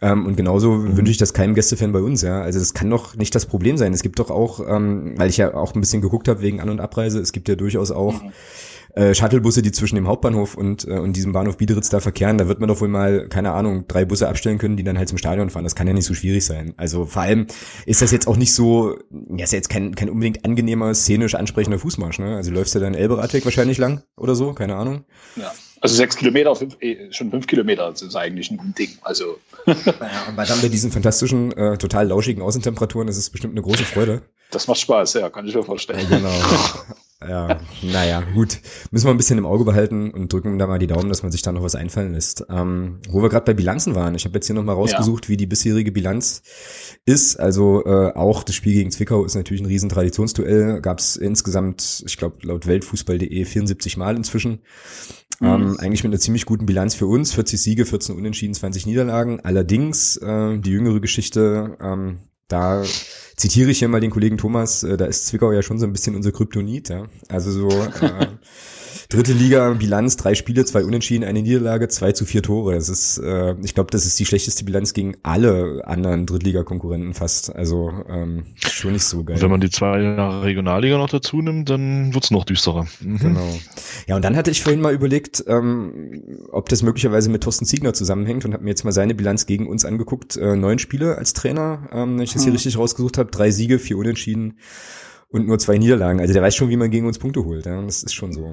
Ähm, 0.00 0.26
und 0.26 0.36
genauso 0.36 0.72
mhm. 0.72 0.96
wünsche 0.96 1.10
ich 1.10 1.18
das 1.18 1.32
keinem 1.34 1.54
Gästefan 1.54 1.92
bei 1.92 2.00
uns, 2.00 2.22
ja. 2.22 2.40
Also 2.40 2.58
das 2.58 2.74
kann 2.74 2.88
doch 2.88 3.16
nicht 3.16 3.34
das 3.34 3.46
Problem 3.46 3.76
sein. 3.76 3.92
Es 3.92 4.02
gibt 4.02 4.18
doch 4.18 4.30
auch, 4.30 4.60
ähm, 4.68 5.14
weil 5.16 5.28
ich 5.28 5.36
ja 5.38 5.54
auch 5.54 5.74
ein 5.74 5.80
bisschen 5.80 6.02
geguckt 6.02 6.28
habe 6.28 6.40
wegen 6.40 6.60
An- 6.60 6.70
und 6.70 6.80
Abreise, 6.80 7.18
es 7.18 7.32
gibt 7.32 7.48
ja 7.48 7.56
durchaus 7.56 7.90
auch 7.90 8.22
mhm. 8.22 8.32
äh, 8.94 9.12
Shuttlebusse, 9.12 9.60
die 9.60 9.72
zwischen 9.72 9.96
dem 9.96 10.06
Hauptbahnhof 10.06 10.54
und, 10.54 10.86
äh, 10.86 10.98
und 10.98 11.16
diesem 11.16 11.32
Bahnhof 11.32 11.56
Biederitz 11.56 11.88
da 11.88 11.98
verkehren. 11.98 12.38
Da 12.38 12.46
wird 12.46 12.60
man 12.60 12.68
doch 12.68 12.80
wohl 12.80 12.86
mal, 12.86 13.26
keine 13.28 13.52
Ahnung, 13.52 13.86
drei 13.88 14.04
Busse 14.04 14.28
abstellen 14.28 14.58
können, 14.58 14.76
die 14.76 14.84
dann 14.84 14.98
halt 14.98 15.08
zum 15.08 15.18
Stadion 15.18 15.50
fahren. 15.50 15.64
Das 15.64 15.74
kann 15.74 15.88
ja 15.88 15.92
nicht 15.92 16.06
so 16.06 16.14
schwierig 16.14 16.44
sein. 16.44 16.74
Also 16.76 17.04
vor 17.04 17.22
allem 17.22 17.48
ist 17.84 18.00
das 18.00 18.12
jetzt 18.12 18.28
auch 18.28 18.36
nicht 18.36 18.54
so, 18.54 18.96
ja, 19.30 19.44
ist 19.44 19.52
ja 19.52 19.56
jetzt 19.56 19.68
kein, 19.68 19.96
kein 19.96 20.10
unbedingt 20.10 20.44
angenehmer, 20.44 20.94
szenisch 20.94 21.34
ansprechender 21.34 21.80
Fußmarsch, 21.80 22.20
ne? 22.20 22.36
Also 22.36 22.52
läufst 22.52 22.72
du 22.76 22.78
dann 22.78 22.94
Elberadweg 22.94 23.44
wahrscheinlich 23.44 23.78
lang 23.78 24.02
oder 24.16 24.36
so, 24.36 24.52
keine 24.52 24.76
Ahnung. 24.76 25.06
Ja. 25.34 25.50
Also 25.80 25.94
sechs 25.94 26.16
Kilometer, 26.16 26.54
fünf, 26.56 26.76
eh, 26.80 27.12
schon 27.12 27.30
fünf 27.30 27.46
Kilometer 27.46 27.90
das 27.90 28.02
ist 28.02 28.16
eigentlich 28.16 28.50
ein 28.50 28.74
Ding. 28.76 28.90
Also. 29.02 29.38
Naja, 29.66 30.24
und 30.28 30.36
bei 30.36 30.44
dann 30.44 30.60
bei 30.60 30.68
diesen 30.68 30.90
fantastischen, 30.90 31.52
äh, 31.52 31.76
total 31.76 32.08
lauschigen 32.08 32.42
Außentemperaturen 32.42 33.08
ist 33.08 33.18
es 33.18 33.30
bestimmt 33.30 33.52
eine 33.54 33.62
große 33.62 33.84
Freude. 33.84 34.22
Das 34.50 34.66
macht 34.66 34.78
Spaß, 34.80 35.14
ja, 35.14 35.28
kann 35.28 35.46
ich 35.46 35.54
mir 35.54 35.62
vorstellen. 35.62 36.06
Ja, 36.10 36.16
genau. 36.16 37.28
ja, 37.28 37.60
naja, 37.82 38.22
gut. 38.34 38.58
Müssen 38.90 39.06
wir 39.06 39.10
ein 39.10 39.18
bisschen 39.18 39.36
im 39.36 39.44
Auge 39.44 39.64
behalten 39.64 40.10
und 40.10 40.32
drücken 40.32 40.58
da 40.58 40.66
mal 40.66 40.78
die 40.78 40.86
Daumen, 40.86 41.10
dass 41.10 41.22
man 41.22 41.32
sich 41.32 41.42
da 41.42 41.52
noch 41.52 41.62
was 41.62 41.74
einfallen 41.74 42.14
lässt. 42.14 42.46
Ähm, 42.48 43.00
wo 43.10 43.20
wir 43.20 43.28
gerade 43.28 43.44
bei 43.44 43.52
Bilanzen 43.52 43.94
waren, 43.94 44.14
ich 44.14 44.24
habe 44.24 44.34
jetzt 44.36 44.46
hier 44.46 44.54
nochmal 44.54 44.76
rausgesucht, 44.76 45.26
ja. 45.26 45.28
wie 45.30 45.36
die 45.36 45.46
bisherige 45.46 45.92
Bilanz 45.92 46.42
ist. 47.04 47.38
Also 47.38 47.84
äh, 47.84 48.14
auch 48.14 48.42
das 48.42 48.54
Spiel 48.54 48.72
gegen 48.72 48.90
Zwickau 48.90 49.24
ist 49.24 49.34
natürlich 49.34 49.60
ein 49.60 49.66
riesen 49.66 49.90
Traditionsduell. 49.90 50.80
Gab 50.80 50.98
es 50.98 51.16
insgesamt, 51.16 52.04
ich 52.06 52.16
glaube, 52.16 52.46
laut 52.46 52.66
Weltfußball.de 52.66 53.44
74 53.44 53.98
Mal 53.98 54.16
inzwischen. 54.16 54.60
Mhm. 55.40 55.46
Ähm, 55.46 55.76
eigentlich 55.78 56.02
mit 56.02 56.12
einer 56.12 56.20
ziemlich 56.20 56.46
guten 56.46 56.66
Bilanz 56.66 56.94
für 56.94 57.06
uns. 57.06 57.32
40 57.32 57.60
Siege, 57.60 57.86
14 57.86 58.16
Unentschieden, 58.16 58.54
20 58.54 58.86
Niederlagen. 58.86 59.40
Allerdings 59.40 60.16
äh, 60.16 60.58
die 60.58 60.70
jüngere 60.70 61.00
Geschichte, 61.00 61.76
ähm, 61.80 62.18
da 62.48 62.82
zitiere 63.36 63.70
ich 63.70 63.78
hier 63.78 63.88
mal 63.88 64.00
den 64.00 64.10
Kollegen 64.10 64.38
Thomas, 64.38 64.82
äh, 64.82 64.96
da 64.96 65.04
ist 65.04 65.26
Zwickau 65.26 65.52
ja 65.52 65.62
schon 65.62 65.78
so 65.78 65.86
ein 65.86 65.92
bisschen 65.92 66.16
unser 66.16 66.32
Kryptonit. 66.32 66.88
Ja? 66.88 67.06
Also 67.28 67.52
so 67.52 67.68
äh, 67.68 68.26
Dritte 69.10 69.32
Liga, 69.32 69.70
Bilanz, 69.70 70.18
drei 70.18 70.34
Spiele, 70.34 70.66
zwei 70.66 70.84
Unentschieden, 70.84 71.24
eine 71.24 71.40
Niederlage, 71.40 71.88
zwei 71.88 72.12
zu 72.12 72.26
vier 72.26 72.42
Tore. 72.42 72.74
Das 72.74 72.90
ist, 72.90 73.16
äh, 73.16 73.54
ich 73.62 73.72
glaube, 73.74 73.90
das 73.90 74.04
ist 74.04 74.18
die 74.18 74.26
schlechteste 74.26 74.64
Bilanz 74.64 74.92
gegen 74.92 75.16
alle 75.22 75.80
anderen 75.86 76.26
Drittliga-Konkurrenten 76.26 77.14
fast. 77.14 77.56
Also 77.56 77.90
ähm, 78.06 78.44
schon 78.58 78.92
nicht 78.92 79.04
so 79.04 79.24
geil. 79.24 79.40
Wenn 79.40 79.50
man 79.50 79.62
die 79.62 79.70
zwei 79.70 80.02
Jahre 80.02 80.42
Regionalliga 80.42 80.98
noch 80.98 81.08
dazu 81.08 81.40
nimmt, 81.40 81.70
dann 81.70 82.12
wird's 82.12 82.30
noch 82.30 82.44
düsterer. 82.44 82.86
Mhm. 83.00 83.16
Genau. 83.16 83.58
Ja, 84.08 84.16
und 84.16 84.22
dann 84.26 84.36
hatte 84.36 84.50
ich 84.50 84.62
vorhin 84.62 84.82
mal 84.82 84.92
überlegt, 84.92 85.42
ähm, 85.46 86.22
ob 86.52 86.68
das 86.68 86.82
möglicherweise 86.82 87.30
mit 87.30 87.42
Thorsten 87.42 87.64
Ziegner 87.64 87.94
zusammenhängt 87.94 88.44
und 88.44 88.52
habe 88.52 88.64
mir 88.64 88.70
jetzt 88.70 88.84
mal 88.84 88.92
seine 88.92 89.14
Bilanz 89.14 89.46
gegen 89.46 89.68
uns 89.68 89.86
angeguckt. 89.86 90.36
Äh, 90.36 90.54
neun 90.54 90.78
Spiele 90.78 91.16
als 91.16 91.32
Trainer, 91.32 91.88
ähm, 91.92 92.16
wenn 92.18 92.24
ich 92.24 92.34
das 92.34 92.42
hier 92.42 92.50
mhm. 92.50 92.56
richtig 92.56 92.76
rausgesucht 92.76 93.16
habe, 93.16 93.30
drei 93.30 93.50
Siege, 93.52 93.78
vier 93.78 93.96
Unentschieden 93.96 94.58
und 95.30 95.46
nur 95.46 95.58
zwei 95.58 95.78
Niederlagen. 95.78 96.20
Also 96.20 96.32
der 96.32 96.42
weiß 96.42 96.54
schon, 96.54 96.70
wie 96.70 96.76
man 96.76 96.90
gegen 96.90 97.06
uns 97.06 97.18
Punkte 97.18 97.44
holt. 97.44 97.66
Ja? 97.66 97.80
Das 97.82 98.02
ist 98.02 98.14
schon 98.14 98.32
so 98.32 98.52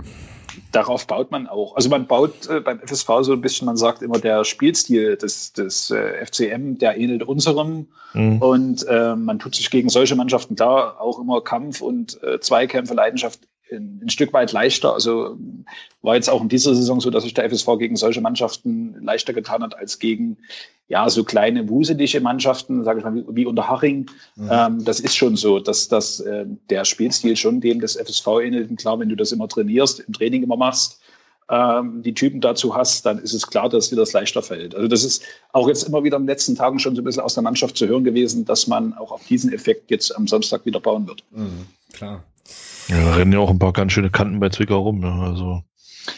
darauf 0.72 1.08
baut 1.08 1.32
man 1.32 1.48
auch. 1.48 1.76
Also 1.76 1.90
man 1.90 2.08
baut 2.08 2.48
äh, 2.48 2.60
beim 2.60 2.80
FSV 2.80 3.08
so 3.22 3.34
ein 3.34 3.42
bisschen, 3.42 3.66
man 3.66 3.78
sagt 3.78 4.02
immer, 4.02 4.20
der 4.20 4.44
Spielstil 4.44 5.18
des, 5.18 5.54
des 5.54 5.92
äh, 5.92 6.26
FCM, 6.26 6.78
der 6.78 6.98
ähnelt 6.98 7.24
unserem. 7.24 7.88
Mhm. 8.14 8.42
Und 8.42 8.88
äh, 8.88 9.16
man 9.16 9.40
tut 9.40 9.56
sich 9.56 9.70
gegen 9.70 9.90
solche 9.90 10.16
Mannschaften 10.16 10.56
klar 10.56 11.00
auch 11.00 11.20
immer 11.20 11.42
Kampf 11.42 11.82
und 11.82 12.22
äh, 12.24 12.40
Zweikämpfe, 12.40 12.94
Leidenschaft 12.94 13.40
ein, 13.72 14.10
Stück 14.10 14.34
weit 14.34 14.52
leichter. 14.52 14.94
Also 14.94 15.38
war 16.02 16.16
jetzt 16.16 16.30
auch 16.30 16.42
in 16.42 16.50
dieser 16.50 16.76
Saison 16.76 17.02
so, 17.02 17.10
dass 17.10 17.24
sich 17.24 17.34
der 17.34 17.50
FSV 17.50 17.78
gegen 17.80 17.96
solche 17.96 18.22
Mannschaften 18.22 19.04
leichter 19.04 19.34
getan 19.34 19.64
hat 19.64 19.78
als 19.78 20.00
gegen 20.00 20.38
ja 20.88 21.10
so 21.10 21.24
kleine 21.24 21.68
wuselige 21.68 22.22
Mannschaften, 22.22 22.84
sage 22.84 23.00
ich 23.00 23.06
mal 23.06 23.16
wie, 23.16 23.24
wie 23.28 23.46
unter 23.46 23.68
Haching. 23.68 24.10
Mhm. 24.36 24.50
Ähm, 24.52 24.86
das 24.86 25.00
ist 25.00 25.16
schon 25.16 25.36
so, 25.36 25.60
dass 25.60 25.88
dass 25.88 26.20
äh, 26.20 26.46
der 26.70 26.86
Spielstil 26.86 27.36
schon 27.36 27.62
dem 27.62 27.80
des 27.80 27.96
FSV 27.96 28.28
ähnelt. 28.44 28.78
klar, 28.78 29.00
wenn 29.00 29.10
du 29.10 29.16
das 29.16 29.32
immer 29.32 29.48
trainierst, 29.48 30.02
im 30.02 30.14
Training 30.14 30.44
immer 30.44 30.58
machst, 30.58 31.02
ähm, 31.50 32.02
die 32.02 32.14
Typen 32.14 32.42
dazu 32.42 32.76
hast, 32.76 33.06
dann 33.06 33.20
ist 33.20 33.34
es 33.34 33.48
klar, 33.48 33.70
dass 33.70 33.90
dir 33.90 33.96
das 33.96 34.14
leichter 34.14 34.42
fällt. 34.42 34.76
Also 34.76 34.88
das 34.88 35.04
ist 35.04 35.24
auch 35.54 35.68
jetzt 35.68 35.84
immer 35.84 36.04
wieder 36.04 36.18
in 36.18 36.24
den 36.24 36.28
letzten 36.28 36.56
Tagen 36.56 36.80
schon 36.80 36.96
so 36.96 37.02
ein 37.02 37.06
bisschen 37.06 37.22
aus 37.22 37.36
der 37.36 37.44
Mannschaft 37.44 37.78
zu 37.78 37.88
hören 37.88 38.04
gewesen, 38.04 38.46
dass 38.46 38.68
man 38.68 38.94
auch 38.94 39.12
auf 39.12 39.26
diesen 39.28 39.54
Effekt 39.54 39.92
jetzt 39.92 40.16
am 40.16 40.28
Samstag 40.28 40.66
wieder 40.66 40.80
bauen 40.80 41.08
wird. 41.08 41.24
Mhm, 41.32 41.68
klar. 41.94 42.24
Ja, 42.88 43.04
da 43.04 43.16
rennen 43.16 43.34
ja 43.34 43.40
auch 43.40 43.50
ein 43.50 43.60
paar 43.60 43.74
ganz 43.74 43.92
schöne 43.92 44.12
Kanten 44.12 44.40
bei 44.40 44.50
Zwickau 44.50 44.80
rum. 44.80 45.00
Ne? 45.00 45.12
Also. 45.12 45.64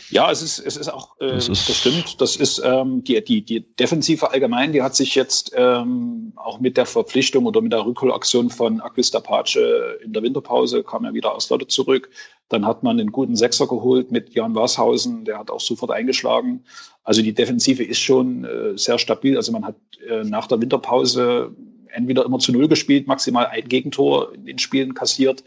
Ja, 0.09 0.31
es 0.31 0.41
ist, 0.41 0.59
es 0.59 0.77
ist 0.77 0.89
auch, 0.89 1.19
äh, 1.19 1.27
das, 1.27 1.47
ist 1.47 1.67
das 1.69 1.77
stimmt. 1.77 2.21
Das 2.21 2.35
ist 2.35 2.61
ähm, 2.63 3.03
die, 3.03 3.23
die, 3.23 3.43
die 3.43 3.61
Defensive 3.75 4.31
allgemein, 4.31 4.73
die 4.73 4.81
hat 4.81 4.95
sich 4.95 5.15
jetzt 5.15 5.53
ähm, 5.55 6.33
auch 6.35 6.59
mit 6.59 6.77
der 6.77 6.85
Verpflichtung 6.85 7.45
oder 7.45 7.61
mit 7.61 7.71
der 7.71 7.85
Rückholaktion 7.85 8.49
von 8.49 8.81
Aquis 8.81 9.13
Apache 9.13 9.97
in 10.03 10.13
der 10.13 10.23
Winterpause, 10.23 10.83
kam 10.83 11.05
ja 11.05 11.13
wieder 11.13 11.33
aus 11.33 11.49
Lotte 11.49 11.67
zurück. 11.67 12.09
Dann 12.49 12.65
hat 12.65 12.83
man 12.83 12.99
einen 12.99 13.11
guten 13.11 13.35
Sechser 13.35 13.67
geholt 13.67 14.11
mit 14.11 14.33
Jan 14.33 14.55
Warshausen, 14.55 15.25
der 15.25 15.39
hat 15.39 15.51
auch 15.51 15.59
sofort 15.59 15.91
eingeschlagen. 15.91 16.63
Also 17.03 17.21
die 17.21 17.33
Defensive 17.33 17.83
ist 17.83 17.99
schon 17.99 18.43
äh, 18.45 18.77
sehr 18.77 18.99
stabil. 18.99 19.35
Also 19.37 19.51
man 19.51 19.65
hat 19.65 19.75
äh, 20.09 20.23
nach 20.23 20.47
der 20.47 20.61
Winterpause 20.61 21.55
entweder 21.89 22.25
immer 22.25 22.39
zu 22.39 22.51
Null 22.51 22.67
gespielt, 22.67 23.07
maximal 23.07 23.47
ein 23.47 23.67
Gegentor 23.67 24.33
in 24.33 24.45
den 24.45 24.59
Spielen 24.59 24.93
kassiert. 24.93 25.43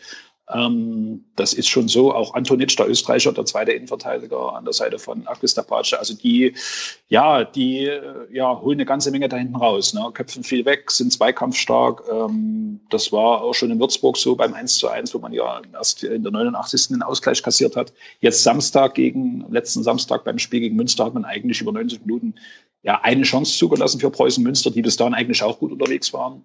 Ähm, 0.52 1.24
das 1.36 1.52
ist 1.52 1.68
schon 1.68 1.88
so. 1.88 2.14
Auch 2.14 2.34
Antonic, 2.34 2.76
der 2.76 2.88
Österreicher, 2.88 3.32
der 3.32 3.44
zweite 3.44 3.72
Innenverteidiger 3.72 4.54
an 4.54 4.64
der 4.64 4.72
Seite 4.72 4.98
von 4.98 5.26
Akis 5.26 5.54
Tapace. 5.54 5.94
Also 5.94 6.14
die, 6.14 6.54
ja, 7.08 7.44
die 7.44 7.86
äh, 7.86 8.02
ja, 8.32 8.60
holen 8.60 8.76
eine 8.76 8.86
ganze 8.86 9.10
Menge 9.10 9.28
da 9.28 9.36
hinten 9.36 9.56
raus. 9.56 9.94
Ne? 9.94 10.10
Köpfen 10.12 10.42
viel 10.42 10.64
weg, 10.64 10.90
sind 10.90 11.12
zweikampfstark. 11.12 12.02
Ähm, 12.10 12.80
das 12.90 13.12
war 13.12 13.42
auch 13.42 13.54
schon 13.54 13.70
in 13.70 13.80
Würzburg 13.80 14.16
so 14.16 14.36
beim 14.36 14.54
1 14.54 14.76
zu 14.76 14.88
1, 14.88 15.14
wo 15.14 15.18
man 15.18 15.32
ja 15.32 15.62
erst 15.72 16.02
in 16.04 16.22
der 16.22 16.32
89. 16.32 16.88
den 16.88 17.02
Ausgleich 17.02 17.42
kassiert 17.42 17.76
hat. 17.76 17.92
Jetzt 18.20 18.42
Samstag 18.42 18.94
gegen, 18.94 19.44
letzten 19.50 19.82
Samstag 19.82 20.24
beim 20.24 20.38
Spiel 20.38 20.60
gegen 20.60 20.76
Münster 20.76 21.04
hat 21.04 21.14
man 21.14 21.24
eigentlich 21.24 21.60
über 21.60 21.72
90 21.72 22.00
Minuten 22.04 22.34
ja 22.82 23.00
eine 23.02 23.22
Chance 23.22 23.58
zugelassen 23.58 24.00
für 24.00 24.10
Preußen 24.10 24.42
Münster, 24.42 24.70
die 24.70 24.82
bis 24.82 24.96
dahin 24.96 25.14
eigentlich 25.14 25.42
auch 25.42 25.58
gut 25.58 25.72
unterwegs 25.72 26.12
waren. 26.12 26.44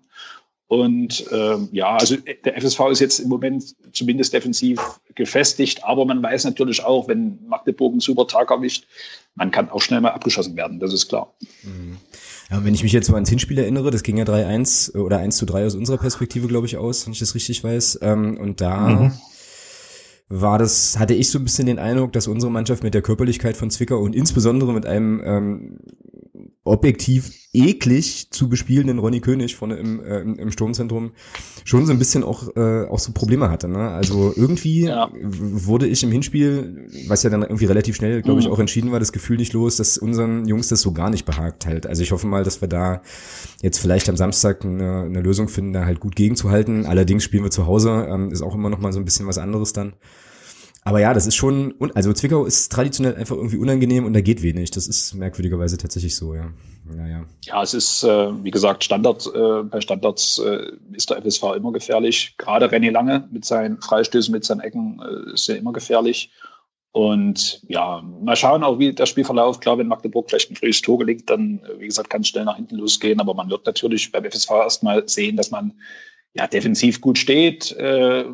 Und 0.68 1.26
ähm, 1.32 1.70
ja, 1.72 1.96
also 1.96 2.16
der 2.44 2.60
FSV 2.60 2.80
ist 2.92 3.00
jetzt 3.00 3.20
im 3.20 3.30
Moment 3.30 3.76
zumindest 3.94 4.34
defensiv 4.34 4.80
gefestigt, 5.14 5.84
aber 5.84 6.06
man 6.06 6.24
weiß 6.24 6.44
natürlich 6.46 6.84
auch, 6.84 7.08
wenn 7.08 7.40
Magdeburg 7.48 7.92
einen 7.92 8.00
super 8.00 8.26
Tag 8.26 8.50
erwischt, 8.50 8.88
man 9.36 9.52
kann 9.52 9.70
auch 9.70 9.82
schnell 9.82 10.02
mal 10.02 10.12
abgeschossen 10.12 10.56
werden, 10.56 10.80
das 10.80 10.92
ist 10.92 11.08
klar. 11.08 11.34
Mhm. 11.62 11.98
Ja, 12.50 12.64
wenn 12.64 12.74
ich 12.74 12.84
mich 12.84 12.94
jetzt 12.94 13.10
mal 13.10 13.16
ans 13.16 13.30
Hinspiel 13.30 13.58
erinnere, 13.58 13.92
das 13.92 14.04
ging 14.04 14.18
ja 14.18 14.24
3-1 14.24 14.98
oder 14.98 15.18
1 15.20 15.38
zu 15.38 15.46
3 15.46 15.66
aus 15.66 15.76
unserer 15.76 15.98
Perspektive, 15.98 16.48
glaube 16.48 16.68
ich, 16.68 16.78
aus, 16.78 17.06
wenn 17.06 17.14
ich 17.14 17.20
das 17.20 17.36
richtig 17.36 17.64
weiß. 17.64 18.00
Ähm, 18.02 18.38
und 18.38 18.62
da 18.62 18.90
mhm. 18.90 19.12
war 20.30 20.60
das, 20.60 21.00
hatte 21.00 21.16
ich 21.16 21.30
so 21.30 21.40
ein 21.40 21.44
bisschen 21.44 21.66
den 21.66 21.80
Eindruck, 21.80 22.14
dass 22.14 22.28
unsere 22.28 22.52
Mannschaft 22.52 22.84
mit 22.84 22.94
der 22.94 23.02
Körperlichkeit 23.02 23.58
von 23.58 23.72
Zwickau 23.72 24.00
und 24.00 24.16
insbesondere 24.16 24.74
mit 24.74 24.86
einem 24.86 25.22
ähm, 25.26 25.80
objektiv 26.66 27.32
eklig 27.54 28.32
zu 28.32 28.50
bespielenden 28.50 29.00
Ronny 29.00 29.22
König 29.22 29.56
vorne 29.56 29.78
im, 29.78 30.04
äh, 30.04 30.20
im 30.20 30.52
Sturmzentrum 30.52 31.12
schon 31.64 31.86
so 31.86 31.94
ein 31.94 32.00
bisschen 32.00 32.24
auch, 32.24 32.56
äh, 32.56 32.86
auch 32.88 33.00
so 33.00 33.14
Probleme 33.14 33.50
hatte. 33.50 33.70
Ne? 33.70 33.90
Also 33.92 34.34
irgendwie 34.36 34.86
ja. 34.86 35.10
wurde 35.14 35.88
ich 35.88 36.04
im 36.04 36.12
Hinspiel, 36.12 36.90
was 37.08 37.24
ja 37.24 37.30
dann 37.30 37.44
irgendwie 37.44 37.66
relativ 37.66 37.96
schnell, 37.96 38.22
glaube 38.22 38.42
ich, 38.42 38.48
mhm. 38.48 38.52
auch 38.52 38.60
entschieden 38.60 38.92
war, 38.92 39.00
das 39.00 39.14
Gefühl 39.14 39.38
nicht 39.38 39.54
los, 39.54 39.78
dass 39.78 39.98
unseren 39.98 40.48
Jungs 40.48 40.68
das 40.68 40.82
so 40.82 40.92
gar 40.92 41.10
nicht 41.10 41.26
behagt 41.26 41.66
halt. 41.66 41.88
Also 41.88 42.04
ich 42.04 42.12
hoffe 42.12 42.28
mal, 42.28 42.44
dass 42.44 42.62
wir 42.62 42.68
da 42.68 43.02
jetzt 43.62 43.80
vielleicht 43.80 44.10
am 44.10 44.18
Samstag 44.18 44.66
eine, 44.66 45.04
eine 45.04 45.22
Lösung 45.22 45.48
finden, 45.48 45.72
da 45.72 45.86
halt 45.86 46.00
gut 46.00 46.16
gegenzuhalten. 46.16 46.86
Allerdings 46.86 47.24
spielen 47.24 47.44
wir 47.44 47.52
zu 47.52 47.68
Hause, 47.68 48.08
ähm, 48.10 48.32
ist 48.32 48.42
auch 48.42 48.56
immer 48.56 48.70
noch 48.70 48.80
mal 48.80 48.92
so 48.92 49.00
ein 49.00 49.06
bisschen 49.06 49.28
was 49.28 49.38
anderes 49.38 49.72
dann. 49.72 49.94
Aber 50.88 51.00
ja, 51.00 51.16
das 51.16 51.26
ist 51.26 51.36
schon, 51.36 51.74
also 51.96 52.14
Zwickau 52.14 52.46
ist 52.46 52.72
traditionell 52.72 53.16
einfach 53.16 53.36
irgendwie 53.36 53.58
unangenehm 53.58 54.06
und 54.06 54.14
da 54.14 54.22
geht 54.22 54.44
wenig. 54.44 54.70
Das 54.70 54.86
ist 54.86 55.16
merkwürdigerweise 55.16 55.80
tatsächlich 55.80 56.16
so, 56.16 56.36
ja. 56.36 56.52
Ja, 56.96 57.08
ja. 57.08 57.26
ja 57.44 57.64
es 57.64 57.74
ist, 57.74 58.04
äh, 58.04 58.44
wie 58.44 58.52
gesagt, 58.52 58.84
Standard, 58.84 59.26
äh, 59.34 59.64
bei 59.64 59.82
Standards 59.82 60.38
äh, 60.38 60.74
ist 60.94 61.10
der 61.10 61.18
FSV 61.18 61.56
immer 61.56 61.72
gefährlich. 61.72 62.36
Gerade 62.38 62.68
René 62.68 62.92
Lange 62.92 63.28
mit 63.32 63.46
seinen 63.46 63.82
Freistößen, 63.82 64.32
mit 64.32 64.46
seinen 64.46 64.60
Ecken 64.60 65.02
äh, 65.02 65.34
ist 65.34 65.50
er 65.50 65.58
immer 65.58 65.74
gefährlich. 65.74 66.30
Und 66.92 67.64
ja, 67.68 68.04
mal 68.22 68.36
schauen 68.36 68.64
auch, 68.64 68.78
wie 68.78 68.94
der 68.94 69.08
Spielverlauf, 69.08 69.60
klar, 69.60 69.80
wenn 69.80 69.88
Magdeburg 69.88 70.30
vielleicht 70.30 70.52
ein 70.52 70.56
frühes 70.56 70.84
Tor 70.84 71.00
gelingt, 71.00 71.28
dann, 71.32 71.62
äh, 71.66 71.80
wie 71.80 71.88
gesagt, 71.88 72.12
kann 72.12 72.22
es 72.22 72.28
schnell 72.28 72.46
nach 72.46 72.58
hinten 72.58 72.76
losgehen. 72.76 73.20
Aber 73.20 73.34
man 73.34 73.50
wird 73.50 73.66
natürlich 73.66 74.12
beim 74.12 74.24
FSV 74.24 74.52
erstmal 74.52 75.10
sehen, 75.10 75.36
dass 75.36 75.50
man 75.50 75.74
ja 76.36 76.46
defensiv 76.48 77.02
gut 77.02 77.18
steht, 77.18 77.72
äh, 77.72 78.26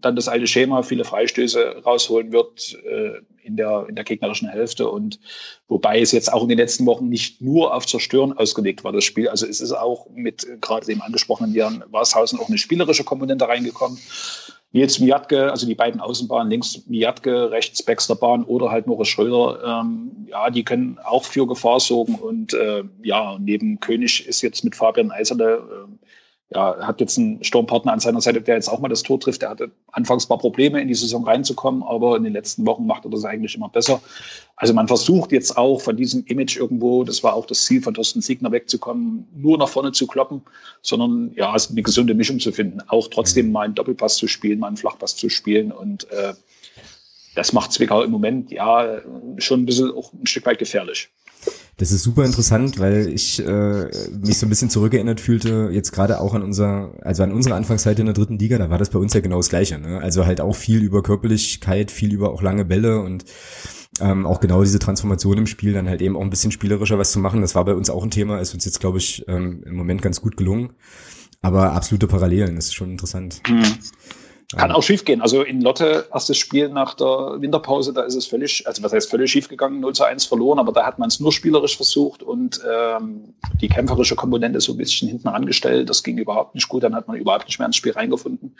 dann 0.00 0.16
das 0.16 0.28
alte 0.28 0.46
Schema, 0.46 0.82
viele 0.82 1.04
Freistöße 1.04 1.82
rausholen 1.84 2.32
wird 2.32 2.78
äh, 2.84 3.20
in, 3.42 3.56
der, 3.56 3.86
in 3.88 3.94
der 3.94 4.04
gegnerischen 4.04 4.48
Hälfte. 4.48 4.88
Und 4.88 5.18
wobei 5.68 6.00
es 6.00 6.12
jetzt 6.12 6.32
auch 6.32 6.42
in 6.42 6.48
den 6.48 6.58
letzten 6.58 6.86
Wochen 6.86 7.08
nicht 7.08 7.40
nur 7.40 7.74
auf 7.74 7.86
Zerstören 7.86 8.32
ausgelegt 8.32 8.84
war, 8.84 8.92
das 8.92 9.04
Spiel. 9.04 9.28
Also 9.28 9.46
es 9.46 9.60
ist 9.60 9.72
auch 9.72 10.06
mit 10.14 10.46
gerade 10.60 10.86
dem 10.86 11.02
angesprochenen 11.02 11.54
Jan 11.54 11.84
Warshausen 11.90 12.38
auch 12.38 12.48
eine 12.48 12.58
spielerische 12.58 13.04
Komponente 13.04 13.48
reingekommen. 13.48 13.98
Nils 14.72 15.00
Miatke, 15.00 15.50
also 15.50 15.66
die 15.66 15.74
beiden 15.74 16.00
Außenbahnen, 16.00 16.48
links 16.48 16.86
Miatke, 16.86 17.50
rechts 17.50 17.82
Baxterbahn 17.82 18.44
oder 18.44 18.70
halt 18.70 18.86
Moritz 18.86 19.08
Schröder, 19.08 19.82
ähm, 19.82 20.28
ja, 20.28 20.48
die 20.48 20.62
können 20.62 20.98
auch 21.02 21.24
für 21.24 21.46
Gefahr 21.46 21.80
sorgen. 21.80 22.14
Und 22.14 22.54
äh, 22.54 22.84
ja, 23.02 23.36
neben 23.40 23.80
König 23.80 24.26
ist 24.26 24.42
jetzt 24.42 24.62
mit 24.62 24.76
Fabian 24.76 25.10
Eiserle 25.10 25.56
äh, 25.56 26.06
ja, 26.52 26.76
hat 26.80 27.00
jetzt 27.00 27.16
einen 27.16 27.42
Sturmpartner 27.44 27.92
an 27.92 28.00
seiner 28.00 28.20
Seite, 28.20 28.40
der 28.40 28.56
jetzt 28.56 28.68
auch 28.68 28.80
mal 28.80 28.88
das 28.88 29.04
Tor 29.04 29.20
trifft. 29.20 29.42
Der 29.42 29.50
hatte 29.50 29.70
anfangs 29.92 30.28
mal 30.28 30.36
Probleme, 30.36 30.80
in 30.80 30.88
die 30.88 30.94
Saison 30.94 31.24
reinzukommen, 31.24 31.84
aber 31.84 32.16
in 32.16 32.24
den 32.24 32.32
letzten 32.32 32.66
Wochen 32.66 32.86
macht 32.86 33.04
er 33.04 33.10
das 33.10 33.24
eigentlich 33.24 33.54
immer 33.54 33.68
besser. 33.68 34.00
Also 34.56 34.74
man 34.74 34.88
versucht 34.88 35.30
jetzt 35.30 35.56
auch 35.56 35.80
von 35.80 35.96
diesem 35.96 36.24
Image 36.26 36.56
irgendwo, 36.56 37.04
das 37.04 37.22
war 37.22 37.34
auch 37.34 37.46
das 37.46 37.64
Ziel 37.64 37.80
von 37.80 37.94
Thorsten 37.94 38.20
Siegner 38.20 38.50
wegzukommen, 38.50 39.28
nur 39.34 39.58
nach 39.58 39.68
vorne 39.68 39.92
zu 39.92 40.08
kloppen, 40.08 40.42
sondern 40.82 41.32
ja, 41.36 41.54
es 41.54 41.70
eine 41.70 41.82
gesunde 41.82 42.14
Mischung 42.14 42.40
zu 42.40 42.50
finden. 42.50 42.80
Auch 42.88 43.06
trotzdem 43.08 43.46
mhm. 43.46 43.52
mal 43.52 43.62
einen 43.62 43.76
Doppelpass 43.76 44.16
zu 44.16 44.26
spielen, 44.26 44.58
mal 44.58 44.66
einen 44.66 44.76
Flachpass 44.76 45.14
zu 45.14 45.28
spielen 45.28 45.70
und 45.70 46.10
äh, 46.10 46.34
das 47.36 47.52
macht 47.52 47.72
Zwickau 47.72 48.02
im 48.02 48.10
Moment 48.10 48.50
ja 48.50 49.00
schon 49.38 49.62
ein 49.62 49.66
bisschen 49.66 49.92
auch 49.92 50.12
ein 50.12 50.26
Stück 50.26 50.46
weit 50.46 50.58
gefährlich. 50.58 51.10
Das 51.76 51.92
ist 51.92 52.02
super 52.02 52.26
interessant, 52.26 52.78
weil 52.78 53.08
ich 53.08 53.38
äh, 53.42 53.84
mich 54.10 54.36
so 54.36 54.44
ein 54.44 54.50
bisschen 54.50 54.68
zurückerinnert 54.68 55.18
fühlte, 55.18 55.70
jetzt 55.72 55.92
gerade 55.92 56.20
auch 56.20 56.34
an 56.34 56.42
unser, 56.42 56.92
also 57.00 57.22
an 57.22 57.32
unsere 57.32 57.54
Anfangszeit 57.54 57.98
in 57.98 58.04
der 58.04 58.14
dritten 58.14 58.38
Liga, 58.38 58.58
da 58.58 58.68
war 58.68 58.76
das 58.76 58.90
bei 58.90 58.98
uns 58.98 59.14
ja 59.14 59.20
genau 59.20 59.38
das 59.38 59.48
Gleiche. 59.48 59.78
Ne? 59.78 59.98
Also 59.98 60.26
halt 60.26 60.42
auch 60.42 60.54
viel 60.54 60.82
über 60.82 61.02
Körperlichkeit, 61.02 61.90
viel 61.90 62.12
über 62.12 62.32
auch 62.32 62.42
lange 62.42 62.66
Bälle 62.66 63.00
und 63.00 63.24
ähm, 64.00 64.26
auch 64.26 64.40
genau 64.40 64.62
diese 64.62 64.78
Transformation 64.78 65.38
im 65.38 65.46
Spiel, 65.46 65.72
dann 65.72 65.88
halt 65.88 66.02
eben 66.02 66.16
auch 66.16 66.22
ein 66.22 66.28
bisschen 66.28 66.52
spielerischer 66.52 66.98
was 66.98 67.12
zu 67.12 67.18
machen. 67.18 67.40
Das 67.40 67.54
war 67.54 67.64
bei 67.64 67.74
uns 67.74 67.88
auch 67.88 68.04
ein 68.04 68.10
Thema, 68.10 68.40
ist 68.40 68.52
uns 68.52 68.66
jetzt, 68.66 68.80
glaube 68.80 68.98
ich, 68.98 69.24
ähm, 69.26 69.62
im 69.64 69.74
Moment 69.74 70.02
ganz 70.02 70.20
gut 70.20 70.36
gelungen. 70.36 70.74
Aber 71.40 71.72
absolute 71.72 72.06
Parallelen, 72.06 72.56
das 72.56 72.66
ist 72.66 72.74
schon 72.74 72.90
interessant. 72.90 73.40
Mhm. 73.48 73.64
Kann 74.56 74.72
auch 74.72 74.82
schief 74.82 75.04
gehen. 75.04 75.20
Also 75.20 75.42
in 75.42 75.60
Lotte, 75.60 76.08
erstes 76.12 76.36
Spiel 76.36 76.68
nach 76.68 76.94
der 76.94 77.36
Winterpause, 77.38 77.92
da 77.92 78.02
ist 78.02 78.16
es 78.16 78.26
völlig, 78.26 78.66
also 78.66 78.82
was 78.82 78.92
heißt 78.92 79.08
völlig 79.08 79.30
schief 79.30 79.48
gegangen, 79.48 79.78
0 79.78 79.94
zu 79.94 80.04
1 80.04 80.24
verloren, 80.24 80.58
aber 80.58 80.72
da 80.72 80.84
hat 80.84 80.98
man 80.98 81.08
es 81.08 81.20
nur 81.20 81.32
spielerisch 81.32 81.76
versucht 81.76 82.24
und 82.24 82.60
ähm, 82.68 83.34
die 83.60 83.68
kämpferische 83.68 84.16
Komponente 84.16 84.60
so 84.60 84.72
ein 84.72 84.76
bisschen 84.76 85.08
hinten 85.08 85.28
angestellt. 85.28 85.88
Das 85.88 86.02
ging 86.02 86.18
überhaupt 86.18 86.56
nicht 86.56 86.68
gut, 86.68 86.82
dann 86.82 86.96
hat 86.96 87.06
man 87.06 87.16
überhaupt 87.16 87.46
nicht 87.46 87.60
mehr 87.60 87.66
ins 87.66 87.76
Spiel 87.76 87.92
reingefunden. 87.92 88.56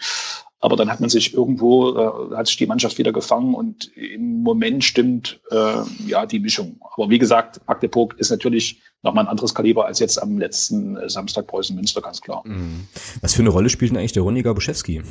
Aber 0.60 0.76
dann 0.76 0.90
hat 0.90 1.00
man 1.00 1.10
sich 1.10 1.34
irgendwo, 1.34 1.96
äh, 1.96 2.36
hat 2.36 2.46
sich 2.46 2.56
die 2.56 2.66
Mannschaft 2.66 2.98
wieder 2.98 3.12
gefangen 3.12 3.54
und 3.54 3.90
im 3.96 4.42
Moment 4.42 4.84
stimmt 4.84 5.40
äh, 5.50 5.82
ja 6.06 6.24
die 6.24 6.38
Mischung. 6.38 6.80
Aber 6.94 7.10
wie 7.10 7.18
gesagt, 7.18 7.60
Magdeburg 7.66 8.14
ist 8.18 8.30
natürlich 8.30 8.80
nochmal 9.02 9.24
ein 9.24 9.28
anderes 9.28 9.54
Kaliber 9.54 9.86
als 9.86 9.98
jetzt 9.98 10.22
am 10.22 10.38
letzten 10.38 11.08
Samstag 11.08 11.48
Preußen 11.48 11.74
Münster, 11.74 12.00
ganz 12.00 12.20
klar. 12.20 12.42
Mhm. 12.44 12.86
Was 13.22 13.34
für 13.34 13.42
eine 13.42 13.50
Rolle 13.50 13.70
spielt 13.70 13.90
denn 13.90 13.98
eigentlich 13.98 14.12
der 14.12 14.22
Ronny 14.22 14.42
Gabuschewski? 14.42 15.02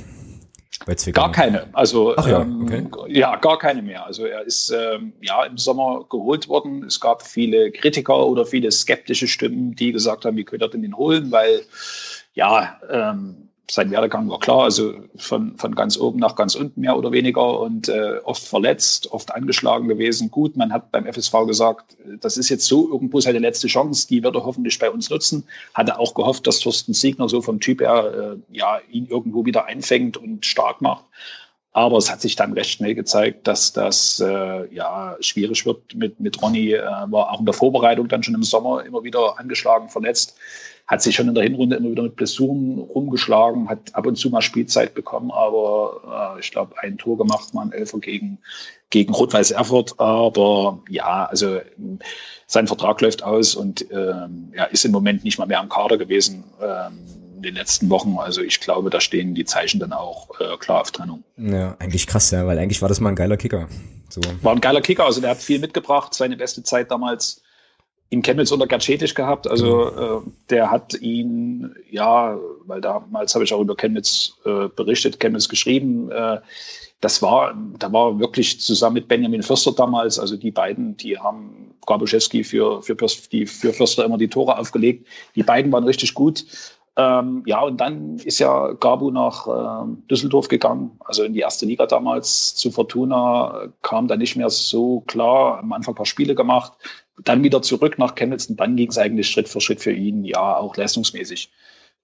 Bei 0.85 0.95
Zwickau? 0.95 1.21
Gar 1.21 1.31
keine. 1.31 1.67
Also 1.73 2.15
Ach 2.15 2.27
ja, 2.27 2.41
ähm, 2.41 2.63
okay. 2.63 3.17
ja, 3.17 3.35
gar 3.35 3.57
keine 3.57 3.81
mehr. 3.81 4.05
Also 4.05 4.25
er 4.25 4.41
ist 4.41 4.69
ähm, 4.69 5.13
ja 5.21 5.43
im 5.43 5.57
Sommer 5.57 6.05
geholt 6.09 6.47
worden. 6.47 6.83
Es 6.83 6.99
gab 6.99 7.21
viele 7.21 7.71
Kritiker 7.71 8.25
oder 8.25 8.45
viele 8.45 8.71
skeptische 8.71 9.27
Stimmen, 9.27 9.75
die 9.75 9.91
gesagt 9.91 10.25
haben, 10.25 10.37
wie 10.37 10.45
könnte 10.45 10.65
er 10.65 10.69
denn 10.69 10.81
den 10.81 10.95
holen, 10.95 11.31
weil 11.31 11.61
ja, 12.33 12.79
ähm, 12.89 13.48
sein 13.69 13.91
Werdegang 13.91 14.29
war 14.29 14.39
klar, 14.39 14.63
also 14.63 14.93
von, 15.15 15.57
von 15.57 15.75
ganz 15.75 15.97
oben 15.97 16.19
nach 16.19 16.35
ganz 16.35 16.55
unten 16.55 16.81
mehr 16.81 16.97
oder 16.97 17.11
weniger 17.11 17.59
und 17.59 17.87
äh, 17.87 18.17
oft 18.23 18.43
verletzt, 18.43 19.11
oft 19.11 19.33
angeschlagen 19.33 19.87
gewesen. 19.87 20.31
Gut, 20.31 20.57
man 20.57 20.73
hat 20.73 20.91
beim 20.91 21.05
FSV 21.05 21.45
gesagt, 21.45 21.97
das 22.19 22.37
ist 22.37 22.49
jetzt 22.49 22.65
so 22.65 22.89
irgendwo 22.89 23.19
seine 23.19 23.39
letzte 23.39 23.67
Chance, 23.67 24.07
die 24.07 24.23
wird 24.23 24.35
er 24.35 24.45
hoffentlich 24.45 24.79
bei 24.79 24.89
uns 24.89 25.09
nutzen. 25.09 25.43
Hatte 25.73 25.99
auch 25.99 26.13
gehofft, 26.13 26.47
dass 26.47 26.59
Thorsten 26.59 26.93
Siegner 26.93 27.29
so 27.29 27.41
vom 27.41 27.59
Typ 27.59 27.81
her 27.81 28.37
äh, 28.51 28.57
ja, 28.57 28.79
ihn 28.89 29.07
irgendwo 29.07 29.45
wieder 29.45 29.65
einfängt 29.65 30.17
und 30.17 30.45
stark 30.45 30.81
macht. 30.81 31.05
Aber 31.71 31.97
es 31.97 32.11
hat 32.11 32.21
sich 32.21 32.35
dann 32.35 32.53
recht 32.53 32.71
schnell 32.71 32.95
gezeigt, 32.95 33.47
dass 33.47 33.71
das 33.73 34.19
äh, 34.19 34.73
ja 34.73 35.15
schwierig 35.19 35.67
wird 35.67 35.93
mit, 35.93 36.19
mit 36.19 36.41
Ronny. 36.41 36.73
Äh, 36.73 36.81
war 36.81 37.31
auch 37.31 37.39
in 37.39 37.45
der 37.45 37.53
Vorbereitung 37.53 38.07
dann 38.07 38.23
schon 38.23 38.33
im 38.33 38.43
Sommer 38.43 38.83
immer 38.83 39.03
wieder 39.03 39.39
angeschlagen, 39.39 39.89
verletzt 39.89 40.35
hat 40.89 41.03
sich 41.03 41.15
schon 41.15 41.27
in 41.27 41.35
der 41.35 41.43
Hinrunde 41.43 41.75
immer 41.75 41.91
wieder 41.91 42.01
mit 42.01 42.15
Blessuren 42.15 42.79
rumgeschlagen, 42.79 43.69
hat 43.69 43.93
ab 43.93 44.07
und 44.07 44.15
zu 44.15 44.31
mal 44.31 44.41
Spielzeit 44.41 44.95
bekommen, 44.95 45.29
aber 45.29 46.33
äh, 46.35 46.39
ich 46.39 46.49
glaube, 46.49 46.73
ein 46.79 46.97
Tor 46.97 47.15
gemacht, 47.15 47.53
mal 47.53 47.61
ein 47.61 47.71
Elfer 47.71 47.99
gegen, 47.99 48.39
gegen 48.89 49.13
Rot-Weiß 49.13 49.51
Erfurt. 49.51 49.99
Aber 49.99 50.79
ja, 50.89 51.25
also 51.25 51.59
sein 52.47 52.65
Vertrag 52.65 53.01
läuft 53.01 53.21
aus 53.21 53.53
und 53.53 53.85
ähm, 53.91 54.49
er 54.51 54.71
ist 54.71 54.83
im 54.83 54.91
Moment 54.91 55.23
nicht 55.23 55.37
mal 55.37 55.45
mehr 55.45 55.59
am 55.59 55.69
Kader 55.69 55.99
gewesen. 55.99 56.43
Ähm, 56.59 56.97
in 57.35 57.43
den 57.43 57.55
letzten 57.55 57.89
Wochen. 57.89 58.17
Also 58.17 58.41
ich 58.41 58.59
glaube, 58.59 58.89
da 58.89 58.99
stehen 58.99 59.33
die 59.33 59.45
Zeichen 59.45 59.79
dann 59.79 59.93
auch 59.93 60.27
äh, 60.41 60.57
klar 60.57 60.81
auf 60.81 60.91
Trennung. 60.91 61.23
Ja, 61.37 61.77
eigentlich 61.79 62.05
krass, 62.05 62.31
ja, 62.31 62.45
weil 62.45 62.59
eigentlich 62.59 62.81
war 62.81 62.89
das 62.89 62.99
mal 62.99 63.09
ein 63.09 63.15
geiler 63.15 63.37
Kicker. 63.37 63.69
So. 64.09 64.19
War 64.41 64.51
ein 64.51 64.59
geiler 64.59 64.81
Kicker, 64.81 65.05
also 65.05 65.21
der 65.21 65.29
hat 65.29 65.37
viel 65.37 65.59
mitgebracht. 65.59 66.13
Seine 66.13 66.35
beste 66.35 66.63
Zeit 66.63 66.91
damals 66.91 67.41
in 68.09 68.21
Chemnitz 68.21 68.51
unter 68.51 68.67
Gatschetisch 68.67 69.13
gehabt. 69.13 69.47
Also 69.47 69.91
mhm. 69.91 70.27
äh, 70.27 70.31
der 70.49 70.71
hat 70.71 70.99
ihn, 70.99 71.75
ja, 71.89 72.37
weil 72.65 72.81
damals 72.81 73.35
habe 73.35 73.43
ich 73.43 73.53
auch 73.53 73.61
über 73.61 73.75
Chemnitz 73.75 74.33
äh, 74.45 74.67
berichtet, 74.67 75.19
Chemnitz 75.19 75.47
geschrieben. 75.47 76.11
Äh, 76.11 76.39
das 77.01 77.21
war, 77.21 77.55
da 77.77 77.93
war 77.93 78.19
wirklich 78.19 78.59
zusammen 78.59 78.95
mit 78.95 79.07
Benjamin 79.07 79.43
Förster 79.43 79.71
damals, 79.71 80.19
also 80.19 80.35
die 80.35 80.51
beiden, 80.51 80.97
die 80.97 81.17
haben 81.17 81.73
Gabuszewski 81.85 82.43
für, 82.43 82.81
für, 82.81 82.95
die, 83.31 83.45
für 83.45 83.71
Förster 83.71 84.03
immer 84.03 84.17
die 84.17 84.27
Tore 84.27 84.57
aufgelegt. 84.57 85.07
Die 85.35 85.43
beiden 85.43 85.71
waren 85.71 85.85
richtig 85.85 86.13
gut. 86.13 86.45
Ähm, 86.97 87.43
ja, 87.45 87.61
und 87.61 87.79
dann 87.79 88.17
ist 88.17 88.39
ja 88.39 88.73
Gabu 88.73 89.11
nach 89.11 89.47
ähm, 89.47 90.03
Düsseldorf 90.11 90.49
gegangen, 90.49 90.99
also 91.05 91.23
in 91.23 91.33
die 91.33 91.39
erste 91.39 91.65
Liga 91.65 91.85
damals 91.85 92.55
zu 92.55 92.71
Fortuna, 92.71 93.69
kam 93.81 94.09
dann 94.09 94.19
nicht 94.19 94.35
mehr 94.35 94.49
so 94.49 95.01
klar, 95.07 95.59
am 95.59 95.71
Anfang 95.71 95.93
ein 95.93 95.97
paar 95.97 96.05
Spiele 96.05 96.35
gemacht, 96.35 96.73
dann 97.23 97.43
wieder 97.43 97.61
zurück 97.61 97.97
nach 97.97 98.15
Chemnitz 98.15 98.47
und 98.47 98.59
dann 98.59 98.75
ging 98.75 98.89
es 98.89 98.97
eigentlich 98.97 99.29
Schritt 99.29 99.49
für 99.49 99.61
Schritt 99.61 99.81
für 99.81 99.91
ihn, 99.91 100.23
ja, 100.23 100.57
auch 100.57 100.75
leistungsmäßig 100.75 101.51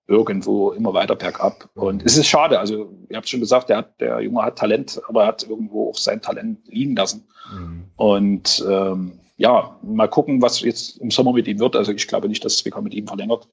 irgendwo 0.08 0.72
immer 0.72 0.94
weiter 0.94 1.16
bergab. 1.16 1.70
Und 1.74 2.06
es 2.06 2.18
ist 2.18 2.28
schade, 2.28 2.60
also 2.60 2.94
ihr 3.10 3.18
habt 3.18 3.28
schon 3.28 3.40
gesagt, 3.40 3.70
der, 3.70 3.78
hat, 3.78 4.00
der 4.00 4.22
Junge 4.22 4.44
hat 4.44 4.58
Talent, 4.58 5.02
aber 5.08 5.24
er 5.24 5.28
hat 5.28 5.44
irgendwo 5.44 5.90
auch 5.90 5.98
sein 5.98 6.22
Talent 6.22 6.60
liegen 6.68 6.96
lassen. 6.96 7.28
Mhm. 7.52 7.86
Und 7.96 8.66
ähm, 8.70 9.20
ja, 9.38 9.78
mal 9.82 10.08
gucken, 10.08 10.42
was 10.42 10.62
jetzt 10.62 10.98
im 10.98 11.12
Sommer 11.12 11.34
mit 11.34 11.48
ihm 11.48 11.60
wird. 11.60 11.76
Also 11.76 11.92
ich 11.92 12.08
glaube 12.08 12.28
nicht, 12.30 12.46
dass 12.46 12.58
Zwickau 12.58 12.82
mit 12.82 12.94
ihm 12.94 13.08
verlängert. 13.08 13.48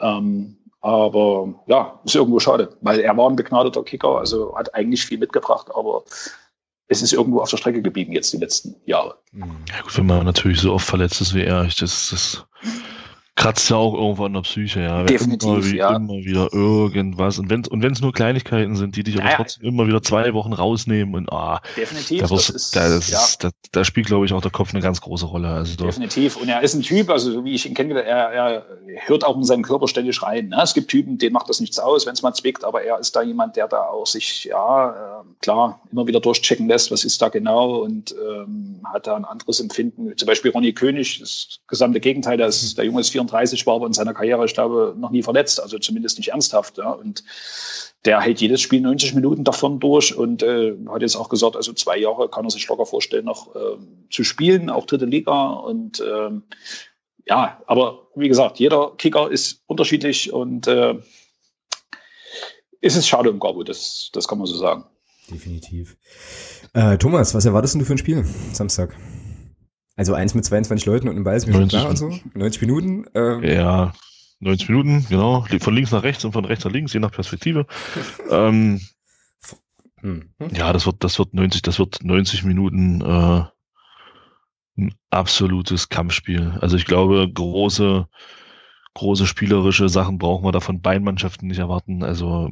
Ähm, 0.00 0.56
aber 0.80 1.54
ja, 1.68 2.00
ist 2.04 2.16
irgendwo 2.16 2.40
schade, 2.40 2.70
weil 2.80 2.98
er 3.00 3.16
war 3.16 3.30
ein 3.30 3.36
begnadeter 3.36 3.84
Kicker, 3.84 4.18
also 4.18 4.56
hat 4.56 4.74
eigentlich 4.74 5.04
viel 5.04 5.18
mitgebracht, 5.18 5.68
aber 5.72 6.02
es 6.92 7.02
ist 7.02 7.12
irgendwo 7.12 7.40
auf 7.40 7.50
der 7.50 7.56
Strecke 7.56 7.82
geblieben 7.82 8.12
jetzt 8.12 8.32
die 8.32 8.38
letzten 8.38 8.76
Jahre. 8.86 9.16
Ja 9.32 9.80
gut, 9.82 9.96
wenn 9.96 10.06
man 10.06 10.24
natürlich 10.24 10.60
so 10.60 10.72
oft 10.72 10.86
verletzt 10.86 11.20
ist 11.20 11.34
wie 11.34 11.42
er, 11.42 11.64
das, 11.64 11.78
das 11.80 12.46
kratzt 13.42 13.70
ja 13.70 13.76
auch 13.76 13.94
irgendwo 13.94 14.24
an 14.24 14.32
der 14.34 14.42
Psyche, 14.42 14.80
ja. 14.80 15.02
Definitiv, 15.02 15.48
immer, 15.48 15.64
wie, 15.64 15.76
ja. 15.76 15.96
immer 15.96 16.14
wieder 16.14 16.52
irgendwas. 16.52 17.38
Und 17.38 17.50
wenn 17.50 17.66
und 17.66 17.82
wenn 17.82 17.92
es 17.92 18.00
nur 18.00 18.12
Kleinigkeiten 18.12 18.76
sind, 18.76 18.94
die 18.94 19.02
dich 19.02 19.16
aber 19.16 19.24
Naja. 19.24 19.36
trotzdem 19.36 19.66
immer 19.66 19.86
wieder 19.86 20.02
zwei 20.02 20.32
Wochen 20.32 20.52
rausnehmen 20.52 21.14
und 21.14 21.32
ah, 21.32 21.60
Definitiv, 21.76 22.22
da, 22.22 22.30
wirst, 22.30 22.50
ist, 22.50 22.76
da, 22.76 22.88
das, 22.88 23.10
ja, 23.10 23.20
da, 23.40 23.50
da 23.72 23.84
spielt, 23.84 24.06
glaube 24.06 24.26
ich, 24.26 24.32
auch 24.32 24.40
der 24.40 24.50
Kopf 24.50 24.72
eine 24.72 24.82
ganz 24.82 25.00
große 25.00 25.26
Rolle. 25.26 25.48
Also 25.48 25.76
definitiv. 25.76 26.36
Und 26.36 26.48
er 26.48 26.62
ist 26.62 26.74
ein 26.74 26.82
Typ, 26.82 27.10
also 27.10 27.32
so 27.32 27.44
wie 27.44 27.54
ich 27.54 27.66
ihn 27.66 27.74
kenne, 27.74 28.00
er, 28.02 28.30
er 28.30 28.66
hört 29.06 29.24
auch 29.24 29.36
in 29.36 29.44
seinen 29.44 29.62
Körper 29.62 29.88
ständig 29.88 30.22
rein. 30.22 30.48
Ne? 30.48 30.60
Es 30.62 30.74
gibt 30.74 30.88
Typen, 30.88 31.18
denen 31.18 31.32
macht 31.32 31.48
das 31.48 31.60
nichts 31.60 31.78
aus, 31.78 32.06
wenn 32.06 32.12
es 32.12 32.22
mal 32.22 32.34
zwickt, 32.34 32.64
aber 32.64 32.82
er 32.82 32.98
ist 33.00 33.16
da 33.16 33.22
jemand, 33.22 33.56
der 33.56 33.66
da 33.66 33.82
auch 33.86 34.06
sich, 34.06 34.44
ja, 34.44 34.90
äh, 34.90 35.24
klar, 35.40 35.80
immer 35.90 36.06
wieder 36.06 36.20
durchchecken 36.20 36.68
lässt, 36.68 36.92
was 36.92 37.04
ist 37.04 37.20
da 37.20 37.28
genau 37.28 37.78
und 37.78 38.12
ähm, 38.12 38.80
hat 38.84 39.06
da 39.06 39.16
ein 39.16 39.24
anderes 39.24 39.58
Empfinden. 39.58 40.16
Zum 40.16 40.26
Beispiel 40.26 40.52
Ronny 40.52 40.72
König, 40.72 41.18
das 41.18 41.58
gesamte 41.66 41.98
Gegenteil, 41.98 42.36
der, 42.36 42.46
ist, 42.46 42.78
der 42.78 42.84
Junge 42.84 43.00
ist 43.00 43.10
34, 43.10 43.31
war 43.32 43.76
aber 43.76 43.86
in 43.86 43.92
seiner 43.92 44.14
Karriere, 44.14 44.44
ich 44.44 44.54
glaube, 44.54 44.94
noch 44.96 45.10
nie 45.10 45.22
verletzt, 45.22 45.62
also 45.62 45.78
zumindest 45.78 46.18
nicht 46.18 46.28
ernsthaft. 46.28 46.78
Ja? 46.78 46.90
Und 46.90 47.24
der 48.04 48.20
hält 48.20 48.40
jedes 48.40 48.60
Spiel 48.60 48.80
90 48.80 49.14
Minuten 49.14 49.44
davon 49.44 49.80
durch 49.80 50.14
und 50.16 50.42
äh, 50.42 50.74
hat 50.88 51.02
jetzt 51.02 51.16
auch 51.16 51.28
gesagt, 51.28 51.56
also 51.56 51.72
zwei 51.72 51.98
Jahre 51.98 52.28
kann 52.28 52.44
er 52.44 52.50
sich 52.50 52.66
locker 52.68 52.86
vorstellen, 52.86 53.24
noch 53.24 53.54
ähm, 53.54 54.06
zu 54.10 54.24
spielen, 54.24 54.70
auch 54.70 54.86
dritte 54.86 55.06
Liga. 55.06 55.52
Und 55.52 56.00
ähm, 56.00 56.42
ja, 57.26 57.60
aber 57.66 58.08
wie 58.14 58.28
gesagt, 58.28 58.58
jeder 58.58 58.92
Kicker 58.96 59.30
ist 59.30 59.62
unterschiedlich 59.66 60.32
und 60.32 60.66
äh, 60.66 60.94
ist 62.80 62.96
es 62.96 63.06
schade 63.06 63.30
um 63.30 63.38
Gabo, 63.38 63.62
das, 63.62 64.10
das 64.12 64.26
kann 64.26 64.38
man 64.38 64.46
so 64.46 64.56
sagen. 64.56 64.84
Definitiv. 65.30 65.96
Äh, 66.74 66.98
Thomas, 66.98 67.34
was 67.34 67.44
erwartest 67.44 67.76
du 67.76 67.84
für 67.84 67.94
ein 67.94 67.98
Spiel 67.98 68.24
Samstag? 68.52 68.96
Also 69.96 70.14
eins 70.14 70.34
mit 70.34 70.44
22 70.44 70.86
Leuten 70.86 71.08
und 71.08 71.16
einem 71.16 71.24
Ball 71.24 71.36
ist 71.36 71.46
mir 71.46 71.52
schon 71.52 71.62
90 71.62 71.78
klar 71.78 71.90
und 71.90 71.96
so. 71.96 72.18
90 72.34 72.60
Minuten. 72.62 73.04
Ähm, 73.14 73.44
ja, 73.44 73.92
90 74.40 74.68
Minuten, 74.70 75.06
genau. 75.08 75.46
Von 75.60 75.74
links 75.74 75.92
nach 75.92 76.02
rechts 76.02 76.24
und 76.24 76.32
von 76.32 76.44
rechts 76.44 76.64
nach 76.64 76.72
links, 76.72 76.92
je 76.92 77.00
nach 77.00 77.12
Perspektive. 77.12 77.66
ähm, 78.30 78.80
hm. 80.00 80.30
ja, 80.52 80.72
das 80.72 80.86
wird, 80.86 81.04
das 81.04 81.18
wird 81.18 81.34
90, 81.34 81.62
das 81.62 81.78
wird 81.78 82.02
90 82.02 82.44
Minuten 82.44 83.02
äh, 83.02 83.44
ein 84.78 84.94
absolutes 85.10 85.88
Kampfspiel. 85.88 86.58
Also 86.60 86.76
ich 86.76 86.86
glaube, 86.86 87.30
große, 87.32 88.08
große 88.94 89.26
spielerische 89.26 89.88
Sachen 89.88 90.18
brauchen 90.18 90.44
wir 90.44 90.52
da 90.52 90.60
von 90.60 90.80
beiden 90.80 91.04
Mannschaften 91.04 91.46
nicht 91.46 91.58
erwarten. 91.58 92.02
Also 92.02 92.50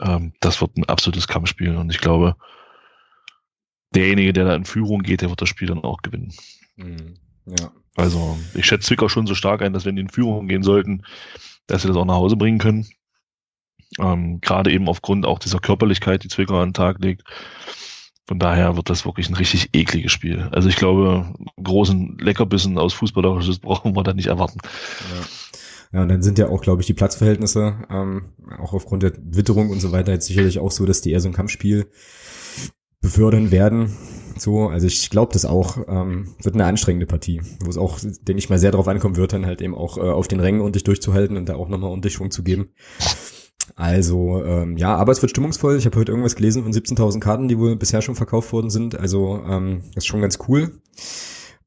ähm, 0.00 0.32
das 0.40 0.60
wird 0.60 0.76
ein 0.76 0.84
absolutes 0.84 1.28
Kampfspiel 1.28 1.76
und 1.76 1.90
ich 1.90 2.00
glaube, 2.00 2.36
derjenige, 3.94 4.32
der 4.32 4.44
da 4.44 4.54
in 4.54 4.64
Führung 4.64 5.02
geht, 5.02 5.22
der 5.22 5.30
wird 5.30 5.42
das 5.42 5.48
Spiel 5.48 5.68
dann 5.68 5.84
auch 5.84 6.02
gewinnen. 6.02 6.32
Hm. 6.78 7.14
Ja. 7.46 7.72
Also 7.96 8.38
ich 8.54 8.66
schätze 8.66 8.86
Zwickau 8.86 9.08
schon 9.08 9.26
so 9.26 9.34
stark 9.34 9.62
ein, 9.62 9.72
dass 9.72 9.84
wenn 9.84 9.96
die 9.96 10.02
in 10.02 10.08
Führung 10.08 10.48
gehen 10.48 10.62
sollten, 10.62 11.02
dass 11.66 11.82
sie 11.82 11.88
das 11.88 11.96
auch 11.96 12.04
nach 12.04 12.14
Hause 12.14 12.36
bringen 12.36 12.58
können. 12.58 12.86
Ähm, 13.98 14.40
Gerade 14.40 14.70
eben 14.70 14.88
aufgrund 14.88 15.26
auch 15.26 15.38
dieser 15.38 15.58
Körperlichkeit, 15.58 16.22
die 16.22 16.28
Zwickau 16.28 16.60
an 16.60 16.68
den 16.68 16.74
Tag 16.74 16.98
legt. 17.00 17.24
Von 18.26 18.38
daher 18.38 18.76
wird 18.76 18.90
das 18.90 19.06
wirklich 19.06 19.28
ein 19.30 19.34
richtig 19.34 19.70
ekliges 19.72 20.12
Spiel. 20.12 20.48
Also 20.52 20.68
ich 20.68 20.76
glaube, 20.76 21.32
großen 21.62 22.18
Leckerbissen 22.18 22.78
aus 22.78 22.92
Fußballerisches 22.94 23.58
brauchen 23.60 23.96
wir 23.96 24.02
da 24.02 24.12
nicht 24.12 24.26
erwarten. 24.26 24.58
Ja. 24.62 25.26
Ja, 25.90 26.02
und 26.02 26.08
dann 26.08 26.22
sind 26.22 26.38
ja 26.38 26.48
auch, 26.48 26.60
glaube 26.60 26.82
ich, 26.82 26.86
die 26.86 26.92
Platzverhältnisse, 26.92 27.78
ähm, 27.88 28.34
auch 28.58 28.74
aufgrund 28.74 29.02
der 29.02 29.12
Witterung 29.22 29.70
und 29.70 29.80
so 29.80 29.90
weiter, 29.90 30.12
jetzt 30.12 30.26
sicherlich 30.26 30.58
auch 30.58 30.70
so, 30.70 30.84
dass 30.84 31.00
die 31.00 31.12
eher 31.12 31.20
so 31.20 31.28
ein 31.28 31.34
Kampfspiel 31.34 31.90
befördern 33.00 33.50
werden. 33.50 33.96
So, 34.38 34.68
also 34.68 34.86
ich 34.86 35.10
glaube 35.10 35.32
das 35.32 35.44
auch, 35.44 35.78
ähm, 35.88 36.34
wird 36.42 36.54
eine 36.54 36.64
anstrengende 36.64 37.06
Partie, 37.06 37.40
wo 37.60 37.70
es 37.70 37.76
auch, 37.76 37.98
denke 38.00 38.38
ich 38.38 38.48
mal, 38.48 38.58
sehr 38.58 38.70
darauf 38.70 38.88
ankommen 38.88 39.16
wird, 39.16 39.32
dann 39.32 39.46
halt 39.46 39.60
eben 39.60 39.74
auch 39.74 39.98
äh, 39.98 40.00
auf 40.00 40.28
den 40.28 40.40
Rängen 40.40 40.60
ordentlich 40.60 40.84
durchzuhalten 40.84 41.36
und 41.36 41.48
da 41.48 41.56
auch 41.56 41.68
nochmal 41.68 41.90
ordentlich 41.90 42.14
Schwung 42.14 42.30
zu 42.30 42.42
geben. 42.42 42.70
Also, 43.76 44.42
ähm, 44.44 44.76
ja, 44.76 44.96
aber 44.96 45.12
es 45.12 45.22
wird 45.22 45.30
stimmungsvoll. 45.30 45.76
Ich 45.76 45.86
habe 45.86 45.98
heute 45.98 46.12
irgendwas 46.12 46.36
gelesen 46.36 46.62
von 46.62 46.72
17.000 46.72 47.20
Karten, 47.20 47.48
die 47.48 47.58
wohl 47.58 47.76
bisher 47.76 48.02
schon 48.02 48.14
verkauft 48.14 48.52
worden 48.52 48.70
sind. 48.70 48.98
Also, 48.98 49.42
ähm, 49.46 49.82
das 49.94 50.04
ist 50.04 50.06
schon 50.06 50.22
ganz 50.22 50.38
cool. 50.48 50.80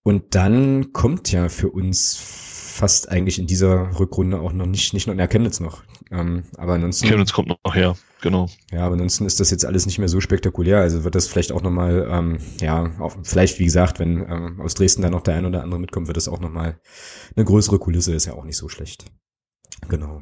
Und 0.03 0.35
dann 0.35 0.93
kommt 0.93 1.31
ja 1.31 1.47
für 1.47 1.69
uns 1.69 2.17
fast 2.17 3.09
eigentlich 3.09 3.37
in 3.37 3.47
dieser 3.47 3.99
Rückrunde 3.99 4.39
auch 4.39 4.53
noch 4.53 4.65
nicht, 4.65 4.93
nicht 4.93 5.07
nur, 5.07 5.15
ja, 5.15 5.27
Chemnitz 5.27 5.59
noch. 5.59 5.83
Ähm, 6.09 6.43
aber 6.57 6.73
ansonsten, 6.73 7.07
Chemnitz 7.07 7.33
kommt 7.33 7.49
noch 7.49 7.75
her, 7.75 7.95
genau. 8.21 8.47
ja, 8.71 8.85
aber 8.85 8.93
ansonsten 8.93 9.25
ist 9.25 9.39
das 9.39 9.51
jetzt 9.51 9.65
alles 9.65 9.85
nicht 9.85 9.99
mehr 9.99 10.07
so 10.07 10.19
spektakulär. 10.19 10.79
Also 10.79 11.03
wird 11.03 11.15
das 11.15 11.27
vielleicht 11.27 11.51
auch 11.51 11.61
nochmal, 11.61 12.07
ähm, 12.09 12.37
ja, 12.59 12.91
auch, 12.99 13.15
vielleicht, 13.23 13.59
wie 13.59 13.65
gesagt, 13.65 13.99
wenn 13.99 14.17
ähm, 14.17 14.61
aus 14.61 14.73
Dresden 14.73 15.01
dann 15.01 15.11
noch 15.11 15.23
der 15.23 15.35
ein 15.35 15.45
oder 15.45 15.63
andere 15.63 15.79
mitkommt, 15.79 16.07
wird 16.07 16.17
das 16.17 16.27
auch 16.27 16.39
nochmal 16.39 16.79
eine 17.35 17.45
größere 17.45 17.79
Kulisse, 17.79 18.13
ist 18.13 18.25
ja 18.25 18.33
auch 18.33 18.45
nicht 18.45 18.57
so 18.57 18.69
schlecht. 18.69 19.05
Genau. 19.89 20.21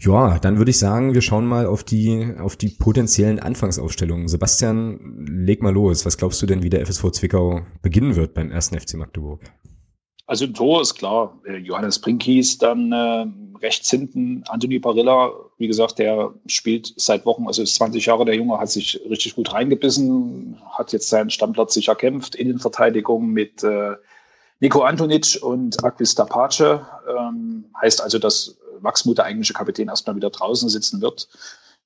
Ja, 0.00 0.38
dann 0.38 0.58
würde 0.58 0.70
ich 0.70 0.78
sagen, 0.78 1.14
wir 1.14 1.20
schauen 1.20 1.46
mal 1.46 1.66
auf 1.66 1.84
die, 1.84 2.34
auf 2.38 2.56
die 2.56 2.70
potenziellen 2.70 3.38
Anfangsaufstellungen. 3.38 4.28
Sebastian, 4.28 5.26
leg 5.26 5.62
mal 5.62 5.72
los. 5.72 6.06
Was 6.06 6.16
glaubst 6.16 6.40
du 6.40 6.46
denn, 6.46 6.62
wie 6.62 6.70
der 6.70 6.84
FSV 6.86 7.10
Zwickau 7.12 7.62
beginnen 7.82 8.16
wird 8.16 8.34
beim 8.34 8.50
ersten 8.50 8.78
FC 8.78 8.94
Magdeburg? 8.94 9.42
Also 10.30 10.44
im 10.44 10.54
Tor 10.54 10.80
ist 10.80 10.94
klar, 10.94 11.36
äh, 11.44 11.56
Johannes 11.56 11.98
Brinkis, 11.98 12.56
dann 12.56 12.92
äh, 12.92 13.26
rechts 13.60 13.90
hinten 13.90 14.44
Anthony 14.46 14.78
Barilla, 14.78 15.32
wie 15.58 15.66
gesagt, 15.66 15.98
der 15.98 16.32
spielt 16.46 16.94
seit 16.96 17.26
Wochen, 17.26 17.48
also 17.48 17.62
ist 17.62 17.74
20 17.74 18.06
Jahre, 18.06 18.24
der 18.24 18.36
Junge 18.36 18.56
hat 18.56 18.70
sich 18.70 19.00
richtig 19.10 19.34
gut 19.34 19.52
reingebissen, 19.52 20.56
hat 20.70 20.92
jetzt 20.92 21.08
seinen 21.08 21.30
Stammplatz 21.30 21.74
sich 21.74 21.88
erkämpft, 21.88 22.36
Innenverteidigung 22.36 23.26
mit 23.26 23.64
äh, 23.64 23.96
Nico 24.60 24.82
Antonic 24.82 25.36
und 25.42 25.82
Aquis 25.82 26.14
Tapace. 26.14 26.60
Ähm, 26.60 27.64
heißt 27.80 28.00
also, 28.00 28.20
dass 28.20 28.56
Wachsmuth, 28.82 29.18
der 29.18 29.24
eigentliche 29.24 29.54
Kapitän, 29.54 29.88
erstmal 29.88 30.14
wieder 30.14 30.30
draußen 30.30 30.68
sitzen 30.68 31.00
wird. 31.00 31.26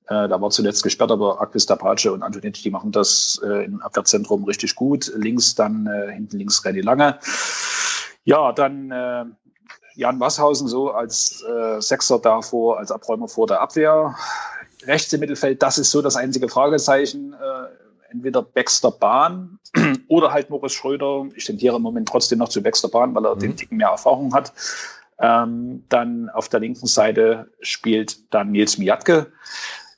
Äh, 0.08 0.28
da 0.28 0.38
war 0.38 0.50
zuletzt 0.50 0.82
gesperrt, 0.82 1.10
aber 1.10 1.40
Aquis 1.40 1.64
Tapace 1.64 2.08
und 2.08 2.22
Antonic, 2.22 2.62
die 2.62 2.70
machen 2.70 2.92
das 2.92 3.40
äh, 3.42 3.64
im 3.64 3.80
Abwehrzentrum 3.80 4.44
richtig 4.44 4.74
gut. 4.74 5.10
Links 5.16 5.54
dann, 5.54 5.86
äh, 5.86 6.12
hinten 6.12 6.36
links 6.36 6.62
René 6.62 6.82
Lange. 6.82 7.18
Ja, 8.24 8.52
dann 8.52 8.90
äh, 8.90 9.24
Jan 9.96 10.18
Wasshausen 10.20 10.66
so 10.68 10.90
als 10.90 11.42
äh, 11.42 11.80
Sechser 11.80 12.18
davor, 12.18 12.78
als 12.78 12.90
Abräumer 12.90 13.28
vor 13.28 13.46
der 13.46 13.60
Abwehr. 13.60 14.14
Rechts 14.86 15.12
im 15.12 15.20
Mittelfeld, 15.20 15.62
das 15.62 15.78
ist 15.78 15.90
so 15.90 16.02
das 16.02 16.16
einzige 16.16 16.48
Fragezeichen. 16.48 17.32
Äh, 17.34 18.10
entweder 18.10 18.42
Baxter 18.42 18.90
Bahn 18.90 19.58
oder 20.08 20.32
halt 20.32 20.50
Moritz 20.50 20.72
Schröder. 20.72 21.26
Ich 21.36 21.44
tendiere 21.46 21.76
im 21.76 21.82
Moment 21.82 22.08
trotzdem 22.08 22.38
noch 22.38 22.48
zu 22.48 22.62
Baxter 22.62 22.88
Bahn, 22.88 23.14
weil 23.14 23.24
er 23.26 23.34
Mhm. 23.36 23.40
den 23.40 23.56
Ticken 23.56 23.76
mehr 23.78 23.88
Erfahrung 23.88 24.34
hat. 24.34 24.52
Ähm, 25.18 25.84
dann 25.88 26.28
auf 26.30 26.48
der 26.48 26.60
linken 26.60 26.86
Seite 26.86 27.48
spielt 27.60 28.32
dann 28.34 28.50
Nils 28.50 28.78
Miatke. 28.78 29.32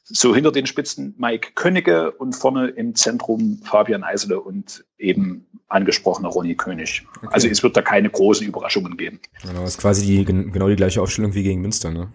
So 0.09 0.35
hinter 0.35 0.53
den 0.53 0.67
Spitzen 0.67 1.15
Mike 1.19 1.51
Königke 1.57 2.13
und 2.13 2.35
vorne 2.35 2.69
im 2.69 2.95
Zentrum 2.95 3.61
Fabian 3.65 4.05
Eisele 4.05 4.41
und 4.41 4.85
eben 4.99 5.47
angesprochener 5.69 6.29
Ronny 6.29 6.55
König. 6.55 7.05
Okay. 7.17 7.29
Also 7.33 7.49
es 7.49 7.63
wird 7.65 7.77
da 7.77 7.83
keine 7.83 8.09
großen 8.09 8.47
Überraschungen 8.47 8.97
geben. 8.97 9.19
Genau, 9.43 9.63
das 9.63 9.71
ist 9.71 9.81
quasi 9.81 10.07
die, 10.07 10.25
gen- 10.25 10.53
genau 10.53 10.69
die 10.69 10.77
gleiche 10.77 11.03
Aufstellung 11.03 11.35
wie 11.35 11.43
gegen 11.43 11.61
Münster, 11.61 11.91
ne? 11.91 12.13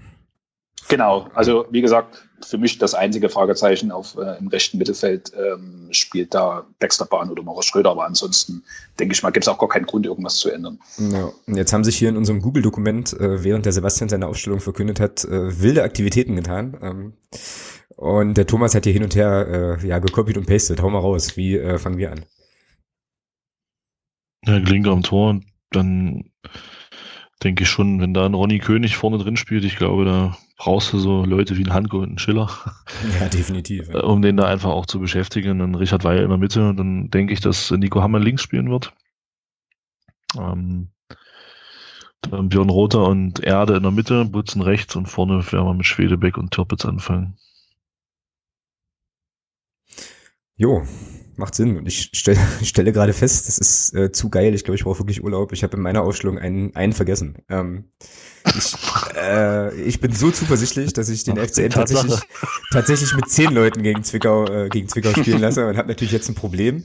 Genau, 0.88 1.30
also 1.36 1.66
wie 1.70 1.82
gesagt, 1.82 2.28
für 2.44 2.58
mich 2.58 2.78
das 2.80 2.96
einzige 2.96 3.30
Fragezeichen 3.30 3.92
auf, 3.92 4.18
äh, 4.18 4.38
im 4.39 4.48
rechten 4.48 4.78
Mittelfeld 4.78 5.32
ähm, 5.36 5.89
spielt 5.92 6.34
da 6.34 6.66
Baxter 6.80 7.06
Bahn 7.06 7.30
oder 7.30 7.44
Moritz 7.44 7.66
Schröder, 7.66 7.92
aber 7.92 8.06
ansonsten 8.06 8.64
denke 9.00 9.14
ich 9.14 9.22
mal, 9.22 9.30
gibt 9.30 9.44
es 9.46 9.48
auch 9.48 9.60
gar 9.60 9.70
keinen 9.70 9.86
Grund, 9.86 10.06
irgendwas 10.06 10.38
zu 10.38 10.50
ändern. 10.50 10.80
Ja, 10.98 11.32
und 11.46 11.56
jetzt 11.56 11.72
haben 11.72 11.84
sich 11.84 11.98
hier 11.98 12.10
in 12.10 12.18
unserem 12.18 12.42
Google-Dokument, 12.42 13.14
äh, 13.14 13.44
während 13.44 13.66
der 13.66 13.74
Sebastian 13.74 14.10
seine 14.10 14.28
Aufstellung 14.28 14.60
verkündet 14.60 15.00
hat, 15.00 15.24
äh, 15.26 15.62
wilde 15.62 15.84
Aktivitäten 15.84 16.36
getan. 16.36 16.78
Ähm, 16.82 17.14
und 17.96 18.36
der 18.36 18.48
Thomas 18.48 18.76
hat 18.76 18.86
hier 18.86 18.94
hin 18.94 19.04
und 19.04 19.16
her 19.16 19.80
äh, 19.82 19.88
ja 19.88 20.00
gekopiert 20.00 20.38
und 20.38 20.48
pastet. 20.48 20.82
Hau 20.82 20.89
mal 20.89 21.00
raus. 21.00 21.38
Wie 21.38 21.58
äh, 21.58 21.78
fangen 21.78 21.98
wir 21.98 22.12
an? 22.12 22.26
Ja, 24.46 24.60
Glinker 24.60 24.92
am 24.92 25.04
Tor 25.04 25.30
und 25.30 25.46
dann 25.70 26.32
denke 27.44 27.64
ich 27.64 27.70
schon, 27.70 28.02
wenn 28.02 28.14
da 28.14 28.26
ein 28.26 28.34
Ronny 28.34 28.60
König 28.60 28.98
vorne 28.98 29.18
drin 29.18 29.38
spielt, 29.38 29.64
ich 29.64 29.78
glaube, 29.78 30.06
da 30.06 30.38
brauchst 30.58 30.94
du 30.94 31.00
so 31.00 31.26
Leute 31.26 31.58
wie 31.58 31.64
ein 31.64 31.74
Hanko 31.74 32.00
und 32.00 32.14
ein 32.14 32.20
Schiller. 32.20 32.50
Ja, 33.20 33.28
definitiv. 33.30 33.89
Ja. 33.94 34.04
Um 34.04 34.22
den 34.22 34.38
da 34.38 34.46
einfach 34.46 34.70
auch 34.70 34.86
zu 34.86 35.00
beschäftigen. 35.00 35.62
Und 35.62 35.76
Richard 35.76 36.04
Weil 36.04 36.20
in 36.20 36.30
der 36.30 36.38
Mitte. 36.38 36.74
Dann 36.76 37.10
denke 37.10 37.34
ich, 37.34 37.39
dass 37.39 37.72
Nico 37.72 38.02
Hammer 38.02 38.20
links 38.20 38.44
spielen 38.44 38.70
wird. 38.70 38.94
Ähm, 40.38 40.89
dann 42.22 42.50
Björn 42.50 42.70
Rother 42.70 43.04
und 43.04 43.39
Erde 43.39 43.76
in 43.76 43.84
der 43.84 43.92
Mitte, 43.92 44.26
Butzen 44.26 44.62
rechts 44.62 44.96
und 44.96 45.08
vorne 45.08 45.39
werden 45.52 45.66
wir 45.66 45.74
mit 45.74 45.86
Schwedebeck 45.86 46.38
und 46.38 46.52
Türpitz 46.52 46.86
anfangen. 46.86 47.38
Jo, 50.62 50.84
macht 51.38 51.55
Sinn. 51.55 51.76
Und 51.76 51.88
ich 51.88 52.12
stelle, 52.14 52.38
stelle 52.64 52.91
gerade 52.91 53.14
fest, 53.14 53.47
das 53.47 53.57
ist 53.57 53.95
äh, 53.95 54.12
zu 54.12 54.30
geil. 54.30 54.53
Ich 54.53 54.64
glaube, 54.64 54.76
ich 54.76 54.84
brauche 54.84 54.99
wirklich 54.99 55.24
Urlaub. 55.24 55.53
Ich 55.53 55.64
habe 55.64 55.76
in 55.76 55.82
meiner 55.82 56.03
Aufstellung 56.03 56.38
einen, 56.38 56.76
einen 56.76 56.93
vergessen. 56.93 57.39
Ähm, 57.49 57.86
ich, 58.55 58.76
äh, 59.20 59.74
ich 59.82 59.99
bin 59.99 60.14
so 60.14 60.30
zuversichtlich, 60.30 60.93
dass 60.93 61.09
ich 61.09 61.24
den 61.24 61.39
Ach, 61.39 61.47
FCN 61.47 61.72
tatsächlich, 61.72 62.14
tatsächlich 62.72 63.16
mit 63.16 63.28
zehn 63.28 63.51
Leuten 63.51 63.82
gegen 63.82 64.03
Zwickau, 64.03 64.45
äh, 64.45 64.70
gegen 64.70 64.88
Zwickau 64.88 65.09
spielen 65.20 65.41
lasse 65.41 65.68
und 65.68 65.78
habe 65.78 65.88
natürlich 65.88 66.14
jetzt 66.14 66.30
ein 66.30 66.36
Problem. 66.36 66.84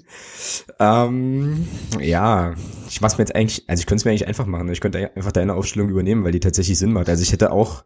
Ähm, 0.81 1.69
ja, 2.01 2.55
ich 2.89 3.03
mach's 3.03 3.19
mir 3.19 3.25
jetzt 3.25 3.37
eigentlich, 3.37 3.65
also 3.69 3.81
ich 3.81 3.87
könnte 3.87 4.01
es 4.01 4.05
mir 4.07 4.13
eigentlich 4.13 4.27
einfach 4.27 4.47
machen. 4.47 4.71
Ich 4.71 4.81
könnte 4.81 5.15
einfach 5.15 5.33
deine 5.33 5.53
Aufstellung 5.53 5.91
übernehmen, 5.91 6.25
weil 6.25 6.33
die 6.33 6.41
tatsächlich 6.41 6.79
Sinn 6.79 6.95
macht. 6.95 7.11
Also 7.11 7.23
ich 7.23 7.31
hätte 7.31 7.53
auch 7.53 7.85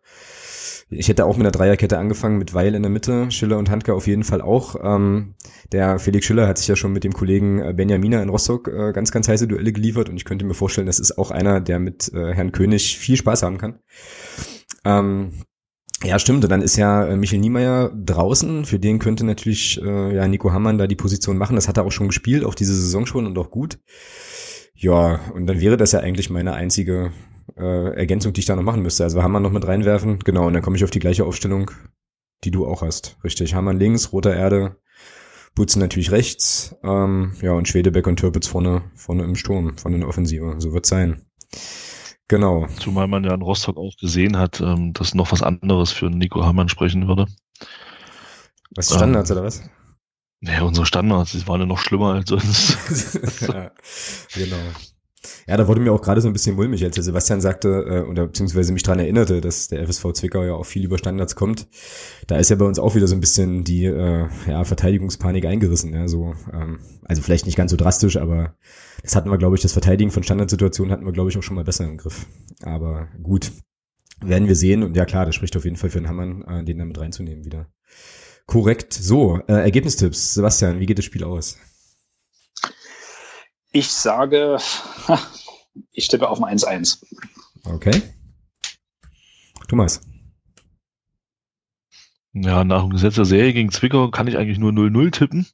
ich 0.90 1.08
hätte 1.08 1.24
auch 1.24 1.36
mit 1.36 1.46
einer 1.46 1.52
Dreierkette 1.52 1.98
angefangen, 1.98 2.38
mit 2.38 2.52
Weil 2.52 2.74
in 2.74 2.82
der 2.82 2.90
Mitte, 2.90 3.30
Schiller 3.30 3.58
und 3.58 3.70
Handke 3.70 3.94
auf 3.94 4.08
jeden 4.08 4.24
Fall 4.24 4.42
auch. 4.42 4.74
Ähm, 4.82 5.34
der 5.72 6.00
Felix 6.00 6.26
Schiller 6.26 6.48
hat 6.48 6.58
sich 6.58 6.66
ja 6.66 6.74
schon 6.74 6.92
mit 6.92 7.04
dem 7.04 7.12
Kollegen 7.12 7.60
äh, 7.60 7.72
Benjamina 7.72 8.20
in 8.20 8.28
Rostock 8.28 8.68
äh, 8.68 8.92
ganz, 8.92 9.12
ganz 9.12 9.28
heiße 9.28 9.46
Duelle 9.46 9.72
geliefert 9.72 10.08
und 10.08 10.16
ich 10.16 10.24
könnte 10.24 10.44
mir 10.44 10.54
vorstellen, 10.54 10.88
das 10.88 10.98
ist 10.98 11.16
auch 11.16 11.30
einer, 11.30 11.60
der 11.60 11.78
mit 11.78 12.12
äh, 12.12 12.34
Herrn 12.34 12.50
König 12.50 12.98
viel 12.98 13.16
Spaß 13.16 13.44
haben 13.44 13.58
kann. 13.58 13.78
Ähm, 14.84 15.44
ja, 16.02 16.18
stimmt. 16.18 16.44
Und 16.44 16.50
dann 16.50 16.62
ist 16.62 16.76
ja 16.76 17.06
äh, 17.06 17.16
Michel 17.16 17.38
Niemeyer 17.38 17.90
draußen. 17.90 18.64
Für 18.64 18.78
den 18.78 18.98
könnte 18.98 19.24
natürlich 19.24 19.80
äh, 19.82 20.14
ja 20.14 20.26
Nico 20.26 20.52
Hammann 20.52 20.78
da 20.78 20.86
die 20.86 20.96
Position 20.96 21.38
machen. 21.38 21.56
Das 21.56 21.68
hat 21.68 21.76
er 21.76 21.84
auch 21.84 21.92
schon 21.92 22.08
gespielt, 22.08 22.44
auch 22.44 22.54
diese 22.54 22.74
Saison 22.74 23.06
schon 23.06 23.26
und 23.26 23.38
auch 23.38 23.50
gut. 23.50 23.78
Ja, 24.74 25.20
und 25.34 25.46
dann 25.46 25.60
wäre 25.60 25.76
das 25.76 25.92
ja 25.92 26.00
eigentlich 26.00 26.30
meine 26.30 26.54
einzige 26.54 27.12
äh, 27.56 27.94
Ergänzung, 27.94 28.32
die 28.32 28.40
ich 28.40 28.46
da 28.46 28.56
noch 28.56 28.62
machen 28.62 28.82
müsste. 28.82 29.04
Also 29.04 29.22
Hammer 29.22 29.40
noch 29.40 29.52
mit 29.52 29.66
reinwerfen. 29.66 30.18
Genau, 30.20 30.46
und 30.46 30.54
dann 30.54 30.62
komme 30.62 30.76
ich 30.76 30.84
auf 30.84 30.90
die 30.90 30.98
gleiche 30.98 31.24
Aufstellung, 31.24 31.70
die 32.44 32.50
du 32.50 32.66
auch 32.66 32.82
hast. 32.82 33.16
Richtig. 33.24 33.54
Hammer 33.54 33.74
links, 33.74 34.12
roter 34.12 34.34
Erde, 34.34 34.76
Butzen 35.54 35.80
natürlich 35.80 36.10
rechts. 36.10 36.76
Ähm, 36.82 37.34
ja, 37.42 37.52
und 37.52 37.68
Schwedebeck 37.68 38.06
und 38.06 38.18
Türpitz 38.18 38.46
vorne, 38.46 38.82
vorne 38.94 39.24
im 39.24 39.34
Sturm, 39.34 39.76
vorne 39.76 39.96
in 39.96 40.00
der 40.00 40.08
Offensive. 40.08 40.54
So 40.58 40.72
wird 40.72 40.86
sein. 40.86 41.22
Genau. 42.28 42.68
Zumal 42.78 43.08
man 43.08 43.24
ja 43.24 43.34
in 43.34 43.42
Rostock 43.42 43.76
auch 43.76 43.96
gesehen 43.96 44.36
hat, 44.36 44.60
ähm, 44.60 44.92
dass 44.92 45.14
noch 45.14 45.32
was 45.32 45.42
anderes 45.42 45.90
für 45.90 46.08
Nico 46.08 46.44
Hammann 46.44 46.68
sprechen 46.68 47.08
würde. 47.08 47.26
Was 48.74 48.88
die 48.88 48.94
Standards 48.94 49.30
ähm, 49.30 49.36
oder 49.36 49.46
was? 49.46 49.68
Ja, 50.42 50.62
unsere 50.62 50.86
Standards, 50.86 51.32
die 51.32 51.46
waren 51.48 51.60
ja 51.60 51.66
noch 51.66 51.78
schlimmer 51.78 52.14
als 52.14 52.30
sonst. 52.30 53.42
ja, 53.48 53.72
genau. 54.32 54.56
Ja, 55.46 55.56
da 55.56 55.68
wurde 55.68 55.80
mir 55.80 55.92
auch 55.92 56.00
gerade 56.00 56.20
so 56.20 56.28
ein 56.28 56.32
bisschen 56.32 56.56
mulmig, 56.56 56.82
als 56.82 56.94
der 56.94 57.04
Sebastian 57.04 57.40
sagte, 57.40 57.68
äh, 57.68 58.10
oder 58.10 58.26
beziehungsweise 58.26 58.72
mich 58.72 58.82
daran 58.82 59.00
erinnerte, 59.00 59.40
dass 59.40 59.68
der 59.68 59.86
FSV 59.86 60.12
Zwickau 60.14 60.44
ja 60.44 60.54
auch 60.54 60.64
viel 60.64 60.84
über 60.84 60.96
Standards 60.96 61.36
kommt. 61.36 61.68
Da 62.26 62.38
ist 62.38 62.48
ja 62.48 62.56
bei 62.56 62.64
uns 62.64 62.78
auch 62.78 62.94
wieder 62.94 63.06
so 63.06 63.14
ein 63.14 63.20
bisschen 63.20 63.62
die 63.64 63.84
äh, 63.84 64.28
ja, 64.46 64.64
Verteidigungspanik 64.64 65.44
eingerissen. 65.44 65.92
Ja, 65.92 66.08
so, 66.08 66.34
ähm, 66.52 66.80
also 67.04 67.20
vielleicht 67.20 67.44
nicht 67.44 67.56
ganz 67.56 67.70
so 67.70 67.76
drastisch, 67.76 68.16
aber 68.16 68.54
das 69.02 69.14
hatten 69.14 69.30
wir, 69.30 69.38
glaube 69.38 69.56
ich, 69.56 69.62
das 69.62 69.72
Verteidigen 69.72 70.10
von 70.10 70.22
Standardsituationen 70.22 70.92
hatten 70.92 71.04
wir, 71.04 71.12
glaube 71.12 71.30
ich, 71.30 71.36
auch 71.36 71.42
schon 71.42 71.56
mal 71.56 71.64
besser 71.64 71.84
im 71.84 71.98
Griff. 71.98 72.26
Aber 72.62 73.08
gut, 73.22 73.52
werden 74.22 74.48
wir 74.48 74.56
sehen. 74.56 74.82
Und 74.82 74.96
ja 74.96 75.04
klar, 75.04 75.26
das 75.26 75.34
spricht 75.34 75.56
auf 75.56 75.64
jeden 75.64 75.76
Fall 75.76 75.90
für 75.90 76.00
den 76.00 76.08
Hammann, 76.08 76.42
äh, 76.44 76.64
den 76.64 76.78
da 76.78 76.84
mit 76.84 76.98
reinzunehmen 76.98 77.44
wieder. 77.44 77.66
Korrekt. 78.46 78.92
So, 78.94 79.40
äh, 79.48 79.52
Ergebnistipps. 79.52 80.34
Sebastian, 80.34 80.80
wie 80.80 80.86
geht 80.86 80.98
das 80.98 81.04
Spiel 81.04 81.24
aus? 81.24 81.58
Ich 83.72 83.90
sage, 83.90 84.58
ich 85.92 86.08
tippe 86.08 86.28
auf 86.28 86.42
ein 86.42 86.58
1-1. 86.58 87.04
Okay. 87.64 88.02
Thomas. 89.68 90.00
Ja, 92.32 92.64
nach 92.64 92.82
dem 92.82 92.90
Gesetz 92.90 93.16
der 93.16 93.24
Serie 93.24 93.52
gegen 93.52 93.70
Zwickau 93.70 94.10
kann 94.10 94.26
ich 94.26 94.36
eigentlich 94.36 94.58
nur 94.58 94.72
0-0 94.72 95.10
tippen. 95.10 95.46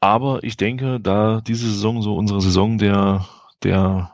Aber 0.00 0.42
ich 0.42 0.56
denke, 0.56 1.00
da 1.00 1.40
diese 1.40 1.68
Saison 1.68 2.02
so 2.02 2.16
unsere 2.16 2.40
Saison 2.40 2.78
der, 2.78 3.28
der 3.62 4.12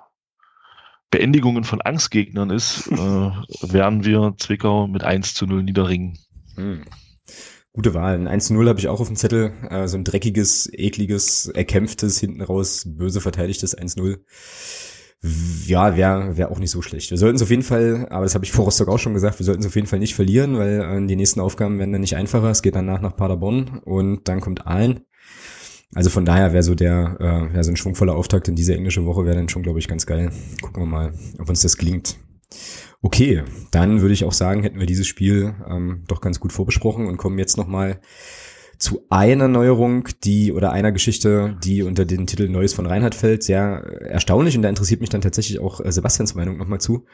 Beendigungen 1.10 1.64
von 1.64 1.80
Angstgegnern 1.80 2.50
ist, 2.50 2.86
äh, 2.92 2.96
werden 2.96 4.04
wir 4.04 4.34
Zwickau 4.38 4.86
mit 4.86 5.04
1 5.04 5.34
zu 5.34 5.46
0 5.46 5.62
niederringen. 5.62 6.18
Hm. 6.56 6.84
Gute 7.72 7.94
Wahl. 7.94 8.14
Ein 8.14 8.28
1 8.28 8.50
0 8.50 8.68
habe 8.68 8.78
ich 8.78 8.88
auch 8.88 9.00
auf 9.00 9.08
dem 9.08 9.16
Zettel. 9.16 9.52
Äh, 9.70 9.86
so 9.88 9.96
ein 9.96 10.04
dreckiges, 10.04 10.68
ekliges, 10.72 11.48
erkämpftes, 11.48 12.18
hinten 12.18 12.42
raus, 12.42 12.84
böse 12.86 13.20
verteidigtes 13.20 13.76
1-0. 13.76 14.18
Ja, 15.66 15.96
wäre 15.96 16.36
wär 16.36 16.50
auch 16.50 16.60
nicht 16.60 16.70
so 16.70 16.80
schlecht. 16.80 17.10
Wir 17.10 17.18
sollten 17.18 17.36
es 17.36 17.42
auf 17.42 17.50
jeden 17.50 17.62
Fall, 17.62 18.06
aber 18.10 18.24
das 18.24 18.34
habe 18.34 18.44
ich 18.44 18.52
vor 18.52 18.64
Rostock 18.64 18.88
auch 18.88 18.98
schon 18.98 19.14
gesagt, 19.14 19.40
wir 19.40 19.44
sollten 19.44 19.60
es 19.60 19.66
auf 19.66 19.74
jeden 19.74 19.88
Fall 19.88 19.98
nicht 19.98 20.14
verlieren, 20.14 20.56
weil 20.56 20.80
äh, 20.80 21.06
die 21.06 21.16
nächsten 21.16 21.40
Aufgaben 21.40 21.78
werden 21.78 21.92
dann 21.92 22.00
nicht 22.00 22.16
einfacher. 22.16 22.50
Es 22.50 22.62
geht 22.62 22.76
danach 22.76 23.00
nach 23.00 23.16
Paderborn 23.16 23.80
und 23.84 24.28
dann 24.28 24.40
kommt 24.40 24.66
Aalen. 24.66 25.00
Also 25.94 26.10
von 26.10 26.24
daher 26.24 26.52
wäre 26.52 26.62
so 26.62 26.74
der, 26.74 27.16
äh, 27.20 27.56
ja, 27.56 27.62
so 27.62 27.70
ein 27.70 27.76
schwungvoller 27.76 28.14
Auftakt 28.14 28.48
in 28.48 28.54
diese 28.54 28.74
englische 28.74 29.06
Woche 29.06 29.24
wäre 29.24 29.36
dann 29.36 29.48
schon, 29.48 29.62
glaube 29.62 29.78
ich, 29.78 29.88
ganz 29.88 30.06
geil. 30.06 30.30
Gucken 30.60 30.82
wir 30.82 30.86
mal, 30.86 31.12
ob 31.38 31.48
uns 31.48 31.62
das 31.62 31.76
gelingt. 31.76 32.16
Okay, 33.00 33.44
dann 33.70 34.00
würde 34.00 34.14
ich 34.14 34.24
auch 34.24 34.32
sagen, 34.32 34.62
hätten 34.62 34.80
wir 34.80 34.86
dieses 34.86 35.06
Spiel 35.06 35.54
ähm, 35.68 36.02
doch 36.08 36.20
ganz 36.20 36.40
gut 36.40 36.52
vorbesprochen 36.52 37.06
und 37.06 37.16
kommen 37.16 37.38
jetzt 37.38 37.56
nochmal 37.56 38.00
zu 38.78 39.04
einer 39.08 39.48
Neuerung, 39.48 40.08
die 40.24 40.52
oder 40.52 40.72
einer 40.72 40.92
Geschichte, 40.92 41.56
die 41.62 41.82
unter 41.82 42.04
den 42.04 42.26
Titel 42.26 42.48
Neues 42.48 42.72
von 42.72 42.86
Reinhard 42.86 43.14
fällt. 43.14 43.42
Sehr 43.42 43.60
erstaunlich 44.00 44.56
und 44.56 44.62
da 44.62 44.68
interessiert 44.68 45.00
mich 45.00 45.10
dann 45.10 45.20
tatsächlich 45.20 45.58
auch 45.58 45.80
äh, 45.80 45.90
Sebastians 45.90 46.34
Meinung 46.34 46.56
nochmal 46.56 46.80
zu. 46.80 47.04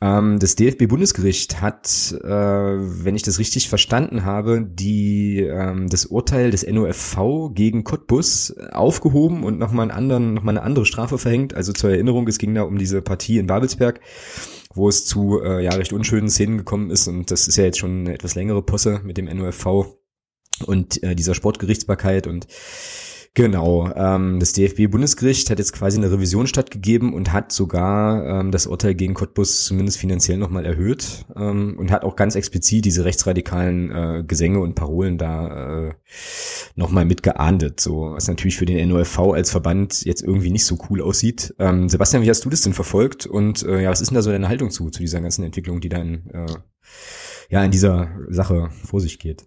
Ähm, 0.00 0.38
das 0.38 0.56
DFB-Bundesgericht 0.56 1.60
hat, 1.60 2.14
äh, 2.22 2.28
wenn 2.28 3.16
ich 3.16 3.22
das 3.22 3.38
richtig 3.38 3.68
verstanden 3.68 4.24
habe, 4.24 4.66
die 4.68 5.40
ähm, 5.40 5.88
das 5.88 6.06
Urteil 6.06 6.50
des 6.50 6.66
NOFV 6.66 7.52
gegen 7.54 7.84
Cottbus 7.84 8.54
aufgehoben 8.72 9.44
und 9.44 9.58
nochmal 9.58 9.90
einen 9.90 9.96
anderen, 9.96 10.34
nochmal 10.34 10.56
eine 10.56 10.66
andere 10.66 10.86
Strafe 10.86 11.18
verhängt. 11.18 11.54
Also 11.54 11.72
zur 11.72 11.90
Erinnerung, 11.90 12.26
es 12.28 12.38
ging 12.38 12.54
da 12.54 12.62
um 12.62 12.78
diese 12.78 13.02
Partie 13.02 13.38
in 13.38 13.46
Babelsberg 13.46 14.00
wo 14.74 14.88
es 14.88 15.04
zu 15.06 15.40
äh, 15.42 15.62
ja 15.62 15.72
recht 15.72 15.92
unschönen 15.92 16.28
Szenen 16.28 16.58
gekommen 16.58 16.90
ist. 16.90 17.08
Und 17.08 17.30
das 17.30 17.48
ist 17.48 17.56
ja 17.56 17.64
jetzt 17.64 17.78
schon 17.78 18.00
eine 18.00 18.14
etwas 18.14 18.34
längere 18.34 18.62
Posse 18.62 19.00
mit 19.04 19.16
dem 19.16 19.26
NOFV 19.26 19.96
und 20.66 21.02
äh, 21.02 21.14
dieser 21.14 21.34
Sportgerichtsbarkeit. 21.34 22.26
Und 22.26 22.46
Genau, 23.36 23.90
ähm, 23.96 24.38
das 24.38 24.52
DFB-Bundesgericht 24.52 25.50
hat 25.50 25.58
jetzt 25.58 25.72
quasi 25.72 25.98
eine 25.98 26.12
Revision 26.12 26.46
stattgegeben 26.46 27.12
und 27.12 27.32
hat 27.32 27.50
sogar 27.50 28.24
ähm, 28.24 28.52
das 28.52 28.68
Urteil 28.68 28.94
gegen 28.94 29.14
Cottbus 29.14 29.64
zumindest 29.64 29.98
finanziell 29.98 30.38
nochmal 30.38 30.64
erhöht 30.64 31.24
ähm, 31.34 31.76
und 31.76 31.90
hat 31.90 32.04
auch 32.04 32.14
ganz 32.14 32.36
explizit 32.36 32.84
diese 32.84 33.04
rechtsradikalen 33.04 33.90
äh, 33.90 34.24
Gesänge 34.24 34.60
und 34.60 34.76
Parolen 34.76 35.18
da 35.18 35.88
äh, 35.88 35.94
nochmal 36.76 37.06
mitgeahndet, 37.06 37.80
so 37.80 38.12
was 38.12 38.28
natürlich 38.28 38.56
für 38.56 38.66
den 38.66 38.88
NOFV 38.88 39.18
als 39.32 39.50
Verband 39.50 40.04
jetzt 40.04 40.22
irgendwie 40.22 40.52
nicht 40.52 40.64
so 40.64 40.78
cool 40.88 41.02
aussieht. 41.02 41.56
Ähm, 41.58 41.88
Sebastian, 41.88 42.22
wie 42.22 42.30
hast 42.30 42.44
du 42.44 42.50
das 42.50 42.60
denn 42.60 42.72
verfolgt 42.72 43.26
und 43.26 43.64
äh, 43.64 43.82
ja, 43.82 43.90
was 43.90 44.00
ist 44.00 44.12
denn 44.12 44.14
da 44.14 44.22
so 44.22 44.30
deine 44.30 44.46
Haltung 44.46 44.70
zu, 44.70 44.90
zu 44.90 45.00
dieser 45.00 45.20
ganzen 45.20 45.42
Entwicklung, 45.42 45.80
die 45.80 45.88
dann 45.88 46.30
äh, 46.32 46.46
ja 47.50 47.64
in 47.64 47.72
dieser 47.72 48.12
Sache 48.28 48.70
vor 48.84 49.00
sich 49.00 49.18
geht? 49.18 49.44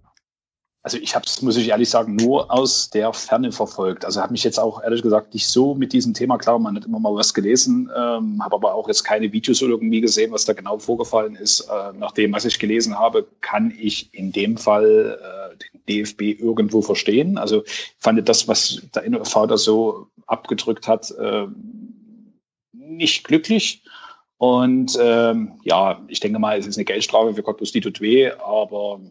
Also 0.83 0.97
ich 0.97 1.15
habe 1.15 1.25
es, 1.25 1.41
muss 1.41 1.57
ich 1.57 1.69
ehrlich 1.69 1.89
sagen, 1.89 2.15
nur 2.15 2.51
aus 2.51 2.89
der 2.89 3.11
Ferne 3.11 3.51
verfolgt. 3.51 4.05
Also 4.05 4.21
habe 4.21 4.31
mich 4.31 4.43
jetzt 4.43 4.59
auch 4.59 4.81
ehrlich 4.81 5.01
gesagt 5.01 5.33
nicht 5.33 5.47
so 5.47 5.75
mit 5.75 5.91
diesem 5.91 6.13
Thema, 6.13 6.37
klar, 6.37 6.59
man 6.59 6.75
hat 6.75 6.85
immer 6.85 6.99
mal 6.99 7.13
was 7.13 7.33
gelesen, 7.33 7.89
ähm, 7.95 8.41
habe 8.41 8.55
aber 8.55 8.73
auch 8.73 8.87
jetzt 8.87 9.03
keine 9.03 9.31
Videos 9.33 9.61
irgendwie 9.61 10.01
gesehen, 10.01 10.31
was 10.31 10.45
da 10.45 10.53
genau 10.53 10.79
vorgefallen 10.79 11.35
ist. 11.35 11.61
Äh, 11.61 11.93
nach 11.97 12.13
dem, 12.13 12.31
was 12.31 12.45
ich 12.45 12.59
gelesen 12.59 12.97
habe, 12.97 13.27
kann 13.41 13.73
ich 13.77 14.13
in 14.13 14.31
dem 14.31 14.55
Fall 14.55 15.19
äh, 15.21 15.57
den 15.57 16.05
DFB 16.05 16.39
irgendwo 16.39 16.81
verstehen. 16.81 17.37
Also 17.37 17.63
fand 17.97 18.27
das, 18.29 18.47
was 18.47 18.81
der 18.95 19.09
NOV 19.09 19.47
da 19.47 19.57
so 19.57 20.07
abgedrückt 20.25 20.87
hat, 20.87 21.11
äh, 21.11 21.47
nicht 22.71 23.25
glücklich. 23.25 23.83
Und 24.37 24.97
ähm, 25.01 25.59
ja, 25.63 25.99
ich 26.07 26.19
denke 26.19 26.39
mal, 26.39 26.57
es 26.57 26.67
ist 26.67 26.77
eine 26.77 26.85
Geldstrafe 26.85 27.33
für 27.33 27.43
Cottbus, 27.43 27.71
tut 27.71 27.99
weh, 27.99 28.29
aber 28.31 29.01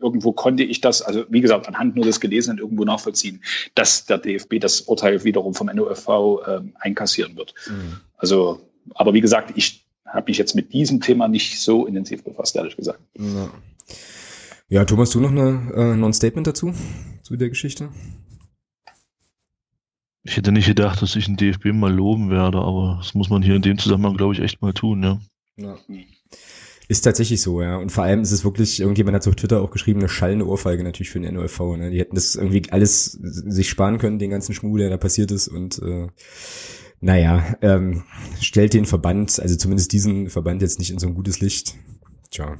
irgendwo 0.00 0.32
konnte 0.32 0.62
ich 0.62 0.80
das, 0.80 1.02
also 1.02 1.24
wie 1.28 1.40
gesagt, 1.40 1.68
anhand 1.68 1.96
nur 1.96 2.04
des 2.04 2.20
Gelesenen 2.20 2.58
irgendwo 2.58 2.84
nachvollziehen, 2.84 3.42
dass 3.74 4.06
der 4.06 4.18
DFB 4.18 4.60
das 4.60 4.82
Urteil 4.82 5.24
wiederum 5.24 5.54
vom 5.54 5.68
NOFV 5.68 6.08
äh, 6.46 6.60
einkassieren 6.80 7.36
wird. 7.36 7.54
Mhm. 7.68 8.00
Also, 8.16 8.60
aber 8.94 9.14
wie 9.14 9.20
gesagt, 9.20 9.52
ich 9.56 9.86
habe 10.06 10.30
mich 10.30 10.38
jetzt 10.38 10.54
mit 10.54 10.72
diesem 10.72 11.00
Thema 11.00 11.28
nicht 11.28 11.60
so 11.60 11.86
intensiv 11.86 12.24
befasst, 12.24 12.56
ehrlich 12.56 12.76
gesagt. 12.76 13.00
Ja, 13.18 13.50
ja 14.68 14.84
Thomas, 14.84 15.10
du 15.10 15.20
noch 15.20 15.30
eine, 15.30 15.72
äh, 15.74 15.96
noch 15.96 16.08
ein 16.08 16.12
Statement 16.12 16.46
dazu, 16.46 16.72
zu 17.22 17.36
der 17.36 17.48
Geschichte? 17.48 17.90
Ich 20.22 20.36
hätte 20.36 20.52
nicht 20.52 20.66
gedacht, 20.66 21.00
dass 21.00 21.16
ich 21.16 21.24
den 21.24 21.36
DFB 21.36 21.66
mal 21.72 21.92
loben 21.92 22.30
werde, 22.30 22.58
aber 22.58 22.96
das 22.98 23.14
muss 23.14 23.30
man 23.30 23.42
hier 23.42 23.56
in 23.56 23.62
dem 23.62 23.78
Zusammenhang, 23.78 24.16
glaube 24.16 24.34
ich, 24.34 24.40
echt 24.40 24.60
mal 24.60 24.74
tun, 24.74 25.02
ja. 25.02 25.20
ja. 25.56 25.78
Ist 26.90 27.02
tatsächlich 27.02 27.40
so, 27.40 27.62
ja. 27.62 27.76
Und 27.76 27.92
vor 27.92 28.02
allem 28.02 28.22
ist 28.22 28.32
es 28.32 28.42
wirklich, 28.42 28.80
irgendjemand 28.80 29.14
hat 29.14 29.28
auf 29.28 29.36
Twitter 29.36 29.62
auch 29.62 29.70
geschrieben, 29.70 30.00
eine 30.00 30.08
schallende 30.08 30.44
Ohrfeige 30.44 30.82
natürlich 30.82 31.10
für 31.10 31.20
den 31.20 31.34
NOLV. 31.34 31.76
Ne? 31.76 31.90
Die 31.92 32.00
hätten 32.00 32.16
das 32.16 32.34
irgendwie 32.34 32.64
alles 32.72 33.12
sich 33.12 33.68
sparen 33.68 33.98
können, 33.98 34.18
den 34.18 34.30
ganzen 34.30 34.54
Schmuh, 34.54 34.76
der 34.76 34.90
da 34.90 34.96
passiert 34.96 35.30
ist. 35.30 35.46
Und 35.46 35.80
äh, 35.80 36.08
naja, 37.00 37.54
ähm, 37.62 38.02
stellt 38.40 38.74
den 38.74 38.86
Verband, 38.86 39.38
also 39.38 39.54
zumindest 39.54 39.92
diesen 39.92 40.30
Verband 40.30 40.62
jetzt 40.62 40.80
nicht 40.80 40.90
in 40.90 40.98
so 40.98 41.06
ein 41.06 41.14
gutes 41.14 41.38
Licht. 41.38 41.76
Tja. 42.32 42.56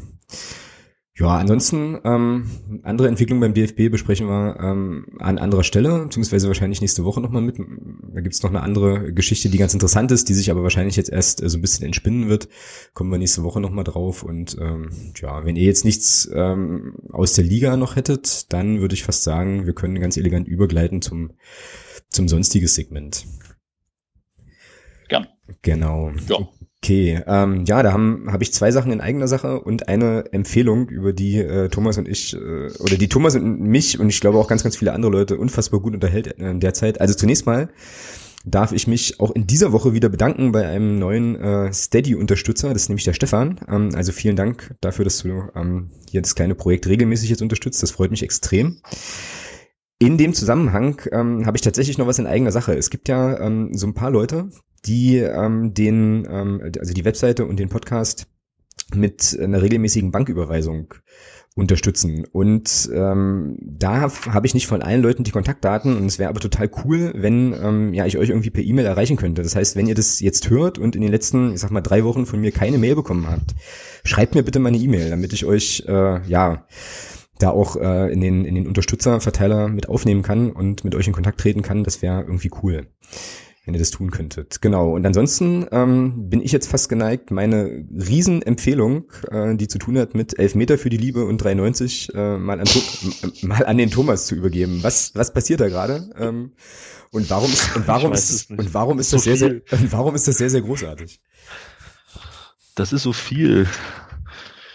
Ja, 1.21 1.37
ansonsten 1.37 1.99
ähm, 2.05 2.47
andere 2.83 3.09
Entwicklungen 3.09 3.43
beim 3.43 3.53
DFB 3.53 3.91
besprechen 3.91 4.27
wir 4.27 4.59
ähm, 4.59 5.05
an 5.19 5.37
anderer 5.37 5.65
Stelle, 5.65 6.05
beziehungsweise 6.05 6.47
wahrscheinlich 6.47 6.81
nächste 6.81 7.05
Woche 7.05 7.21
nochmal 7.21 7.43
mit. 7.43 7.59
Da 7.59 8.23
gibt's 8.23 8.43
noch 8.43 8.49
eine 8.49 8.63
andere 8.63 9.13
Geschichte, 9.13 9.51
die 9.51 9.59
ganz 9.59 9.75
interessant 9.75 10.11
ist, 10.13 10.31
die 10.31 10.35
sich 10.35 10.51
aber 10.51 10.63
wahrscheinlich 10.63 10.97
jetzt 10.97 11.11
erst 11.11 11.43
äh, 11.43 11.51
so 11.51 11.59
ein 11.59 11.61
bisschen 11.61 11.85
entspinnen 11.85 12.31
wird. 12.31 12.49
Kommen 12.95 13.11
wir 13.11 13.19
nächste 13.19 13.43
Woche 13.43 13.61
nochmal 13.61 13.85
drauf. 13.85 14.23
Und 14.23 14.57
ähm, 14.63 15.13
ja, 15.21 15.45
wenn 15.45 15.57
ihr 15.57 15.65
jetzt 15.65 15.85
nichts 15.85 16.31
ähm, 16.33 16.95
aus 17.13 17.35
der 17.35 17.45
Liga 17.45 17.77
noch 17.77 17.97
hättet, 17.97 18.51
dann 18.55 18.81
würde 18.81 18.95
ich 18.95 19.05
fast 19.05 19.23
sagen, 19.23 19.67
wir 19.67 19.75
können 19.75 20.01
ganz 20.01 20.17
elegant 20.17 20.49
übergleiten 20.49 21.03
zum, 21.03 21.33
zum 22.09 22.29
sonstiges 22.29 22.75
Segment. 22.75 23.27
Gern. 25.11 25.27
Genau. 25.61 26.13
Ja. 26.29 26.49
Okay, 26.83 27.23
ähm, 27.27 27.65
ja, 27.67 27.83
da 27.83 27.93
haben 27.93 28.33
habe 28.33 28.43
ich 28.43 28.55
zwei 28.55 28.71
Sachen 28.71 28.91
in 28.91 29.03
eigener 29.03 29.29
Sache 29.29 29.61
und 29.61 29.89
eine 29.89 30.33
Empfehlung, 30.33 30.89
über 30.89 31.13
die 31.13 31.37
äh, 31.37 31.69
Thomas 31.69 31.99
und 31.99 32.09
ich 32.09 32.35
äh, 32.35 32.71
oder 32.79 32.97
die 32.97 33.09
Thomas 33.09 33.37
und 33.37 33.61
mich 33.61 34.01
und 34.01 34.09
ich 34.09 34.21
glaube 34.21 34.39
auch 34.39 34.49
ganz 34.49 34.63
ganz 34.63 34.77
viele 34.79 34.95
andere 34.95 35.13
Leute 35.13 35.37
unfassbar 35.37 35.81
gut 35.81 35.93
unterhält 35.93 36.29
in 36.29 36.59
der 36.59 36.73
Zeit. 36.73 36.99
Also 36.99 37.13
zunächst 37.13 37.45
mal 37.45 37.69
darf 38.47 38.73
ich 38.73 38.87
mich 38.87 39.21
auch 39.21 39.31
in 39.33 39.47
dieser 39.47 39.73
Woche 39.73 39.93
wieder 39.93 40.09
bedanken 40.09 40.53
bei 40.53 40.67
einem 40.67 40.99
neuen 40.99 41.37
äh, 41.37 41.71
Steady-Unterstützer, 41.71 42.73
das 42.73 42.83
ist 42.83 42.89
nämlich 42.89 43.05
der 43.05 43.13
Stefan. 43.13 43.61
Ähm, 43.69 43.91
also 43.95 44.13
vielen 44.13 44.37
Dank 44.37 44.75
dafür, 44.81 45.05
dass 45.05 45.19
du 45.19 45.51
ähm, 45.55 45.91
hier 46.11 46.23
das 46.23 46.35
kleine 46.35 46.55
Projekt 46.55 46.87
regelmäßig 46.87 47.29
jetzt 47.29 47.43
unterstützt. 47.43 47.83
Das 47.83 47.91
freut 47.91 48.11
mich 48.11 48.23
extrem. 48.23 48.81
In 49.99 50.17
dem 50.17 50.33
Zusammenhang 50.33 51.03
ähm, 51.13 51.45
habe 51.45 51.59
ich 51.59 51.63
tatsächlich 51.63 51.99
noch 51.99 52.07
was 52.07 52.19
in 52.19 52.27
eigener 52.27 52.53
Sache. 52.53 52.75
Es 52.75 52.89
gibt 52.89 53.09
ja 53.09 53.39
ähm, 53.39 53.75
so 53.75 53.87
ein 53.87 53.93
paar 53.93 54.11
Leute, 54.11 54.49
die 54.87 55.17
ähm, 55.19 55.75
den, 55.75 56.27
ähm, 56.31 56.73
also 56.79 56.95
die 56.95 57.05
Webseite 57.05 57.47
und 57.47 57.59
den 57.59 57.69
Podcast 57.69 58.27
mit 58.95 59.39
einer 59.41 59.63
regelmäßigen 59.63 60.11
Banküberweisung 60.11 60.95
unterstützen. 61.57 62.25
Und 62.33 62.91
ähm, 62.95 63.57
da 63.61 64.11
habe 64.27 64.47
ich 64.47 64.55
nicht 64.55 64.67
von 64.67 64.83
allen 64.83 65.03
Leuten 65.03 65.25
die 65.25 65.33
Kontaktdaten 65.33 65.97
und 65.97 66.07
es 66.07 66.19
wäre 66.19 66.31
aber 66.31 66.41
total 66.41 66.71
cool, 66.85 67.13
wenn 67.15 67.53
ähm, 67.53 67.93
ja 67.93 68.07
ich 68.07 68.19
euch 68.19 68.31
irgendwie 68.31 68.51
per 68.51 68.63
E-Mail 68.63 68.87
erreichen 68.87 69.17
könnte. 69.17 69.43
Das 69.43 69.57
heißt, 69.57 69.77
wenn 69.77 69.87
ihr 69.87 69.95
das 69.95 70.21
jetzt 70.21 70.49
hört 70.49 70.79
und 70.79 70.95
in 70.95 71.03
den 71.03 71.11
letzten, 71.11 71.55
ich 71.55 71.61
sag 71.61 71.71
mal, 71.71 71.81
drei 71.81 72.05
Wochen 72.05 72.25
von 72.25 72.41
mir 72.41 72.53
keine 72.53 72.79
Mail 72.79 72.95
bekommen 72.95 73.29
habt, 73.29 73.55
schreibt 74.05 74.35
mir 74.35 74.43
bitte 74.43 74.61
mal 74.61 74.69
eine 74.69 74.79
E-Mail, 74.79 75.11
damit 75.11 75.33
ich 75.33 75.45
euch 75.45 75.85
äh, 75.89 76.27
ja 76.27 76.67
da 77.39 77.51
auch 77.51 77.77
äh, 77.77 78.13
in 78.13 78.21
den 78.21 78.45
in 78.45 78.55
den 78.55 78.69
Unterstützerverteiler 78.69 79.69
mit 79.69 79.89
aufnehmen 79.89 80.23
kann 80.23 80.53
und 80.53 80.85
mit 80.85 80.95
euch 80.95 81.07
in 81.09 81.13
Kontakt 81.13 81.41
treten 81.41 81.63
kann. 81.63 81.85
Das 81.85 82.01
wäre 82.01 82.23
irgendwie 82.23 82.51
cool 82.63 82.87
wenn 83.71 83.75
ihr 83.75 83.81
das 83.81 83.93
tun 83.93 84.11
könntet. 84.11 84.61
Genau. 84.61 84.95
Und 84.95 85.07
ansonsten 85.07 85.65
ähm, 85.71 86.29
bin 86.29 86.43
ich 86.43 86.51
jetzt 86.51 86.69
fast 86.69 86.89
geneigt, 86.89 87.31
meine 87.31 87.85
Riesenempfehlung, 87.97 89.05
äh, 89.31 89.55
die 89.55 89.69
zu 89.69 89.79
tun 89.79 89.97
hat 89.97 90.15
mit 90.15 90.39
Elfmeter 90.41 90.77
für 90.77 90.91
die 90.91 90.97
Liebe 90.97 91.25
und 91.25 91.41
3,90 91.41 92.15
äh, 92.15 92.39
mal, 92.39 92.61
an, 92.61 92.67
mal 93.43 93.65
an 93.65 93.79
den 93.79 93.91
Thomas 93.91 94.27
zu 94.27 94.35
übergeben. 94.35 94.81
Was, 94.83 95.15
was 95.15 95.33
passiert 95.33 95.61
da 95.61 95.69
gerade? 95.69 96.11
Ähm, 96.19 96.53
und 97.13 97.31
warum 97.31 97.53
ist, 97.53 97.77
und 97.77 97.87
warum 97.87 98.13
ist, 98.13 98.51
und 98.51 98.75
warum 98.75 98.99
ist 98.99 99.13
das 99.13 99.25
so 99.25 99.31
sehr, 99.31 99.37
sehr, 99.37 99.61
und 99.71 99.93
warum 99.93 100.17
ist 100.17 100.27
das 100.27 100.39
sehr, 100.39 100.51
sehr 100.51 100.63
großartig? 100.63 101.21
Das 102.75 102.93
ist 102.93 103.05
so 103.05 103.13
viel. 103.13 103.69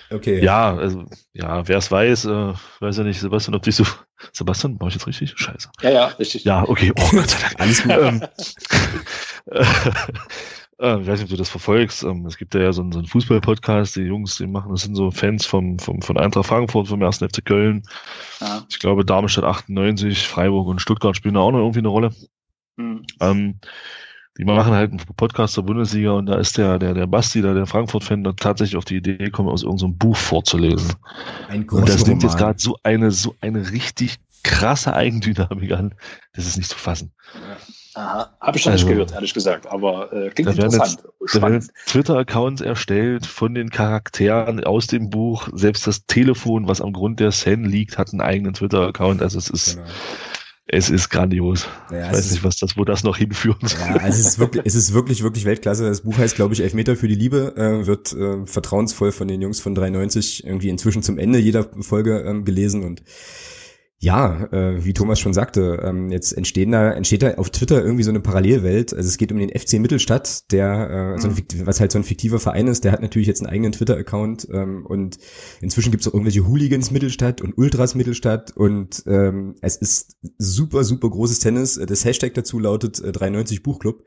Okay. 0.10 0.42
Ja, 0.42 0.74
also, 0.74 1.04
ja, 1.34 1.68
wer 1.68 1.78
es 1.78 1.92
weiß, 1.92 2.26
äh, 2.26 2.54
weiß 2.80 2.98
ja 2.98 3.04
nicht, 3.04 3.20
Sebastian, 3.20 3.56
ob 3.56 3.64
dich 3.64 3.76
so. 3.76 3.84
Sebastian, 4.32 4.80
war 4.80 4.88
ich 4.88 4.96
jetzt 4.96 5.08
richtig? 5.08 5.34
Scheiße. 5.36 5.70
Ja, 5.82 5.90
ja, 5.90 6.06
richtig. 6.08 6.44
Ja, 6.44 6.68
okay. 6.68 6.92
Oh 6.98 7.10
Gott 7.12 7.30
sei 7.30 7.40
Dank. 7.40 7.60
Alles 7.60 7.84
gut. 7.84 7.92
ähm, 7.92 8.22
äh, 10.80 11.02
ich 11.02 11.08
weiß 11.08 11.20
nicht, 11.20 11.24
ob 11.24 11.30
du 11.30 11.38
das 11.38 11.50
verfolgst. 11.50 12.04
Ähm, 12.04 12.26
es 12.26 12.38
gibt 12.38 12.54
ja 12.56 12.72
so 12.72 12.82
einen, 12.82 12.92
so 12.92 13.00
einen 13.00 13.08
Fußball-Podcast, 13.08 13.96
die 13.96 14.02
Jungs, 14.02 14.38
die 14.38 14.48
machen, 14.48 14.72
das 14.72 14.84
sind 14.84 14.96
so 14.96 15.12
Fans 15.12 15.46
vom, 15.46 15.80
vom, 15.80 16.02
von 16.02 16.18
Eintracht 16.18 16.48
Frankfurt, 16.48 16.88
vom 16.88 17.02
1. 17.04 17.18
FC 17.18 17.44
Köln. 17.44 17.84
Ja. 18.40 18.66
Ich 18.70 18.80
glaube, 18.80 19.06
Darmstadt 19.06 19.46
98, 19.46 20.28
Freiburg 20.28 20.68
und 20.68 20.82
Stuttgart 20.82 21.16
spielen 21.16 21.36
da 21.36 21.42
auch 21.42 21.52
noch 21.52 21.60
irgendwie 21.60 21.80
eine 21.80 21.90
Rolle. 21.90 22.12
Mhm. 22.78 23.06
Ähm, 23.20 23.60
die 24.38 24.44
machen 24.44 24.74
halt 24.74 24.92
einen 24.92 25.02
Podcast 25.16 25.54
zur 25.54 25.66
Bundesliga 25.66 26.12
und 26.12 26.26
da 26.26 26.36
ist 26.36 26.58
der, 26.58 26.78
der, 26.78 26.94
der 26.94 27.08
Basti, 27.08 27.42
da, 27.42 27.54
der 27.54 27.66
Frankfurt-Fan, 27.66 28.24
da 28.24 28.34
tatsächlich 28.34 28.76
auf 28.76 28.86
die 28.86 28.98
Idee 28.98 29.18
gekommen, 29.18 29.50
aus 29.50 29.64
irgendeinem 29.64 29.98
Buch 29.98 30.18
vorzulesen. 30.18 30.94
Ein 31.48 31.68
und 31.70 31.88
das 31.88 32.06
nimmt 32.06 32.24
jetzt 32.24 32.38
gerade 32.38 32.60
so 32.60 32.78
eine, 32.84 33.12
so 33.12 33.36
eine 33.40 33.72
richtig 33.72 34.18
krasse 34.44 34.94
Eigendynamik 34.94 35.72
an. 35.72 35.96
Das 36.34 36.46
ist 36.46 36.58
nicht 36.58 36.70
zu 36.70 36.78
fassen. 36.78 37.12
Aha, 37.96 38.36
habe 38.42 38.58
ich 38.58 38.64
schon 38.64 38.74
also, 38.74 38.86
nicht 38.86 38.94
gehört, 38.94 39.14
ehrlich 39.14 39.34
gesagt, 39.34 39.68
aber 39.68 40.12
äh, 40.12 40.30
klingt 40.30 40.50
da 40.50 40.66
interessant. 40.66 41.04
Jetzt, 41.22 41.36
da 41.36 41.42
werden 41.42 41.70
Twitter-Accounts 41.88 42.62
erstellt 42.62 43.26
von 43.26 43.56
den 43.56 43.70
Charakteren 43.70 44.62
aus 44.66 44.88
dem 44.88 45.10
Buch. 45.10 45.48
Selbst 45.54 45.88
das 45.88 46.06
Telefon, 46.06 46.68
was 46.68 46.82
am 46.82 46.92
Grund 46.92 47.22
der 47.22 47.32
Szene 47.32 47.70
liegt, 47.70 47.98
hat 47.98 48.12
einen 48.12 48.20
eigenen 48.20 48.54
Twitter-Account. 48.54 49.22
Also 49.22 49.38
es 49.38 49.50
ist, 49.50 49.78
genau. 49.78 49.88
Es 50.68 50.90
ist 50.90 51.10
grandios. 51.10 51.68
Ja, 51.92 52.08
ich 52.08 52.18
weiß 52.18 52.32
nicht, 52.32 52.44
was 52.44 52.58
das, 52.58 52.76
wo 52.76 52.86
das 52.86 53.04
noch 53.04 53.18
hinführen 53.18 53.68
soll. 53.68 53.80
Ja, 53.80 53.98
also 53.98 54.20
es 54.20 54.28
ist 54.28 54.40
wirklich, 54.40 54.64
es 54.66 54.74
ist 54.74 54.94
wirklich, 54.94 55.22
wirklich 55.22 55.46
Weltklasse. 55.46 55.86
Das 55.86 56.02
Buch 56.02 56.18
heißt, 56.18 56.36
glaube 56.36 56.56
ich, 56.56 56.62
Elfmeter 56.62 56.96
für 56.96 57.08
die 57.08 57.16
Liebe, 57.16 57.56
äh, 57.56 57.86
wird 57.86 58.14
äh, 58.14 58.46
vertrauensvoll 58.48 59.12
von 59.12 59.28
den 59.28 59.42
Jungs 59.42 59.60
von 59.60 59.76
93 59.76 60.44
irgendwie 60.44 60.70
inzwischen 60.70 61.04
zum 61.04 61.20
Ende 61.20 61.38
jeder 61.38 61.70
Folge 61.82 62.22
ähm, 62.22 62.46
gelesen 62.46 62.84
und 62.84 63.04
ja, 64.00 64.46
äh, 64.52 64.84
wie 64.84 64.94
Thomas 64.94 65.20
schon 65.20 65.34
sagte, 65.34 65.82
ähm, 65.84 66.12
jetzt 66.12 66.34
entstehen 66.34 66.72
da, 66.72 66.92
entsteht 66.92 67.24
da 67.24 67.36
auf 67.36 67.50
Twitter 67.50 67.82
irgendwie 67.82 68.04
so 68.04 68.10
eine 68.10 68.20
Parallelwelt. 68.20 68.94
Also 68.94 69.08
es 69.08 69.18
geht 69.18 69.32
um 69.32 69.40
den 69.40 69.50
FC 69.50 69.80
Mittelstadt, 69.80 70.52
der, 70.52 71.16
äh, 71.16 71.22
so 71.22 71.30
ein, 71.30 71.34
mhm. 71.34 71.66
was 71.66 71.80
halt 71.80 71.94
so 71.94 72.00
ein 72.00 72.04
fiktiver 72.04 72.40
Verein 72.40 72.68
ist, 72.68 72.84
der 72.84 72.92
hat 72.92 73.02
natürlich 73.02 73.28
jetzt 73.28 73.42
einen 73.42 73.50
eigenen 73.50 73.72
Twitter-Account 73.72 74.50
ähm, 74.52 74.86
und 74.86 75.18
inzwischen 75.62 75.92
gibt 75.92 76.02
es 76.02 76.08
auch 76.10 76.14
irgendwelche 76.14 76.46
Hooligans 76.46 76.92
Mittelstadt 76.92 77.42
und 77.42 77.58
Ultras 77.58 77.96
Mittelstadt 77.96 78.56
und 78.56 79.02
ähm, 79.08 79.56
es 79.62 79.78
ist 79.78 80.18
super, 80.38 80.84
super 80.84 81.10
großes 81.10 81.40
Tennis. 81.40 81.80
Das 81.88 82.04
Hashtag 82.04 82.34
dazu 82.34 82.60
lautet 82.60 83.00
äh, 83.00 83.14
93 83.14 83.64
Buchclub. 83.64 84.04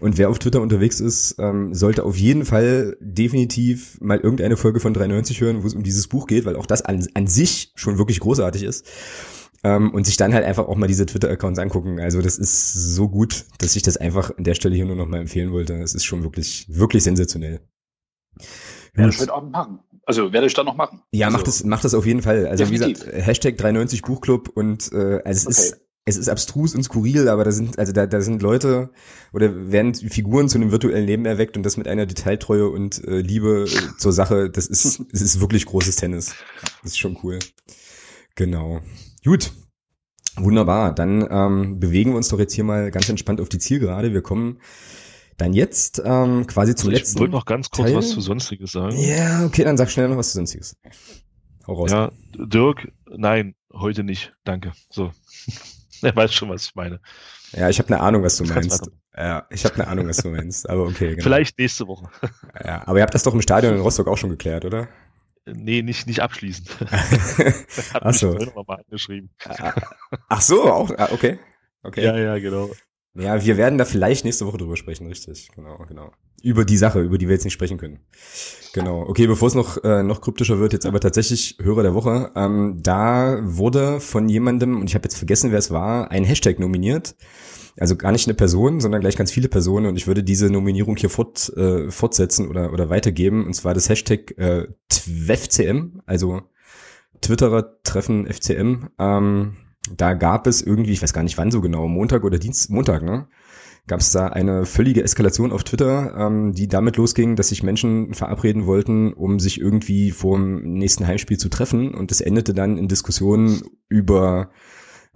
Und 0.00 0.16
wer 0.18 0.30
auf 0.30 0.38
Twitter 0.38 0.60
unterwegs 0.60 1.00
ist, 1.00 1.36
ähm, 1.38 1.74
sollte 1.74 2.04
auf 2.04 2.16
jeden 2.16 2.44
Fall 2.44 2.96
definitiv 3.00 4.00
mal 4.00 4.18
irgendeine 4.18 4.56
Folge 4.56 4.80
von 4.80 4.94
93 4.94 5.40
hören, 5.40 5.62
wo 5.62 5.66
es 5.66 5.74
um 5.74 5.82
dieses 5.82 6.08
Buch 6.08 6.26
geht, 6.26 6.44
weil 6.44 6.56
auch 6.56 6.66
das 6.66 6.82
an, 6.82 7.06
an 7.14 7.26
sich 7.26 7.72
schon 7.74 7.98
wirklich 7.98 8.20
großartig 8.20 8.62
ist. 8.62 8.86
Ähm, 9.64 9.92
und 9.92 10.04
sich 10.04 10.16
dann 10.16 10.34
halt 10.34 10.44
einfach 10.44 10.68
auch 10.68 10.76
mal 10.76 10.86
diese 10.86 11.04
Twitter-Accounts 11.04 11.58
angucken. 11.58 11.98
Also 11.98 12.22
das 12.22 12.38
ist 12.38 12.72
so 12.72 13.08
gut, 13.08 13.44
dass 13.58 13.74
ich 13.74 13.82
das 13.82 13.96
einfach 13.96 14.36
an 14.36 14.44
der 14.44 14.54
Stelle 14.54 14.76
hier 14.76 14.84
nur 14.84 14.94
noch 14.94 15.08
mal 15.08 15.18
empfehlen 15.18 15.50
wollte. 15.50 15.74
Es 15.74 15.94
ist 15.94 16.04
schon 16.04 16.22
wirklich, 16.22 16.66
wirklich 16.68 17.02
sensationell. 17.02 17.60
Werde 18.94 19.10
ich 19.10 19.18
heute 19.18 19.34
Abend 19.34 19.50
machen. 19.50 19.80
Also 20.06 20.32
werde 20.32 20.46
ich 20.46 20.54
dann 20.54 20.66
noch 20.66 20.76
machen. 20.76 21.02
Ja, 21.12 21.26
also, 21.26 21.38
mach 21.38 21.44
das, 21.44 21.64
mach 21.64 21.80
das 21.80 21.94
auf 21.94 22.06
jeden 22.06 22.22
Fall. 22.22 22.46
Also 22.46 22.64
definitiv. 22.64 23.02
wie 23.02 23.06
gesagt, 23.06 23.26
Hashtag 23.26 23.56
93 23.58 24.02
Buchclub 24.02 24.48
und 24.48 24.92
äh, 24.92 25.20
also 25.24 25.50
es 25.50 25.58
okay. 25.58 25.68
ist 25.68 25.87
es 26.08 26.16
ist 26.16 26.28
abstrus 26.28 26.74
und 26.74 26.82
skurril, 26.82 27.28
aber 27.28 27.44
da 27.44 27.52
sind, 27.52 27.78
also 27.78 27.92
da, 27.92 28.06
da 28.06 28.22
sind 28.22 28.40
Leute 28.40 28.90
oder 29.32 29.70
werden 29.70 29.94
Figuren 29.94 30.48
zu 30.48 30.56
einem 30.56 30.70
virtuellen 30.70 31.06
Leben 31.06 31.26
erweckt 31.26 31.56
und 31.56 31.62
das 31.64 31.76
mit 31.76 31.86
einer 31.86 32.06
Detailtreue 32.06 32.68
und 32.68 33.04
äh, 33.04 33.20
Liebe 33.20 33.64
äh, 33.64 33.98
zur 33.98 34.12
Sache, 34.12 34.48
das 34.48 34.66
ist, 34.66 35.02
das 35.12 35.20
ist 35.20 35.40
wirklich 35.40 35.66
großes 35.66 35.96
Tennis. 35.96 36.34
Das 36.82 36.92
ist 36.92 36.98
schon 36.98 37.18
cool. 37.22 37.38
Genau. 38.36 38.80
Gut. 39.22 39.52
Wunderbar. 40.36 40.94
Dann 40.94 41.26
ähm, 41.30 41.78
bewegen 41.78 42.12
wir 42.12 42.16
uns 42.16 42.28
doch 42.28 42.38
jetzt 42.38 42.54
hier 42.54 42.64
mal 42.64 42.90
ganz 42.90 43.08
entspannt 43.08 43.40
auf 43.40 43.50
die 43.50 43.58
Zielgerade. 43.58 44.14
Wir 44.14 44.22
kommen 44.22 44.60
dann 45.36 45.52
jetzt 45.52 46.00
ähm, 46.04 46.46
quasi 46.46 46.74
zum 46.74 46.88
also 46.88 46.98
letzten. 46.98 47.18
Ich 47.18 47.20
wollte 47.20 47.32
noch 47.32 47.44
ganz 47.44 47.68
kurz 47.70 47.88
Teil. 47.88 47.96
was 47.96 48.10
zu 48.10 48.20
Sonstiges 48.22 48.72
sagen. 48.72 48.96
Ja, 48.96 49.44
okay, 49.44 49.64
dann 49.64 49.76
sag 49.76 49.90
schnell 49.90 50.08
noch 50.08 50.16
was 50.16 50.28
zu 50.30 50.38
Sonstiges. 50.38 50.76
Hau 51.66 51.74
raus. 51.74 51.90
Ja, 51.90 52.12
Dirk, 52.34 52.92
nein, 53.14 53.54
heute 53.72 54.04
nicht. 54.04 54.32
Danke. 54.44 54.72
So. 54.88 55.12
Er 56.02 56.14
weiß 56.14 56.32
schon, 56.32 56.48
was 56.48 56.66
ich 56.66 56.74
meine. 56.74 57.00
Ja, 57.52 57.68
ich 57.68 57.78
habe 57.78 57.88
eine 57.88 58.00
Ahnung, 58.00 58.22
was 58.22 58.36
du 58.36 58.44
meinst. 58.44 58.90
Ja, 59.16 59.46
ich 59.50 59.64
habe 59.64 59.74
eine 59.76 59.88
Ahnung, 59.88 60.08
was 60.08 60.18
du 60.18 60.28
meinst. 60.28 60.68
Aber 60.68 60.84
okay. 60.84 61.10
Genau. 61.10 61.22
Vielleicht 61.22 61.58
nächste 61.58 61.86
Woche. 61.86 62.08
Ja, 62.64 62.86
aber 62.86 62.98
ihr 62.98 63.02
habt 63.02 63.14
das 63.14 63.22
doch 63.22 63.34
im 63.34 63.42
Stadion 63.42 63.74
in 63.74 63.80
Rostock 63.80 64.08
auch 64.08 64.18
schon 64.18 64.30
geklärt, 64.30 64.64
oder? 64.64 64.88
Nee, 65.46 65.82
nicht, 65.82 66.06
nicht 66.06 66.20
abschließend. 66.20 66.68
Ach 67.94 68.12
so. 68.12 68.34
Mal 68.34 68.82
angeschrieben. 68.84 69.30
Ach 70.28 70.40
so, 70.40 70.70
auch, 70.70 70.90
ah, 70.98 71.08
okay. 71.12 71.38
okay. 71.82 72.04
Ja, 72.04 72.18
ja, 72.18 72.38
genau. 72.38 72.70
Ja, 73.18 73.44
wir 73.44 73.56
werden 73.56 73.78
da 73.78 73.84
vielleicht 73.84 74.24
nächste 74.24 74.46
Woche 74.46 74.58
drüber 74.58 74.76
sprechen, 74.76 75.08
richtig. 75.08 75.50
Genau, 75.56 75.84
genau. 75.88 76.12
Über 76.40 76.64
die 76.64 76.76
Sache, 76.76 77.00
über 77.00 77.18
die 77.18 77.26
wir 77.26 77.34
jetzt 77.34 77.44
nicht 77.44 77.52
sprechen 77.52 77.76
können. 77.76 77.98
Genau. 78.72 79.02
Okay, 79.08 79.26
bevor 79.26 79.48
es 79.48 79.54
noch, 79.54 79.82
äh, 79.82 80.04
noch 80.04 80.20
kryptischer 80.20 80.60
wird, 80.60 80.72
jetzt 80.72 80.86
aber 80.86 81.00
tatsächlich 81.00 81.58
Hörer 81.60 81.82
der 81.82 81.94
Woche. 81.94 82.30
Ähm, 82.36 82.78
da 82.80 83.40
wurde 83.42 83.98
von 83.98 84.28
jemandem, 84.28 84.80
und 84.80 84.88
ich 84.88 84.94
habe 84.94 85.04
jetzt 85.04 85.16
vergessen, 85.16 85.50
wer 85.50 85.58
es 85.58 85.72
war, 85.72 86.12
ein 86.12 86.22
Hashtag 86.22 86.60
nominiert. 86.60 87.16
Also 87.76 87.96
gar 87.96 88.12
nicht 88.12 88.28
eine 88.28 88.34
Person, 88.34 88.80
sondern 88.80 89.00
gleich 89.00 89.16
ganz 89.16 89.32
viele 89.32 89.48
Personen. 89.48 89.86
Und 89.86 89.96
ich 89.96 90.06
würde 90.06 90.22
diese 90.22 90.48
Nominierung 90.48 90.96
hier 90.96 91.10
fort, 91.10 91.52
äh, 91.56 91.90
fortsetzen 91.90 92.48
oder, 92.48 92.72
oder 92.72 92.88
weitergeben. 92.88 93.46
Und 93.46 93.54
zwar 93.54 93.74
das 93.74 93.88
Hashtag 93.88 94.36
äh, 94.38 94.68
TWFCM, 94.88 96.02
also 96.06 96.42
Twitterer 97.20 97.82
Treffen 97.82 98.26
FCM. 98.26 98.90
Ähm, 98.98 99.56
da 99.96 100.14
gab 100.14 100.46
es 100.46 100.62
irgendwie, 100.62 100.92
ich 100.92 101.02
weiß 101.02 101.12
gar 101.12 101.22
nicht 101.22 101.38
wann 101.38 101.50
so 101.50 101.60
genau, 101.60 101.88
Montag 101.88 102.24
oder 102.24 102.38
Dienst, 102.38 102.70
Montag, 102.70 103.02
ne? 103.02 103.28
Gab 103.86 104.00
es 104.00 104.12
da 104.12 104.26
eine 104.26 104.66
völlige 104.66 105.02
Eskalation 105.02 105.50
auf 105.50 105.64
Twitter, 105.64 106.14
ähm, 106.14 106.52
die 106.52 106.68
damit 106.68 106.98
losging, 106.98 107.36
dass 107.36 107.48
sich 107.48 107.62
Menschen 107.62 108.12
verabreden 108.12 108.66
wollten, 108.66 109.14
um 109.14 109.40
sich 109.40 109.60
irgendwie 109.60 110.10
vor 110.10 110.36
dem 110.36 110.74
nächsten 110.74 111.06
Heimspiel 111.06 111.38
zu 111.38 111.48
treffen. 111.48 111.94
Und 111.94 112.10
das 112.10 112.20
endete 112.20 112.52
dann 112.52 112.76
in 112.76 112.88
Diskussionen 112.88 113.62
über 113.88 114.50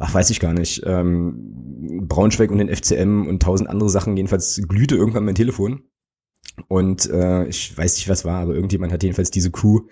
ach 0.03 0.13
weiß 0.13 0.31
ich 0.31 0.41
gar 0.41 0.53
nicht, 0.53 0.83
ähm, 0.85 2.03
Braunschweig 2.09 2.51
und 2.51 2.59
den 2.59 2.69
FCM 2.69 3.27
und 3.27 3.43
tausend 3.43 3.71
andere 3.71 3.89
Sachen. 3.89 4.17
Jedenfalls 4.17 4.61
glühte 4.69 4.97
irgendwann 4.97 5.25
mein 5.25 5.37
Telefon. 5.37 5.85
Und 6.69 7.09
äh, 7.09 7.47
ich 7.47 7.77
weiß 7.77 7.97
nicht, 7.97 8.09
was 8.09 8.25
war, 8.25 8.41
aber 8.41 8.55
irgendjemand 8.55 8.93
hat 8.93 9.03
jedenfalls 9.03 9.31
diese 9.31 9.51
Crew, 9.51 9.83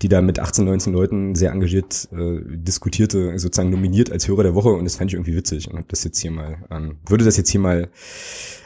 die 0.00 0.08
da 0.08 0.22
mit 0.22 0.38
18, 0.38 0.64
19 0.64 0.92
Leuten 0.92 1.34
sehr 1.34 1.52
engagiert 1.52 2.08
äh, 2.12 2.40
diskutierte, 2.44 3.38
sozusagen 3.38 3.70
nominiert 3.70 4.10
als 4.10 4.28
Hörer 4.28 4.42
der 4.42 4.54
Woche 4.54 4.70
und 4.70 4.84
das 4.84 4.96
fand 4.96 5.10
ich 5.10 5.14
irgendwie 5.14 5.36
witzig 5.36 5.70
und 5.70 5.78
hab 5.78 5.88
das 5.88 6.04
jetzt 6.04 6.20
hier 6.20 6.30
mal, 6.30 6.64
ähm, 6.70 6.98
würde 7.06 7.24
das 7.24 7.36
jetzt 7.36 7.50
hier 7.50 7.60
mal 7.60 7.90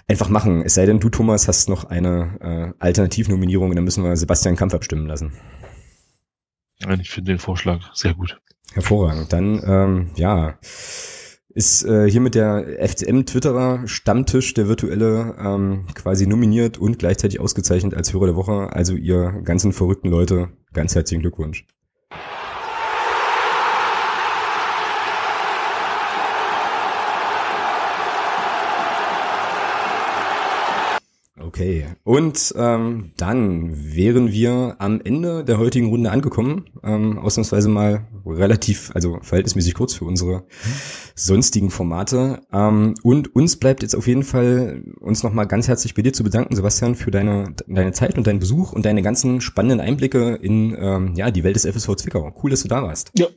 einfach 0.09 0.29
machen. 0.29 0.63
Es 0.63 0.75
sei 0.75 0.87
denn, 0.87 1.01
du, 1.01 1.09
Thomas, 1.09 1.49
hast 1.49 1.69
noch 1.69 1.85
eine 1.85 2.75
äh, 2.79 2.85
Alternativnominierung 2.85 3.71
und 3.71 3.77
dann 3.77 3.85
müssen 3.85 4.05
wir 4.05 4.17
Sebastian 4.17 4.57
Kampf 4.57 4.75
abstimmen 4.75 5.07
lassen. 5.07 5.33
Nein, 6.81 7.01
ich 7.01 7.11
finde 7.11 7.33
den 7.33 7.39
Vorschlag 7.39 7.81
sehr 7.95 8.15
gut. 8.15 8.39
Hervorragend. 8.73 9.33
Dann, 9.33 9.63
ähm, 9.65 10.11
ja, 10.17 10.59
ist 11.57 11.87
äh, 11.87 12.09
hier 12.11 12.21
mit 12.21 12.35
der 12.35 12.87
FCM-Twitterer 12.87 13.89
Stammtisch 13.89 14.53
der 14.53 14.69
virtuelle 14.69 15.35
ähm, 15.39 15.87
quasi 15.95 16.27
nominiert 16.27 16.77
und 16.77 16.99
gleichzeitig 16.99 17.41
ausgezeichnet 17.41 17.95
als 17.95 18.13
Hörer 18.13 18.27
der 18.27 18.37
Woche. 18.37 18.75
Also 18.75 18.95
ihr 18.95 19.41
ganzen 19.43 19.73
verrückten 19.73 20.11
Leute, 20.11 20.51
ganz 20.75 20.95
herzlichen 20.95 21.23
Glückwunsch. 21.23 21.67
Okay, 31.57 31.87
und 32.05 32.53
ähm, 32.59 33.13
dann 33.17 33.95
wären 33.95 34.31
wir 34.31 34.77
am 34.79 35.01
Ende 35.01 35.43
der 35.43 35.57
heutigen 35.57 35.89
Runde 35.89 36.11
angekommen. 36.11 36.67
Ähm, 36.85 37.19
ausnahmsweise 37.19 37.71
mal 37.71 38.07
relativ, 38.27 38.91
also 38.95 39.21
verhältnismäßig 39.23 39.73
kurz 39.73 39.95
für 39.95 40.05
unsere 40.05 40.45
sonstigen 41.15 41.71
Formate. 41.71 42.43
Ähm, 42.53 42.93
und 43.03 43.35
uns 43.35 43.57
bleibt 43.57 43.81
jetzt 43.81 43.97
auf 43.97 44.07
jeden 44.07 44.23
Fall, 44.23 44.83
uns 45.01 45.23
nochmal 45.23 45.47
ganz 45.47 45.67
herzlich 45.67 45.95
bei 45.95 46.03
dir 46.03 46.13
zu 46.13 46.25
bedanken, 46.25 46.55
Sebastian, 46.55 46.95
für 46.95 47.11
deine, 47.11 47.55
deine 47.67 47.93
Zeit 47.93 48.19
und 48.19 48.27
deinen 48.27 48.39
Besuch 48.41 48.75
und 48.75 48.85
deine 48.85 49.01
ganzen 49.01 49.41
spannenden 49.41 49.81
Einblicke 49.81 50.35
in 50.35 50.77
ähm, 50.79 51.15
ja, 51.17 51.31
die 51.31 51.43
Welt 51.43 51.57
des 51.57 51.65
FSV 51.65 51.97
Zwickau. 51.97 52.35
Cool, 52.43 52.51
dass 52.51 52.65
du 52.65 52.69
da 52.69 52.83
warst. 52.83 53.13
Ja, 53.17 53.29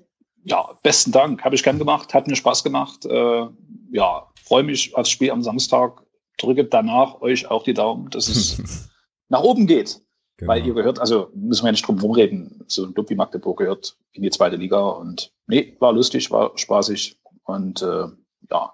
ja 0.44 0.78
besten 0.84 1.14
Dank. 1.14 1.46
Habe 1.46 1.56
ich 1.56 1.64
gern 1.64 1.80
gemacht, 1.80 2.14
hat 2.14 2.28
mir 2.28 2.36
Spaß 2.36 2.66
gemacht. 2.66 3.06
Äh, 3.06 3.46
ja, 3.94 4.28
freue 4.44 4.64
mich 4.64 4.94
aufs 4.94 5.10
Spiel 5.10 5.32
am 5.32 5.41
Samstag 5.41 6.04
drücke 6.41 6.66
danach 6.66 7.22
euch 7.22 7.49
auch 7.49 7.64
die 7.64 7.74
Daumen, 7.74 8.10
dass 8.10 8.28
es 8.28 8.90
nach 9.30 9.41
oben 9.41 9.68
geht. 9.68 10.02
Genau. 10.38 10.53
Weil 10.53 10.66
ihr 10.66 10.74
gehört, 10.74 10.99
also 10.99 11.30
müssen 11.36 11.64
wir 11.64 11.68
ja 11.68 11.74
nicht 11.74 11.86
drum 11.86 11.99
rumreden, 11.99 12.64
so 12.68 12.86
ein 12.86 12.94
Club 12.94 13.10
wie 13.10 13.16
Magdeburg 13.16 13.60
gehört 13.60 13.98
in 14.14 14.24
die 14.24 14.30
zweite 14.30 14.56
Liga 14.56 14.80
und 14.80 15.34
nee, 15.48 15.76
war 15.80 15.91
lustig, 15.91 16.32
war 16.32 16.57
spaßig 16.57 17.20
und 17.44 17.82
äh, 17.82 18.06
ja, 18.49 18.74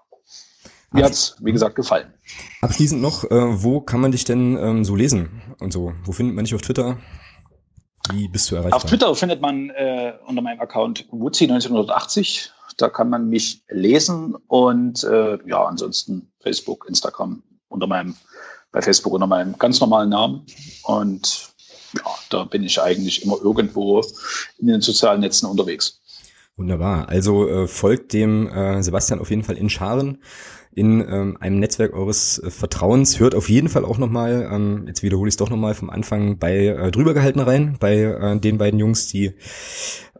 mir 0.91 1.03
hat's, 1.03 1.35
wie 1.41 1.51
gesagt, 1.51 1.75
gefallen. 1.75 2.13
Abschließend 2.61 3.01
noch, 3.01 3.23
äh, 3.25 3.63
wo 3.63 3.81
kann 3.81 3.99
man 3.99 4.11
dich 4.11 4.23
denn 4.23 4.57
ähm, 4.57 4.85
so 4.85 4.95
lesen 4.95 5.41
und 5.59 5.73
so? 5.73 5.93
Wo 6.03 6.11
findet 6.11 6.35
man 6.35 6.45
dich 6.45 6.55
auf 6.55 6.61
Twitter? 6.61 6.97
Wie 8.11 8.27
bist 8.27 8.49
du 8.49 8.55
erreichbar? 8.55 8.77
Auf 8.77 8.85
Twitter 8.85 9.13
findet 9.15 9.41
man 9.41 9.71
äh, 9.71 10.13
unter 10.25 10.41
meinem 10.41 10.59
Account 10.59 11.07
Wutzi1980. 11.09 12.49
Da 12.77 12.89
kann 12.89 13.09
man 13.09 13.29
mich 13.29 13.63
lesen 13.69 14.35
und 14.47 15.03
äh, 15.03 15.37
ja, 15.47 15.65
ansonsten 15.65 16.31
Facebook, 16.39 16.85
Instagram, 16.87 17.43
unter 17.69 17.87
meinem, 17.87 18.15
bei 18.71 18.81
Facebook 18.81 19.13
unter 19.13 19.27
meinem 19.27 19.57
ganz 19.57 19.79
normalen 19.79 20.09
Namen. 20.09 20.45
Und 20.83 21.49
ja, 21.95 22.03
da 22.29 22.43
bin 22.43 22.63
ich 22.63 22.81
eigentlich 22.81 23.23
immer 23.23 23.37
irgendwo 23.41 24.03
in 24.57 24.67
den 24.67 24.81
sozialen 24.81 25.21
Netzen 25.21 25.47
unterwegs. 25.47 26.01
Wunderbar. 26.57 27.09
Also 27.09 27.49
äh, 27.49 27.67
folgt 27.67 28.13
dem 28.13 28.47
äh, 28.47 28.81
Sebastian 28.81 29.19
auf 29.19 29.29
jeden 29.29 29.43
Fall 29.43 29.57
in 29.57 29.69
Scharen 29.69 30.19
in 30.75 30.99
ähm, 31.01 31.37
einem 31.39 31.59
Netzwerk 31.59 31.93
eures 31.93 32.37
äh, 32.39 32.51
Vertrauens. 32.51 33.19
Hört 33.19 33.33
auf 33.33 33.49
jeden 33.49 33.69
Fall 33.69 33.85
auch 33.85 33.97
nochmal, 33.97 34.47
ähm, 34.51 34.83
jetzt 34.87 35.03
wiederhole 35.03 35.29
ich 35.29 35.33
es 35.33 35.37
doch 35.37 35.49
nochmal 35.49 35.73
vom 35.73 35.89
Anfang, 35.89 36.37
bei 36.37 36.67
äh, 36.67 36.91
drüber 36.91 37.13
gehalten 37.13 37.39
rein, 37.39 37.77
bei 37.79 37.95
äh, 37.95 38.39
den 38.39 38.57
beiden 38.57 38.79
Jungs, 38.79 39.07
die 39.07 39.31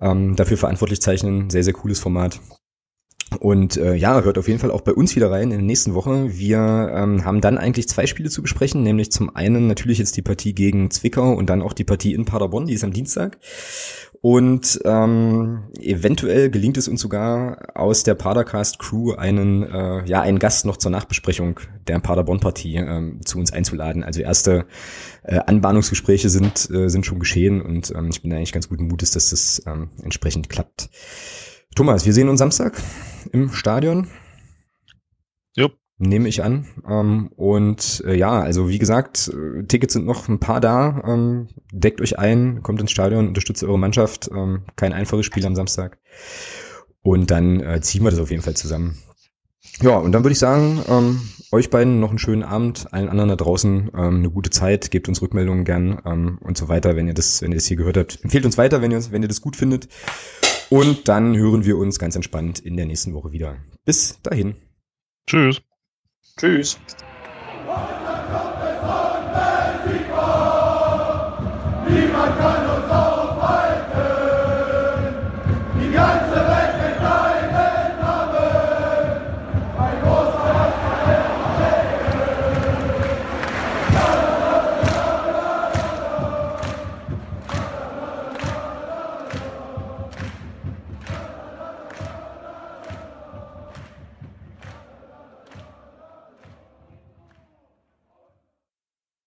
ähm, 0.01 0.35
dafür 0.35 0.57
verantwortlich 0.57 1.01
zeichnen. 1.01 1.49
Sehr, 1.49 1.63
sehr 1.63 1.73
cooles 1.73 1.99
Format. 1.99 2.39
Und 3.45 3.77
äh, 3.77 3.93
ja, 3.93 4.23
hört 4.23 4.39
auf 4.39 4.47
jeden 4.47 4.59
Fall 4.59 4.72
auch 4.72 4.81
bei 4.81 4.91
uns 4.91 5.15
wieder 5.15 5.30
rein 5.30 5.51
in 5.51 5.59
der 5.59 5.61
nächsten 5.61 5.93
Woche. 5.93 6.35
Wir 6.35 6.57
ähm, 6.91 7.26
haben 7.26 7.41
dann 7.41 7.59
eigentlich 7.59 7.88
zwei 7.88 8.07
Spiele 8.07 8.31
zu 8.31 8.41
besprechen, 8.41 8.81
nämlich 8.81 9.11
zum 9.11 9.35
einen 9.35 9.67
natürlich 9.67 9.99
jetzt 9.99 10.17
die 10.17 10.23
Partie 10.23 10.55
gegen 10.55 10.89
Zwickau 10.89 11.31
und 11.31 11.47
dann 11.47 11.61
auch 11.61 11.73
die 11.73 11.84
Partie 11.84 12.15
in 12.15 12.26
Paderborn, 12.26 12.65
die 12.65 12.73
ist 12.73 12.84
am 12.84 12.91
Dienstag. 12.91 13.38
Und 14.19 14.80
ähm, 14.84 15.65
eventuell 15.80 16.49
gelingt 16.49 16.77
es 16.77 16.88
uns 16.88 17.01
sogar 17.01 17.59
aus 17.76 18.01
der 18.01 18.15
Padercast 18.15 18.80
Crew 18.80 19.13
einen 19.13 19.61
äh, 19.61 20.03
ja 20.05 20.22
einen 20.22 20.39
Gast 20.39 20.65
noch 20.65 20.77
zur 20.77 20.89
Nachbesprechung 20.89 21.59
der 21.88 21.99
Paderborn 21.99 22.39
Partie 22.39 22.77
ähm, 22.77 23.19
zu 23.26 23.38
uns 23.38 23.53
einzuladen. 23.53 24.03
Also 24.03 24.22
erste 24.22 24.65
äh, 25.22 25.38
Anbahnungsgespräche 25.38 26.30
sind 26.30 26.67
äh, 26.72 26.89
sind 26.89 27.05
schon 27.05 27.19
geschehen 27.19 27.61
und 27.61 27.93
ähm, 27.95 28.09
ich 28.11 28.23
bin 28.23 28.34
eigentlich 28.34 28.53
ganz 28.53 28.69
guten 28.69 28.88
Mutes, 28.88 29.11
dass 29.11 29.30
das 29.30 29.61
ähm, 29.67 29.91
entsprechend 30.01 30.49
klappt. 30.49 30.89
Thomas, 31.76 32.07
wir 32.07 32.13
sehen 32.13 32.27
uns 32.27 32.39
Samstag 32.39 32.81
im 33.31 33.52
Stadion. 33.52 34.07
Jupp. 35.56 35.77
Nehme 35.97 36.27
ich 36.27 36.43
an. 36.43 36.68
Ähm, 36.88 37.30
und 37.35 38.03
äh, 38.06 38.15
ja, 38.15 38.41
also 38.41 38.68
wie 38.68 38.80
gesagt, 38.80 39.30
äh, 39.30 39.64
Tickets 39.64 39.93
sind 39.93 40.06
noch 40.06 40.27
ein 40.27 40.39
paar 40.39 40.60
da. 40.60 41.02
Ähm, 41.07 41.47
deckt 41.72 42.02
euch 42.02 42.19
ein, 42.19 42.61
kommt 42.64 42.81
ins 42.81 42.91
Stadion, 42.91 43.27
unterstützt 43.30 43.64
eure 43.64 43.80
Mannschaft. 43.80 44.30
Ähm, 44.34 44.64
kein 44.76 44.93
einfaches 44.93 45.26
Spiel 45.26 45.45
am 45.45 45.56
Samstag. 45.56 45.97
Und 47.02 47.31
dann 47.31 47.61
äh, 47.61 47.81
ziehen 47.81 48.03
wir 48.03 48.11
das 48.11 48.19
auf 48.19 48.31
jeden 48.31 48.43
Fall 48.43 48.56
zusammen. 48.56 48.97
Ja, 49.81 49.97
und 49.97 50.11
dann 50.11 50.23
würde 50.23 50.34
ich 50.34 50.39
sagen, 50.39 50.81
ähm, 50.88 51.22
euch 51.52 51.69
beiden 51.69 51.99
noch 51.99 52.10
einen 52.10 52.19
schönen 52.19 52.43
Abend, 52.43 52.93
allen 52.93 53.10
anderen 53.10 53.30
da 53.30 53.35
draußen 53.35 53.91
ähm, 53.95 54.15
eine 54.18 54.30
gute 54.30 54.49
Zeit, 54.49 54.89
gebt 54.91 55.07
uns 55.07 55.22
Rückmeldungen 55.22 55.65
gern 55.65 56.02
ähm, 56.06 56.38
und 56.41 56.57
so 56.57 56.68
weiter, 56.68 56.95
wenn 56.95 57.07
ihr 57.07 57.14
das, 57.14 57.41
wenn 57.41 57.52
ihr 57.52 57.57
das 57.57 57.65
hier 57.65 57.77
gehört 57.77 57.97
habt. 57.97 58.19
Empfehlt 58.23 58.45
uns 58.45 58.57
weiter, 58.57 58.81
wenn 58.81 58.91
ihr, 58.91 59.11
wenn 59.11 59.22
ihr 59.22 59.27
das 59.27 59.41
gut 59.41 59.56
findet. 59.56 59.88
Und 60.69 61.07
dann 61.07 61.35
hören 61.35 61.65
wir 61.65 61.77
uns 61.77 61.99
ganz 61.99 62.15
entspannt 62.15 62.59
in 62.59 62.77
der 62.77 62.85
nächsten 62.85 63.13
Woche 63.13 63.31
wieder. 63.31 63.57
Bis 63.85 64.21
dahin. 64.21 64.55
Tschüss. 65.27 65.61
Tschüss. 66.37 66.79